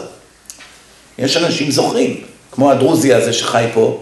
יש 1.19 1.37
אנשים 1.37 1.71
זוכרים, 1.71 2.21
כמו 2.51 2.71
הדרוזי 2.71 3.13
הזה 3.13 3.33
שחי 3.33 3.65
פה, 3.73 3.99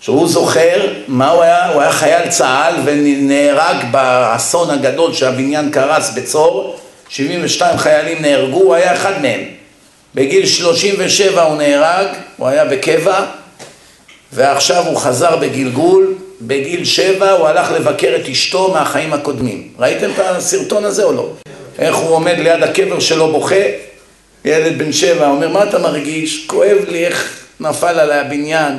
שהוא 0.00 0.28
זוכר 0.28 0.86
מה 1.08 1.30
הוא 1.30 1.42
היה, 1.42 1.68
הוא 1.72 1.82
היה 1.82 1.92
חייל 1.92 2.28
צה"ל 2.28 2.74
ונהרג 2.84 3.76
באסון 3.90 4.70
הגדול 4.70 5.12
שהבניין 5.12 5.70
קרס 5.70 6.10
בצור, 6.16 6.76
72 7.08 7.78
חיילים 7.78 8.22
נהרגו, 8.22 8.60
הוא 8.60 8.74
היה 8.74 8.94
אחד 8.94 9.22
מהם. 9.22 9.40
בגיל 10.14 10.46
37 10.46 11.42
הוא 11.42 11.56
נהרג, 11.56 12.06
הוא 12.36 12.48
היה 12.48 12.64
בקבע, 12.64 13.24
ועכשיו 14.32 14.86
הוא 14.86 14.96
חזר 14.96 15.36
בגלגול, 15.36 16.14
בגיל 16.40 16.84
שבע 16.84 17.30
הוא 17.30 17.48
הלך 17.48 17.70
לבקר 17.70 18.16
את 18.16 18.28
אשתו 18.28 18.70
מהחיים 18.72 19.12
הקודמים. 19.12 19.68
ראיתם 19.78 20.10
את 20.10 20.18
הסרטון 20.18 20.84
הזה 20.84 21.04
או 21.04 21.12
לא? 21.12 21.32
איך 21.78 21.96
הוא 21.96 22.10
עומד 22.10 22.34
ליד 22.38 22.62
הקבר 22.62 23.00
שלו 23.00 23.32
בוכה, 23.32 23.54
ילד 24.44 24.78
בן 24.78 24.92
שבע, 24.92 25.28
אומר, 25.28 25.48
מה 25.48 25.62
אתה 25.62 25.78
מרגיש? 25.78 26.44
כואב 26.46 26.78
לי 26.88 27.06
איך 27.06 27.46
נפל 27.60 28.00
עליי 28.00 28.18
הבניין. 28.18 28.78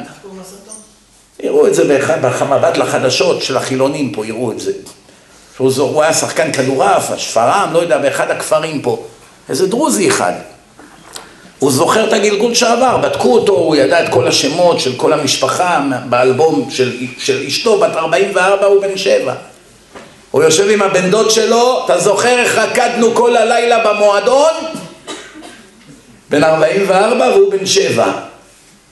יראו 1.44 1.68
את 1.68 1.76
זה 1.76 2.00
במבט 2.22 2.78
לחדשות 2.78 3.42
של 3.42 3.58
החילונים 3.58 4.12
פה, 4.12 4.26
יראו 4.26 4.52
את 4.52 4.60
זה. 4.60 4.72
הוא 5.58 6.04
היה 6.04 6.14
שחקן 6.14 6.52
כדורעף, 6.52 7.12
שפרעם, 7.18 7.74
לא 7.74 7.80
יודע, 7.80 7.98
באחד 7.98 8.32
הכפרים 8.32 8.82
פה. 8.82 9.04
איזה 9.50 9.68
דרוזי 9.68 10.08
אחד. 10.08 10.34
הוא 11.64 11.72
זוכר 11.72 12.08
את 12.08 12.14
הגלגול 12.14 12.54
שעבר, 12.54 12.98
בדקו 12.98 13.34
אותו, 13.34 13.54
הוא 13.54 13.76
ידע 13.76 14.04
את 14.04 14.10
כל 14.10 14.28
השמות 14.28 14.80
של 14.80 14.96
כל 14.98 15.14
המשפחה 15.14 15.82
באלבום 16.10 16.68
של, 16.70 16.92
של 17.18 17.44
אשתו, 17.48 17.80
בת 17.80 17.96
44 17.96 18.66
הוא 18.66 18.82
בן 18.82 18.98
7. 18.98 19.34
הוא 20.32 20.44
יושב 20.44 20.70
עם 20.70 20.82
הבן 20.82 21.10
דוד 21.10 21.32
שלו, 21.32 21.82
אתה 21.86 22.00
זוכר 22.00 22.40
איך 22.40 22.58
רקדנו 22.58 23.16
כל 23.16 23.38
הלילה 23.38 23.94
במועדון? 23.94 24.52
בן 26.30 26.44
44 26.44 27.30
והוא 27.36 27.52
בן 27.52 27.66
7. 27.66 28.12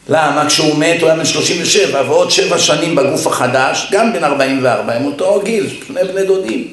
למה? 0.10 0.46
כשהוא 0.48 0.76
מת 0.78 1.02
הוא 1.02 1.10
היה 1.10 1.18
בן 1.18 1.26
37 1.26 2.02
ועוד 2.08 2.32
7 2.32 2.60
שנים 2.60 2.96
בגוף 2.96 3.28
החדש, 3.28 3.88
גם 3.92 4.14
בן 4.14 4.24
44, 4.24 4.94
הם 4.94 5.06
אותו 5.06 5.42
גיל, 5.44 5.70
שני 5.88 6.04
בני 6.04 6.24
דודים. 6.24 6.68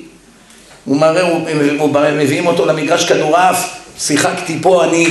הוא 0.85 0.97
מראה, 0.97 1.23
הוא, 1.23 1.41
הוא, 1.79 1.91
מביאים 2.17 2.47
אותו 2.47 2.67
למגרש 2.67 3.05
כדורעף, 3.05 3.77
שיחקתי 3.99 4.59
פה, 4.63 4.85
אני, 4.85 5.07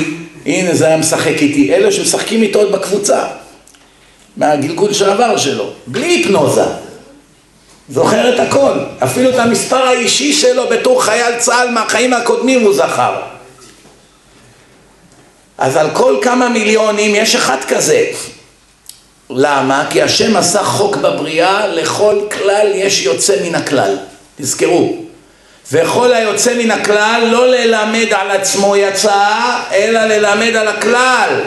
הנה 0.48 0.76
זה 0.76 0.88
היה 0.88 0.98
משחק 0.98 1.42
איתי. 1.42 1.74
אלה 1.76 1.92
שמשחקים 1.92 2.42
איתו 2.42 2.60
עוד 2.60 2.72
בקבוצה, 2.72 3.24
מהגלגול 4.38 4.94
שעבר 4.94 5.38
שלו, 5.38 5.72
בלי 5.88 6.08
היפנוזה. 6.08 6.66
זוכר 7.90 8.36
את 8.36 8.40
הכל, 8.40 8.74
אפילו 9.04 9.30
את 9.30 9.36
המספר 9.36 9.88
האישי 9.88 10.34
שלו 10.34 10.68
בתור 10.68 11.04
חייל 11.04 11.40
צה"ל 11.40 11.70
מהחיים 11.70 12.14
הקודמים 12.14 12.62
הוא 12.62 12.74
זכר. 12.74 13.16
אז 15.58 15.76
על 15.76 15.90
כל 15.94 16.18
כמה 16.22 16.50
מיליונים 16.50 17.16
יש 17.16 17.36
אחד 17.36 17.58
כזה. 17.68 18.06
למה? 19.30 19.86
כי 19.90 20.02
השם 20.02 20.38
עשה 20.38 20.64
חוק 20.64 20.96
בבריאה, 20.96 21.68
לכל 21.68 22.20
כלל 22.32 22.72
יש 22.76 23.02
יוצא 23.04 23.36
מן 23.44 23.56
הכלל. 23.56 23.98
תזכרו. 24.38 25.07
וכל 25.72 26.14
היוצא 26.14 26.58
מן 26.58 26.72
הכלל 26.72 27.28
לא 27.32 27.48
ללמד 27.48 28.14
על 28.14 28.32
עצמו 28.32 28.76
יצא, 28.76 29.30
אלא 29.72 30.06
ללמד 30.06 30.56
על 30.56 30.68
הכלל. 30.68 31.42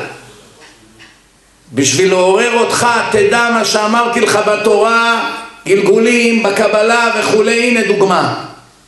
בשביל 1.73 2.09
לעורר 2.09 2.53
אותך, 2.59 2.87
תדע 3.13 3.51
מה 3.55 3.65
שאמרתי 3.65 4.21
לך 4.21 4.39
בתורה, 4.47 5.33
גלגולים, 5.67 6.43
בקבלה 6.43 7.15
וכולי, 7.19 7.69
הנה 7.69 7.87
דוגמה. 7.87 8.45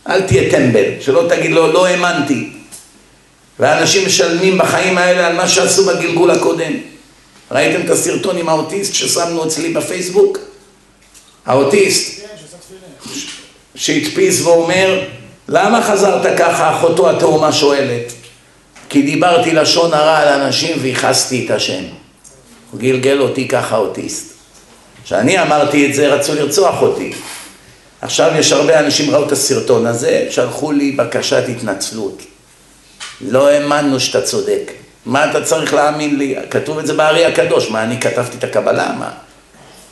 אל 0.09 0.23
תהיה 0.23 0.51
טמבל, 0.51 0.85
שלא 1.01 1.27
תגיד 1.29 1.51
לו, 1.51 1.73
לא 1.73 1.87
האמנתי. 1.87 2.51
ואנשים 3.59 4.07
משלמים 4.07 4.59
בחיים 4.59 4.99
האלה 4.99 5.27
על 5.27 5.37
מה 5.37 5.49
שעשו 5.49 5.85
בגלגול 5.85 6.31
הקודם. 6.31 6.73
ראיתם 7.51 7.81
את 7.85 7.91
הסרטון 7.91 8.37
עם 8.37 8.49
האוטיסט 8.49 8.95
ששמנו 8.95 9.45
אצלי 9.45 9.69
בפייסבוק? 9.69 10.39
האוטיסט 11.47 12.23
שהדפיס 13.75 14.41
ואומר, 14.41 15.05
למה 15.48 15.82
חזרת 15.82 16.39
ככה? 16.39 16.77
אחותו 16.77 17.10
התאומה 17.10 17.52
שואלת. 17.52 18.12
כי 18.89 19.02
דיברתי 19.02 19.52
לשון 19.52 19.94
הרע 19.94 20.19
על 20.19 20.28
אנשים 20.28 20.78
וייחסתי 20.81 21.44
את 21.47 21.51
השם. 21.51 21.82
הוא 22.70 22.81
גלגל 22.81 23.20
אותי 23.20 23.48
ככה 23.48 23.77
אוטיסט. 23.77 24.32
כשאני 25.05 25.43
אמרתי 25.43 25.86
את 25.86 25.94
זה 25.94 26.14
רצו 26.14 26.35
לרצוח 26.35 26.82
אותי. 26.82 27.12
עכשיו 28.01 28.32
יש 28.35 28.52
הרבה 28.52 28.81
אנשים 28.81 29.14
ראו 29.14 29.27
את 29.27 29.32
הסרטון 29.32 29.86
הזה, 29.86 30.27
שלחו 30.31 30.73
לי 30.73 30.93
בקשת 30.93 31.44
התנצלות. 31.48 32.23
לא 33.20 33.48
האמנו 33.48 34.01
שאתה 34.01 34.23
צודק. 34.23 34.73
מה 35.06 35.31
אתה 35.31 35.44
צריך 35.44 35.74
להאמין 35.74 36.19
לי? 36.19 36.35
כתוב 36.51 36.78
את 36.78 36.86
זה 36.86 36.94
בארי 36.94 37.24
הקדוש, 37.24 37.70
מה 37.70 37.82
אני 37.82 38.01
כתבתי 38.01 38.36
את 38.36 38.44
הקבלה? 38.44 38.93
מה? 38.98 39.10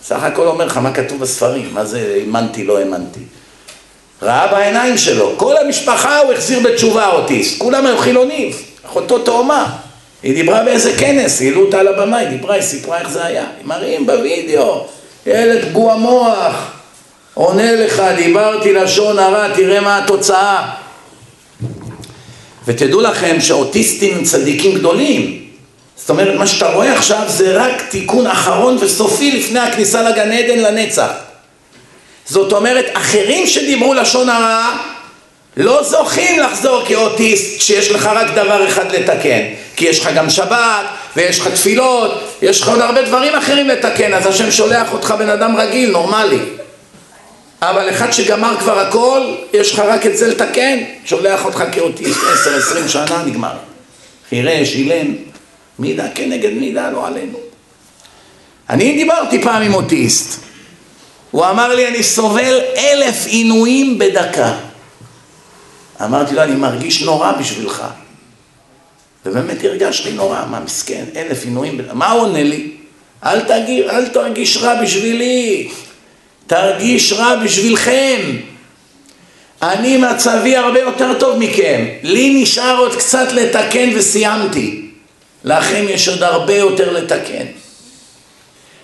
סך 0.02 0.22
הכל 0.22 0.46
אומר 0.46 0.66
לך 0.66 0.76
מה 0.76 0.92
כתוב 0.92 1.20
בספרים, 1.20 1.74
מה 1.74 1.84
זה 1.84 2.14
האמנתי, 2.16 2.64
לא 2.64 2.78
האמנתי. 2.78 3.20
ראה 4.22 4.46
בעיניים 4.46 4.98
שלו, 4.98 5.32
כל 5.36 5.56
המשפחה 5.56 6.18
הוא 6.18 6.32
החזיר 6.32 6.60
בתשובה 6.60 7.08
אוטיסט, 7.08 7.58
כולם 7.58 7.86
היו 7.86 7.98
חילונים, 7.98 8.50
אחותו 8.86 9.18
תאומה. 9.18 9.76
היא 10.22 10.34
דיברה 10.34 10.64
באיזה 10.64 10.92
כנס, 10.98 11.40
העלו 11.40 11.60
אותה 11.60 11.80
על 11.80 11.88
הבמה, 11.88 12.16
היא 12.16 12.28
דיברה, 12.28 12.54
היא 12.54 12.62
סיפרה 12.62 12.98
איך 12.98 13.10
זה 13.10 13.24
היה. 13.24 13.44
מראים 13.64 14.06
בווידאו, 14.06 14.86
ילד 15.26 15.64
פגוע 15.64 15.96
מוח, 15.96 16.72
עונה 17.34 17.72
לך, 17.72 18.02
דיברתי 18.16 18.72
לשון 18.72 19.18
הרע, 19.18 19.48
תראה 19.54 19.80
מה 19.80 19.98
התוצאה. 19.98 20.70
ותדעו 22.66 23.00
לכם 23.00 23.40
שאוטיסטים 23.40 24.16
הם 24.16 24.24
צדיקים 24.24 24.74
גדולים. 24.74 25.42
זאת 25.96 26.10
אומרת, 26.10 26.38
מה 26.38 26.46
שאתה 26.46 26.72
רואה 26.72 26.92
עכשיו 26.92 27.24
זה 27.28 27.56
רק 27.56 27.82
תיקון 27.90 28.26
אחרון 28.26 28.76
וסופי 28.80 29.30
לפני 29.30 29.60
הכניסה 29.60 30.02
לגן 30.02 30.32
עדן 30.32 30.58
לנצח. 30.58 31.10
זאת 32.26 32.52
אומרת, 32.52 32.86
אחרים 32.92 33.46
שדיברו 33.46 33.94
לשון 33.94 34.28
הרע 34.28 34.76
לא 35.56 35.82
זוכים 35.82 36.40
לחזור 36.40 36.82
כאוטיסט 36.86 37.58
כשיש 37.58 37.90
לך 37.90 38.06
רק 38.06 38.30
דבר 38.34 38.68
אחד 38.68 38.92
לתקן. 38.92 39.40
כי 39.76 39.84
יש 39.84 40.00
לך 40.00 40.10
גם 40.14 40.30
שבת, 40.30 40.86
ויש 41.16 41.40
לך 41.40 41.48
תפילות, 41.48 42.22
יש 42.42 42.60
לך 42.60 42.68
עוד 42.68 42.80
הרבה 42.80 43.02
דברים 43.02 43.34
אחרים 43.34 43.68
לתקן, 43.68 44.14
אז 44.14 44.26
השם 44.26 44.50
שולח 44.50 44.92
אותך 44.92 45.14
בן 45.18 45.28
אדם 45.28 45.56
רגיל, 45.56 45.90
נורמלי. 45.90 46.38
אבל 47.62 47.90
אחד 47.90 48.12
שגמר 48.12 48.56
כבר 48.58 48.78
הכל, 48.78 49.20
יש 49.52 49.72
לך 49.72 49.78
רק 49.78 50.06
את 50.06 50.16
זה 50.16 50.28
לתקן, 50.28 50.78
שולח 51.04 51.44
אותך 51.44 51.64
כאוטיסט, 51.72 52.20
עשר, 52.32 52.56
עשרים 52.56 52.88
שנה, 52.88 53.22
נגמר. 53.26 53.52
חירש, 54.28 54.74
אילם, 54.74 55.14
מידה 55.78 56.04
כנגד 56.14 56.52
מידה, 56.52 56.90
לא 56.90 57.06
עלינו. 57.06 57.38
אני 58.70 58.96
דיברתי 58.96 59.42
פעם 59.42 59.62
עם 59.62 59.74
אוטיסט, 59.74 60.40
הוא 61.30 61.46
אמר 61.46 61.74
לי, 61.74 61.88
אני 61.88 62.02
סובל 62.02 62.60
אלף 62.76 63.26
עינויים 63.26 63.98
בדקה. 63.98 64.56
אמרתי 66.04 66.34
לו, 66.34 66.42
אני 66.42 66.54
מרגיש 66.54 67.02
נורא 67.02 67.32
בשבילך. 67.32 67.84
ובאמת 69.26 69.64
הרגשתי 69.64 70.12
נורא, 70.12 70.44
מה 70.50 70.60
מסכן, 70.60 71.04
אלף 71.16 71.44
עינויים 71.44 71.78
בדקה. 71.78 71.94
מה 71.94 72.10
הוא 72.10 72.22
עונה 72.22 72.42
לי? 72.42 72.70
אל, 73.24 73.40
תגיד, 73.40 73.84
אל 73.84 74.08
תרגיש 74.08 74.56
רע 74.56 74.82
בשבילי, 74.82 75.68
תרגיש 76.46 77.12
רע 77.12 77.36
בשבילכם. 77.44 78.20
אני 79.62 79.96
מצבי 79.96 80.56
הרבה 80.56 80.80
יותר 80.80 81.18
טוב 81.18 81.38
מכם. 81.38 81.84
לי 82.02 82.42
נשאר 82.42 82.78
עוד 82.78 82.96
קצת 82.96 83.32
לתקן 83.32 83.90
וסיימתי. 83.96 84.90
לכם 85.44 85.84
יש 85.88 86.08
עוד 86.08 86.22
הרבה 86.22 86.56
יותר 86.56 86.92
לתקן. 86.92 87.44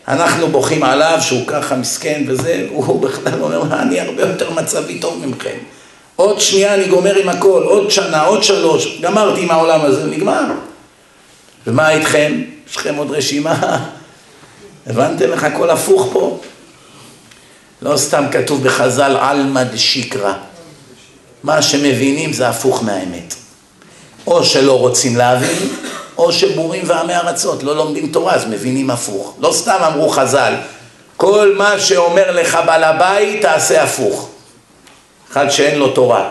אנחנו 0.09 0.49
בוכים 0.49 0.83
עליו 0.83 1.19
שהוא 1.21 1.47
ככה 1.47 1.77
מסכן 1.77 2.25
וזה, 2.29 2.67
הוא 2.71 3.03
בכלל 3.03 3.43
אומר, 3.43 3.63
אני 3.81 4.01
הרבה 4.01 4.23
יותר 4.23 4.51
מצבי 4.51 4.99
טוב 4.99 5.27
ממכם. 5.27 5.57
עוד 6.17 6.41
שנייה 6.41 6.75
אני 6.75 6.89
גומר 6.89 7.15
עם 7.17 7.29
הכל, 7.29 7.63
עוד 7.63 7.91
שנה, 7.91 8.23
עוד 8.25 8.43
שלוש, 8.43 8.99
גמרתי 9.01 9.43
עם 9.43 9.51
העולם 9.51 9.81
הזה, 9.81 10.05
נגמר. 10.05 10.45
ומה 11.67 11.91
איתכם? 11.91 12.43
יש 12.71 12.77
לכם 12.77 12.95
עוד 12.95 13.11
רשימה? 13.11 13.87
הבנתם 14.87 15.33
איך 15.33 15.45
הכל 15.45 15.71
הפוך 15.71 16.09
פה? 16.13 16.41
לא 17.83 17.97
סתם 17.97 18.25
כתוב 18.33 18.65
בחז"ל 18.65 19.17
עלמא 19.21 19.63
דשיקרא. 19.63 20.33
מה 21.43 21.63
שמבינים 21.63 22.33
זה 22.33 22.49
הפוך 22.49 22.83
מהאמת. 22.83 23.35
או 24.27 24.45
שלא 24.45 24.79
רוצים 24.79 25.17
להבין, 25.17 25.69
או 26.19 26.33
שבורים 26.33 26.83
ועמי 26.87 27.17
ארצות, 27.17 27.63
לא 27.63 27.77
לומדים 27.77 28.07
תורה, 28.07 28.35
אז 28.35 28.47
מבינים 28.47 28.91
הפוך. 28.91 29.35
לא 29.41 29.53
סתם 29.53 29.79
אמרו 29.87 30.09
חז"ל, 30.09 30.55
כל 31.17 31.55
מה 31.57 31.79
שאומר 31.79 32.31
לך 32.31 32.59
בעל 32.67 32.85
הבית, 32.85 33.43
תעשה 33.43 33.83
הפוך. 33.83 34.29
אחד 35.33 35.49
שאין 35.51 35.79
לו 35.79 35.89
תורה. 35.89 36.31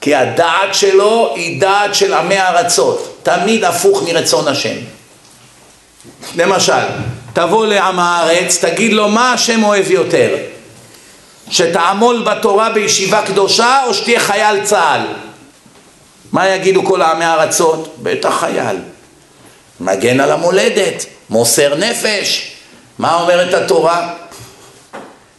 כי 0.00 0.14
הדעת 0.14 0.74
שלו 0.74 1.32
היא 1.36 1.60
דעת 1.60 1.94
של 1.94 2.14
עמי 2.14 2.40
ארצות, 2.40 3.18
תמיד 3.22 3.64
הפוך 3.64 4.02
מרצון 4.02 4.48
השם. 4.48 4.76
למשל, 6.36 6.84
תבוא 7.32 7.66
לעם 7.66 7.98
הארץ, 7.98 8.64
תגיד 8.64 8.92
לו 8.92 9.08
מה 9.08 9.32
השם 9.32 9.64
אוהב 9.64 9.90
יותר, 9.90 10.36
שתעמול 11.50 12.22
בתורה 12.22 12.70
בישיבה 12.70 13.22
קדושה 13.26 13.84
או 13.86 13.94
שתהיה 13.94 14.20
חייל 14.20 14.64
צה"ל? 14.64 15.29
מה 16.32 16.48
יגידו 16.48 16.84
כל 16.84 17.02
העמי 17.02 17.24
הארצות? 17.24 17.96
בטח 18.02 18.40
חייל. 18.40 18.76
מגן 19.80 20.20
על 20.20 20.30
המולדת, 20.30 21.06
מוסר 21.30 21.74
נפש. 21.76 22.52
מה 22.98 23.14
אומרת 23.14 23.54
התורה? 23.54 24.14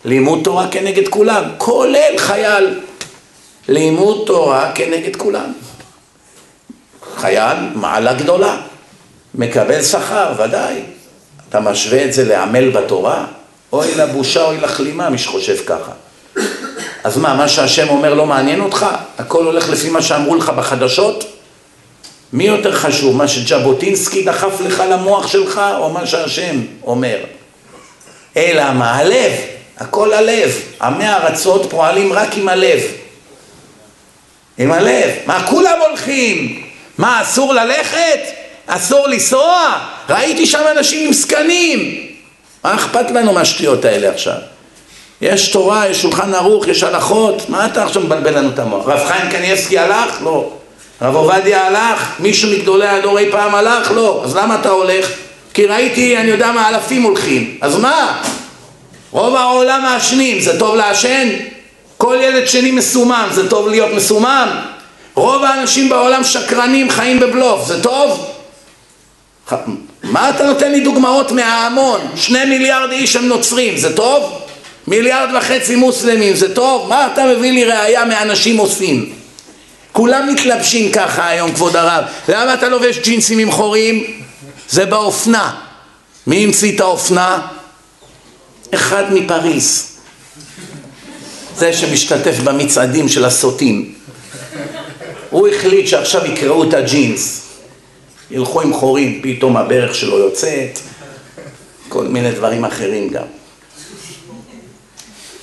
לימוד 0.05 0.39
תורה 0.43 0.67
כנגד 0.71 1.07
כולם, 1.07 1.43
כולל 1.57 2.17
חייל. 2.17 2.79
לימוד 3.67 4.23
תורה 4.27 4.71
כנגד 4.75 5.15
כולם. 5.15 5.51
חייל, 7.15 7.57
מעלה 7.75 8.13
גדולה. 8.13 8.61
מקבל 9.35 9.83
שכר, 9.83 10.33
ודאי. 10.37 10.81
אתה 11.49 11.59
משווה 11.59 12.05
את 12.05 12.13
זה 12.13 12.25
לעמל 12.25 12.69
בתורה? 12.69 13.25
אוי 13.73 13.95
לבושה, 13.95 14.45
אוי 14.45 14.57
לכלימה, 14.57 15.09
מי 15.09 15.17
שחושב 15.17 15.57
ככה. 15.65 15.91
אז 17.03 17.17
מה, 17.17 17.33
מה 17.33 17.47
שהשם 17.47 17.89
אומר 17.89 18.13
לא 18.13 18.25
מעניין 18.25 18.61
אותך? 18.61 18.85
הכל 19.17 19.45
הולך 19.45 19.69
לפי 19.69 19.89
מה 19.89 20.01
שאמרו 20.01 20.35
לך 20.35 20.49
בחדשות? 20.49 21.23
מי 22.33 22.43
יותר 22.43 22.75
חשוב, 22.75 23.15
מה 23.15 23.27
שז'בוטינסקי 23.27 24.23
דחף 24.23 24.61
לך 24.61 24.83
למוח 24.89 25.27
שלך, 25.27 25.61
או 25.77 25.89
מה 25.89 26.05
שהשם 26.05 26.61
אומר? 26.83 27.17
אלא 28.37 28.71
מה? 28.71 28.95
הלב, 28.95 29.31
הכל 29.77 30.13
הלב. 30.13 30.51
עמי 30.81 31.09
ארצות 31.09 31.69
פועלים 31.69 32.13
רק 32.13 32.37
עם 32.37 32.49
הלב. 32.49 32.81
עם 34.57 34.71
הלב. 34.71 35.09
מה, 35.25 35.47
כולם 35.47 35.79
הולכים? 35.89 36.63
מה, 36.97 37.21
אסור 37.21 37.53
ללכת? 37.53 38.19
אסור 38.67 39.07
לנסוע? 39.07 39.79
ראיתי 40.09 40.45
שם 40.45 40.61
אנשים 40.77 41.07
עם 41.07 41.13
זקנים. 41.13 42.07
מה 42.63 42.75
אכפת 42.75 43.11
לנו 43.11 43.33
מהשטויות 43.33 43.85
האלה 43.85 44.09
עכשיו? 44.09 44.37
יש 45.21 45.49
תורה, 45.49 45.87
יש 45.89 46.01
שולחן 46.01 46.33
ערוך, 46.33 46.67
יש 46.67 46.83
הלכות, 46.83 47.49
מה 47.49 47.65
אתה 47.65 47.83
עכשיו 47.83 48.01
מבלבל 48.01 48.37
לנו 48.37 48.49
את 48.49 48.59
המוח? 48.59 48.87
רב 48.87 49.07
חיים 49.07 49.31
קניאבסקי 49.31 49.79
הלך? 49.79 50.21
לא. 50.23 50.49
רב 51.01 51.15
עובדיה 51.15 51.67
הלך? 51.67 52.15
מישהו 52.19 52.51
מגדולי 52.51 52.87
הדור 52.87 53.19
אי 53.19 53.31
פעם 53.31 53.55
הלך? 53.55 53.91
לא. 53.91 54.21
אז 54.25 54.35
למה 54.35 54.55
אתה 54.55 54.69
הולך? 54.69 55.07
כי 55.53 55.65
ראיתי, 55.65 56.17
אני 56.17 56.29
יודע 56.29 56.51
מה, 56.51 56.69
אלפים 56.69 57.03
הולכים. 57.03 57.57
אז 57.61 57.77
מה? 57.79 58.21
רוב 59.11 59.35
העולם 59.35 59.81
מעשנים, 59.81 60.39
זה 60.39 60.59
טוב 60.59 60.75
לעשן? 60.75 61.29
כל 61.97 62.17
ילד 62.21 62.47
שני 62.47 62.71
מסומם, 62.71 63.27
זה 63.31 63.49
טוב 63.49 63.67
להיות 63.67 63.93
מסומם? 63.93 64.49
רוב 65.15 65.43
האנשים 65.43 65.89
בעולם 65.89 66.23
שקרנים, 66.23 66.89
חיים 66.89 67.19
בבלוף, 67.19 67.67
זה 67.67 67.83
טוב? 67.83 68.27
מה 70.03 70.29
אתה 70.29 70.43
נותן 70.43 70.71
לי 70.71 70.79
דוגמאות 70.79 71.31
מההמון? 71.31 72.01
שני 72.15 72.45
מיליארד 72.45 72.91
איש 72.91 73.15
הם 73.15 73.25
נוצרים, 73.25 73.77
זה 73.77 73.95
טוב? 73.95 74.40
מיליארד 74.91 75.29
וחצי 75.37 75.75
מוסלמים, 75.75 76.35
זה 76.35 76.55
טוב? 76.55 76.89
מה 76.89 77.13
אתה 77.13 77.25
מביא 77.25 77.51
לי 77.51 77.63
ראייה 77.63 78.05
מאנשים 78.05 78.57
עושים? 78.57 79.13
כולם 79.91 80.33
מתלבשים 80.33 80.91
ככה 80.91 81.27
היום, 81.27 81.51
כבוד 81.53 81.75
הרב. 81.75 82.03
למה 82.27 82.53
אתה 82.53 82.69
לובש 82.69 82.97
ג'ינסים 82.97 83.39
עם 83.39 83.51
חורים? 83.51 84.21
זה 84.69 84.85
באופנה. 84.85 85.55
מי 86.27 86.43
המציא 86.43 86.75
את 86.75 86.79
האופנה? 86.79 87.47
אחד 88.73 89.13
מפריס. 89.13 89.97
זה 91.57 91.73
שמשתתף 91.73 92.39
במצעדים 92.39 93.09
של 93.09 93.25
הסוטים. 93.25 93.93
הוא 95.29 95.47
החליט 95.47 95.87
שעכשיו 95.87 96.25
יקראו 96.25 96.63
את 96.63 96.73
הג'ינס. 96.73 97.41
ילכו 98.31 98.61
עם 98.61 98.73
חורים, 98.73 99.19
פתאום 99.23 99.57
הברך 99.57 99.95
שלו 99.95 100.19
יוצאת, 100.19 100.79
כל 101.89 102.03
מיני 102.03 102.31
דברים 102.31 102.65
אחרים 102.65 103.09
גם. 103.09 103.40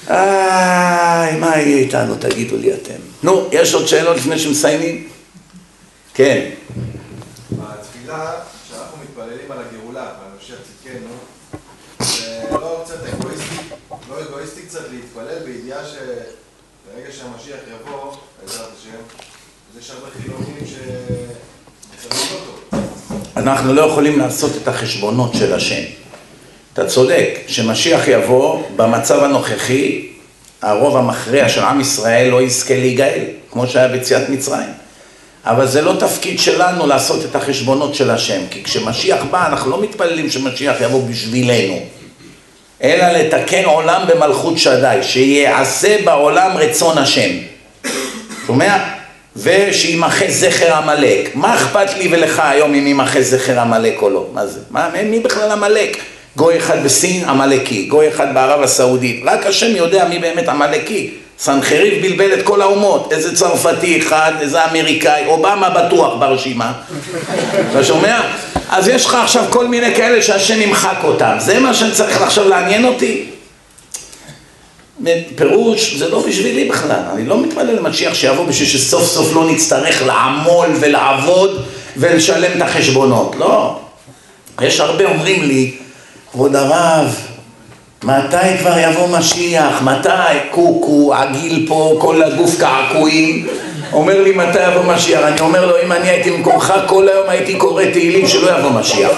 איי, 0.08 1.36
מה 1.40 1.56
יהיה 1.56 1.78
איתנו, 1.78 2.14
תגידו 2.14 2.56
לי 2.56 2.74
אתם. 2.74 3.00
נו, 3.22 3.48
יש 3.52 3.74
עוד 3.74 3.86
שאלות 3.86 4.16
לפני 4.16 4.38
שמסיימים? 4.38 5.08
כן. 6.14 6.50
התפילה 7.62 8.32
שאנחנו 8.68 8.98
מתפללים 9.02 9.52
על 9.52 9.58
הגאולה, 9.58 10.00
ועל 10.02 10.30
משיח 10.38 10.56
צדקנו, 10.56 11.14
זה 12.00 12.44
לא 12.50 12.82
קצת 12.84 12.96
אגואיסטי, 13.14 13.54
לא 14.10 14.22
אגואיסטי 14.22 14.62
קצת 14.62 14.80
להתפלל 14.92 15.38
בידיעה 15.44 15.78
שברגע 15.84 17.12
שהמשיח 17.12 17.58
יבוא, 17.72 18.14
בעזרת 18.42 18.68
השם, 18.78 18.98
אז 19.72 19.82
יש 19.82 19.90
הרבה 19.90 20.06
חילונים 20.22 20.56
שמצלמים 20.66 22.26
אותו. 22.32 22.76
אנחנו 23.36 23.74
לא 23.74 23.82
יכולים 23.82 24.18
לעשות 24.18 24.52
את 24.62 24.68
החשבונות 24.68 25.34
של 25.34 25.54
השם. 25.54 25.82
אתה 26.78 26.86
צודק, 26.86 27.38
שמשיח 27.46 28.08
יבוא, 28.08 28.62
במצב 28.76 29.24
הנוכחי, 29.24 30.06
הרוב 30.62 30.96
המכריע 30.96 31.48
של 31.48 31.60
עם 31.60 31.80
ישראל 31.80 32.28
לא 32.28 32.42
יזכה 32.42 32.74
להיגאל, 32.74 33.24
כמו 33.50 33.66
שהיה 33.66 33.88
ביציאת 33.88 34.28
מצרים. 34.28 34.68
אבל 35.44 35.66
זה 35.66 35.82
לא 35.82 35.94
תפקיד 36.00 36.38
שלנו 36.38 36.86
לעשות 36.86 37.24
את 37.24 37.36
החשבונות 37.36 37.94
של 37.94 38.10
השם, 38.10 38.40
כי 38.50 38.64
כשמשיח 38.64 39.24
בא, 39.30 39.46
אנחנו 39.46 39.70
לא 39.70 39.82
מתפללים 39.82 40.30
שמשיח 40.30 40.80
יבוא 40.80 41.08
בשבילנו, 41.08 41.80
אלא 42.82 43.06
לתקן 43.08 43.64
עולם 43.64 44.02
במלכות 44.08 44.58
שדי, 44.58 44.98
שיעשה 45.02 45.96
בעולם 46.04 46.56
רצון 46.56 46.98
השם. 46.98 47.30
שומע? 48.46 48.76
ושימחה 49.36 50.24
זכר 50.28 50.74
עמלק. 50.74 51.30
מה 51.34 51.54
אכפת 51.54 51.94
לי 51.96 52.08
ולך 52.12 52.42
היום 52.44 52.74
אם 52.74 52.86
ימחה 52.86 53.22
זכר 53.22 53.60
עמלק 53.60 54.02
או 54.02 54.10
לא? 54.10 54.26
מה 54.32 54.46
זה? 54.46 54.60
מה, 54.70 54.88
מי 55.04 55.20
בכלל 55.20 55.50
עמלק? 55.50 55.98
גוי 56.38 56.58
אחד 56.58 56.84
בסין, 56.84 57.24
עמלקי, 57.24 57.82
גוי 57.82 58.08
אחד 58.08 58.34
בערב 58.34 58.62
הסעודית, 58.62 59.22
רק 59.24 59.46
השם 59.46 59.76
יודע 59.76 60.04
מי 60.08 60.18
באמת 60.18 60.48
עמלקי. 60.48 61.10
סנחריב 61.38 62.02
בלבל 62.02 62.34
את 62.34 62.44
כל 62.44 62.62
האומות, 62.62 63.12
איזה 63.12 63.36
צרפתי 63.36 63.98
אחד, 63.98 64.32
איזה 64.40 64.64
אמריקאי, 64.64 65.26
אובמה 65.26 65.70
בטוח 65.70 66.14
ברשימה, 66.18 66.72
אתה 67.70 67.84
שומע? 67.84 68.20
אז 68.68 68.88
יש 68.88 69.06
לך 69.06 69.14
עכשיו 69.14 69.44
כל 69.50 69.66
מיני 69.66 69.94
כאלה 69.94 70.22
שהשם 70.22 70.60
ימחק 70.60 70.98
אותם, 71.04 71.34
זה 71.38 71.58
מה 71.58 71.74
שאני 71.74 71.92
צריך 71.92 72.22
עכשיו 72.22 72.48
לעניין 72.48 72.84
אותי? 72.84 73.24
פירוש, 75.36 75.94
זה 75.94 76.08
לא 76.08 76.24
בשבילי 76.28 76.64
בכלל, 76.64 77.02
אני 77.14 77.26
לא 77.26 77.42
מתפלל 77.42 77.76
למשיח 77.76 78.14
שיבוא 78.14 78.46
בשביל 78.46 78.68
שסוף 78.68 79.04
סוף 79.04 79.34
לא 79.34 79.50
נצטרך 79.50 80.02
לעמול 80.06 80.68
ולעבוד 80.80 81.64
ולשלם 81.96 82.56
את 82.56 82.62
החשבונות, 82.62 83.36
לא. 83.38 83.80
יש 84.62 84.80
הרבה 84.80 85.04
אומרים 85.04 85.42
לי, 85.42 85.72
כבוד 86.38 86.56
הרב, 86.56 87.16
מתי 88.04 88.58
כבר 88.58 88.78
יבוא 88.78 89.18
משיח? 89.18 89.82
מתי? 89.82 90.38
קוקו, 90.50 91.14
עגיל 91.14 91.64
פה, 91.68 91.96
כל 92.00 92.22
הגוף 92.22 92.58
קעקועים. 92.60 93.46
אומר 93.92 94.22
לי 94.22 94.32
מתי 94.32 94.58
יבוא 94.70 94.94
משיח, 94.94 95.20
אני 95.22 95.40
אומר 95.40 95.66
לו 95.66 95.74
אם 95.84 95.92
אני 95.92 96.08
הייתי 96.08 96.30
במקומך 96.30 96.74
כל 96.86 97.08
היום 97.08 97.28
הייתי 97.28 97.54
קורא 97.54 97.84
תהילים 97.84 98.28
שלא 98.28 98.58
יבוא 98.58 98.70
משיח. 98.70 99.10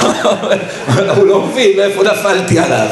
הוא 1.16 1.26
לא 1.26 1.40
מבין, 1.40 1.76
מאיפה 1.76 2.02
נפלתי 2.02 2.58
עליו. 2.58 2.88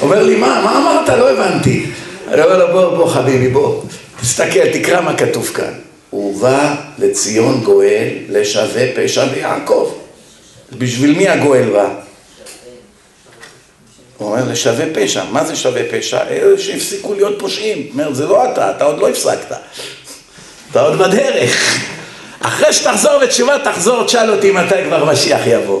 אומר 0.00 0.22
לי 0.22 0.36
מה, 0.36 0.60
מה 0.64 0.78
אמרת? 0.78 1.08
לא 1.08 1.30
הבנתי. 1.30 1.86
אני 2.28 2.42
אומר 2.42 2.58
לו 2.58 2.72
בוא, 2.72 2.96
בוא 2.96 3.08
חביבי, 3.08 3.48
בוא, 3.48 3.82
תסתכל, 4.20 4.68
תקרא 4.72 5.00
מה 5.00 5.14
כתוב 5.14 5.46
כאן. 5.54 5.72
ובא 6.12 6.74
לציון 6.98 7.60
גואל 7.64 8.08
לשווה 8.28 8.82
פשע 8.94 9.24
ביעקב. 9.24 9.90
בשביל 10.78 11.16
מי 11.16 11.28
הגואל 11.28 11.70
בא? 11.70 12.03
הוא 14.18 14.30
אומר, 14.30 14.52
לשווה 14.52 14.84
פשע. 14.94 15.24
מה 15.30 15.44
זה 15.44 15.56
שווה 15.56 15.82
פשע? 15.90 16.22
אלה 16.28 16.58
שהפסיקו 16.58 17.14
להיות 17.14 17.38
פושעים. 17.38 17.78
הוא 17.78 17.90
אומר, 17.92 18.12
זה 18.12 18.26
לא 18.26 18.52
אתה, 18.52 18.70
אתה 18.70 18.84
עוד 18.84 18.98
לא 18.98 19.08
הפסקת. 19.08 19.52
אתה 20.70 20.80
עוד 20.80 20.98
בדרך. 20.98 21.80
אחרי 22.40 22.72
שתחזור 22.72 23.18
בתשובה, 23.18 23.58
תחזור, 23.64 24.04
תשאל 24.04 24.30
אותי 24.30 24.50
מתי 24.50 24.74
כבר 24.84 25.04
משיח 25.04 25.40
יבוא. 25.46 25.80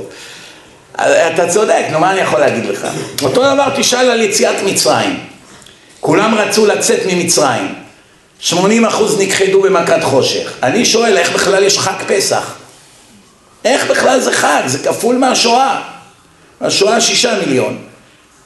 אתה 0.96 1.48
צודק, 1.48 1.84
נו, 1.90 2.00
מה 2.00 2.12
אני 2.12 2.20
יכול 2.20 2.40
להגיד 2.40 2.64
לך? 2.64 2.86
אותו 3.22 3.42
דבר 3.54 3.68
תשאל 3.76 4.10
על 4.10 4.20
יציאת 4.20 4.56
מצרים. 4.64 5.20
כולם 6.00 6.34
רצו 6.34 6.66
לצאת 6.66 7.00
ממצרים. 7.06 7.74
80 8.40 8.84
אחוז 8.84 9.20
נכחדו 9.20 9.62
במכת 9.62 10.02
חושך. 10.02 10.52
אני 10.62 10.84
שואל, 10.84 11.18
איך 11.18 11.32
בכלל 11.32 11.62
יש 11.62 11.78
חג 11.78 12.02
פסח? 12.06 12.54
איך 13.64 13.90
בכלל 13.90 14.20
זה 14.20 14.32
חג? 14.32 14.62
זה 14.66 14.78
כפול 14.78 15.16
מהשואה. 15.16 15.80
השואה 16.60 17.00
שישה 17.00 17.38
מיליון. 17.38 17.78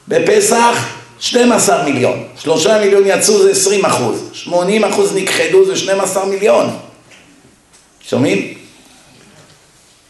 בפסח 0.09 0.87
12 1.21 1.83
מיליון, 1.83 2.25
שלושה 2.39 2.79
מיליון 2.79 3.03
יצאו 3.07 3.43
זה 3.43 3.51
20 3.51 3.85
אחוז, 3.85 4.31
80 4.33 4.85
אחוז 4.85 5.17
נכחדו 5.17 5.65
זה 5.65 5.77
12 5.77 6.25
מיליון. 6.25 6.77
שומעים? 8.09 8.55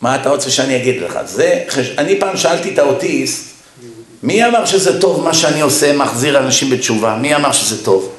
מה 0.00 0.16
אתה 0.16 0.30
רוצה 0.30 0.50
שאני 0.50 0.76
אגיד 0.76 1.02
לך? 1.02 1.18
זה, 1.24 1.64
אני 1.98 2.20
פעם 2.20 2.36
שאלתי 2.36 2.74
את 2.74 2.78
האוטיסט, 2.78 3.44
מי 4.22 4.46
אמר 4.46 4.66
שזה 4.66 5.00
טוב 5.00 5.24
מה 5.24 5.34
שאני 5.34 5.60
עושה, 5.60 5.96
מחזיר 5.96 6.38
אנשים 6.38 6.70
בתשובה? 6.70 7.16
מי 7.20 7.34
אמר 7.34 7.52
שזה 7.52 7.84
טוב? 7.84 8.12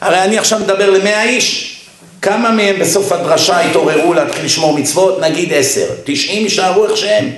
הרי 0.00 0.22
אני 0.22 0.38
עכשיו 0.38 0.58
מדבר 0.58 0.90
למאה 0.90 1.24
איש, 1.24 1.80
כמה 2.22 2.50
מהם 2.50 2.78
בסוף 2.78 3.12
הדרשה 3.12 3.60
התעוררו 3.60 4.14
להתחיל 4.14 4.44
לשמור 4.44 4.78
מצוות? 4.78 5.20
נגיד 5.20 5.52
עשר, 5.52 5.86
תשעים 6.04 6.42
יישארו 6.42 6.86
איך 6.86 6.96
שהם, 6.96 7.30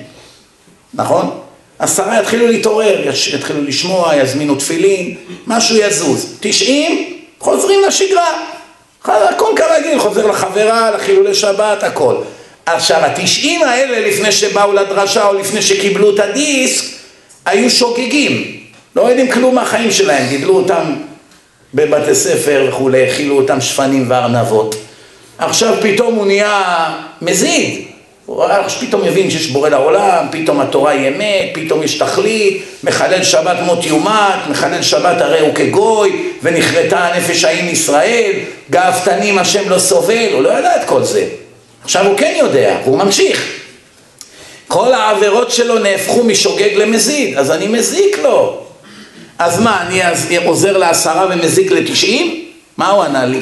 נכון? 0.95 1.41
עשרה 1.79 2.21
יתחילו 2.21 2.47
להתעורר, 2.47 3.11
יתחילו 3.35 3.63
לשמוע, 3.63 4.17
יזמינו 4.17 4.55
תפילין, 4.55 5.15
משהו 5.47 5.77
יזוז. 5.77 6.37
תשעים, 6.41 7.15
חוזרים 7.39 7.81
לשגרה. 7.89 8.43
הכל 9.05 9.53
כרגיל, 9.57 9.99
חוזר 9.99 10.27
לחברה, 10.27 10.91
לחילולי 10.91 11.35
שבת, 11.35 11.83
הכל. 11.83 12.15
עכשיו, 12.67 13.05
התשעים 13.05 13.63
האלה, 13.63 14.09
לפני 14.09 14.33
שבאו 14.33 14.73
לדרשה 14.73 15.27
או 15.27 15.35
לפני 15.35 15.63
שקיבלו 15.63 16.15
את 16.15 16.21
הדיסק, 16.21 16.85
היו 17.47 17.71
שוגגים. 17.71 18.57
לא 18.97 19.03
יודעים 19.03 19.33
כלום 19.33 19.55
מהחיים 19.55 19.91
שלהם, 19.91 20.29
גידלו 20.29 20.57
אותם 20.57 20.95
בבתי 21.75 22.15
ספר 22.15 22.67
וכולי, 22.69 23.11
הכילו 23.11 23.37
אותם 23.37 23.61
שפנים 23.61 24.05
וארנבות. 24.09 24.75
עכשיו 25.39 25.75
פתאום 25.83 26.15
הוא 26.15 26.27
נהיה 26.27 26.95
מזיד. 27.23 27.88
הוא 28.29 28.47
פתאום 28.81 29.03
מבין 29.05 29.31
שיש 29.31 29.47
בורא 29.51 29.69
לעולם, 29.69 30.27
פתאום 30.31 30.61
התורה 30.61 30.91
היא 30.91 31.09
אמת, 31.09 31.51
פתאום 31.55 31.83
יש 31.83 31.99
תכלית, 31.99 32.65
מחלל 32.83 33.25
שבת 33.25 33.57
מות 33.61 33.85
יומת, 33.85 34.47
מחלל 34.51 34.83
שבת 34.83 35.21
הרי 35.21 35.41
הוא 35.41 35.55
כגוי, 35.55 36.33
ונכרתה 36.43 36.99
הנפש 36.99 37.45
ההיא 37.45 37.65
מישראל, 37.65 38.33
גאוותנים 38.71 39.39
השם 39.39 39.71
לא 39.71 39.79
סובל, 39.79 40.33
הוא 40.33 40.43
לא 40.43 40.59
ידע 40.59 40.77
את 40.77 40.89
כל 40.89 41.05
זה. 41.05 41.29
עכשיו 41.85 42.07
הוא 42.07 42.19
כן 42.19 42.35
יודע, 42.39 42.77
והוא 42.85 42.99
ממשיך. 42.99 43.53
כל 44.69 44.93
העבירות 44.93 45.51
שלו 45.51 45.79
נהפכו 45.79 46.25
משוגג 46.25 46.75
למזיד, 46.77 47.39
אז 47.39 47.51
אני 47.51 47.67
מזיק 47.67 48.19
לו. 48.23 48.61
אז 49.39 49.61
מה, 49.61 49.83
אני 49.83 50.37
עוזר 50.37 50.77
לעשרה 50.77 51.27
ומזיק 51.31 51.71
לתשעים? 51.71 52.45
מה 52.77 52.91
הוא 52.91 53.03
ענה 53.03 53.25
לי? 53.25 53.41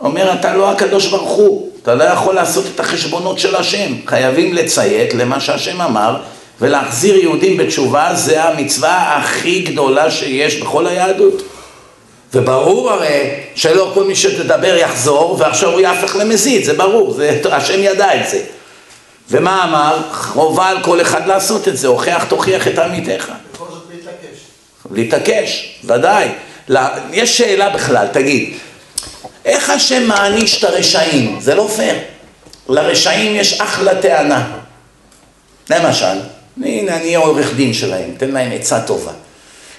אומר, 0.00 0.32
אתה 0.32 0.54
לא 0.54 0.70
הקדוש 0.70 1.06
ברוך 1.06 1.30
הוא, 1.30 1.72
אתה 1.82 1.94
לא 1.94 2.04
יכול 2.04 2.34
לעשות 2.34 2.64
את 2.74 2.80
החשבונות 2.80 3.38
של 3.38 3.56
השם. 3.56 3.92
חייבים 4.06 4.54
לציית 4.54 5.14
למה 5.14 5.40
שהשם 5.40 5.80
אמר, 5.80 6.16
ולהחזיר 6.60 7.16
יהודים 7.16 7.56
בתשובה 7.56 8.10
זה 8.14 8.44
המצווה 8.44 9.16
הכי 9.16 9.60
גדולה 9.60 10.10
שיש 10.10 10.56
בכל 10.56 10.86
היהדות. 10.86 11.42
וברור 12.34 12.90
הרי 12.90 13.30
שלא 13.54 13.90
כל 13.94 14.04
מי 14.04 14.14
שתדבר 14.14 14.76
יחזור, 14.76 15.36
ועכשיו 15.38 15.72
הוא 15.72 15.80
יהפך 15.80 16.16
למזיד, 16.16 16.64
זה 16.64 16.74
ברור, 16.74 17.12
זה, 17.14 17.40
השם 17.52 17.82
ידע 17.82 18.20
את 18.20 18.30
זה. 18.30 18.42
ומה 19.30 19.64
אמר? 19.64 19.98
חובה 20.12 20.68
על 20.68 20.82
כל 20.82 21.00
אחד 21.00 21.26
לעשות 21.26 21.68
את 21.68 21.76
זה, 21.76 21.88
הוכח 21.88 22.24
תוכיח 22.28 22.68
את 22.68 22.78
עמיתך. 22.78 23.32
בכל 23.54 23.64
זאת 23.70 23.82
להתעקש. 23.90 24.38
להתעקש, 24.90 25.78
ודאי. 25.84 26.28
יש 27.12 27.38
שאלה 27.38 27.70
בכלל, 27.70 28.06
תגיד, 28.12 28.54
איך 29.48 29.70
השם 29.70 30.08
מעניש 30.08 30.58
את 30.58 30.64
הרשעים? 30.64 31.40
זה 31.40 31.54
לא 31.54 31.68
פייר. 31.76 31.98
לרשעים 32.68 33.36
יש 33.36 33.60
אחלה 33.60 34.02
טענה. 34.02 34.58
למשל, 35.70 36.20
הנה 36.64 36.96
אני 36.96 37.04
אהיה 37.04 37.18
עורך 37.18 37.54
דין 37.54 37.74
שלהם, 37.74 38.10
תן 38.16 38.30
להם 38.30 38.52
עצה 38.52 38.80
טובה. 38.80 39.12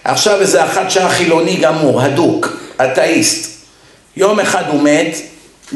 עכשיו 0.04 0.42
איזה 0.42 0.66
אחד 0.66 0.90
שהיה 0.90 1.10
חילוני 1.10 1.56
גמור, 1.56 2.02
הדוק, 2.02 2.48
אתאיסט. 2.84 3.60
יום 4.16 4.40
אחד 4.40 4.64
הוא 4.68 4.82
מת, 4.82 5.18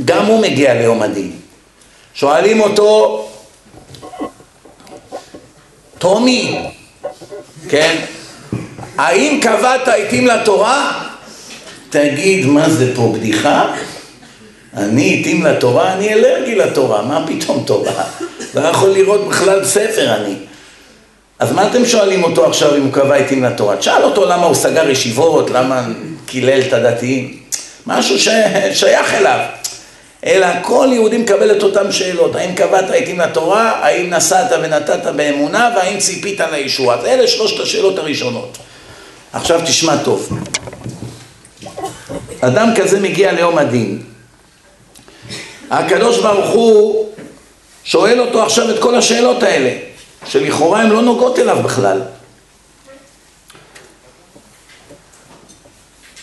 גם 0.05 0.25
הוא 0.25 0.41
מגיע 0.41 0.73
ליום 0.73 1.01
הדין. 1.01 1.31
שואלים 2.13 2.61
אותו, 2.61 3.29
טומי, 5.97 6.69
כן, 7.69 8.05
האם 8.97 9.39
קבעת 9.41 9.87
עיתים 9.87 10.27
לתורה? 10.27 11.09
תגיד, 11.93 12.45
מה 12.45 12.69
זה 12.69 12.95
פה, 12.95 13.13
בדיחה? 13.15 13.73
אני 14.77 15.01
עיתים 15.01 15.45
לתורה? 15.45 15.93
אני 15.93 16.13
אלרגי 16.13 16.55
לתורה, 16.55 17.01
מה 17.01 17.25
פתאום 17.27 17.63
תורה? 17.67 18.03
לא 18.55 18.61
יכול 18.61 18.89
לראות 18.89 19.27
בכלל 19.27 19.65
ספר 19.65 20.15
אני. 20.15 20.35
אז 21.39 21.51
מה 21.51 21.67
אתם 21.67 21.85
שואלים 21.85 22.23
אותו 22.23 22.45
עכשיו 22.45 22.75
אם 22.75 22.83
הוא 22.83 22.93
קבע 22.93 23.15
עיתים 23.15 23.43
לתורה? 23.43 23.77
תשאל 23.77 24.03
אותו 24.03 24.25
למה 24.25 24.45
הוא 24.45 24.55
סגר 24.55 24.89
ישיבות, 24.89 25.49
למה 25.49 25.85
קילל 26.25 26.61
את 26.67 26.73
הדתיים. 26.73 27.37
משהו 27.87 28.15
ששייך 28.19 29.13
אליו. 29.13 29.39
אלא 30.25 30.47
כל 30.61 30.87
יהודי 30.91 31.17
מקבל 31.17 31.57
את 31.57 31.63
אותן 31.63 31.91
שאלות, 31.91 32.35
האם 32.35 32.55
קבעת 32.55 32.89
עיתים 32.89 33.19
לתורה, 33.19 33.71
האם 33.71 34.09
נסעת 34.09 34.51
ונתת 34.63 35.05
באמונה, 35.15 35.69
והאם 35.75 35.99
ציפית 35.99 36.39
לישוע. 36.51 36.95
אז 36.95 37.05
אלה 37.05 37.27
שלושת 37.27 37.59
השאלות 37.59 37.97
הראשונות. 37.97 38.57
עכשיו 39.33 39.61
תשמע 39.65 39.97
טוב. 39.97 40.29
אדם 42.47 42.69
כזה 42.75 42.99
מגיע 42.99 43.31
ליום 43.31 43.57
הדין. 43.57 44.03
הקדוש 45.71 46.19
ברוך 46.19 46.49
הוא 46.49 47.09
שואל 47.83 48.19
אותו 48.19 48.43
עכשיו 48.43 48.69
את 48.69 48.79
כל 48.79 48.95
השאלות 48.95 49.43
האלה, 49.43 49.71
שלכאורה 50.27 50.81
הן 50.81 50.89
לא 50.89 51.01
נוגעות 51.01 51.39
אליו 51.39 51.57
בכלל. 51.63 52.01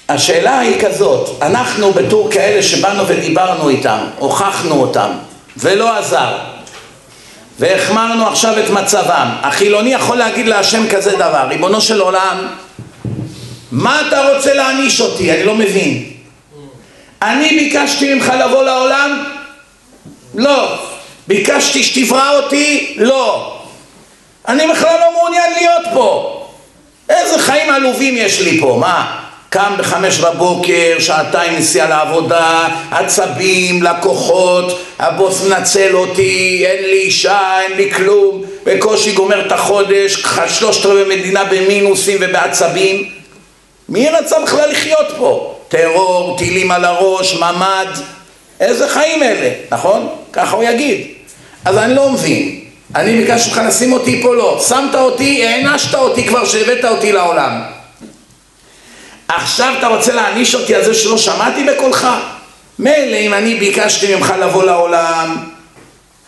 השאלה 0.09 0.59
היא 0.59 0.81
כזאת, 0.81 1.43
אנחנו 1.43 1.93
בתור 1.93 2.31
כאלה 2.31 2.63
שבאנו 2.63 3.09
ודיברנו 3.09 3.69
איתם, 3.69 3.99
הוכחנו 4.19 4.81
אותם, 4.81 5.11
ולא 5.57 5.99
עזר, 5.99 6.39
והחמרנו 7.59 8.27
עכשיו 8.27 8.59
את 8.59 8.71
מצבם, 8.71 9.29
החילוני 9.43 9.93
יכול 9.93 10.17
להגיד 10.17 10.47
להשם 10.47 10.89
כזה 10.91 11.13
דבר, 11.13 11.47
ריבונו 11.49 11.81
של 11.81 12.01
עולם, 12.01 12.47
מה 13.73 14.03
אתה 14.09 14.35
רוצה 14.35 14.55
להעניש 14.55 15.01
אותי? 15.01 15.33
אני 15.33 15.45
לא 15.45 15.55
מבין. 15.55 16.10
אני 17.23 17.49
ביקשתי 17.49 18.15
ממך 18.15 18.33
לבוא 18.41 18.63
לעולם? 18.63 19.25
לא. 20.35 20.79
ביקשתי 21.27 21.83
שתברא 21.83 22.37
אותי? 22.37 22.95
לא. 22.97 23.57
אני 24.49 24.67
בכלל 24.69 24.97
לא 25.01 25.13
מעוניין 25.13 25.53
להיות 25.53 25.83
פה. 25.95 26.37
איזה 27.09 27.39
חיים 27.39 27.71
עלובים 27.71 28.17
יש 28.17 28.41
לי 28.41 28.61
פה, 28.61 28.77
מה? 28.81 29.21
קם 29.49 29.75
בחמש 29.79 30.19
בבוקר, 30.19 30.97
שעתיים 30.99 31.57
נסיעה 31.57 31.89
לעבודה, 31.89 32.69
עצבים, 32.91 33.83
לקוחות, 33.83 34.81
הבוס 34.99 35.45
מנצל 35.45 35.97
אותי, 35.97 36.65
אין 36.67 36.83
לי 36.85 37.01
אישה, 37.01 37.61
אין 37.63 37.73
לי 37.73 37.93
כלום, 37.95 38.43
בקושי 38.65 39.13
גומר 39.13 39.47
את 39.47 39.53
החודש, 39.53 40.25
שלושת 40.49 40.87
רבעי 40.87 41.19
מדינה 41.19 41.45
במינוסים 41.45 42.19
ובעצבים. 42.21 43.11
מי 43.89 44.09
רצה 44.09 44.37
בכלל 44.45 44.71
לחיות 44.71 45.07
פה? 45.19 45.60
טרור, 45.71 46.39
טילים 46.39 46.71
על 46.71 46.85
הראש, 46.85 47.35
ממ"ד, 47.35 47.87
איזה 48.61 48.89
חיים 48.89 49.23
אלה, 49.23 49.51
נכון? 49.71 50.09
ככה 50.33 50.57
הוא 50.57 50.65
יגיד. 50.65 51.07
אז 51.65 51.79
אני 51.79 51.95
לא 51.95 52.11
מבין, 52.11 52.61
אני 52.95 53.17
ביקשתי 53.17 53.51
לך 53.51 53.61
לשים 53.67 53.93
אותי 53.93 54.23
פה 54.23 54.35
לא, 54.35 54.65
שמת 54.69 54.95
אותי, 54.95 55.47
הענשת 55.47 55.95
אותי 55.95 56.27
כבר 56.27 56.45
שהבאת 56.45 56.85
אותי 56.85 57.13
לעולם. 57.13 57.63
עכשיו 59.29 59.75
אתה 59.79 59.87
רוצה 59.87 60.13
להעניש 60.13 60.55
אותי 60.55 60.75
על 60.75 60.85
זה 60.85 60.95
שלא 60.95 61.19
שמעתי 61.19 61.65
בקולך? 61.65 62.09
מילא 62.79 63.17
אם 63.17 63.35
אני 63.35 63.55
ביקשתי 63.55 64.15
ממך 64.15 64.35
לבוא 64.41 64.65
לעולם 64.65 65.37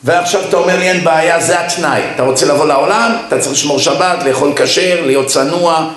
ועכשיו 0.05 0.40
אתה 0.48 0.56
אומר 0.56 0.78
לי 0.78 0.89
אין 0.90 1.05
בעיה, 1.05 1.40
זה 1.40 1.60
התנאי. 1.60 2.02
אתה 2.14 2.23
רוצה 2.23 2.47
לבוא 2.47 2.66
לעולם, 2.66 3.16
אתה 3.28 3.39
צריך 3.39 3.52
לשמור 3.52 3.78
שבת, 3.78 4.23
לאכול 4.24 4.52
כשר, 4.56 5.01
להיות 5.06 5.27
צנוע, 5.27 5.89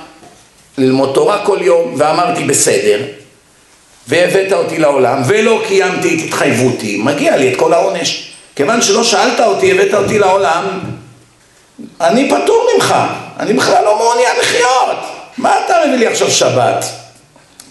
ללמוד 0.77 1.11
תורה 1.13 1.45
כל 1.45 1.57
יום, 1.61 1.95
ואמרתי 1.97 2.43
בסדר, 2.43 2.99
והבאת 4.07 4.51
אותי 4.51 4.77
לעולם, 4.77 5.21
ולא 5.27 5.63
קיימתי 5.67 6.19
את 6.19 6.27
התחייבותי, 6.27 7.01
מגיע 7.03 7.37
לי 7.37 7.53
את 7.53 7.59
כל 7.59 7.73
העונש. 7.73 8.31
כיוון 8.55 8.81
שלא 8.81 9.03
שאלת 9.03 9.39
אותי, 9.39 9.71
הבאת 9.71 9.93
אותי 9.93 10.19
לעולם, 10.19 10.79
אני 12.01 12.29
פטור 12.29 12.67
ממך, 12.75 12.95
אני 13.39 13.53
בכלל 13.53 13.83
לא 13.83 13.97
מעוניין 13.97 14.35
לחיות. 14.41 14.97
מה 15.37 15.55
אתה 15.65 15.75
מביא 15.87 15.97
לי 15.97 16.07
עכשיו 16.07 16.31
שבת? 16.31 16.85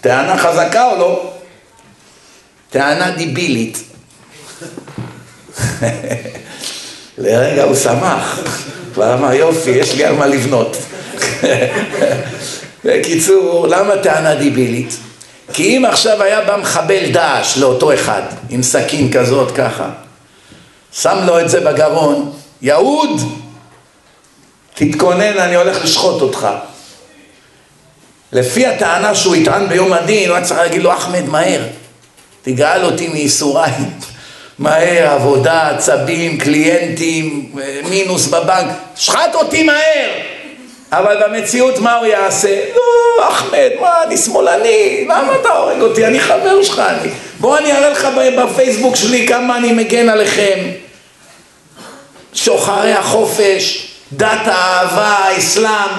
טענה 0.01 0.37
חזקה 0.37 0.91
או 0.91 0.97
לא? 0.97 1.31
טענה 2.69 3.11
דיבילית. 3.11 3.83
לרגע 7.17 7.63
הוא 7.63 7.75
שמח, 7.75 8.39
כבר 8.93 9.13
אמר 9.13 9.33
יופי, 9.33 9.69
יש 9.69 9.95
לי 9.95 10.05
על 10.05 10.15
מה 10.15 10.27
לבנות. 10.27 10.77
בקיצור, 12.85 13.67
למה 13.67 13.97
טענה 13.97 14.35
דיבילית? 14.35 14.97
כי 15.53 15.77
אם 15.77 15.85
עכשיו 15.85 16.23
היה 16.23 16.41
בא 16.41 16.57
מחבל 16.57 17.11
דאעש 17.11 17.57
לאותו 17.57 17.93
אחד, 17.93 18.21
עם 18.49 18.63
סכין 18.63 19.11
כזאת 19.13 19.51
ככה, 19.51 19.89
שם 20.93 21.17
לו 21.25 21.39
את 21.39 21.49
זה 21.49 21.59
בגרון, 21.59 22.31
יהוד, 22.61 23.21
תתכונן, 24.73 25.37
אני 25.37 25.55
הולך 25.55 25.83
לשחוט 25.83 26.21
אותך. 26.21 26.47
לפי 28.31 28.65
הטענה 28.65 29.15
שהוא 29.15 29.35
יטען 29.35 29.69
ביום 29.69 29.93
הדין, 29.93 30.29
הוא 30.29 30.37
היה 30.37 30.45
צריך 30.45 30.59
להגיד 30.59 30.81
לו, 30.81 30.93
אחמד, 30.93 31.25
מהר, 31.25 31.61
תגאל 32.41 32.85
אותי 32.85 33.07
מייסוריי. 33.07 33.71
מהר, 34.59 35.09
עבודה, 35.09 35.69
עצבים, 35.69 36.37
קליינטים, 36.37 37.51
מינוס 37.89 38.27
בבנק, 38.27 38.71
שחט 38.95 39.35
אותי 39.35 39.63
מהר! 39.63 40.34
אבל 40.91 41.17
במציאות 41.23 41.79
מה 41.79 41.95
הוא 41.95 42.05
יעשה? 42.05 42.61
לא, 42.75 43.29
אחמד, 43.29 43.69
מה, 43.81 44.03
אני 44.03 44.17
שמאלני, 44.17 45.05
למה 45.09 45.35
אתה 45.41 45.49
הורג 45.49 45.81
אותי? 45.81 46.05
אני 46.05 46.19
חבר 46.19 46.63
שלך, 46.63 46.79
אני... 46.79 47.09
בוא 47.39 47.57
אני 47.57 47.71
אראה 47.71 47.89
לך 47.89 48.07
בפייסבוק 48.37 48.95
שלי 48.95 49.27
כמה 49.27 49.57
אני 49.57 49.71
מגן 49.71 50.09
עליכם. 50.09 50.59
שוחרי 52.33 52.93
החופש, 52.93 53.87
דת 54.11 54.47
האהבה, 54.47 55.07
האסלאם. 55.07 55.89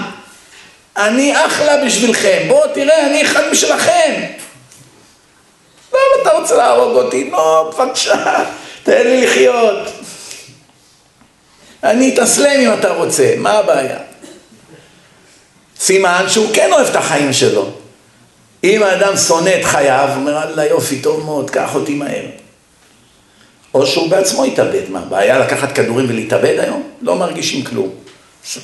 אני 0.97 1.47
אחלה 1.47 1.85
בשבילכם, 1.85 2.43
בוא 2.49 2.67
תראה, 2.75 3.07
אני 3.07 3.23
אחד 3.23 3.43
משלכם. 3.51 4.23
למה 5.93 6.23
אתה 6.23 6.31
רוצה 6.31 6.57
להרוג 6.57 6.97
אותי? 6.97 7.31
לא, 7.31 7.73
בבקשה, 7.79 8.45
תן 8.83 9.03
לי 9.07 9.27
לחיות. 9.27 9.89
אני 11.83 12.15
אתאסלם 12.15 12.61
אם 12.61 12.73
אתה 12.79 12.93
רוצה, 12.93 13.35
מה 13.39 13.53
הבעיה? 13.53 14.06
סימן 15.81 16.25
שהוא 16.29 16.47
כן 16.55 16.73
אוהב 16.73 16.87
את 16.87 16.97
החיים 16.97 17.33
שלו. 17.33 17.71
אם 18.65 18.83
האדם 18.83 19.17
שונא 19.17 19.51
את 19.61 19.65
חייו, 19.65 20.09
הוא 20.09 20.17
אומר, 20.17 20.43
אללה 20.43 20.67
יופי, 20.67 20.99
טוב 20.99 21.25
מאוד, 21.25 21.51
קח 21.51 21.75
אותי 21.75 21.95
מהר. 21.95 22.25
או 23.75 23.87
שהוא 23.87 24.11
בעצמו 24.11 24.45
יתאבד. 24.45 24.83
מה, 24.89 25.01
בעיה 25.01 25.39
לקחת 25.39 25.73
כדורים 25.73 26.07
ולהתאבד 26.09 26.59
היום? 26.59 26.83
לא 27.03 27.17
מרגישים 27.17 27.65
כלום. 27.65 27.91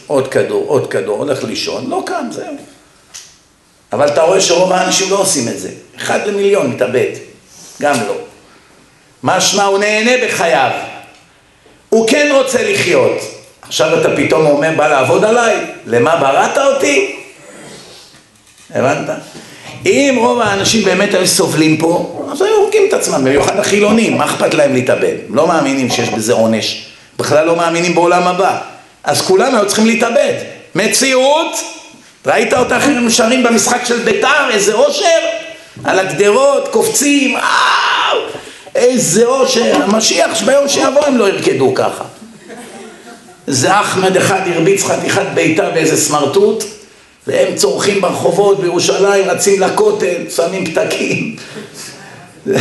עוד 0.06 0.28
כדור, 0.28 0.64
עוד 0.68 0.90
כדור, 0.90 1.18
הולך 1.18 1.44
לישון, 1.44 1.90
לא 1.90 2.02
קם, 2.06 2.28
זהו. 2.30 2.56
אבל 3.92 4.08
אתה 4.08 4.22
רואה 4.22 4.40
שרוב 4.40 4.72
האנשים 4.72 5.10
לא 5.10 5.20
עושים 5.20 5.48
את 5.48 5.58
זה. 5.58 5.70
אחד 5.96 6.26
למיליון 6.26 6.70
מתאבד, 6.70 7.10
גם 7.82 7.94
לא. 8.06 8.14
משמע 9.22 9.64
הוא 9.64 9.78
נהנה 9.78 10.26
בחייו. 10.26 10.70
הוא 11.88 12.08
כן 12.08 12.28
רוצה 12.34 12.72
לחיות. 12.72 13.41
עכשיו 13.72 14.00
אתה 14.00 14.08
פתאום 14.16 14.46
אומר, 14.46 14.70
בא 14.76 14.88
לעבוד 14.88 15.24
עליי? 15.24 15.56
למה 15.86 16.16
בראת 16.16 16.58
אותי? 16.58 17.16
הבנת? 18.74 19.10
אם 19.86 20.14
רוב 20.18 20.40
האנשים 20.40 20.84
באמת 20.84 21.14
היו 21.14 21.26
סובלים 21.26 21.76
פה, 21.76 22.22
אז 22.32 22.42
היו 22.42 22.54
הורגים 22.56 22.82
את 22.88 22.92
עצמם, 22.92 23.24
במיוחד 23.24 23.58
החילונים, 23.58 24.18
מה 24.18 24.24
אכפת 24.24 24.54
להם 24.54 24.74
להתאבד? 24.74 25.14
הם 25.28 25.34
לא 25.34 25.46
מאמינים 25.46 25.90
שיש 25.90 26.08
בזה 26.08 26.32
עונש, 26.32 26.86
בכלל 27.18 27.46
לא 27.46 27.56
מאמינים 27.56 27.94
בעולם 27.94 28.22
הבא. 28.22 28.58
אז 29.04 29.22
כולם 29.22 29.54
היו 29.54 29.66
צריכים 29.66 29.86
להתאבד. 29.86 30.34
מציאות, 30.74 31.56
ראית 32.26 32.54
אותה 32.54 32.76
הם 32.76 33.10
שרים 33.10 33.42
במשחק 33.42 33.84
של 33.84 33.98
בית"ר, 33.98 34.50
איזה 34.50 34.74
אושר? 34.74 35.20
על 35.84 35.98
הגדרות, 35.98 36.68
קופצים, 36.68 37.36
אאו, 37.36 38.18
איזה 38.74 39.24
אושר. 39.26 39.82
המשיח, 39.82 40.42
ביום 40.42 40.68
שיבוא 40.68 41.06
הם 41.06 41.18
לא 41.18 41.28
ירקדו 41.28 41.72
ככה. 41.74 42.04
זה 43.46 43.80
אחמד 43.80 44.16
אחד 44.16 44.40
הרביץ 44.46 44.84
חתיכת 44.84 45.26
בעיטה 45.34 45.70
באיזה 45.70 45.96
סמרטוט, 45.96 46.64
והם 47.26 47.56
צורכים 47.56 48.00
ברחובות 48.00 48.60
בירושלים, 48.60 49.24
רצים 49.28 49.60
לכותל, 49.60 50.30
שמים 50.36 50.66
פתקים. 50.66 51.36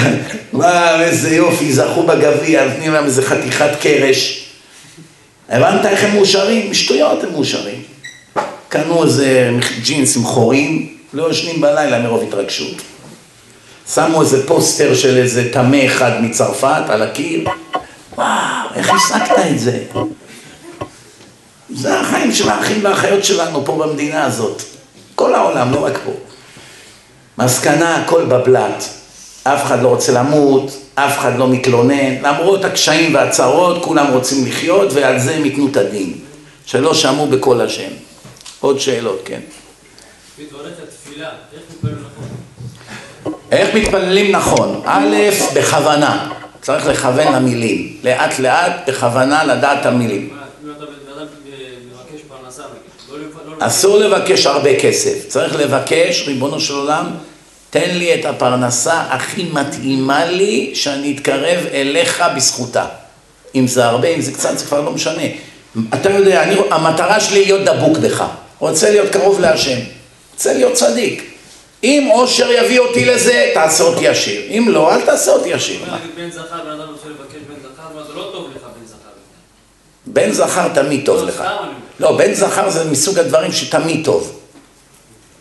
וואו, 0.54 1.02
איזה 1.02 1.36
יופי, 1.36 1.74
זכו 1.74 2.04
בגביע, 2.04 2.66
נותנים 2.66 2.94
להם 2.94 3.06
איזה 3.06 3.22
חתיכת 3.22 3.70
קרש. 3.82 4.48
הבנת 5.50 5.86
איך 5.86 6.04
הם 6.04 6.16
מאושרים? 6.16 6.74
שטויות 6.74 7.24
הם 7.24 7.32
מאושרים. 7.32 7.82
קנו 8.70 9.04
איזה 9.04 9.50
ג'ינס 9.84 10.18
עם 10.18 10.24
חורים, 10.24 10.94
לא 11.14 11.32
ישנים 11.32 11.62
בלילה 11.62 12.00
מרוב 12.00 12.24
התרגשות. 12.28 12.82
שמו 13.94 14.22
איזה 14.22 14.48
פוסטר 14.48 14.96
של 14.96 15.18
איזה 15.18 15.54
טמא 15.54 15.86
אחד 15.86 16.12
מצרפת 16.22 16.84
על 16.90 17.02
הקיר, 17.02 17.50
וואו, 18.16 18.28
איך 18.76 18.90
השגת 18.90 19.46
את 19.52 19.60
זה? 19.60 19.80
זה 21.74 22.00
החיים 22.00 22.32
של 22.32 22.50
האחים 22.50 22.84
והאחיות 22.84 23.24
שלנו 23.24 23.66
פה 23.66 23.76
במדינה 23.76 24.24
הזאת. 24.24 24.62
כל 25.16 25.36
העולם, 25.36 25.72
לא 25.74 25.86
רק 25.86 26.00
פה. 26.06 26.12
מסקנה, 27.38 27.96
הכל 27.96 28.26
בבלת. 28.26 28.90
אף 29.44 29.66
אחד 29.66 29.82
לא 29.82 29.88
רוצה 29.88 30.12
למות, 30.12 30.72
אף 30.96 31.20
אחד 31.20 31.38
לא 31.38 31.48
מתלונן. 31.48 32.16
למרות 32.22 32.66
הקשיים 32.66 33.16
והצרות, 33.16 33.84
כולם 33.84 34.08
רוצים 34.14 34.48
לחיות, 34.48 34.94
ועל 34.94 35.20
זה 35.20 35.36
הם 35.36 35.46
ייתנו 35.46 35.68
את 35.68 35.78
הדין. 35.78 36.14
שלא 36.66 36.94
שמעו 36.94 37.28
בקול 37.28 37.62
השם. 37.62 37.90
עוד 38.60 38.80
שאלות, 38.80 39.22
כן. 39.26 39.40
איך 43.52 43.76
מתפללים 43.76 44.36
נכון? 44.36 44.82
א', 44.86 45.16
בכוונה. 45.56 46.32
צריך 46.62 46.88
לכוון 46.88 47.34
למילים. 47.34 47.98
לאט 48.04 48.40
לאט, 48.40 48.90
בכוונה 48.90 49.44
לדעת 49.44 49.86
המילים. 49.86 50.41
אסור 53.64 53.98
לבקש 53.98 54.46
הרבה 54.46 54.80
כסף, 54.80 55.28
צריך 55.28 55.56
לבקש, 55.56 56.24
ריבונו 56.28 56.60
של 56.60 56.74
עולם, 56.74 57.06
תן 57.70 57.90
לי 57.90 58.14
את 58.16 58.26
הפרנסה 58.26 59.02
הכי 59.10 59.44
מתאימה 59.44 60.26
לי, 60.26 60.72
שאני 60.74 61.16
אתקרב 61.16 61.60
אליך 61.74 62.24
בזכותה. 62.36 62.86
אם 63.56 63.68
זה 63.68 63.86
הרבה, 63.86 64.08
אם 64.08 64.22
זה 64.22 64.32
קצת, 64.32 64.58
זה 64.58 64.66
כבר 64.66 64.82
לא 64.82 64.92
משנה. 64.92 65.24
אתה 65.94 66.10
יודע, 66.10 66.44
אני, 66.44 66.56
המטרה 66.72 67.20
שלי 67.20 67.46
להיות 67.46 67.62
דבוק 67.62 67.98
בך. 67.98 68.24
רוצה 68.60 68.90
להיות 68.90 69.10
קרוב 69.10 69.40
להשם. 69.40 69.80
רוצה 70.34 70.54
להיות 70.54 70.74
צדיק. 70.74 71.32
אם 71.84 72.10
עושר 72.14 72.52
יביא 72.52 72.80
אותי 72.80 73.06
לזה, 73.06 73.52
תעשה 73.54 73.84
אותי 73.84 74.08
עשיר. 74.08 74.42
אם 74.50 74.66
לא, 74.70 74.96
אל 74.96 75.02
תעשה 75.02 75.32
אותי 75.32 75.54
עשיר. 75.54 75.80
בן 76.16 76.32
זכר, 76.32 76.64
בן 76.64 76.70
אדם 76.70 76.90
רוצה 76.92 77.10
לבקש 77.10 77.42
בן 77.48 77.56
זכר, 77.62 77.84
אבל 77.94 78.04
זה 78.08 78.14
לא 78.14 78.30
טוב 78.32 78.50
לך 78.56 78.62
בן 78.62 78.86
זכר. 78.86 79.12
בן 80.06 80.32
זכר 80.32 80.68
תמיד 80.74 81.06
טוב 81.06 81.24
לך. 81.24 81.44
לא, 82.02 82.18
בן 82.18 82.34
זכר 82.34 82.70
זה 82.70 82.84
מסוג 82.84 83.20
הדברים 83.20 83.52
שתמיד 83.52 84.06
טוב. 84.06 84.32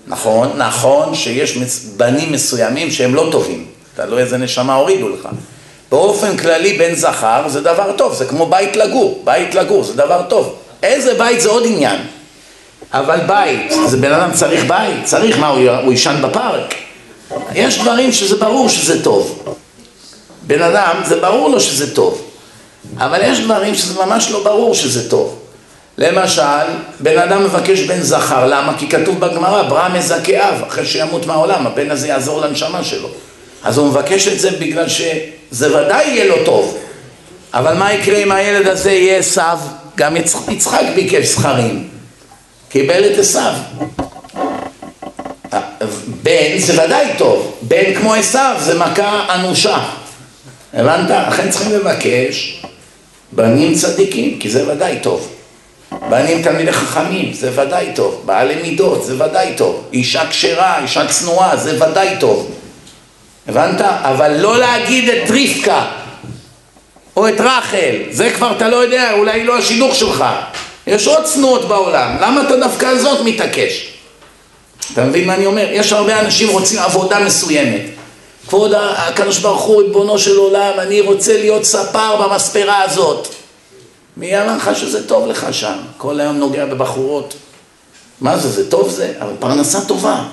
נכון, 0.06 0.52
נכון 0.56 1.14
שיש 1.14 1.58
בנים 1.96 2.32
מסוימים 2.32 2.90
שהם 2.90 3.14
לא 3.14 3.28
טובים. 3.32 3.66
תלוי 3.94 4.22
איזה 4.22 4.36
נשמה 4.38 4.74
הורידו 4.74 5.08
לך. 5.08 5.28
באופן 5.90 6.36
כללי 6.36 6.78
בן 6.78 6.94
זכר 6.94 7.48
זה 7.48 7.60
דבר 7.60 7.92
טוב, 7.96 8.14
זה 8.14 8.24
כמו 8.24 8.46
בית 8.46 8.76
לגור. 8.76 9.22
בית 9.24 9.54
לגור 9.54 9.84
זה 9.84 9.94
דבר 9.94 10.22
טוב. 10.28 10.54
איזה 10.82 11.14
בית 11.14 11.40
זה 11.40 11.48
עוד 11.48 11.62
עניין. 11.66 12.00
אבל 12.92 13.20
בית, 13.26 13.72
זה 13.88 13.96
בן 13.96 14.12
אדם 14.12 14.32
צריך 14.32 14.64
בית, 14.64 15.04
צריך 15.04 15.38
מה, 15.38 15.48
הוא 15.48 15.92
יישן 15.92 16.22
בפארק. 16.22 16.74
יש 17.54 17.78
דברים 17.78 18.12
שזה 18.12 18.36
ברור 18.36 18.68
שזה 18.68 19.04
טוב. 19.04 19.54
בן 20.42 20.62
אדם, 20.62 21.00
זה 21.04 21.20
ברור 21.20 21.48
לו 21.48 21.60
שזה 21.60 21.94
טוב. 21.94 22.22
אבל 22.98 23.20
יש 23.22 23.40
דברים 23.40 23.74
שזה 23.74 24.04
ממש 24.04 24.30
לא 24.30 24.44
ברור 24.44 24.74
שזה 24.74 25.10
טוב. 25.10 25.39
למשל, 25.98 26.42
בן 27.00 27.18
אדם 27.18 27.44
מבקש 27.44 27.80
בן 27.80 28.00
זכר, 28.00 28.46
למה? 28.46 28.78
כי 28.78 28.88
כתוב 28.88 29.20
בגמרא, 29.20 29.62
ברא 29.62 29.88
מזכה 29.88 30.48
אב, 30.48 30.62
אחרי 30.68 30.86
שימות 30.86 31.26
מהעולם, 31.26 31.66
הבן 31.66 31.90
הזה 31.90 32.08
יעזור 32.08 32.40
לנשמה 32.40 32.84
שלו. 32.84 33.08
אז 33.64 33.78
הוא 33.78 33.88
מבקש 33.88 34.28
את 34.28 34.40
זה 34.40 34.50
בגלל 34.50 34.88
שזה 34.88 35.78
ודאי 35.78 36.06
יהיה 36.06 36.24
לו 36.24 36.44
טוב. 36.44 36.78
אבל 37.54 37.74
מה 37.74 37.92
יקרה 37.92 38.18
אם 38.18 38.32
הילד 38.32 38.66
הזה 38.66 38.92
יהיה 38.92 39.18
עשיו? 39.18 39.58
גם 39.96 40.16
יצחק 40.48 40.84
ביקש 40.94 41.26
זכרים. 41.26 41.88
קיבל 42.68 43.04
את 43.06 43.18
עשיו. 43.18 43.52
בן 46.22 46.58
זה 46.58 46.84
ודאי 46.84 47.06
טוב, 47.18 47.56
בן 47.62 47.94
כמו 47.94 48.14
עשיו 48.14 48.56
זה 48.60 48.78
מכה 48.78 49.26
אנושה. 49.34 49.78
הבנת? 50.74 51.10
לכן 51.28 51.50
צריכים 51.50 51.72
לבקש 51.72 52.62
בנים 53.32 53.74
צדיקים, 53.74 54.38
כי 54.38 54.50
זה 54.50 54.72
ודאי 54.72 54.98
טוב. 55.02 55.28
בנים 56.08 56.42
תלמידי 56.42 56.72
חכמים, 56.72 57.32
זה 57.32 57.50
ודאי 57.54 57.88
טוב. 57.94 58.22
בעלי 58.24 58.54
מידות, 58.62 59.04
זה 59.04 59.24
ודאי 59.24 59.54
טוב. 59.56 59.84
אישה 59.92 60.26
כשרה, 60.30 60.82
אישה 60.82 61.06
צנועה, 61.06 61.56
זה 61.56 61.84
ודאי 61.84 62.16
טוב. 62.20 62.50
הבנת? 63.48 63.80
אבל 63.80 64.36
לא 64.36 64.58
להגיד 64.58 65.08
את 65.08 65.30
רבקה 65.30 65.86
או 67.16 67.28
את 67.28 67.40
רחל, 67.40 67.94
זה 68.10 68.30
כבר 68.30 68.52
אתה 68.56 68.68
לא 68.68 68.76
יודע, 68.76 69.12
אולי 69.12 69.44
לא 69.44 69.58
השידוך 69.58 69.94
שלך. 69.94 70.24
יש 70.86 71.06
עוד 71.06 71.24
צנועות 71.24 71.68
בעולם, 71.68 72.16
למה 72.20 72.42
אתה 72.42 72.56
דווקא 72.56 72.86
על 72.86 72.98
זאת 72.98 73.20
מתעקש? 73.24 73.88
אתה 74.92 75.04
מבין 75.04 75.26
מה 75.26 75.34
אני 75.34 75.46
אומר? 75.46 75.68
יש 75.70 75.92
הרבה 75.92 76.20
אנשים 76.20 76.48
רוצים 76.48 76.78
עבודה 76.78 77.20
מסוימת. 77.20 77.80
כבוד 78.48 78.72
הקדוש 78.74 79.38
ברוך 79.38 79.62
הוא, 79.62 79.82
ריבונו 79.82 80.18
של 80.18 80.36
עולם, 80.36 80.72
אני 80.78 81.00
רוצה 81.00 81.38
להיות 81.38 81.64
ספר 81.64 82.16
במספרה 82.16 82.82
הזאת. 82.82 83.28
מי 84.20 84.40
אמר 84.40 84.56
לך 84.56 84.70
שזה 84.76 85.08
טוב 85.08 85.26
לך 85.26 85.46
שם? 85.50 85.76
כל 85.96 86.20
היום 86.20 86.36
נוגע 86.36 86.66
בבחורות. 86.66 87.34
מה 88.20 88.38
זה, 88.38 88.48
זה 88.48 88.70
טוב 88.70 88.90
זה? 88.90 89.12
אבל 89.20 89.32
פרנסה 89.38 89.80
טובה. 89.80 90.24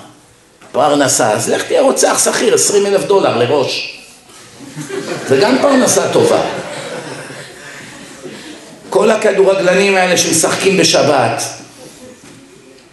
פרנסה, 0.72 1.32
אז 1.32 1.48
לך 1.48 1.62
תהיה 1.62 1.80
רוצח 1.80 2.24
שכיר, 2.24 2.54
20 2.54 2.86
אלף 2.86 3.04
דולר 3.04 3.36
לראש. 3.36 3.98
זה 5.28 5.36
גם 5.36 5.56
פרנסה 5.62 6.12
טובה. 6.12 6.42
כל 8.90 9.10
הכדורגלנים 9.10 9.96
האלה 9.96 10.16
שמשחקים 10.16 10.76
בשבת, 10.76 11.42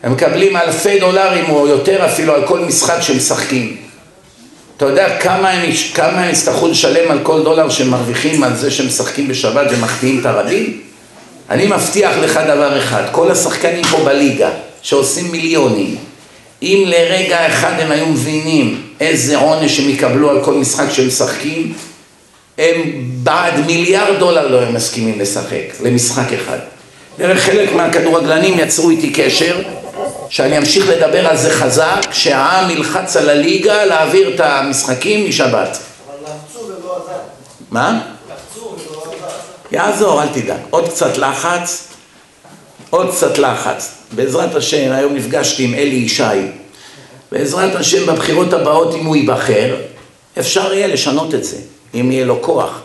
הם 0.04 0.14
מקבלים 0.14 0.58
אלפי 0.58 1.00
דולרים 1.00 1.50
או 1.50 1.68
יותר 1.68 2.06
אפילו 2.06 2.36
על 2.36 2.48
כל 2.48 2.60
משחק 2.60 3.02
שמשחקים. 3.02 3.85
אתה 4.78 4.86
יודע 4.86 5.20
כמה 5.20 5.50
הם, 5.50 5.70
כמה 5.94 6.24
הם 6.24 6.30
יצטרכו 6.30 6.68
לשלם 6.68 7.12
על 7.12 7.20
כל 7.24 7.44
דולר 7.44 7.70
שהם 7.70 7.90
מרוויחים 7.90 8.44
על 8.44 8.56
זה 8.56 8.72
שהם 8.72 8.88
משחקים 8.88 9.28
בשבת 9.28 9.68
ומחטיאים 9.72 10.20
את 10.20 10.26
הרבים? 10.26 10.82
אני 11.50 11.68
מבטיח 11.68 12.18
לך 12.18 12.40
דבר 12.48 12.78
אחד, 12.80 13.04
כל 13.12 13.32
השחקנים 13.32 13.84
פה 13.84 13.98
בליגה 14.06 14.50
שעושים 14.82 15.32
מיליונים, 15.32 15.96
אם 16.62 16.84
לרגע 16.88 17.48
אחד 17.48 17.80
הם 17.80 17.92
היו 17.92 18.06
מבינים 18.06 18.82
איזה 19.00 19.38
עונש 19.38 19.80
הם 19.80 19.90
יקבלו 19.90 20.30
על 20.30 20.44
כל 20.44 20.54
משחק 20.54 20.86
שהם 20.92 21.08
משחקים, 21.08 21.74
הם 22.58 22.82
בעד 23.24 23.66
מיליארד 23.66 24.20
דולר 24.20 24.48
לא 24.48 24.62
הם 24.62 24.74
מסכימים 24.74 25.20
לשחק, 25.20 25.82
למשחק 25.84 26.34
אחד. 26.34 26.60
דרך 27.18 27.40
חלק 27.40 27.74
מהכדורגלנים 27.74 28.60
יצרו 28.60 28.90
איתי 28.90 29.10
קשר, 29.10 29.62
שאני 30.30 30.58
אמשיך 30.58 30.90
לדבר 30.90 31.28
על 31.28 31.38
זה 31.38 31.50
חזק, 31.50 32.02
שהעם 32.12 32.70
ילחץ 32.70 33.18
על 33.18 33.30
הליגה 33.30 33.86
להעביר 33.86 34.36
את 34.36 34.40
המשחקים 34.40 35.30
משבת. 35.30 35.78
אבל 36.08 36.16
לחצו 36.24 36.60
ולא 36.60 36.98
עזר. 37.04 37.20
מה? 37.72 38.02
לחצו 38.30 38.76
ולא 38.90 39.04
עזר. 39.04 39.28
יעזור, 39.72 40.24
אל 40.24 40.28
תדאג. 40.28 40.60
עוד 40.70 40.90
קצת 40.90 41.18
לחץ, 41.18 41.88
עוד 42.90 43.12
קצת 43.12 43.38
לחץ. 43.38 43.92
בעזרת 44.12 44.56
השם, 44.56 44.92
היום 44.92 45.14
נפגשתי 45.14 45.64
עם 45.64 45.74
אלי 45.74 45.96
ישי. 45.96 46.24
בעזרת 47.32 47.76
השם, 47.76 48.06
בבחירות 48.06 48.54
הבאות, 48.54 48.96
אם 48.96 49.06
הוא 49.06 49.16
ייבחר, 49.16 49.76
אפשר 50.40 50.74
יהיה 50.74 50.88
לשנות 50.88 51.34
את 51.34 51.44
זה. 51.44 51.58
אם 51.94 52.12
יהיה 52.12 52.26
לו 52.26 52.42
כוח. 52.42 52.82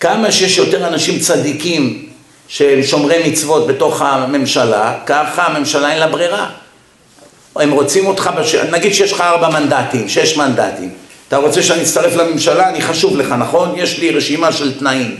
כמה 0.00 0.32
שיש 0.32 0.58
יותר 0.58 0.88
אנשים 0.88 1.18
צדיקים 1.18 2.08
שהם 2.48 2.82
שומרי 2.82 3.30
מצוות 3.30 3.66
בתוך 3.66 4.02
הממשלה, 4.02 4.98
ככה 5.06 5.46
הממשלה 5.46 5.90
אין 5.90 5.98
לה 5.98 6.06
ברירה. 6.06 6.50
הם 7.56 7.70
רוצים 7.70 8.06
אותך, 8.06 8.30
בש... 8.38 8.54
נגיד 8.54 8.94
שיש 8.94 9.12
לך 9.12 9.20
ארבע 9.20 9.48
מנדטים, 9.48 10.08
שש 10.08 10.36
מנדטים. 10.36 10.90
אתה 11.28 11.36
רוצה 11.36 11.62
שאני 11.62 11.82
אצטרף 11.82 12.16
לממשלה? 12.16 12.68
אני 12.68 12.82
חשוב 12.82 13.16
לך, 13.16 13.34
נכון? 13.38 13.72
יש 13.76 13.98
לי 13.98 14.10
רשימה 14.10 14.52
של 14.52 14.78
תנאים. 14.78 15.16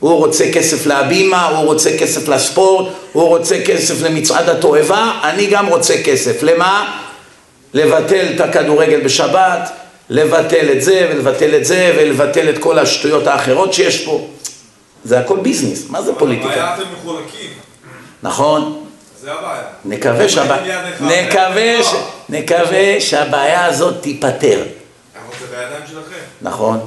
הוא 0.00 0.18
רוצה 0.18 0.44
כסף 0.52 0.86
להבימה, 0.86 1.48
הוא 1.48 1.64
רוצה 1.64 1.98
כסף 1.98 2.28
לספורט, 2.28 2.86
הוא 3.12 3.28
רוצה 3.28 3.60
כסף 3.66 4.02
למצעד 4.02 4.48
התועבה, 4.48 5.20
אני 5.22 5.46
גם 5.46 5.66
רוצה 5.66 6.02
כסף. 6.02 6.42
למה? 6.42 6.98
לבטל 7.74 8.26
את 8.34 8.40
הכדורגל 8.40 9.00
בשבת, 9.00 9.70
לבטל 10.10 10.72
את 10.72 10.82
זה 10.82 11.08
ולבטל 11.10 11.54
את 11.56 11.64
זה 11.64 11.94
ולבטל 11.98 12.48
את 12.48 12.58
כל 12.58 12.78
השטויות 12.78 13.26
האחרות 13.26 13.72
שיש 13.72 14.04
פה. 14.04 14.28
זה 15.04 15.18
הכל 15.18 15.36
ביזנס, 15.36 15.90
מה 15.90 16.02
זה 16.02 16.12
פוליטיקה? 16.14 16.48
הבעיה 16.48 16.74
אתם 16.74 16.82
מחולקים, 16.92 17.50
נכון, 18.22 18.83
זה 19.24 19.32
הבעיה. 19.32 19.62
נקווה, 19.84 20.28
שהבע... 20.28 20.56
יד 20.66 20.70
אחד. 20.94 21.04
נקווה, 21.04 21.82
ש... 21.84 21.94
נקווה 22.28 23.00
שהבעיה 23.00 23.64
הזאת 23.64 24.02
תיפתר, 24.02 24.62
אבל 24.62 25.38
זה 25.40 25.46
בידיים 25.56 25.82
שלכם. 25.86 26.24
נכון? 26.42 26.80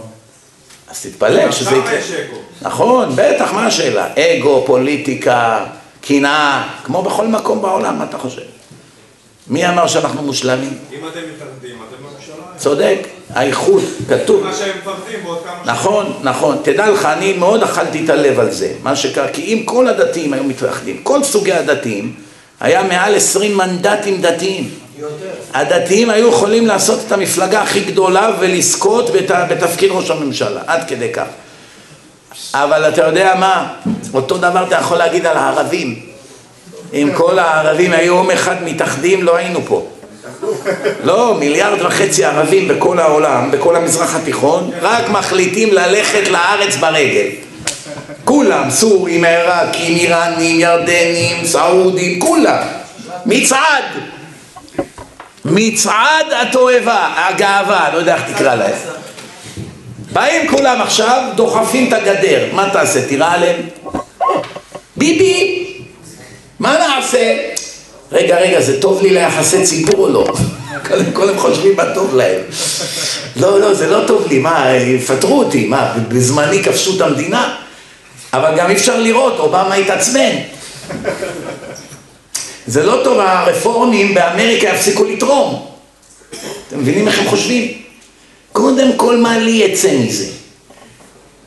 אז 0.89 1.01
תתפלל 1.01 1.51
שזה 1.51 1.75
יקרה. 1.75 1.93
יש 1.93 2.11
אגו. 2.11 2.37
נכון, 2.61 3.09
בטח, 3.15 3.53
מה 3.53 3.65
השאלה? 3.65 4.07
אגו, 4.19 4.63
פוליטיקה, 4.65 5.65
קנאה, 6.01 6.67
כמו 6.83 7.03
בכל 7.03 7.27
מקום 7.27 7.61
בעולם, 7.61 7.97
מה 7.97 8.03
אתה 8.03 8.17
חושב? 8.17 8.41
מי 9.47 9.69
אמר 9.69 9.87
שאנחנו 9.87 10.21
מושלמים? 10.21 10.77
אם 10.91 10.97
אתם 11.07 11.19
מתאחדים, 11.19 11.75
אתם 11.75 12.03
בממשלה. 12.03 12.45
צודק, 12.57 13.07
האיחוד, 13.33 13.83
כתוב. 14.09 14.43
מה 14.43 14.53
שהם 14.53 14.77
מפחדים 14.77 15.23
בעוד 15.23 15.43
כמה 15.43 15.53
שנים. 15.63 15.75
נכון, 15.75 16.19
נכון. 16.23 16.57
תדע 16.63 16.89
לך, 16.89 17.05
אני 17.05 17.33
מאוד 17.33 17.63
אכלתי 17.63 18.05
את 18.05 18.09
הלב 18.09 18.39
על 18.39 18.51
זה. 18.51 18.73
מה 18.83 18.95
שקרה, 18.95 19.27
כי 19.27 19.41
אם 19.41 19.63
כל 19.65 19.87
הדתיים 19.87 20.33
היו 20.33 20.43
מתאחדים, 20.43 21.03
כל 21.03 21.23
סוגי 21.23 21.53
הדתיים, 21.53 22.26
היה 22.59 22.83
מעל 22.83 23.15
20 23.15 23.57
מנדטים 23.57 24.21
דתיים. 24.21 24.69
הדתיים 25.53 26.09
היו 26.09 26.29
יכולים 26.29 26.67
לעשות 26.67 26.99
את 27.07 27.11
המפלגה 27.11 27.61
הכי 27.61 27.79
גדולה 27.79 28.31
ולזכות 28.39 29.09
בת, 29.09 29.31
בתפקיד 29.49 29.91
ראש 29.91 30.09
הממשלה, 30.09 30.61
עד 30.67 30.87
כדי 30.87 31.13
כך. 31.13 31.27
אבל 32.53 32.89
אתה 32.89 33.01
יודע 33.01 33.35
מה? 33.39 33.73
אותו 34.13 34.37
דבר 34.37 34.63
אתה 34.67 34.75
יכול 34.75 34.97
להגיד 34.97 35.25
על 35.25 35.37
הערבים. 35.37 35.99
אם 36.93 37.09
כל 37.15 37.39
הערבים 37.39 37.91
היו 37.91 38.05
יום 38.05 38.31
אחד 38.31 38.63
מתאחדים, 38.63 39.23
לא 39.23 39.35
היינו 39.35 39.59
פה. 39.65 39.87
לא, 41.03 41.35
מיליארד 41.39 41.81
וחצי 41.81 42.25
ערבים 42.25 42.67
בכל 42.67 42.99
העולם, 42.99 43.51
בכל 43.51 43.75
המזרח 43.75 44.15
התיכון, 44.15 44.71
רק 44.81 45.09
מחליטים 45.09 45.73
ללכת 45.73 46.27
לארץ 46.27 46.75
ברגל. 46.75 47.27
כולם, 48.27 48.69
סורים, 48.69 49.23
עיראקים, 49.23 49.95
איראנים, 49.95 50.59
ירדנים, 50.59 51.45
סעודים, 51.45 52.19
כולם. 52.19 52.63
מצעד. 53.25 53.83
מצעד 55.45 56.25
התועבה, 56.41 57.13
הגאווה, 57.17 57.89
לא 57.93 57.97
יודע 57.97 58.15
איך 58.15 58.23
תקרא 58.33 58.55
להם. 58.55 58.75
באים 60.13 60.47
כולם 60.51 60.81
עכשיו, 60.81 61.23
דוחפים 61.35 61.87
את 61.87 61.93
הגדר, 61.93 62.45
מה 62.53 62.69
תעשה, 62.73 63.07
תירה 63.07 63.33
עליהם? 63.33 63.61
ביבי, 64.97 65.67
מה 66.59 66.77
נעשה? 66.77 67.37
רגע, 68.11 68.37
רגע, 68.37 68.61
זה 68.61 68.81
טוב 68.81 69.01
לי 69.01 69.09
ליחסי 69.09 69.63
ציבור 69.63 69.97
או 69.97 70.09
לא? 70.09 70.27
קודם 70.87 71.11
כל 71.13 71.29
הם 71.29 71.39
חושבים 71.39 71.75
מה 71.75 71.85
טוב 71.93 72.15
להם. 72.15 72.41
לא, 73.35 73.59
לא, 73.59 73.73
זה 73.73 73.87
לא 73.87 74.03
טוב 74.07 74.27
לי, 74.29 74.39
מה, 74.39 74.71
יפטרו 74.71 75.39
אותי, 75.39 75.65
מה, 75.65 75.93
בזמני 76.07 76.63
כבשו 76.63 76.95
את 76.95 77.01
המדינה? 77.01 77.66
אבל 78.37 78.57
גם 78.57 78.69
אי 78.69 78.75
אפשר 78.75 78.99
לראות, 78.99 79.39
אובמה 79.39 79.75
התעצבן. 79.75 80.35
זה 82.67 82.83
לא 82.83 83.01
טוב, 83.03 83.19
הרפורמים 83.19 84.13
באמריקה 84.13 84.67
יפסיקו 84.67 85.03
לתרום. 85.03 85.65
אתם 86.67 86.79
מבינים 86.79 87.07
איך 87.07 87.19
הם 87.19 87.27
חושבים? 87.27 87.71
קודם 88.51 88.97
כל, 88.97 89.17
מה 89.17 89.37
לי 89.37 89.51
יצא 89.51 89.97
מזה? 89.97 90.25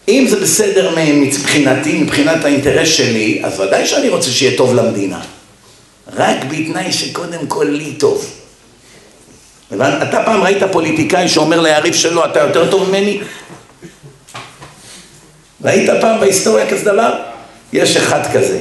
אם 0.09 0.27
זה 0.29 0.41
בסדר 0.41 0.95
מבחינתי, 0.97 1.99
מבחינת 1.99 2.45
האינטרס 2.45 2.89
שלי, 2.89 3.41
אז 3.45 3.61
ודאי 3.61 3.87
שאני 3.87 4.09
רוצה 4.09 4.31
שיהיה 4.31 4.57
טוב 4.57 4.75
למדינה. 4.75 5.21
רק 6.17 6.37
בתנאי 6.45 6.93
שקודם 6.93 7.47
כל 7.49 7.67
לי 7.71 7.93
טוב. 7.93 8.27
אתה 9.75 10.23
פעם 10.25 10.43
ראית 10.43 10.63
פוליטיקאי 10.73 11.29
שאומר 11.29 11.61
ליריב 11.61 11.95
שלו, 11.95 12.25
אתה 12.25 12.41
יותר 12.41 12.71
טוב 12.71 12.89
ממני? 12.89 13.21
ראית 15.65 15.91
פעם 16.01 16.21
בהיסטוריה 16.21 16.71
כזה 16.71 16.85
דבר? 16.85 17.15
יש 17.73 17.97
אחד 17.97 18.33
כזה. 18.33 18.59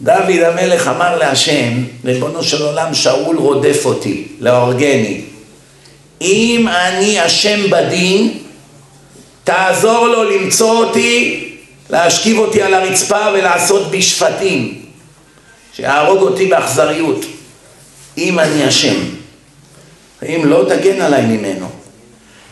דוד 0.00 0.42
המלך 0.44 0.88
אמר 0.88 1.18
להשם, 1.18 1.72
ריבונו 2.04 2.42
של 2.42 2.62
עולם, 2.62 2.94
שאול 2.94 3.36
רודף 3.36 3.82
אותי, 3.84 4.24
להורגני. 4.40 5.20
אם 6.20 6.68
אני 6.68 7.26
אשם 7.26 7.70
בדין, 7.70 8.38
תעזור 9.44 10.06
לו 10.06 10.30
למצוא 10.30 10.84
אותי, 10.84 11.44
להשכיב 11.90 12.38
אותי 12.38 12.62
על 12.62 12.74
הרצפה 12.74 13.20
ולעשות 13.34 13.90
בי 13.90 14.02
שפטים, 14.02 14.82
שיהרוג 15.76 16.22
אותי 16.22 16.46
באכזריות, 16.46 17.24
אם 18.18 18.38
אני 18.38 18.68
אשם. 18.68 18.96
אם 20.22 20.42
לא, 20.44 20.64
תגן 20.68 21.00
עליי 21.00 21.22
ממנו. 21.22 21.66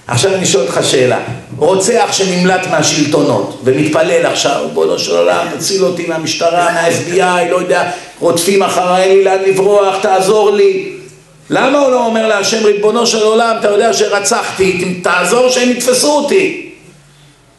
עכשיו 0.07 0.35
אני 0.35 0.47
שואל 0.47 0.67
אותך 0.67 0.81
שאלה, 0.83 1.21
רוצח 1.57 2.09
שנמלט 2.13 2.67
מהשלטונות 2.71 3.61
ומתפלל 3.65 4.27
עכשיו, 4.27 4.69
בואו 4.73 4.99
של 4.99 5.17
עולם, 5.17 5.47
תציל 5.59 5.85
אותי 5.85 6.07
מהמשטרה, 6.07 6.73
מה-FBI, 6.73 7.51
לא 7.51 7.57
יודע, 7.57 7.91
רודפים 8.19 8.63
אחריי, 8.63 9.03
אין 9.03 9.19
לי 9.19 9.25
לאן 9.25 9.39
לברוח, 9.47 9.97
תעזור 10.03 10.51
לי. 10.51 10.93
למה 11.51 11.79
הוא 11.79 11.91
לא 11.91 12.07
אומר 12.07 12.29
להשם 12.29 12.65
ריבונו 12.65 13.07
של 13.07 13.23
עולם, 13.23 13.57
אתה 13.61 13.69
יודע 13.69 13.93
שרצחתי, 13.93 15.01
תעזור 15.03 15.49
שהם 15.49 15.71
יתפסו 15.71 16.13
אותי. 16.13 16.71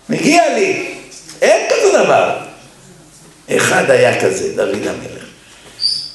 מגיע 0.10 0.41
לי, 0.56 0.86
אין 1.41 1.70
כזה 1.70 2.03
דבר. 2.03 2.30
אחד 3.57 3.90
היה 3.90 4.22
כזה, 4.22 4.56
דוד 4.56 4.88
המלך. 4.88 5.24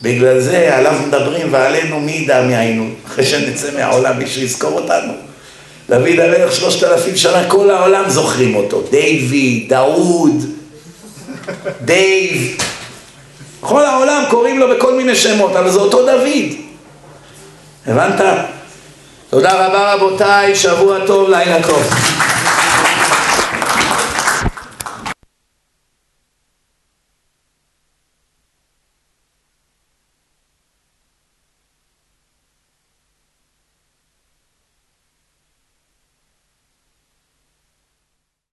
בגלל 0.02 0.40
זה 0.40 0.76
עליו 0.76 0.94
מדברים 1.06 1.52
ועלינו 1.52 2.00
מי 2.00 2.12
ידע 2.12 2.42
מי 2.42 2.56
היינו, 2.56 2.90
אחרי 3.06 3.26
שנצא 3.26 3.68
מהעולם 3.76 4.18
מישהו 4.18 4.42
יזכור 4.42 4.72
אותנו. 4.72 5.27
דוד 5.88 6.20
המלך 6.20 6.54
שלושת 6.54 6.84
אלפים 6.84 7.16
שנה, 7.16 7.48
כל 7.48 7.70
העולם 7.70 8.10
זוכרים 8.10 8.54
אותו. 8.54 8.82
דיוויד, 8.90 9.68
דאוד, 9.68 10.44
דייב. 11.84 12.56
כל 13.60 13.84
העולם 13.84 14.24
קוראים 14.30 14.58
לו 14.58 14.76
בכל 14.76 14.94
מיני 14.94 15.14
שמות, 15.16 15.56
אבל 15.56 15.70
זה 15.70 15.78
אותו 15.78 16.06
דוד. 16.06 16.52
הבנת? 17.86 18.20
תודה 19.30 19.66
רבה 19.66 19.94
רבותיי, 19.94 20.56
שבוע 20.56 20.98
טוב, 21.06 21.30
לילה 21.30 21.62
טוב. 21.62 22.07